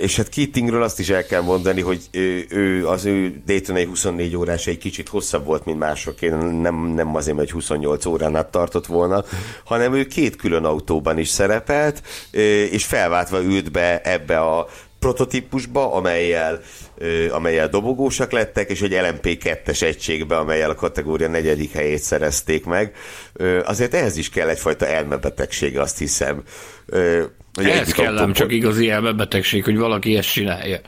És 0.00 0.16
hát 0.16 0.28
Keatingről 0.28 0.82
azt 0.82 0.98
is 0.98 1.08
el 1.08 1.24
kell 1.24 1.40
mondani, 1.40 1.80
hogy 1.80 2.08
ő, 2.48 2.86
az 2.88 3.04
ő 3.04 3.42
Daytona 3.46 3.84
24 3.84 4.36
órás 4.36 4.66
egy 4.66 4.78
kicsit 4.78 5.08
hosszabb 5.08 5.44
volt, 5.44 5.64
mint 5.64 5.78
mások. 5.78 6.22
Én 6.22 6.34
nem, 6.36 6.74
nem 6.74 7.16
azért, 7.16 7.36
hogy 7.36 7.50
28 7.50 8.06
órán 8.06 8.36
át 8.36 8.50
tartott 8.50 8.86
volna, 8.86 9.24
hanem 9.64 9.94
ő 9.94 10.04
két 10.04 10.36
külön 10.36 10.64
autóban 10.64 11.18
is 11.18 11.28
szerepelt, 11.28 12.02
és 12.70 12.84
felváltva 12.84 13.42
ült 13.42 13.72
be 13.72 14.00
ebbe 14.00 14.40
a 14.40 14.68
prototípusba, 14.98 15.92
amelyel, 15.92 16.60
amelyel 17.30 17.68
dobogósak 17.68 18.32
lettek, 18.32 18.70
és 18.70 18.82
egy 18.82 18.92
LMP2-es 18.94 19.82
egységbe, 19.82 20.36
amelyel 20.36 20.70
a 20.70 20.74
kategória 20.74 21.28
negyedik 21.28 21.72
helyét 21.72 22.02
szerezték 22.02 22.64
meg. 22.64 22.94
Azért 23.64 23.94
ehhez 23.94 24.16
is 24.16 24.30
kell 24.30 24.48
egyfajta 24.48 24.86
elmebetegsége, 24.86 25.80
azt 25.80 25.98
hiszem. 25.98 26.42
Ez 27.54 27.92
kell, 27.92 28.12
nem 28.12 28.32
csak 28.32 28.52
igazi 28.52 28.90
elmebetegség, 28.90 29.64
hogy 29.64 29.76
valaki 29.76 30.16
ezt 30.16 30.32
csinálja. 30.32 30.80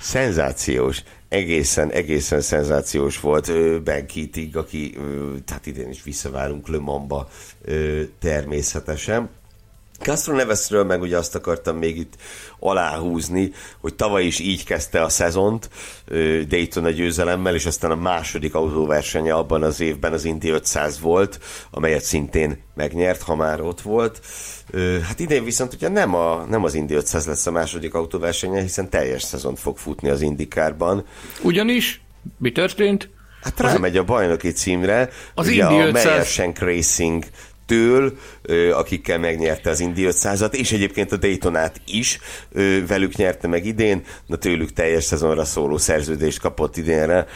Szenzációs 0.00 1.02
egészen, 1.28 1.90
egészen 1.90 2.40
szenzációs 2.40 3.20
volt 3.20 3.52
Ben 3.82 4.06
Keating, 4.06 4.56
aki 4.56 4.96
tehát 5.44 5.66
idén 5.66 5.88
is 5.88 6.02
visszavárunk 6.02 6.68
Le 6.68 6.78
Mans-ba 6.78 7.28
természetesen. 8.20 9.30
Castro 10.02 10.34
Nevesről 10.34 10.84
meg 10.84 11.00
ugye 11.00 11.16
azt 11.16 11.34
akartam 11.34 11.76
még 11.76 11.96
itt 11.96 12.14
aláhúzni, 12.58 13.52
hogy 13.80 13.94
tavaly 13.94 14.24
is 14.24 14.38
így 14.38 14.64
kezdte 14.64 15.02
a 15.02 15.08
szezont 15.08 15.70
Daytona 16.48 16.90
győzelemmel, 16.90 17.54
és 17.54 17.66
aztán 17.66 17.90
a 17.90 17.94
második 17.96 18.54
autóversenye 18.54 19.32
abban 19.32 19.62
az 19.62 19.80
évben 19.80 20.12
az 20.12 20.24
Indy 20.24 20.48
500 20.48 21.00
volt, 21.00 21.38
amelyet 21.70 22.02
szintén 22.02 22.62
megnyert, 22.74 23.22
ha 23.22 23.36
már 23.36 23.60
ott 23.60 23.80
volt. 23.80 24.20
Hát 25.02 25.20
idén 25.20 25.44
viszont 25.44 25.74
ugye 25.74 25.88
nem, 25.88 26.14
a, 26.14 26.44
nem 26.48 26.64
az 26.64 26.74
Indy 26.74 26.94
500 26.94 27.26
lesz 27.26 27.46
a 27.46 27.50
második 27.50 27.94
autóversenye, 27.94 28.60
hiszen 28.60 28.90
teljes 28.90 29.22
szezont 29.22 29.58
fog 29.58 29.76
futni 29.76 30.08
az 30.08 30.20
Indikárban. 30.20 31.04
Ugyanis 31.42 32.00
Mi 32.38 32.52
történt? 32.52 33.10
Hát 33.42 33.60
rámegy 33.60 33.96
a 33.96 34.04
bajnoki 34.04 34.52
címre, 34.52 35.10
Az 35.34 35.46
ugye 35.46 35.62
Indy 35.62 35.82
a 35.82 35.86
500 35.86 36.04
Meyersenk 36.04 36.58
Racing 36.58 37.24
től, 37.68 38.12
akikkel 38.72 39.18
megnyerte 39.18 39.70
az 39.70 39.80
Indy 39.80 40.06
500-at, 40.10 40.54
és 40.54 40.72
egyébként 40.72 41.12
a 41.12 41.16
Daytonát 41.16 41.80
is 41.86 42.18
velük 42.88 43.16
nyerte 43.16 43.48
meg 43.48 43.66
idén, 43.66 44.02
na 44.26 44.36
tőlük 44.36 44.72
teljes 44.72 45.04
szezonra 45.04 45.44
szóló 45.44 45.76
szerződést 45.76 46.40
kapott 46.40 46.76
idénre, 46.76 47.26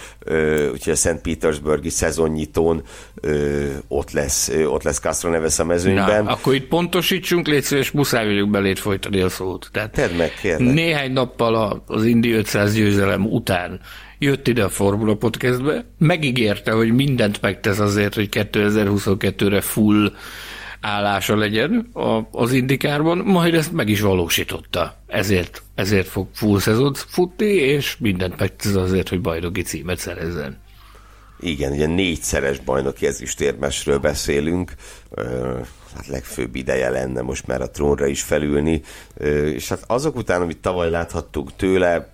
úgyhogy 0.72 0.92
a 0.92 0.96
St. 0.96 1.20
Petersburgi 1.22 1.90
szezonnyitón 1.90 2.82
ott 3.88 4.10
lesz, 4.10 4.50
ott 4.66 4.82
lesz 4.82 4.98
Castro 4.98 5.30
Neves 5.30 5.58
a 5.58 5.64
mezőnyben. 5.64 6.24
Na, 6.24 6.30
akkor 6.30 6.54
itt 6.54 6.68
pontosítsunk, 6.68 7.46
légy 7.46 7.62
szíves, 7.62 7.90
muszáj 7.90 8.26
vagyok 8.26 8.50
belét 8.50 8.78
folytani 8.78 9.20
a 9.20 9.28
szót. 9.28 9.68
Tehát 9.72 9.90
Tedd 9.90 10.14
meg, 10.14 10.32
kérlek. 10.40 10.74
Néhány 10.74 11.12
nappal 11.12 11.82
az 11.86 12.04
Indi 12.04 12.32
500 12.32 12.74
győzelem 12.74 13.26
után 13.26 13.80
jött 14.22 14.48
ide 14.48 14.64
a 14.64 14.68
Formula 14.68 15.14
Podcastbe, 15.14 15.84
megígérte, 15.98 16.72
hogy 16.72 16.92
mindent 16.94 17.40
megtesz 17.40 17.78
azért, 17.78 18.14
hogy 18.14 18.28
2022-re 18.30 19.60
full 19.60 20.12
állása 20.80 21.36
legyen 21.36 21.88
a- 21.92 22.20
az 22.32 22.52
indikárban, 22.52 23.18
majd 23.18 23.54
ezt 23.54 23.72
meg 23.72 23.88
is 23.88 24.00
valósította. 24.00 24.96
Ezért, 25.06 25.62
ezért 25.74 26.06
fog 26.08 26.28
full 26.32 26.58
szezont 26.58 26.98
futni, 26.98 27.46
és 27.52 27.96
mindent 27.98 28.38
megtesz 28.38 28.74
azért, 28.74 29.08
hogy 29.08 29.20
bajnoki 29.20 29.62
címet 29.62 29.98
szerezzen. 29.98 30.58
Igen, 31.40 31.72
ugye 31.72 31.86
négyszeres 31.86 32.58
bajnoki 32.58 33.06
ezüstérmesről 33.06 33.98
beszélünk, 33.98 34.72
hát 35.94 36.06
legfőbb 36.06 36.54
ideje 36.54 36.90
lenne 36.90 37.20
most 37.22 37.46
már 37.46 37.60
a 37.60 37.70
trónra 37.70 38.06
is 38.06 38.22
felülni, 38.22 38.82
és 39.54 39.68
hát 39.68 39.84
azok 39.86 40.16
után, 40.16 40.42
amit 40.42 40.58
tavaly 40.58 40.90
láthattuk 40.90 41.56
tőle, 41.56 42.11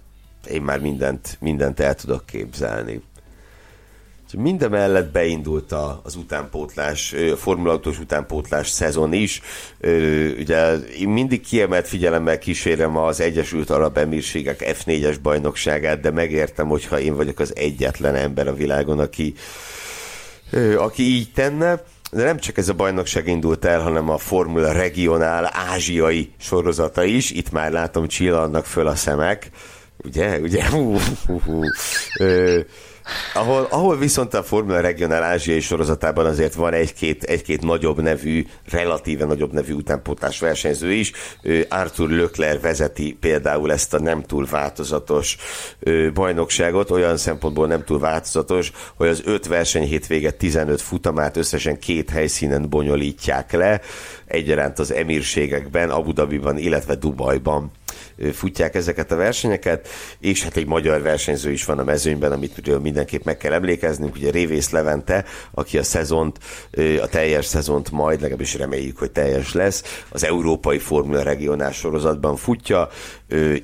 én 0.50 0.62
már 0.62 0.80
mindent, 0.80 1.36
mindent 1.40 1.80
el 1.80 1.94
tudok 1.94 2.26
képzelni. 2.26 3.02
Úgyhogy 4.24 4.42
Minden 4.42 4.70
mellett 4.70 5.12
beindult 5.12 5.72
a- 5.72 6.00
az 6.04 6.16
utánpótlás, 6.16 7.12
a 7.32 7.36
Formula 7.36 7.70
autós 7.70 7.98
utánpótlás 7.98 8.68
szezon 8.68 9.12
is. 9.12 9.42
Ugye 10.38 10.74
én 10.74 11.08
mindig 11.08 11.40
kiemelt 11.40 11.88
figyelemmel 11.88 12.38
kísérem 12.38 12.96
az 12.96 13.20
Egyesült 13.20 13.70
Arab 13.70 13.98
Emírségek 13.98 14.60
F4-es 14.64 15.16
bajnokságát, 15.22 16.00
de 16.00 16.10
megértem, 16.10 16.68
hogyha 16.68 17.00
én 17.00 17.14
vagyok 17.16 17.38
az 17.38 17.56
egyetlen 17.56 18.14
ember 18.14 18.48
a 18.48 18.54
világon, 18.54 18.98
aki, 18.98 19.34
aki 20.76 21.02
így 21.02 21.32
tenne. 21.34 21.82
De 22.10 22.24
nem 22.24 22.38
csak 22.38 22.58
ez 22.58 22.68
a 22.68 22.74
bajnokság 22.74 23.28
indult 23.28 23.64
el, 23.64 23.80
hanem 23.80 24.10
a 24.10 24.18
Formula 24.18 24.72
Regionál 24.72 25.50
ázsiai 25.52 26.32
sorozata 26.38 27.04
is. 27.04 27.30
Itt 27.30 27.50
már 27.50 27.72
látom 27.72 28.08
csillannak 28.08 28.64
föl 28.64 28.86
a 28.86 28.94
szemek. 28.94 29.50
Ugye? 30.04 30.38
Ugye? 30.38 30.70
Hú, 30.70 30.96
hú, 31.26 31.40
hú. 31.40 31.60
Ö, 32.18 32.60
ahol, 33.34 33.66
ahol 33.70 33.98
viszont 33.98 34.34
a 34.34 34.42
Formula 34.42 34.80
Regionál 34.80 35.22
ázsiai 35.22 35.60
sorozatában 35.60 36.26
azért 36.26 36.54
van 36.54 36.72
egy-két, 36.72 37.22
egy-két 37.22 37.62
nagyobb 37.62 38.00
nevű, 38.00 38.46
relatíve 38.70 39.24
nagyobb 39.24 39.52
nevű 39.52 39.72
utánpótlás 39.72 40.40
versenyző 40.40 40.92
is. 40.92 41.12
Arthur 41.68 42.10
Lökler 42.10 42.60
vezeti 42.60 43.16
például 43.20 43.72
ezt 43.72 43.94
a 43.94 44.00
nem 44.00 44.22
túl 44.22 44.46
változatos 44.50 45.36
bajnokságot, 46.14 46.90
olyan 46.90 47.16
szempontból 47.16 47.66
nem 47.66 47.84
túl 47.84 47.98
változatos, 47.98 48.72
hogy 48.96 49.08
az 49.08 49.22
öt 49.24 49.46
verseny 49.46 49.86
hétvége 49.86 50.30
15 50.30 50.80
futamát 50.80 51.36
összesen 51.36 51.78
két 51.78 52.10
helyszínen 52.10 52.68
bonyolítják 52.68 53.52
le, 53.52 53.80
egyaránt 54.26 54.78
az 54.78 54.92
emírségekben, 54.92 55.90
Abu 55.90 56.12
Dhabiban, 56.12 56.58
illetve 56.58 56.94
Dubajban 56.94 57.70
futják 58.32 58.74
ezeket 58.74 59.12
a 59.12 59.16
versenyeket, 59.16 59.88
és 60.20 60.42
hát 60.42 60.56
egy 60.56 60.66
magyar 60.66 61.02
versenyző 61.02 61.50
is 61.50 61.64
van 61.64 61.78
a 61.78 61.84
mezőnyben, 61.84 62.32
amit 62.32 62.82
mindenképp 62.82 63.24
meg 63.24 63.36
kell 63.36 63.52
emlékeznünk, 63.52 64.14
ugye 64.14 64.30
Révész 64.30 64.70
Levente, 64.70 65.24
aki 65.50 65.78
a 65.78 65.82
szezont, 65.82 66.38
a 67.02 67.06
teljes 67.06 67.46
szezont 67.46 67.90
majd, 67.90 68.20
legalábbis 68.20 68.54
reméljük, 68.54 68.98
hogy 68.98 69.10
teljes 69.10 69.52
lesz, 69.52 70.04
az 70.08 70.24
Európai 70.24 70.78
Formula 70.78 71.22
Regionál 71.22 71.72
sorozatban 71.72 72.36
futja, 72.36 72.88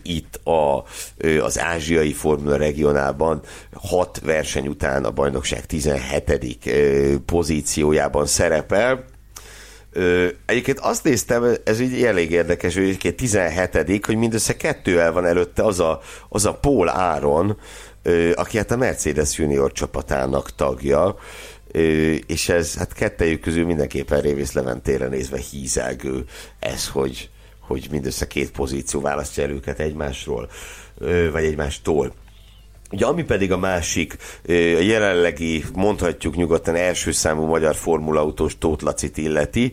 itt 0.02 0.40
a, 0.44 0.84
az 1.40 1.60
Ázsiai 1.60 2.12
Formula 2.12 2.56
Regionálban 2.56 3.40
hat 3.72 4.20
verseny 4.24 4.66
után 4.66 5.04
a 5.04 5.10
bajnokság 5.10 5.66
17. 5.66 6.66
ö, 6.66 7.14
pozíciójában 7.26 8.26
szerepel, 8.26 9.04
Ö, 9.96 10.28
egyébként 10.46 10.78
azt 10.78 11.04
néztem, 11.04 11.44
ez 11.64 11.80
így 11.80 12.04
elég 12.04 12.30
érdekes, 12.30 12.74
hogy 12.74 12.82
egyébként 12.82 13.16
17 13.16 14.06
hogy 14.06 14.16
mindössze 14.16 14.56
kettővel 14.56 15.12
van 15.12 15.26
előtte 15.26 15.62
az 15.62 15.80
a, 15.80 16.00
az 16.28 16.44
a 16.44 16.54
Paul 16.54 16.88
Áron, 16.88 17.58
aki 18.34 18.56
hát 18.56 18.70
a 18.70 18.76
Mercedes 18.76 19.38
junior 19.38 19.72
csapatának 19.72 20.54
tagja, 20.54 21.16
és 22.26 22.48
ez 22.48 22.76
hát 22.76 22.92
kettejük 22.92 23.40
közül 23.40 23.64
mindenképpen 23.64 24.20
Révész 24.20 24.52
Leventére 24.52 25.06
nézve 25.06 25.38
hízelgő 25.50 26.24
ez, 26.58 26.88
hogy, 26.88 27.30
hogy 27.60 27.86
mindössze 27.90 28.26
két 28.26 28.50
pozíció 28.50 29.00
választja 29.00 29.42
el 29.42 29.50
őket 29.50 29.80
egymásról, 29.80 30.50
ö, 30.98 31.30
vagy 31.30 31.44
egymástól. 31.44 32.14
Ugye, 32.90 33.06
ami 33.06 33.24
pedig 33.24 33.52
a 33.52 33.58
másik, 33.58 34.16
a 34.48 34.80
jelenlegi, 34.80 35.64
mondhatjuk 35.74 36.36
nyugodtan 36.36 36.74
első 36.74 37.10
számú 37.12 37.44
magyar 37.44 37.74
formulaautós 37.74 38.58
Tóth 38.58 38.84
Lacit 38.84 39.16
illeti, 39.16 39.72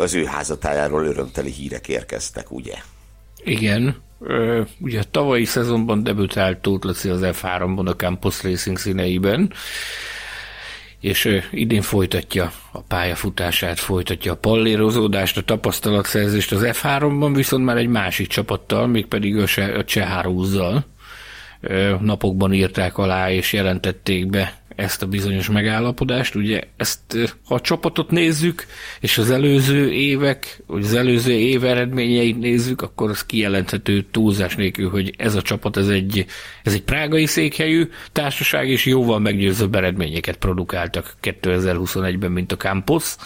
az 0.00 0.14
ő 0.14 0.24
házatájáról 0.24 1.06
örömteli 1.06 1.50
hírek 1.50 1.88
érkeztek, 1.88 2.50
ugye? 2.50 2.74
Igen, 3.44 4.02
ugye 4.80 5.00
a 5.00 5.04
tavalyi 5.10 5.44
szezonban 5.44 6.02
debütált 6.02 6.58
Tóth 6.58 6.86
Laci 6.86 7.08
az 7.08 7.20
F3-ban 7.22 7.86
a 7.86 7.96
Campus 7.96 8.42
Racing 8.42 8.78
színeiben, 8.78 9.52
és 11.00 11.40
idén 11.50 11.82
folytatja 11.82 12.52
a 12.72 12.80
pályafutását, 12.80 13.78
folytatja 13.78 14.32
a 14.32 14.36
pallérozódást, 14.36 15.36
a 15.36 15.42
tapasztalatszerzést. 15.42 16.52
Az 16.52 16.60
F3-ban, 16.64 17.30
viszont 17.34 17.64
már 17.64 17.76
egy 17.76 17.88
másik 17.88 18.26
csapattal, 18.26 18.86
mégpedig 18.86 19.36
a 19.36 19.46
Se- 19.46 19.74
a 19.74 19.84
Csehárúzzal 19.84 20.74
ö, 20.74 20.78
napokban 22.00 22.52
írták 22.52 22.98
alá 22.98 23.30
és 23.30 23.52
jelentették 23.52 24.26
be 24.26 24.62
ezt 24.76 25.02
a 25.02 25.06
bizonyos 25.06 25.48
megállapodást. 25.48 26.34
Ugye 26.34 26.60
ezt, 26.76 27.00
ha 27.44 27.54
a 27.54 27.60
csapatot 27.60 28.10
nézzük, 28.10 28.66
és 29.00 29.18
az 29.18 29.30
előző 29.30 29.92
évek, 29.92 30.62
vagy 30.66 30.84
az 30.84 30.94
előző 30.94 31.32
év 31.32 31.64
eredményeit 31.64 32.38
nézzük, 32.38 32.82
akkor 32.82 33.10
az 33.10 33.26
kijelenthető 33.26 34.02
túlzás 34.10 34.54
nélkül, 34.54 34.90
hogy 34.90 35.14
ez 35.18 35.34
a 35.34 35.42
csapat, 35.42 35.76
ez 35.76 35.88
egy, 35.88 36.26
ez 36.62 36.72
egy 36.72 36.82
prágai 36.82 37.26
székhelyű 37.26 37.88
társaság, 38.12 38.68
és 38.68 38.86
jóval 38.86 39.18
meggyőzőbb 39.18 39.74
eredményeket 39.74 40.36
produkáltak 40.36 41.14
2021-ben, 41.22 42.32
mint 42.32 42.52
a 42.52 42.56
Campos. 42.56 43.16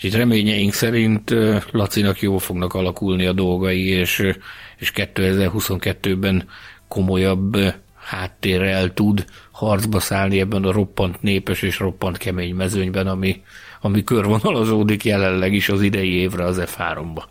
Itt 0.00 0.14
reményeink 0.14 0.72
szerint 0.72 1.34
Lacinak 1.70 2.20
jól 2.20 2.38
fognak 2.38 2.74
alakulni 2.74 3.26
a 3.26 3.32
dolgai, 3.32 3.86
és, 3.86 4.32
és 4.78 4.92
2022-ben 4.94 6.48
komolyabb 6.88 7.56
háttérrel 7.94 8.94
tud 8.94 9.24
harcba 9.50 10.00
szállni 10.00 10.40
ebben 10.40 10.64
a 10.64 10.72
roppant 10.72 11.22
népes 11.22 11.62
és 11.62 11.78
roppant 11.78 12.16
kemény 12.16 12.54
mezőnyben, 12.54 13.06
ami, 13.06 13.42
ami 13.80 14.04
körvonalazódik 14.04 15.04
jelenleg 15.04 15.52
is 15.52 15.68
az 15.68 15.82
idei 15.82 16.12
évre 16.12 16.44
az 16.44 16.60
F3-ba. 16.60 17.22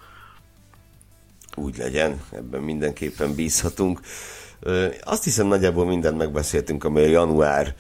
Úgy 1.56 1.78
legyen, 1.78 2.22
ebben 2.32 2.62
mindenképpen 2.62 3.36
bízhatunk. 3.36 4.00
Azt 5.04 5.24
hiszem 5.24 5.48
nagyjából 5.48 5.86
mindent 5.86 6.18
megbeszéltünk, 6.18 6.84
ami 6.84 7.02
a 7.02 7.08
január 7.08 7.76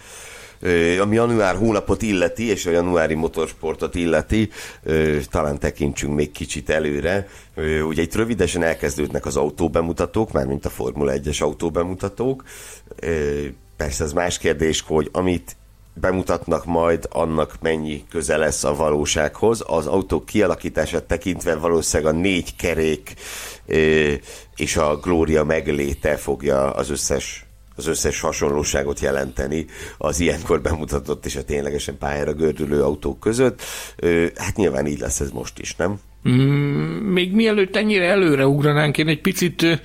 ami 1.01 1.15
január 1.15 1.55
hónapot 1.55 2.01
illeti, 2.01 2.49
és 2.49 2.65
a 2.65 2.71
januári 2.71 3.13
motorsportot 3.13 3.95
illeti, 3.95 4.49
talán 5.29 5.59
tekintsünk 5.59 6.15
még 6.15 6.31
kicsit 6.31 6.69
előre. 6.69 7.27
Ugye 7.87 8.01
itt 8.01 8.15
rövidesen 8.15 8.63
elkezdődnek 8.63 9.25
az 9.25 9.35
autóbemutatók, 9.35 10.31
mármint 10.31 10.65
a 10.65 10.69
Formula 10.69 11.13
1-es 11.15 11.41
autóbemutatók. 11.41 12.43
Persze 13.77 14.03
ez 14.03 14.13
más 14.13 14.37
kérdés, 14.37 14.81
hogy 14.87 15.09
amit 15.11 15.55
bemutatnak 15.93 16.65
majd, 16.65 17.07
annak 17.09 17.55
mennyi 17.61 18.05
köze 18.09 18.37
lesz 18.37 18.63
a 18.63 18.75
valósághoz. 18.75 19.63
Az 19.67 19.87
autók 19.87 20.25
kialakítását 20.25 21.03
tekintve 21.03 21.55
valószínűleg 21.55 22.13
a 22.13 22.17
négy 22.17 22.55
kerék 22.55 23.13
és 24.55 24.77
a 24.77 24.97
Glória 24.97 25.43
megléte 25.43 26.17
fogja 26.17 26.71
az 26.71 26.89
összes 26.89 27.46
az 27.77 27.87
összes 27.87 28.19
hasonlóságot 28.19 28.99
jelenteni 28.99 29.65
az 29.97 30.19
ilyenkor 30.19 30.61
bemutatott 30.61 31.25
és 31.25 31.35
a 31.35 31.43
ténylegesen 31.43 31.97
pályára 31.97 32.33
gördülő 32.33 32.83
autók 32.83 33.19
között. 33.19 33.61
Hát 34.35 34.55
nyilván 34.55 34.87
így 34.87 34.99
lesz 34.99 35.19
ez 35.19 35.31
most 35.31 35.59
is, 35.59 35.75
nem? 35.75 35.99
Mm, 36.29 37.11
még 37.13 37.33
mielőtt 37.33 37.75
ennyire 37.75 38.05
előre 38.05 38.47
ugranánk, 38.47 38.97
én 38.97 39.07
egy 39.07 39.21
picit 39.21 39.81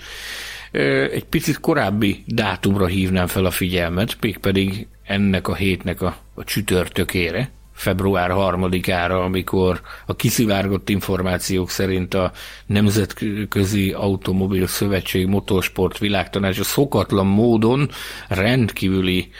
egy 1.13 1.25
picit 1.25 1.61
korábbi 1.61 2.23
dátumra 2.27 2.87
hívnám 2.87 3.27
fel 3.27 3.45
a 3.45 3.51
figyelmet, 3.51 4.17
mégpedig 4.21 4.87
ennek 5.05 5.49
a 5.49 5.55
hétnek 5.55 6.01
a, 6.03 6.17
a 6.35 6.45
csütörtökére, 6.45 7.51
február 7.83 8.31
3-ára, 8.35 9.25
amikor 9.25 9.81
a 10.07 10.17
kiszivárgott 10.17 10.89
információk 10.89 11.71
szerint 11.71 12.15
a 12.15 12.33
Nemzetközi 12.67 13.93
Automobil 13.93 14.67
Szövetség 14.67 15.27
Motorsport 15.27 15.99
Világtanácsa 15.99 16.65
szokatlan 16.65 17.27
módon 17.27 17.91
rendkívüli 18.29 19.31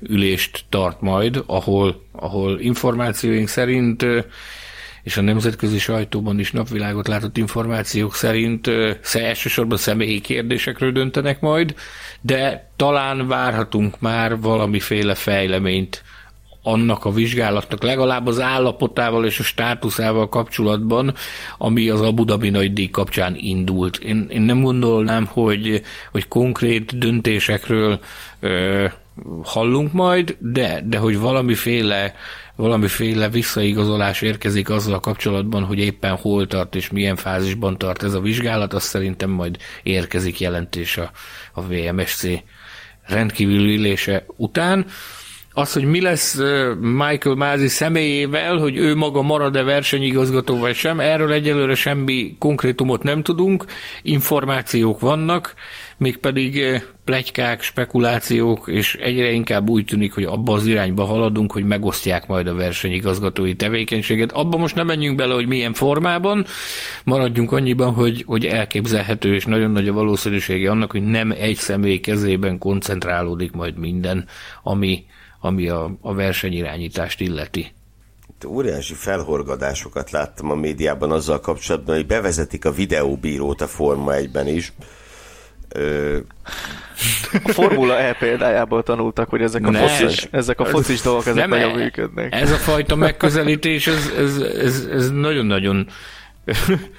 ülést 0.00 0.64
tart 0.68 1.00
majd, 1.00 1.42
ahol, 1.46 2.02
ahol 2.12 2.60
információink 2.60 3.48
szerint 3.48 4.06
és 5.02 5.16
a 5.16 5.20
nemzetközi 5.20 5.78
sajtóban 5.78 6.38
is 6.38 6.52
napvilágot 6.52 7.08
látott 7.08 7.36
információk 7.36 8.14
szerint 8.14 8.70
elsősorban 9.12 9.78
személyi 9.78 10.20
kérdésekről 10.20 10.92
döntenek 10.92 11.40
majd, 11.40 11.74
de 12.20 12.70
talán 12.76 13.28
várhatunk 13.28 14.00
már 14.00 14.40
valamiféle 14.40 15.14
fejleményt 15.14 16.02
annak 16.66 17.04
a 17.04 17.10
vizsgálatnak 17.10 17.82
legalább 17.82 18.26
az 18.26 18.40
állapotával 18.40 19.24
és 19.24 19.38
a 19.38 19.42
státuszával 19.42 20.28
kapcsolatban, 20.28 21.14
ami 21.58 21.88
az 21.88 22.00
Abu 22.00 22.24
Dhabi 22.24 22.50
nagy 22.50 22.72
díj 22.72 22.90
kapcsán 22.90 23.34
indult. 23.36 23.96
Én, 23.96 24.26
én 24.30 24.40
nem 24.40 24.62
gondolnám, 24.62 25.26
hogy, 25.26 25.82
hogy 26.12 26.28
konkrét 26.28 26.98
döntésekről 26.98 28.00
ö, 28.40 28.86
hallunk 29.42 29.92
majd, 29.92 30.36
de, 30.40 30.82
de 30.84 30.98
hogy 30.98 31.18
valamiféle 31.18 32.14
valamiféle 32.56 33.28
visszaigazolás 33.28 34.22
érkezik 34.22 34.70
azzal 34.70 35.00
kapcsolatban, 35.00 35.64
hogy 35.64 35.78
éppen 35.78 36.16
hol 36.16 36.46
tart 36.46 36.74
és 36.74 36.90
milyen 36.90 37.16
fázisban 37.16 37.78
tart 37.78 38.02
ez 38.02 38.14
a 38.14 38.20
vizsgálat, 38.20 38.72
azt 38.72 38.86
szerintem 38.86 39.30
majd 39.30 39.56
érkezik 39.82 40.40
jelentés 40.40 40.96
a, 40.96 41.10
a 41.52 41.62
VMSC 41.62 42.26
rendkívül 43.02 43.74
ülése 43.74 44.24
után. 44.36 44.86
Az, 45.58 45.72
hogy 45.72 45.84
mi 45.84 46.00
lesz 46.00 46.38
Michael 46.80 47.34
Mázi 47.36 47.68
személyével, 47.68 48.56
hogy 48.56 48.76
ő 48.76 48.94
maga 48.94 49.22
marad-e 49.22 49.62
versenyigazgató 49.62 50.58
vagy 50.58 50.74
sem, 50.74 51.00
erről 51.00 51.32
egyelőre 51.32 51.74
semmi 51.74 52.36
konkrétumot 52.38 53.02
nem 53.02 53.22
tudunk, 53.22 53.64
információk 54.02 55.00
vannak, 55.00 55.54
mégpedig 55.96 56.82
plegykák, 57.04 57.62
spekulációk, 57.62 58.68
és 58.68 58.94
egyre 58.94 59.30
inkább 59.30 59.68
úgy 59.68 59.84
tűnik, 59.84 60.14
hogy 60.14 60.24
abba 60.24 60.52
az 60.52 60.66
irányba 60.66 61.04
haladunk, 61.04 61.52
hogy 61.52 61.64
megosztják 61.64 62.26
majd 62.26 62.46
a 62.46 62.54
versenyigazgatói 62.54 63.54
tevékenységet. 63.54 64.32
Abba 64.32 64.56
most 64.56 64.74
nem 64.74 64.86
menjünk 64.86 65.16
bele, 65.16 65.34
hogy 65.34 65.46
milyen 65.46 65.72
formában, 65.72 66.44
maradjunk 67.04 67.52
annyiban, 67.52 67.92
hogy, 67.92 68.22
hogy 68.26 68.44
elképzelhető, 68.44 69.34
és 69.34 69.44
nagyon 69.44 69.70
nagy 69.70 69.88
a 69.88 69.92
valószínűsége 69.92 70.70
annak, 70.70 70.90
hogy 70.90 71.02
nem 71.02 71.34
egy 71.38 71.56
személy 71.56 71.98
kezében 71.98 72.58
koncentrálódik 72.58 73.52
majd 73.52 73.78
minden, 73.78 74.28
ami, 74.62 75.04
ami 75.40 75.68
a, 75.68 75.90
a 76.00 76.14
versenyirányítást 76.14 77.20
illeti 77.20 77.74
óriási 78.46 78.94
felhorgadásokat 78.94 80.10
láttam 80.10 80.50
a 80.50 80.54
médiában 80.54 81.10
azzal 81.10 81.40
kapcsolatban, 81.40 81.94
hogy 81.94 82.06
bevezetik 82.06 82.64
a 82.64 82.72
videóbírót 82.72 83.60
a 83.60 83.66
Forma 83.66 84.12
1-ben 84.14 84.46
is. 84.46 84.72
Ö... 85.68 86.18
A 87.44 87.48
Formula 87.52 87.98
E 87.98 88.12
példájából 88.12 88.82
tanultak, 88.82 89.28
hogy 89.28 89.42
ezek 89.42 89.66
a, 89.66 89.70
ne, 89.70 89.78
focis, 89.78 90.28
ezek 90.30 90.60
a 90.60 90.64
focis 90.64 91.00
dolgok 91.00 91.26
ezek 91.26 91.46
nagyon 91.46 91.72
működnek. 91.72 92.34
Ez 92.34 92.50
a 92.50 92.56
fajta 92.56 92.94
megközelítés, 92.94 93.86
ez, 93.86 94.12
ez, 94.16 94.36
ez, 94.38 94.88
ez 94.92 95.10
nagyon-nagyon 95.10 95.88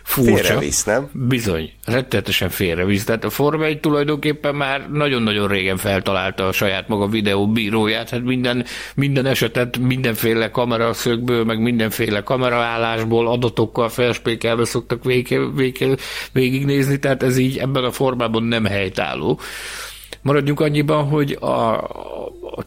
Furcsa. 0.04 0.36
Félrevisz, 0.36 0.84
nem? 0.84 1.10
Bizony, 1.14 1.72
rettetesen 1.86 2.50
félrevisz. 2.50 3.04
Tehát 3.04 3.24
a 3.24 3.30
Forma 3.30 3.66
1 3.66 3.80
tulajdonképpen 3.80 4.56
már 4.56 4.90
nagyon-nagyon 4.92 5.48
régen 5.48 5.78
feltalálta 5.78 6.48
a 6.48 6.52
saját 6.52 6.88
maga 6.88 7.08
videóbíróját, 7.08 8.10
hát 8.10 8.24
minden, 8.24 8.66
minden 8.96 9.26
esetet 9.26 9.78
mindenféle 9.78 10.52
kameraszögből, 10.52 11.44
meg 11.44 11.62
mindenféle 11.62 12.22
kameraállásból, 12.24 13.28
adatokkal 13.28 13.90
felspékelve 13.90 14.66
szoktak 14.66 15.04
végig, 15.04 15.56
végig, 15.56 16.00
végignézni, 16.32 17.00
tehát 17.00 17.24
ez 17.24 17.38
így 17.38 17.58
ebben 17.58 17.84
a 17.84 17.92
formában 17.92 18.44
nem 18.44 18.66
helytálló. 18.66 19.40
Maradjunk 20.22 20.60
annyiban, 20.60 21.08
hogy 21.08 21.38
a, 21.40 21.74
a 21.74 22.66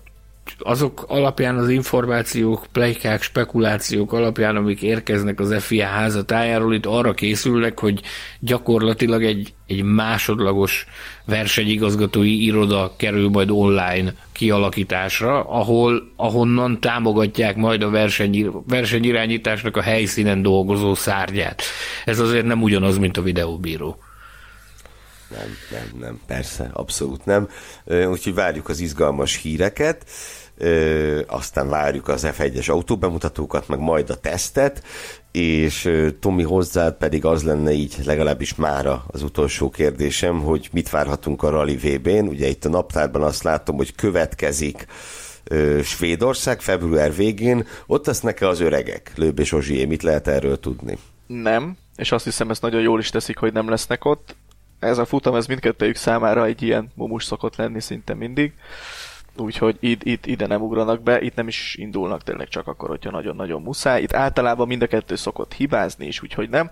azok 0.63 1.05
alapján 1.09 1.57
az 1.57 1.69
információk, 1.69 2.67
plejkák, 2.73 3.23
spekulációk 3.23 4.13
alapján, 4.13 4.57
amik 4.57 4.83
érkeznek 4.83 5.41
az 5.41 5.63
FIA 5.63 5.87
házatájáról, 5.87 6.75
itt 6.75 6.87
arra 6.87 7.13
készülnek, 7.13 7.79
hogy 7.79 8.01
gyakorlatilag 8.41 9.25
egy, 9.25 9.55
egy 9.67 9.83
másodlagos 9.83 10.87
versenyigazgatói 11.25 12.45
iroda 12.45 12.93
kerül 12.97 13.29
majd 13.29 13.51
online 13.51 14.15
kialakításra, 14.33 15.45
ahol, 15.45 16.13
ahonnan 16.17 16.81
támogatják 16.81 17.57
majd 17.57 17.83
a 17.83 17.91
verseny, 17.91 18.51
versenyirányításnak 18.67 19.77
a 19.77 19.83
helyszínen 19.83 20.43
dolgozó 20.43 20.95
szárnyát. 20.95 21.63
Ez 22.05 22.19
azért 22.19 22.47
nem 22.47 22.63
ugyanaz, 22.63 22.99
mint 22.99 23.17
a 23.17 23.23
videóbíró. 23.23 23.99
Nem, 25.31 25.57
nem, 25.71 26.01
nem, 26.01 26.21
persze, 26.27 26.71
abszolút 26.73 27.25
nem. 27.25 27.49
Úgyhogy 27.85 28.35
várjuk 28.35 28.69
az 28.69 28.81
izgalmas 28.81 29.37
híreket 29.37 30.05
ö, 30.61 31.21
aztán 31.27 31.69
várjuk 31.69 32.09
az 32.09 32.27
F1-es 32.27 32.71
autóbemutatókat, 32.71 33.69
meg 33.69 33.79
majd 33.79 34.11
a 34.11 34.21
tesztet, 34.21 34.83
és 35.33 35.85
ö, 35.85 36.11
Tomi 36.11 36.43
hozzád 36.43 36.95
pedig 36.95 37.25
az 37.25 37.43
lenne 37.43 37.73
így 37.73 37.95
legalábbis 38.05 38.55
mára 38.55 39.05
az 39.07 39.23
utolsó 39.23 39.71
kérdésem, 39.71 40.41
hogy 40.41 40.69
mit 40.73 40.91
várhatunk 40.91 41.43
a 41.43 41.51
Rally 41.51 41.77
VB-n. 41.77 42.27
Ugye 42.27 42.49
itt 42.49 42.65
a 42.65 42.69
naptárban 42.69 43.23
azt 43.23 43.43
látom, 43.43 43.77
hogy 43.77 43.95
következik 43.95 44.87
ö, 45.45 45.81
Svédország 45.83 46.61
február 46.61 47.15
végén, 47.15 47.67
ott 47.87 48.07
lesznek-e 48.07 48.49
az 48.49 48.61
öregek? 48.61 49.13
Lőb 49.17 49.39
és 49.39 49.53
Ozsié, 49.53 49.85
mit 49.85 50.03
lehet 50.03 50.29
erről 50.29 50.61
tudni? 50.61 50.99
Nem, 51.27 51.77
és 51.97 52.13
azt 52.13 52.25
hiszem 52.25 52.51
ezt 52.51 52.63
nagyon 52.63 52.81
jól 52.81 52.99
is 52.99 53.11
teszik, 53.11 53.39
hogy 53.39 53.53
nem 53.53 53.69
lesznek 53.69 54.05
ott. 54.05 54.37
Ez 54.79 54.99
a 54.99 55.05
futam, 55.05 55.35
ez 55.35 55.47
mindkettőjük 55.47 55.97
számára 55.97 56.45
egy 56.45 56.63
ilyen 56.63 56.91
mumus 56.95 57.25
szokott 57.25 57.57
lenni 57.57 57.81
szinte 57.81 58.15
mindig 58.15 58.53
úgyhogy 59.41 59.77
itt, 59.81 60.03
itt, 60.05 60.27
ide 60.27 60.47
nem 60.47 60.63
ugranak 60.63 61.03
be, 61.03 61.21
itt 61.21 61.35
nem 61.35 61.49
is 61.49 61.75
indulnak 61.79 62.23
tényleg 62.23 62.49
csak 62.49 62.67
akkor, 62.67 62.89
hogyha 62.89 63.11
nagyon-nagyon 63.11 63.63
muszáj. 63.63 64.03
Itt 64.03 64.15
általában 64.15 64.67
mind 64.67 64.83
a 64.83 64.87
kettő 64.87 65.17
szokott 65.17 65.53
hibázni 65.53 66.07
is, 66.07 66.23
úgyhogy 66.23 66.49
nem. 66.49 66.71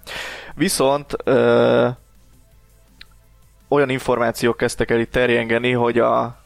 Viszont 0.54 1.16
ö, 1.24 1.88
olyan 3.68 3.88
információk 3.88 4.56
kezdtek 4.56 4.90
el 4.90 5.00
itt 5.00 5.10
terjengeni, 5.10 5.72
hogy 5.72 5.98
a 5.98 6.36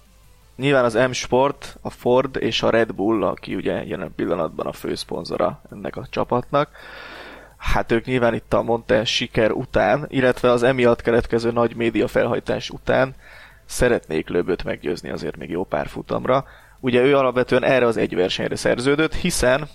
nyilván 0.57 0.85
az 0.85 0.95
M-Sport, 0.95 1.77
a 1.81 1.91
Ford 1.91 2.37
és 2.37 2.63
a 2.63 2.71
Red 2.71 2.95
Bull, 2.95 3.25
aki 3.25 3.55
ugye 3.55 3.85
jelen 3.85 4.13
pillanatban 4.17 4.67
a 4.67 4.73
főszponzora 4.73 5.63
ennek 5.71 5.97
a 5.97 6.07
csapatnak, 6.11 6.69
hát 7.57 7.93
ők 7.93 8.05
nyilván 8.05 8.35
itt 8.35 8.53
a 8.53 8.63
Monte 8.63 9.05
siker 9.05 9.51
után, 9.51 10.07
illetve 10.09 10.51
az 10.51 10.63
emiatt 10.63 11.03
keletkező 11.03 11.53
nagy 11.53 11.77
média 11.77 12.09
felhajtás 12.09 12.71
után 12.71 13.15
szeretnék 13.65 14.29
Löböt 14.29 14.65
meggyőzni 14.65 15.11
azért 15.11 15.37
még 15.37 15.51
jó 15.51 15.65
pár 15.65 15.87
futamra. 15.87 16.45
Ugye 16.81 17.03
ő 17.03 17.17
alapvetően 17.17 17.65
erre 17.65 17.87
az 17.87 17.97
egy 17.97 18.15
versenyre 18.15 18.57
szerződött, 18.57 19.15
hiszen 19.15 19.69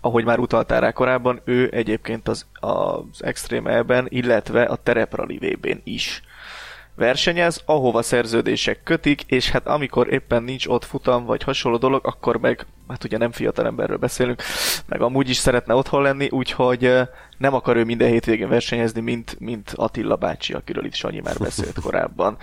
ahogy 0.00 0.24
már 0.24 0.38
utaltál 0.38 0.80
rá 0.80 0.92
korábban, 0.92 1.40
ő 1.44 1.70
egyébként 1.72 2.28
az, 2.28 2.46
az 2.60 3.24
Extreme 3.24 3.70
E-ben, 3.70 4.06
illetve 4.08 4.62
a 4.62 4.76
Tereprali 4.76 5.38
VB-n 5.38 5.80
is 5.84 6.22
versenyez, 7.00 7.62
ahova 7.66 8.02
szerződések 8.02 8.82
kötik, 8.82 9.22
és 9.26 9.50
hát 9.50 9.66
amikor 9.66 10.12
éppen 10.12 10.42
nincs 10.42 10.66
ott 10.66 10.84
futam, 10.84 11.24
vagy 11.24 11.42
hasonló 11.42 11.78
dolog, 11.78 12.06
akkor 12.06 12.36
meg, 12.36 12.66
hát 12.88 13.04
ugye 13.04 13.18
nem 13.18 13.32
fiatal 13.32 13.66
emberről 13.66 13.96
beszélünk, 13.96 14.42
meg 14.86 15.00
amúgy 15.00 15.28
is 15.28 15.36
szeretne 15.36 15.74
otthon 15.74 16.02
lenni, 16.02 16.28
úgyhogy 16.30 16.92
nem 17.38 17.54
akar 17.54 17.76
ő 17.76 17.84
minden 17.84 18.08
hétvégén 18.08 18.48
versenyezni, 18.48 19.00
mint, 19.00 19.36
mint 19.38 19.72
Attila 19.74 20.16
bácsi, 20.16 20.52
akiről 20.52 20.84
itt 20.84 20.94
Sanyi 20.94 21.20
már 21.20 21.36
beszélt 21.38 21.80
korábban. 21.84 22.36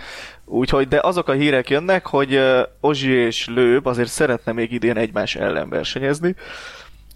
Úgyhogy, 0.44 0.88
de 0.88 1.00
azok 1.02 1.28
a 1.28 1.32
hírek 1.32 1.70
jönnek, 1.70 2.06
hogy 2.06 2.40
Ozsi 2.80 3.10
és 3.10 3.46
Lőb 3.46 3.86
azért 3.86 4.10
szeretne 4.10 4.52
még 4.52 4.72
idén 4.72 4.96
egymás 4.96 5.34
ellen 5.34 5.68
versenyezni, 5.68 6.34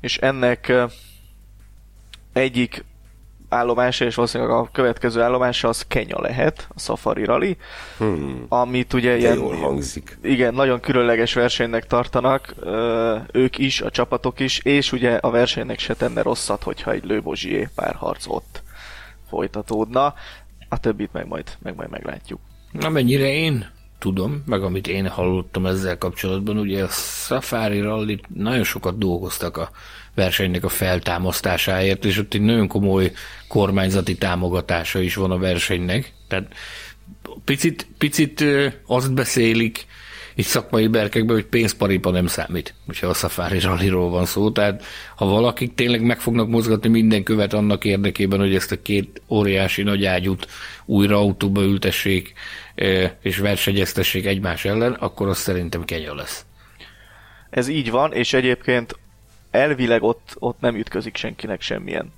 és 0.01 0.17
ennek 0.17 0.73
egyik 2.33 2.85
állomása, 3.53 4.05
és 4.05 4.15
valószínűleg 4.15 4.53
a 4.53 4.69
következő 4.73 5.21
állomása 5.21 5.69
az 5.69 5.85
Kenya 5.89 6.21
lehet, 6.21 6.69
a 6.75 6.81
Safari 6.81 7.25
Rally, 7.25 7.57
hmm. 7.99 8.45
amit 8.49 8.93
ugye 8.93 9.17
ilyen, 9.17 9.37
jól 9.37 9.57
hangzik. 9.57 10.19
Igen, 10.23 10.55
nagyon 10.55 10.81
különleges 10.81 11.35
versenynek 11.35 11.87
tartanak, 11.87 12.55
ők 13.33 13.59
is, 13.59 13.81
a 13.81 13.91
csapatok 13.91 14.41
is, 14.41 14.59
és 14.59 14.93
ugye 14.93 15.15
a 15.15 15.31
versenynek 15.31 15.79
se 15.79 15.95
tenne 15.95 16.23
rosszat, 16.23 16.63
hogyha 16.63 16.91
egy 16.91 17.05
Lőbozsié 17.05 17.69
párharc 17.75 18.27
ott 18.27 18.63
folytatódna. 19.29 20.15
A 20.69 20.81
többit 20.81 21.13
meg 21.13 21.27
majd, 21.27 21.45
meg 21.63 21.75
majd 21.75 21.91
meglátjuk. 21.91 22.41
Na 22.73 22.89
mennyire 22.89 23.33
én 23.33 23.71
tudom, 24.03 24.43
meg 24.47 24.63
amit 24.63 24.87
én 24.87 25.09
hallottam 25.09 25.67
ezzel 25.67 25.99
kapcsolatban, 25.99 26.59
ugye 26.59 26.83
a 26.83 26.89
Safari 26.89 27.81
Rally 27.81 28.21
nagyon 28.35 28.65
sokat 28.65 28.99
dolgoztak 28.99 29.57
a 29.57 29.71
versenynek 30.15 30.65
a 30.65 30.69
feltámasztásáért, 30.69 32.05
és 32.05 32.19
ott 32.19 32.35
egy 32.35 32.41
nagyon 32.41 32.69
komoly 32.69 33.13
kormányzati 33.49 34.15
támogatása 34.15 35.01
is 35.01 35.15
van 35.15 35.31
a 35.31 35.39
versenynek. 35.39 36.13
Tehát 36.29 36.55
picit, 37.45 37.87
picit 37.99 38.45
azt 38.87 39.15
beszélik 39.15 39.87
így 40.35 40.45
szakmai 40.45 40.87
berkekben, 40.87 41.35
hogy 41.35 41.47
pénzparipa 41.47 42.11
nem 42.11 42.27
számít, 42.27 42.75
hogyha 42.87 43.07
a 43.07 43.15
Safari 43.15 43.61
rallyról 43.61 44.11
van 44.11 44.25
szó. 44.25 44.51
Tehát 44.51 44.85
ha 45.17 45.27
valakik 45.27 45.75
tényleg 45.75 46.03
meg 46.03 46.21
fognak 46.21 46.49
mozgatni 46.49 46.89
minden 46.89 47.23
követ 47.23 47.53
annak 47.53 47.85
érdekében, 47.85 48.39
hogy 48.39 48.55
ezt 48.55 48.73
a 48.73 48.83
két 48.83 49.23
óriási 49.29 49.83
nagy 49.83 50.05
ágyút 50.05 50.47
újra 50.85 51.17
autóba 51.17 51.63
ültessék, 51.63 52.33
és 53.21 53.39
versenyeztessék 53.39 54.27
egymás 54.27 54.65
ellen, 54.65 54.93
akkor 54.93 55.29
az 55.29 55.39
szerintem 55.39 55.85
kenya 55.85 56.15
lesz. 56.15 56.45
Ez 57.51 57.69
így 57.69 57.91
van, 57.91 58.13
és 58.13 58.33
egyébként 58.33 58.99
elvileg 59.51 60.03
ott, 60.03 60.37
ott 60.39 60.61
nem 60.61 60.77
ütközik 60.77 61.17
senkinek 61.17 61.61
semmilyen 61.61 62.13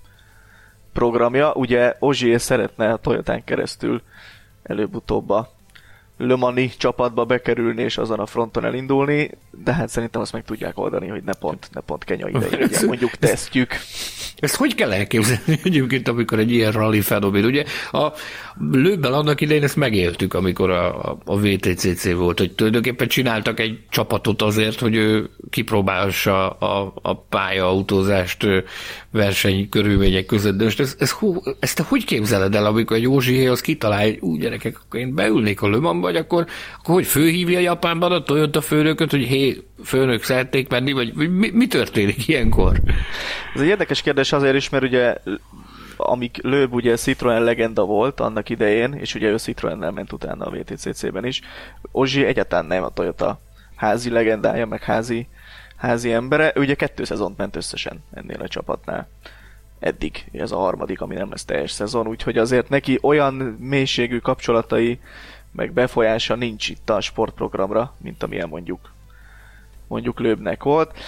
programja. 0.93 1.53
Ugye 1.53 1.95
Ozsié 1.99 2.36
szeretne 2.36 2.93
a 2.93 2.97
Toyotán 2.97 3.45
keresztül 3.45 4.03
előbb-utóbb 4.62 5.31
a 5.31 5.53
Lömani 6.16 6.73
csapatba 6.77 7.24
bekerülni 7.24 7.82
és 7.82 7.99
azon 7.99 8.19
a 8.20 8.27
fronton 8.27 8.65
elindulni, 8.65 9.31
de 9.65 9.74
hát 9.74 9.89
szerintem 9.89 10.20
azt 10.20 10.32
meg 10.32 10.45
tudják 10.45 10.78
oldani, 10.78 11.09
hogy 11.09 11.23
ne 11.23 11.32
pont, 11.32 11.69
ne 11.73 11.81
pont 11.81 12.05
Kenya 12.05 12.28
idején 12.28 12.59
legyen 12.59 12.86
mondjuk 12.93 13.11
tesztjük. 13.11 13.73
Ezt 14.36 14.55
hogy 14.55 14.74
kell 14.74 14.93
elképzelni 14.93 15.61
egyébként, 15.65 16.09
amikor 16.09 16.39
egy 16.39 16.53
ilyen 16.53 16.73
rally 16.73 17.01
fenomén? 17.01 17.45
Ugye 17.45 17.65
a 17.93 18.12
lőbbel 18.72 19.14
annak 19.14 19.40
idején 19.40 19.62
ezt 19.62 19.76
megéltük, 19.76 20.35
amikor 20.35 20.70
a, 20.70 21.18
a 21.24 21.39
VTCC 21.39 22.12
volt, 22.12 22.39
hogy 22.39 22.52
tulajdonképpen 22.52 23.09
csináltak 23.09 23.60
egy 23.60 23.78
csapatot 23.90 24.43
azért, 24.43 24.81
hogy 24.81 24.94
ő 24.94 25.31
kipróbálhassa 25.51 26.48
a, 26.48 26.93
a 27.02 27.16
pályaautózást 27.16 28.47
verseny 29.10 29.68
körülmények 29.68 30.26
között. 30.26 30.56
De 30.56 30.64
most 30.64 30.81
ez, 30.81 30.97
ez, 30.98 31.14
ezt 31.60 31.76
te 31.76 31.82
hogy 31.82 32.05
képzeled 32.05 32.55
el, 32.55 32.66
amikor 32.66 32.97
egy 32.97 33.02
Józsi 33.02 33.47
az 33.47 33.60
kitalál, 33.60 34.02
hogy 34.02 34.18
úgy 34.20 34.40
gyerekek, 34.40 34.81
akkor 34.85 35.01
én 35.01 35.14
beülnék 35.14 35.62
a 35.62 35.68
Löman, 35.68 36.01
vagy 36.01 36.16
akkor, 36.16 36.47
akkor 36.78 36.94
hogy 36.94 37.06
főhívja 37.06 37.59
Japánban 37.59 38.12
a 38.12 38.22
Toyota 38.22 38.60
főnököt, 38.60 39.10
hogy 39.10 39.22
hé, 39.22 39.62
főnök 39.85 40.22
szerették 40.22 40.68
menni, 40.68 40.93
vagy 40.93 41.14
mi, 41.14 41.51
mi 41.51 41.66
történik 41.66 42.28
ilyenkor? 42.28 42.81
Ez 43.55 43.60
egy 43.60 43.66
érdekes 43.66 44.02
kérdés 44.02 44.32
azért 44.32 44.56
is, 44.56 44.68
mert 44.68 44.85
ugye 44.85 45.14
amíg 45.97 46.39
Löb 46.43 46.75
ugye 46.75 46.97
Citroen 46.97 47.43
legenda 47.43 47.85
volt 47.85 48.21
annak 48.21 48.49
idején, 48.49 48.93
és 48.93 49.15
ugye 49.15 49.29
ő 49.29 49.37
Citroennel 49.37 49.91
ment 49.91 50.12
utána 50.12 50.45
a 50.45 50.51
VTCC-ben 50.51 51.25
is, 51.25 51.41
Ozsi 51.93 52.25
egyáltalán 52.25 52.66
nem 52.66 52.83
a 52.83 52.89
Toyota 52.89 53.41
házi 53.77 54.11
legendája, 54.11 54.66
meg 54.66 54.83
házi, 54.83 55.29
házi 55.77 56.12
embere. 56.12 56.53
Ő 56.55 56.61
ugye 56.61 56.75
kettő 56.75 57.05
szezont 57.05 57.37
ment 57.37 57.57
összesen 57.57 58.05
ennél 58.12 58.41
a 58.41 58.49
csapatnál. 58.49 59.09
Eddig, 59.79 60.25
ez 60.33 60.53
a 60.53 60.57
harmadik, 60.57 61.01
ami 61.01 61.15
nem 61.15 61.31
lesz 61.31 61.45
teljes 61.45 61.71
szezon, 61.71 62.09
úgyhogy 62.09 62.39
azért 62.39 62.69
neki 62.69 62.99
olyan 63.03 63.35
mélységű 63.61 64.19
kapcsolatai, 64.19 65.01
meg 65.53 65.73
befolyása 65.73 66.35
nincs 66.35 66.69
itt 66.69 66.91
a 66.91 67.01
sportprogramra, 67.01 67.95
mint 67.99 68.23
amilyen 68.23 68.49
mondjuk 68.49 68.93
mondjuk 69.87 70.21
Löbnek 70.21 70.62
volt. 70.62 70.99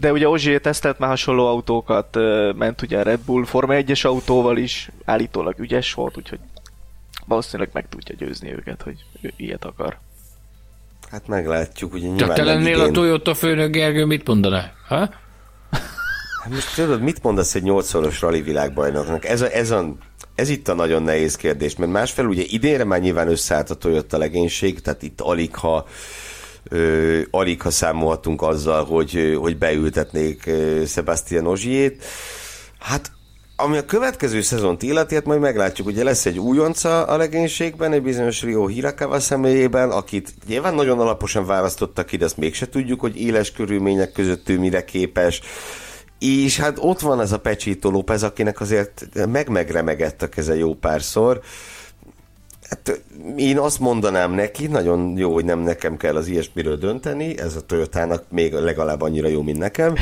De 0.00 0.12
ugye 0.12 0.28
Ozsé 0.28 0.58
tesztelt 0.58 0.98
már 0.98 1.08
hasonló 1.08 1.46
autókat, 1.46 2.18
ment 2.56 2.82
ugye 2.82 2.98
a 2.98 3.02
Red 3.02 3.20
Bull 3.20 3.44
Forma 3.44 3.74
1-es 3.76 4.06
autóval 4.06 4.56
is, 4.56 4.90
állítólag 5.04 5.58
ügyes 5.58 5.94
volt, 5.94 6.16
úgyhogy 6.16 6.38
valószínűleg 7.26 7.70
meg 7.72 7.88
tudja 7.88 8.14
győzni 8.18 8.52
őket, 8.52 8.82
hogy 8.82 9.04
ő 9.20 9.32
ilyet 9.36 9.64
akar. 9.64 9.98
Hát 11.10 11.26
meglátjuk, 11.26 11.92
ugye 11.92 12.06
nyilván 12.06 12.34
te 12.34 12.44
lennél 12.44 12.76
idén... 12.76 12.88
a 12.88 12.90
Toyota 12.90 13.34
főnök, 13.34 13.70
Gergő, 13.70 14.04
mit 14.04 14.26
mondaná? 14.26 14.72
Ha? 14.88 14.96
Hát 16.42 16.50
most 16.50 16.74
tudod, 16.74 17.00
mit 17.00 17.22
mondasz 17.22 17.54
egy 17.54 17.62
8-szoros 17.66 18.20
rally 18.20 18.42
világbajnoknak? 18.42 19.24
Ez, 19.24 19.40
a, 19.40 19.50
ez, 19.50 19.70
a, 19.70 19.94
ez 20.34 20.48
itt 20.48 20.68
a 20.68 20.74
nagyon 20.74 21.02
nehéz 21.02 21.36
kérdés, 21.36 21.76
mert 21.76 21.92
másfél 21.92 22.24
ugye 22.24 22.42
idénre 22.46 22.84
már 22.84 23.00
nyilván 23.00 23.28
összeállt 23.28 23.70
a 23.70 23.74
Toyota 23.74 24.18
legénység, 24.18 24.80
tehát 24.80 25.02
itt 25.02 25.20
alig 25.20 25.54
ha 25.54 25.86
ö, 26.68 27.20
alig 27.30 27.62
ha 27.62 27.70
számolhatunk 27.70 28.42
azzal, 28.42 28.84
hogy, 28.84 29.36
hogy 29.40 29.58
beültetnék 29.58 30.50
Sebastian 30.86 31.46
Ozsiét. 31.46 32.04
Hát 32.78 33.10
ami 33.60 33.76
a 33.76 33.84
következő 33.84 34.40
szezont 34.40 34.82
illeti, 34.82 35.14
hát 35.14 35.24
majd 35.24 35.40
meglátjuk, 35.40 35.86
ugye 35.86 36.04
lesz 36.04 36.26
egy 36.26 36.38
újonca 36.38 37.02
a 37.04 37.16
legénységben, 37.16 37.92
egy 37.92 38.02
bizonyos 38.02 38.42
Rio 38.42 38.66
Hirakawa 38.66 39.20
személyében, 39.20 39.90
akit 39.90 40.34
nyilván 40.46 40.74
nagyon 40.74 41.00
alaposan 41.00 41.46
választottak 41.46 42.06
ki, 42.06 42.16
de 42.16 42.24
azt 42.24 42.36
mégse 42.36 42.68
tudjuk, 42.68 43.00
hogy 43.00 43.20
éles 43.20 43.52
körülmények 43.52 44.12
között 44.12 44.48
ő 44.48 44.58
mire 44.58 44.84
képes. 44.84 45.40
És 46.18 46.58
hát 46.58 46.78
ott 46.80 47.00
van 47.00 47.20
ez 47.20 47.32
a 47.32 47.38
Pecsító 47.38 47.90
López, 47.90 48.22
akinek 48.22 48.60
azért 48.60 49.04
meg-megremegett 49.28 50.22
a 50.22 50.28
keze 50.28 50.56
jó 50.56 50.74
párszor. 50.74 51.40
Hát 52.68 53.02
én 53.36 53.58
azt 53.58 53.78
mondanám 53.78 54.32
neki, 54.32 54.66
nagyon 54.66 55.16
jó, 55.16 55.32
hogy 55.32 55.44
nem 55.44 55.58
nekem 55.58 55.96
kell 55.96 56.16
az 56.16 56.26
ilyesmiről 56.26 56.76
dönteni, 56.76 57.38
ez 57.38 57.56
a 57.56 57.60
Toyotának 57.60 58.24
még 58.30 58.52
legalább 58.52 59.00
annyira 59.00 59.28
jó, 59.28 59.42
mint 59.42 59.58
nekem, 59.58 59.94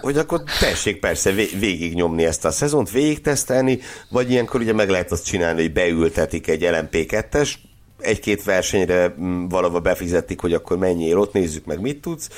hogy 0.00 0.16
akkor 0.16 0.42
tessék 0.60 1.00
persze 1.00 1.30
végig 1.58 1.94
nyomni 1.94 2.24
ezt 2.24 2.44
a 2.44 2.50
szezont, 2.50 2.90
végig 2.90 3.20
tesztelni, 3.20 3.78
vagy 4.10 4.30
ilyenkor 4.30 4.60
ugye 4.60 4.72
meg 4.72 4.88
lehet 4.88 5.12
azt 5.12 5.24
csinálni, 5.24 5.60
hogy 5.60 5.72
beültetik 5.72 6.48
egy 6.48 6.68
LMP2-es, 6.70 7.54
egy-két 7.98 8.44
versenyre 8.44 9.14
valahol 9.48 9.80
befizetik, 9.80 10.40
hogy 10.40 10.52
akkor 10.52 10.78
menjél 10.78 11.18
ott, 11.18 11.32
nézzük 11.32 11.64
meg, 11.64 11.80
mit 11.80 12.00
tudsz, 12.00 12.28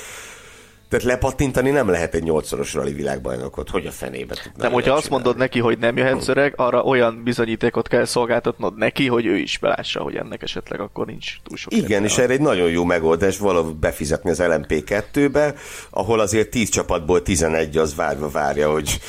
tehát 0.89 1.05
lepattintani 1.05 1.69
nem 1.69 1.89
lehet 1.89 2.13
egy 2.13 2.23
nyolcszoros 2.23 2.73
rally 2.73 2.93
világbajnokot, 2.93 3.69
hogy 3.69 3.85
a 3.85 3.91
fenébe 3.91 4.35
tudná. 4.35 4.63
Nem, 4.63 4.71
hogyha 4.71 4.93
azt 4.93 5.09
mondod 5.09 5.37
neki, 5.37 5.59
hogy 5.59 5.77
nem 5.77 5.97
jöhet 5.97 6.27
öreg, 6.27 6.53
arra 6.55 6.83
olyan 6.83 7.23
bizonyítékot 7.23 7.87
kell 7.87 8.05
szolgáltatnod 8.05 8.77
neki, 8.77 9.07
hogy 9.07 9.25
ő 9.25 9.37
is 9.37 9.57
belássa, 9.57 10.01
hogy 10.01 10.15
ennek 10.15 10.41
esetleg 10.41 10.79
akkor 10.79 11.05
nincs 11.05 11.35
túl 11.43 11.57
sok. 11.57 11.73
Igen, 11.73 12.03
és 12.03 12.17
erre 12.17 12.33
egy 12.33 12.41
nagyon 12.41 12.69
jó 12.69 12.83
megoldás 12.83 13.37
valahol 13.37 13.73
befizetni 13.73 14.29
az 14.29 14.39
LMP2-be, 14.41 15.55
ahol 15.89 16.19
azért 16.19 16.49
10 16.49 16.69
csapatból 16.69 17.21
11 17.21 17.77
az 17.77 17.95
várva 17.95 18.29
várja, 18.29 18.71
hogy 18.71 18.99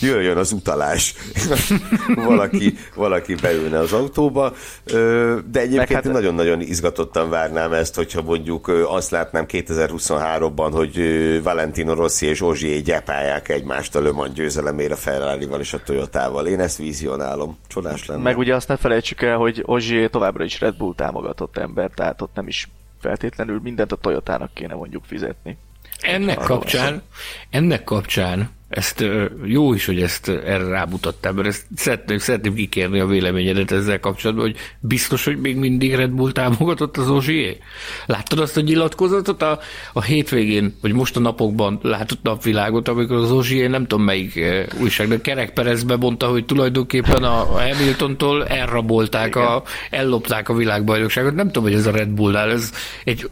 jöjjön 0.00 0.36
az 0.36 0.52
utalás. 0.52 1.14
valaki, 2.14 2.74
valaki 2.94 3.34
beülne 3.34 3.78
az 3.78 3.92
autóba. 3.92 4.52
De 5.50 5.60
egyébként 5.60 5.92
hát... 5.92 6.12
nagyon-nagyon 6.12 6.60
izgatottan 6.60 7.30
várnám 7.30 7.72
ezt, 7.72 7.94
hogyha 7.94 8.22
mondjuk 8.22 8.68
azt 8.88 9.10
látnám 9.10 9.46
2023-ban, 9.48 10.68
hogy 10.72 10.96
Valentino 11.42 11.94
Rossi 11.94 12.26
és 12.26 12.40
Ozsié 12.40 12.80
gyepálják 12.80 13.48
egymást 13.48 13.94
a 13.94 14.00
Le 14.00 14.12
Mans 14.12 14.32
győzelemére 14.32 14.94
a 14.94 14.96
ferrari 14.96 15.48
és 15.58 15.72
a 15.72 15.82
Toyotával. 15.84 16.46
Én 16.46 16.60
ezt 16.60 16.78
vizionálom. 16.78 17.58
Csodás 17.68 18.06
lenne. 18.06 18.22
Meg 18.22 18.38
ugye 18.38 18.54
azt 18.54 18.68
ne 18.68 18.76
felejtsük 18.76 19.22
el, 19.22 19.36
hogy 19.36 19.62
Ozsié 19.64 20.06
továbbra 20.06 20.44
is 20.44 20.60
Red 20.60 20.76
Bull 20.76 20.94
támogatott 20.94 21.56
ember, 21.56 21.90
tehát 21.94 22.22
ott 22.22 22.34
nem 22.34 22.48
is 22.48 22.68
feltétlenül 23.00 23.60
mindent 23.62 23.92
a 23.92 23.96
Toyotának 23.96 24.54
kéne 24.54 24.74
mondjuk 24.74 25.04
fizetni. 25.04 25.58
Ennek 26.00 26.38
kapcsán, 26.38 27.02
ennek 27.50 27.84
kapcsán 27.84 28.50
ezt 28.68 29.04
jó 29.44 29.74
is, 29.74 29.86
hogy 29.86 30.02
ezt 30.02 30.28
erre 30.28 30.68
rámutattál, 30.68 31.32
mert 31.32 31.48
ezt 31.48 31.66
szeretném, 31.76 32.18
szeretném 32.18 32.54
kikérni 32.54 33.00
a 33.00 33.06
véleményedet 33.06 33.70
ezzel 33.70 34.00
kapcsolatban, 34.00 34.44
hogy 34.44 34.56
biztos, 34.80 35.24
hogy 35.24 35.40
még 35.40 35.56
mindig 35.56 35.94
Red 35.94 36.10
Bull 36.10 36.32
támogatott 36.32 36.96
az 36.96 37.10
Ozsié? 37.10 37.58
Láttad 38.06 38.38
azt 38.38 38.56
a 38.56 38.60
nyilatkozatot 38.60 39.42
a, 39.42 39.58
a 39.92 40.02
hétvégén, 40.02 40.74
vagy 40.82 40.92
most 40.92 41.16
a 41.16 41.20
napokban 41.20 41.78
látott 41.82 42.22
napvilágot, 42.22 42.88
amikor 42.88 43.16
az 43.16 43.32
Ozsié 43.32 43.66
nem 43.66 43.86
tudom 43.86 44.04
melyik 44.04 44.40
újság, 44.80 45.08
de 45.08 45.20
Kerek 45.20 45.52
Perezbe 45.52 45.96
mondta, 45.96 46.26
hogy 46.26 46.44
tulajdonképpen 46.44 47.22
a, 47.22 47.44
Hamiltontól 47.76 48.46
elrabolták, 48.46 49.36
a, 49.36 49.62
ellopták 49.90 50.48
a 50.48 50.54
világbajnokságot. 50.54 51.34
Nem 51.34 51.46
tudom, 51.46 51.62
hogy 51.62 51.78
ez 51.78 51.86
a 51.86 51.90
Red 51.90 52.08
Bullnál, 52.08 52.50
ez 52.50 52.72
egy, 53.04 53.30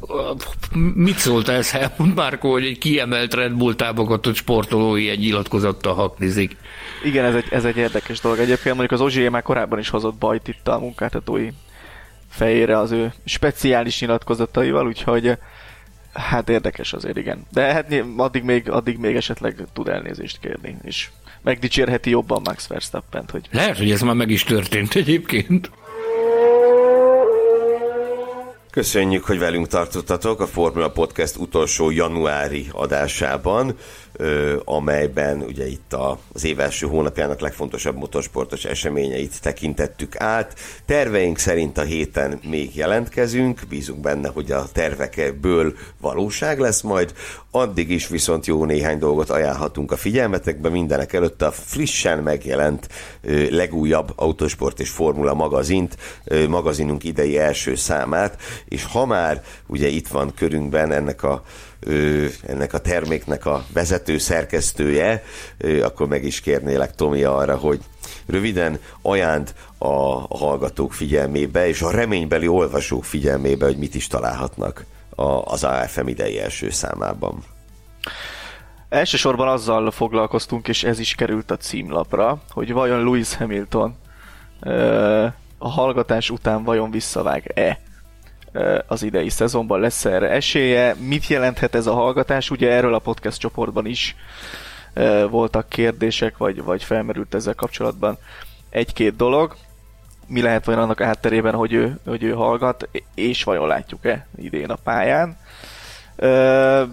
mit 0.95 1.19
szólt 1.19 1.49
ez 1.49 1.71
Helmut 1.71 2.15
Márko, 2.15 2.51
hogy 2.51 2.65
egy 2.65 2.79
kiemelt 2.79 3.35
Red 3.35 3.53
Bull 3.53 3.75
támogatott 3.75 4.35
sportolói 4.35 5.09
egy 5.09 5.24
nyilatkozattal 5.25 5.95
haknizik. 5.95 6.57
Igen, 7.05 7.25
ez 7.25 7.35
egy, 7.35 7.47
ez 7.51 7.65
egy 7.65 7.77
érdekes 7.77 8.21
dolog. 8.21 8.39
Egyébként 8.39 8.77
mondjuk 8.77 9.01
az 9.01 9.07
Ozsié 9.07 9.29
már 9.29 9.43
korábban 9.43 9.79
is 9.79 9.89
hozott 9.89 10.15
bajt 10.15 10.49
itt 10.49 10.69
a 10.69 10.79
munkáltatói 10.79 11.49
fejére 12.31 12.79
az 12.79 12.91
ő 12.91 13.13
speciális 13.25 14.01
nyilatkozataival, 14.01 14.87
úgyhogy 14.87 15.39
hát 16.13 16.49
érdekes 16.49 16.93
azért, 16.93 17.17
igen. 17.17 17.47
De 17.53 17.73
hát 17.73 17.95
addig 18.17 18.43
még, 18.43 18.71
addig 18.71 18.99
még 18.99 19.17
esetleg 19.17 19.57
tud 19.73 19.89
elnézést 19.89 20.39
kérni, 20.41 20.77
és 20.83 21.09
megdicsérheti 21.43 22.11
jobban 22.11 22.41
Max 22.45 22.67
Verstappen-t, 22.67 23.31
hogy... 23.31 23.49
Lehet, 23.51 23.79
hogy 23.79 23.91
ez 23.91 24.01
már 24.01 24.15
meg 24.15 24.31
is 24.31 24.45
történt 24.45 24.95
egyébként. 24.95 25.71
Köszönjük, 28.71 29.25
hogy 29.25 29.39
velünk 29.39 29.67
tartottatok 29.67 30.41
a 30.41 30.47
Formula 30.47 30.91
Podcast 30.91 31.37
utolsó 31.37 31.91
januári 31.91 32.67
adásában. 32.73 33.77
Amelyben 34.65 35.43
ugye 35.43 35.67
itt 35.67 35.97
az 36.33 36.45
év 36.45 36.61
első 36.61 36.87
hónapjának 36.87 37.41
legfontosabb 37.41 37.97
motorsportos 37.97 38.65
eseményeit 38.65 39.41
tekintettük 39.41 40.21
át. 40.21 40.55
Terveink 40.87 41.39
szerint 41.39 41.79
a 41.79 41.83
héten 41.83 42.41
még 42.49 42.77
jelentkezünk, 42.77 43.61
bízunk 43.69 44.01
benne, 44.01 44.29
hogy 44.29 44.51
a 44.51 44.65
tervekből 44.73 45.75
valóság 46.01 46.59
lesz 46.59 46.81
majd, 46.81 47.15
addig 47.51 47.91
is 47.91 48.09
viszont 48.09 48.47
jó 48.47 48.65
néhány 48.65 48.99
dolgot 48.99 49.31
ajánlhatunk 49.31 49.93
a 49.93 49.97
figyelmetekbe, 49.97 50.69
mindenek 50.69 51.13
előtt 51.13 51.43
a 51.43 51.53
frissen 51.53 52.19
megjelent 52.19 52.89
legújabb 53.51 54.13
autósport 54.17 54.81
és 54.81 54.91
formula 54.91 55.35
magazint, 55.35 55.97
magazinunk 56.49 57.05
idei 57.05 57.39
első 57.39 57.75
számát, 57.75 58.43
és 58.69 58.85
ha 58.85 59.07
már 59.07 59.43
ugye 59.67 59.89
itt 59.89 60.09
van 60.09 60.35
körünkben 60.35 60.93
ennek 60.93 61.23
a 61.23 61.43
ennek 62.47 62.73
a 62.73 62.79
terméknek 62.79 63.47
a 63.47 63.65
vezető 63.73 64.19
szerkesztője, 64.19 65.23
akkor 65.83 66.09
meg 66.09 66.25
is 66.25 66.41
kérnélek 66.41 66.95
Tomi 66.95 67.23
arra, 67.23 67.57
hogy 67.57 67.81
röviden 68.27 68.79
ajánd 69.03 69.55
a 69.79 70.37
hallgatók 70.37 70.93
figyelmébe, 70.93 71.69
és 71.69 71.83
a 71.83 71.91
reménybeli 71.91 72.49
olvasók 72.49 73.05
figyelmébe, 73.05 73.65
hogy 73.65 73.79
mit 73.79 73.95
is 73.95 74.07
találhatnak 74.07 74.85
az 75.45 75.65
AFM 75.65 76.07
idei 76.07 76.41
első 76.41 76.71
számában. 76.71 77.45
Elsősorban 78.89 79.49
azzal 79.49 79.91
foglalkoztunk, 79.91 80.69
és 80.69 80.85
ez 80.85 80.99
is 80.99 81.15
került 81.15 81.51
a 81.51 81.57
címlapra, 81.57 82.43
hogy 82.51 82.73
vajon 82.73 83.05
Lewis 83.05 83.35
Hamilton 83.35 83.97
a 85.59 85.69
hallgatás 85.69 86.31
után 86.31 86.65
vajon 86.65 86.91
visszavág-e 86.91 87.81
az 88.87 89.03
idei 89.03 89.29
szezonban 89.29 89.81
lesz 89.81 90.05
erre 90.05 90.31
esélye. 90.31 90.95
Mit 90.95 91.27
jelenthet 91.27 91.75
ez 91.75 91.87
a 91.87 91.93
hallgatás? 91.93 92.51
Ugye 92.51 92.71
erről 92.71 92.95
a 92.95 92.99
podcast 92.99 93.39
csoportban 93.39 93.87
is 93.87 94.17
voltak 95.31 95.69
kérdések, 95.69 96.37
vagy, 96.37 96.63
vagy 96.63 96.85
felmerült 96.85 97.35
ezzel 97.35 97.55
kapcsolatban 97.55 98.19
egy-két 98.71 99.17
dolog. 99.17 99.57
Mi 100.27 100.43
lehet 100.43 100.65
vajon 100.65 100.83
annak 100.83 101.01
átterében, 101.01 101.55
hogy 101.55 101.73
ő, 101.73 101.99
hogy 102.07 102.23
ő 102.23 102.33
hallgat, 102.33 102.89
és 103.15 103.45
vajon 103.45 103.67
látjuk-e 103.67 104.27
idén 104.37 104.71
a 104.71 104.79
pályán? 104.83 105.37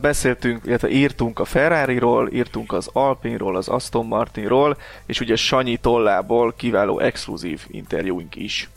beszéltünk, 0.02 0.66
illetve 0.66 0.90
írtunk 0.90 1.40
a 1.40 1.46
Ferrari-ról, 1.46 2.30
írtunk 2.32 2.74
az 2.74 2.90
Alpinról, 2.94 3.56
az 3.56 3.68
Aston 3.68 4.06
Martinról, 4.06 4.78
és 5.06 5.20
ugye 5.20 5.36
Sanyi 5.36 5.78
tollából 5.78 6.54
kiváló 6.58 7.00
exkluzív 7.00 7.66
interjúink 7.68 8.36
is 8.36 8.70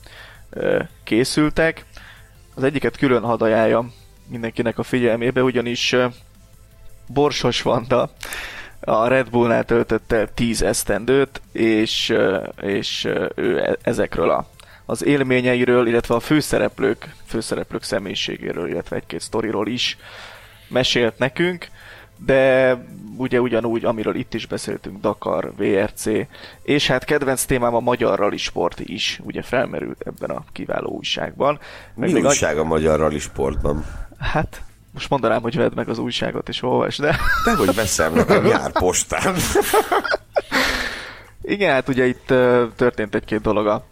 készültek. 1.04 1.84
Az 2.54 2.62
egyiket 2.62 2.96
külön 2.96 3.22
hadd 3.22 3.42
ajánljam 3.42 3.92
mindenkinek 4.28 4.78
a 4.78 4.82
figyelmébe, 4.82 5.42
ugyanis 5.42 5.96
Borsos 7.06 7.62
Vanda 7.62 8.10
a 8.80 9.06
Red 9.08 9.30
Bullnál 9.30 9.64
töltötte 9.64 10.26
10 10.26 10.62
esztendőt, 10.62 11.40
és, 11.52 12.14
és 12.60 13.04
ő 13.34 13.58
e, 13.58 13.76
ezekről 13.82 14.30
a, 14.30 14.46
az 14.86 15.04
élményeiről, 15.04 15.86
illetve 15.86 16.14
a 16.14 16.20
főszereplők, 16.20 17.14
főszereplők 17.26 17.82
személyiségéről, 17.82 18.68
illetve 18.68 18.96
egy-két 18.96 19.20
sztoriról 19.20 19.68
is 19.68 19.98
mesélt 20.68 21.18
nekünk, 21.18 21.68
de 22.16 22.76
ugye 23.16 23.40
ugyanúgy, 23.40 23.84
amiről 23.84 24.14
itt 24.14 24.34
is 24.34 24.46
beszéltünk, 24.46 25.00
Dakar, 25.00 25.52
VRC, 25.56 26.04
és 26.62 26.86
hát 26.86 27.04
kedvenc 27.04 27.44
témám 27.44 27.74
a 27.74 27.80
magyar 27.80 28.18
rally 28.18 28.36
sport 28.36 28.80
is, 28.80 29.20
ugye 29.22 29.42
felmerült 29.42 30.02
ebben 30.06 30.36
a 30.36 30.44
kiváló 30.52 30.90
újságban. 30.90 31.58
Meg 31.94 32.12
Mi 32.12 32.22
újság 32.22 32.58
a 32.58 32.64
magyar 32.64 32.98
rally 32.98 33.18
sportban? 33.18 33.84
Hát, 34.18 34.62
most 34.92 35.10
mondanám, 35.10 35.42
hogy 35.42 35.56
vedd 35.56 35.74
meg 35.74 35.88
az 35.88 35.98
újságot 35.98 36.48
és 36.48 36.62
olvasd, 36.62 37.00
de... 37.00 37.16
De 37.44 37.54
hogy 37.54 37.74
veszem, 37.74 38.14
nekem 38.14 38.46
jár 38.46 38.72
postán. 38.72 39.34
Igen, 41.42 41.72
hát 41.72 41.88
ugye 41.88 42.06
itt 42.06 42.30
uh, 42.30 42.62
történt 42.76 43.14
egy-két 43.14 43.40
dolog 43.40 43.66
a, 43.66 43.84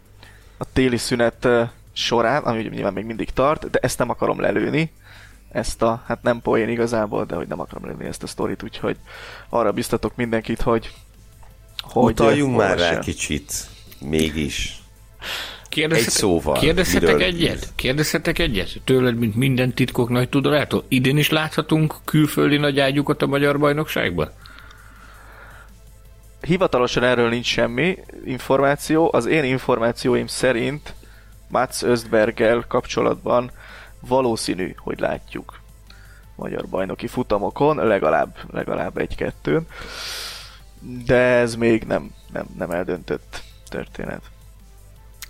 a 0.57 0.65
téli 0.73 0.97
szünet 0.97 1.45
uh, 1.45 1.69
során, 1.93 2.43
ami 2.43 2.59
ugye 2.59 2.69
nyilván 2.69 2.93
még 2.93 3.05
mindig 3.05 3.31
tart, 3.31 3.71
de 3.71 3.79
ezt 3.83 3.99
nem 3.99 4.11
akarom 4.11 4.41
lelőni, 4.41 4.93
ezt 5.53 5.83
a, 5.83 6.03
hát 6.07 6.23
nem 6.23 6.41
poén 6.41 6.69
igazából, 6.69 7.25
de 7.25 7.35
hogy 7.35 7.49
nem 7.49 7.61
akarom 7.61 7.87
lenni 7.87 8.05
ezt 8.05 8.23
a 8.23 8.27
sztorit, 8.27 8.63
úgyhogy 8.63 8.97
arra 9.49 9.73
biztatok 9.73 10.17
mindenkit, 10.17 10.61
hogy 10.61 10.93
hogy 11.83 12.13
Utaljunk 12.13 12.57
már 12.57 12.79
rá 12.79 12.99
kicsit, 12.99 13.53
mégis. 14.01 14.77
Egy 15.75 16.01
szóval. 16.01 16.59
Kérdezhetek 16.59 17.17
miről... 17.17 17.23
egyet? 17.23 17.73
Kérdezhetek 17.75 18.39
egyet? 18.39 18.81
Tőled, 18.85 19.19
mint 19.19 19.35
minden 19.35 19.73
titkok 19.73 20.09
nagy 20.09 20.29
tudorától? 20.29 20.85
Idén 20.89 21.17
is 21.17 21.31
láthatunk 21.31 21.95
külföldi 22.05 22.57
nagy 22.57 22.81
ágyukat 22.81 23.23
a 23.23 23.27
magyar 23.27 23.59
bajnokságban? 23.59 24.31
Hivatalosan 26.41 27.03
erről 27.03 27.29
nincs 27.29 27.47
semmi 27.47 27.99
információ. 28.25 29.11
Az 29.13 29.27
én 29.27 29.45
információim 29.45 30.27
szerint 30.27 30.95
Mats 31.49 31.83
Östberggel 31.83 32.65
kapcsolatban 32.69 33.51
valószínű, 34.07 34.75
hogy 34.77 35.01
látjuk 35.01 35.61
magyar 36.37 36.69
bajnoki 36.69 37.07
futamokon, 37.07 37.87
legalább, 37.87 38.37
legalább 38.51 38.99
egy-kettőn, 38.99 39.67
de 41.05 41.17
ez 41.17 41.55
még 41.55 41.85
nem, 41.85 42.15
nem, 42.33 42.47
nem 42.59 42.71
eldöntött 42.71 43.43
történet. 43.69 44.23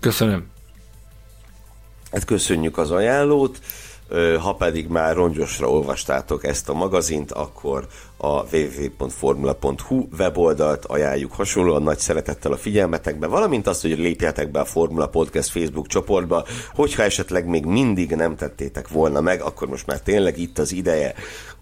Köszönöm. 0.01 0.51
Hát 2.13 2.25
köszönjük 2.25 2.79
az 2.79 2.91
ajánlót, 2.91 3.61
ha 4.41 4.55
pedig 4.55 4.89
már 4.89 5.15
rongyosra 5.15 5.71
olvastátok 5.71 6.45
ezt 6.45 6.69
a 6.69 6.73
magazint, 6.73 7.33
akkor 7.33 7.89
a 8.25 8.45
www.formula.hu 8.53 10.07
weboldalt 10.19 10.85
ajánljuk 10.85 11.33
hasonlóan 11.33 11.83
nagy 11.83 11.99
szeretettel 11.99 12.53
a 12.53 12.57
figyelmetekbe, 12.57 13.27
valamint 13.27 13.67
azt, 13.67 13.83
hogy 13.83 13.99
lépjetek 13.99 14.51
be 14.51 14.61
a 14.61 14.65
Formula 14.65 15.07
Podcast 15.07 15.51
Facebook 15.51 15.87
csoportba, 15.87 16.45
hogyha 16.75 17.03
esetleg 17.03 17.47
még 17.47 17.65
mindig 17.65 18.11
nem 18.11 18.37
tettétek 18.37 18.89
volna 18.89 19.21
meg, 19.21 19.41
akkor 19.41 19.69
most 19.69 19.87
már 19.87 20.01
tényleg 20.01 20.39
itt 20.39 20.59
az 20.59 20.73
ideje. 20.73 21.15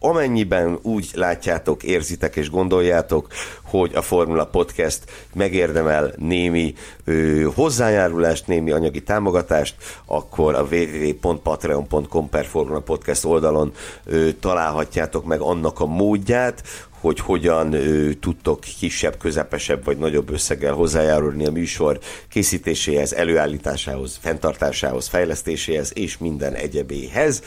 Amennyiben 0.02 0.78
úgy 0.82 1.10
látjátok, 1.14 1.82
érzitek 1.82 2.36
és 2.36 2.50
gondoljátok, 2.50 3.26
hogy 3.62 3.94
a 3.94 4.02
Formula 4.02 4.46
Podcast 4.46 5.00
megérdemel 5.34 6.12
némi 6.16 6.74
ö, 7.04 7.42
hozzájárulást, 7.54 8.46
némi 8.46 8.70
anyagi 8.70 9.02
támogatást, 9.02 9.74
akkor 10.06 10.54
a 10.54 10.66
www.patreon.com 10.70 12.28
per 12.28 12.46
Formula 12.46 12.80
Podcast 12.80 13.24
oldalon 13.24 13.72
ö, 14.04 14.28
találhatjátok 14.40 15.24
meg 15.24 15.40
annak 15.40 15.80
a 15.80 15.86
módját, 15.86 16.49
lehet, 16.50 16.88
hogy 17.00 17.20
hogyan 17.20 17.72
ö, 17.72 18.12
tudtok 18.14 18.60
kisebb, 18.60 19.16
közepesebb 19.18 19.84
vagy 19.84 19.98
nagyobb 19.98 20.30
összeggel 20.30 20.72
hozzájárulni 20.72 21.46
a 21.46 21.50
műsor 21.50 21.98
készítéséhez, 22.28 23.12
előállításához, 23.12 24.18
fenntartásához, 24.22 25.08
fejlesztéséhez 25.08 25.92
és 25.94 26.18
minden 26.18 26.54
egyebéhez. 26.54 27.42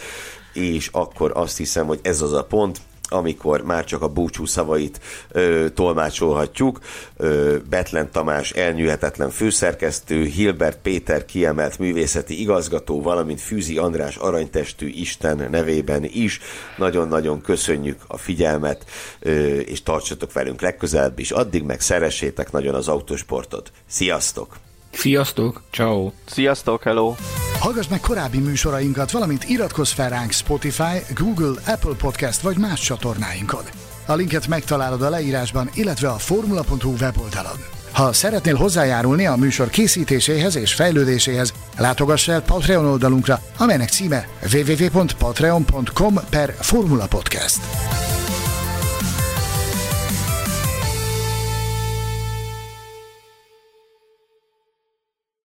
És 0.53 0.89
akkor 0.91 1.31
azt 1.35 1.57
hiszem, 1.57 1.85
hogy 1.85 1.99
ez 2.01 2.21
az 2.21 2.33
a 2.33 2.43
pont, 2.43 2.81
amikor 3.13 3.61
már 3.61 3.85
csak 3.85 4.01
a 4.01 4.07
búcsú 4.07 4.45
szavait 4.45 4.99
ö, 5.31 5.65
tolmácsolhatjuk. 5.73 6.79
Ö, 7.17 7.57
Betlen 7.69 8.11
Tamás 8.11 8.51
elnyűhetetlen 8.51 9.29
főszerkesztő, 9.29 10.23
Hilbert 10.23 10.79
Péter 10.81 11.25
kiemelt 11.25 11.79
művészeti 11.79 12.39
igazgató, 12.41 13.01
valamint 13.01 13.41
Fűzi 13.41 13.77
András 13.77 14.15
aranytestű 14.15 14.87
Isten 14.87 15.47
nevében 15.51 16.03
is. 16.03 16.39
Nagyon-nagyon 16.77 17.41
köszönjük 17.41 18.01
a 18.07 18.17
figyelmet, 18.17 18.85
ö, 19.19 19.57
és 19.57 19.83
tartsatok 19.83 20.33
velünk 20.33 20.61
legközelebb 20.61 21.19
is. 21.19 21.31
Addig 21.31 21.63
meg 21.63 21.81
szeressétek 21.81 22.51
nagyon 22.51 22.75
az 22.75 22.87
autosportot. 22.87 23.71
Sziasztok! 23.87 24.57
Sziasztok, 24.93 25.61
ciao. 25.71 26.11
Sziasztok, 26.25 26.83
hello! 26.83 27.15
Hallgass 27.59 27.87
meg 27.87 27.99
korábbi 27.99 28.39
műsorainkat, 28.39 29.11
valamint 29.11 29.49
iratkozz 29.49 29.91
fel 29.91 30.09
ránk 30.09 30.31
Spotify, 30.31 31.13
Google, 31.15 31.61
Apple 31.65 31.95
Podcast 31.97 32.41
vagy 32.41 32.57
más 32.57 32.81
csatornáinkon. 32.81 33.63
A 34.05 34.13
linket 34.13 34.47
megtalálod 34.47 35.01
a 35.01 35.09
leírásban, 35.09 35.69
illetve 35.73 36.09
a 36.09 36.17
formula.hu 36.17 36.93
weboldalon. 36.99 37.57
Ha 37.91 38.13
szeretnél 38.13 38.55
hozzájárulni 38.55 39.25
a 39.25 39.35
műsor 39.35 39.69
készítéséhez 39.69 40.55
és 40.55 40.73
fejlődéséhez, 40.73 41.53
látogass 41.77 42.27
el 42.27 42.41
Patreon 42.41 42.85
oldalunkra, 42.85 43.39
amelynek 43.57 43.89
címe 43.89 44.27
www.patreon.com 44.53 46.19
per 46.29 46.55
Formula 46.59 47.07
Podcast. 47.07 47.59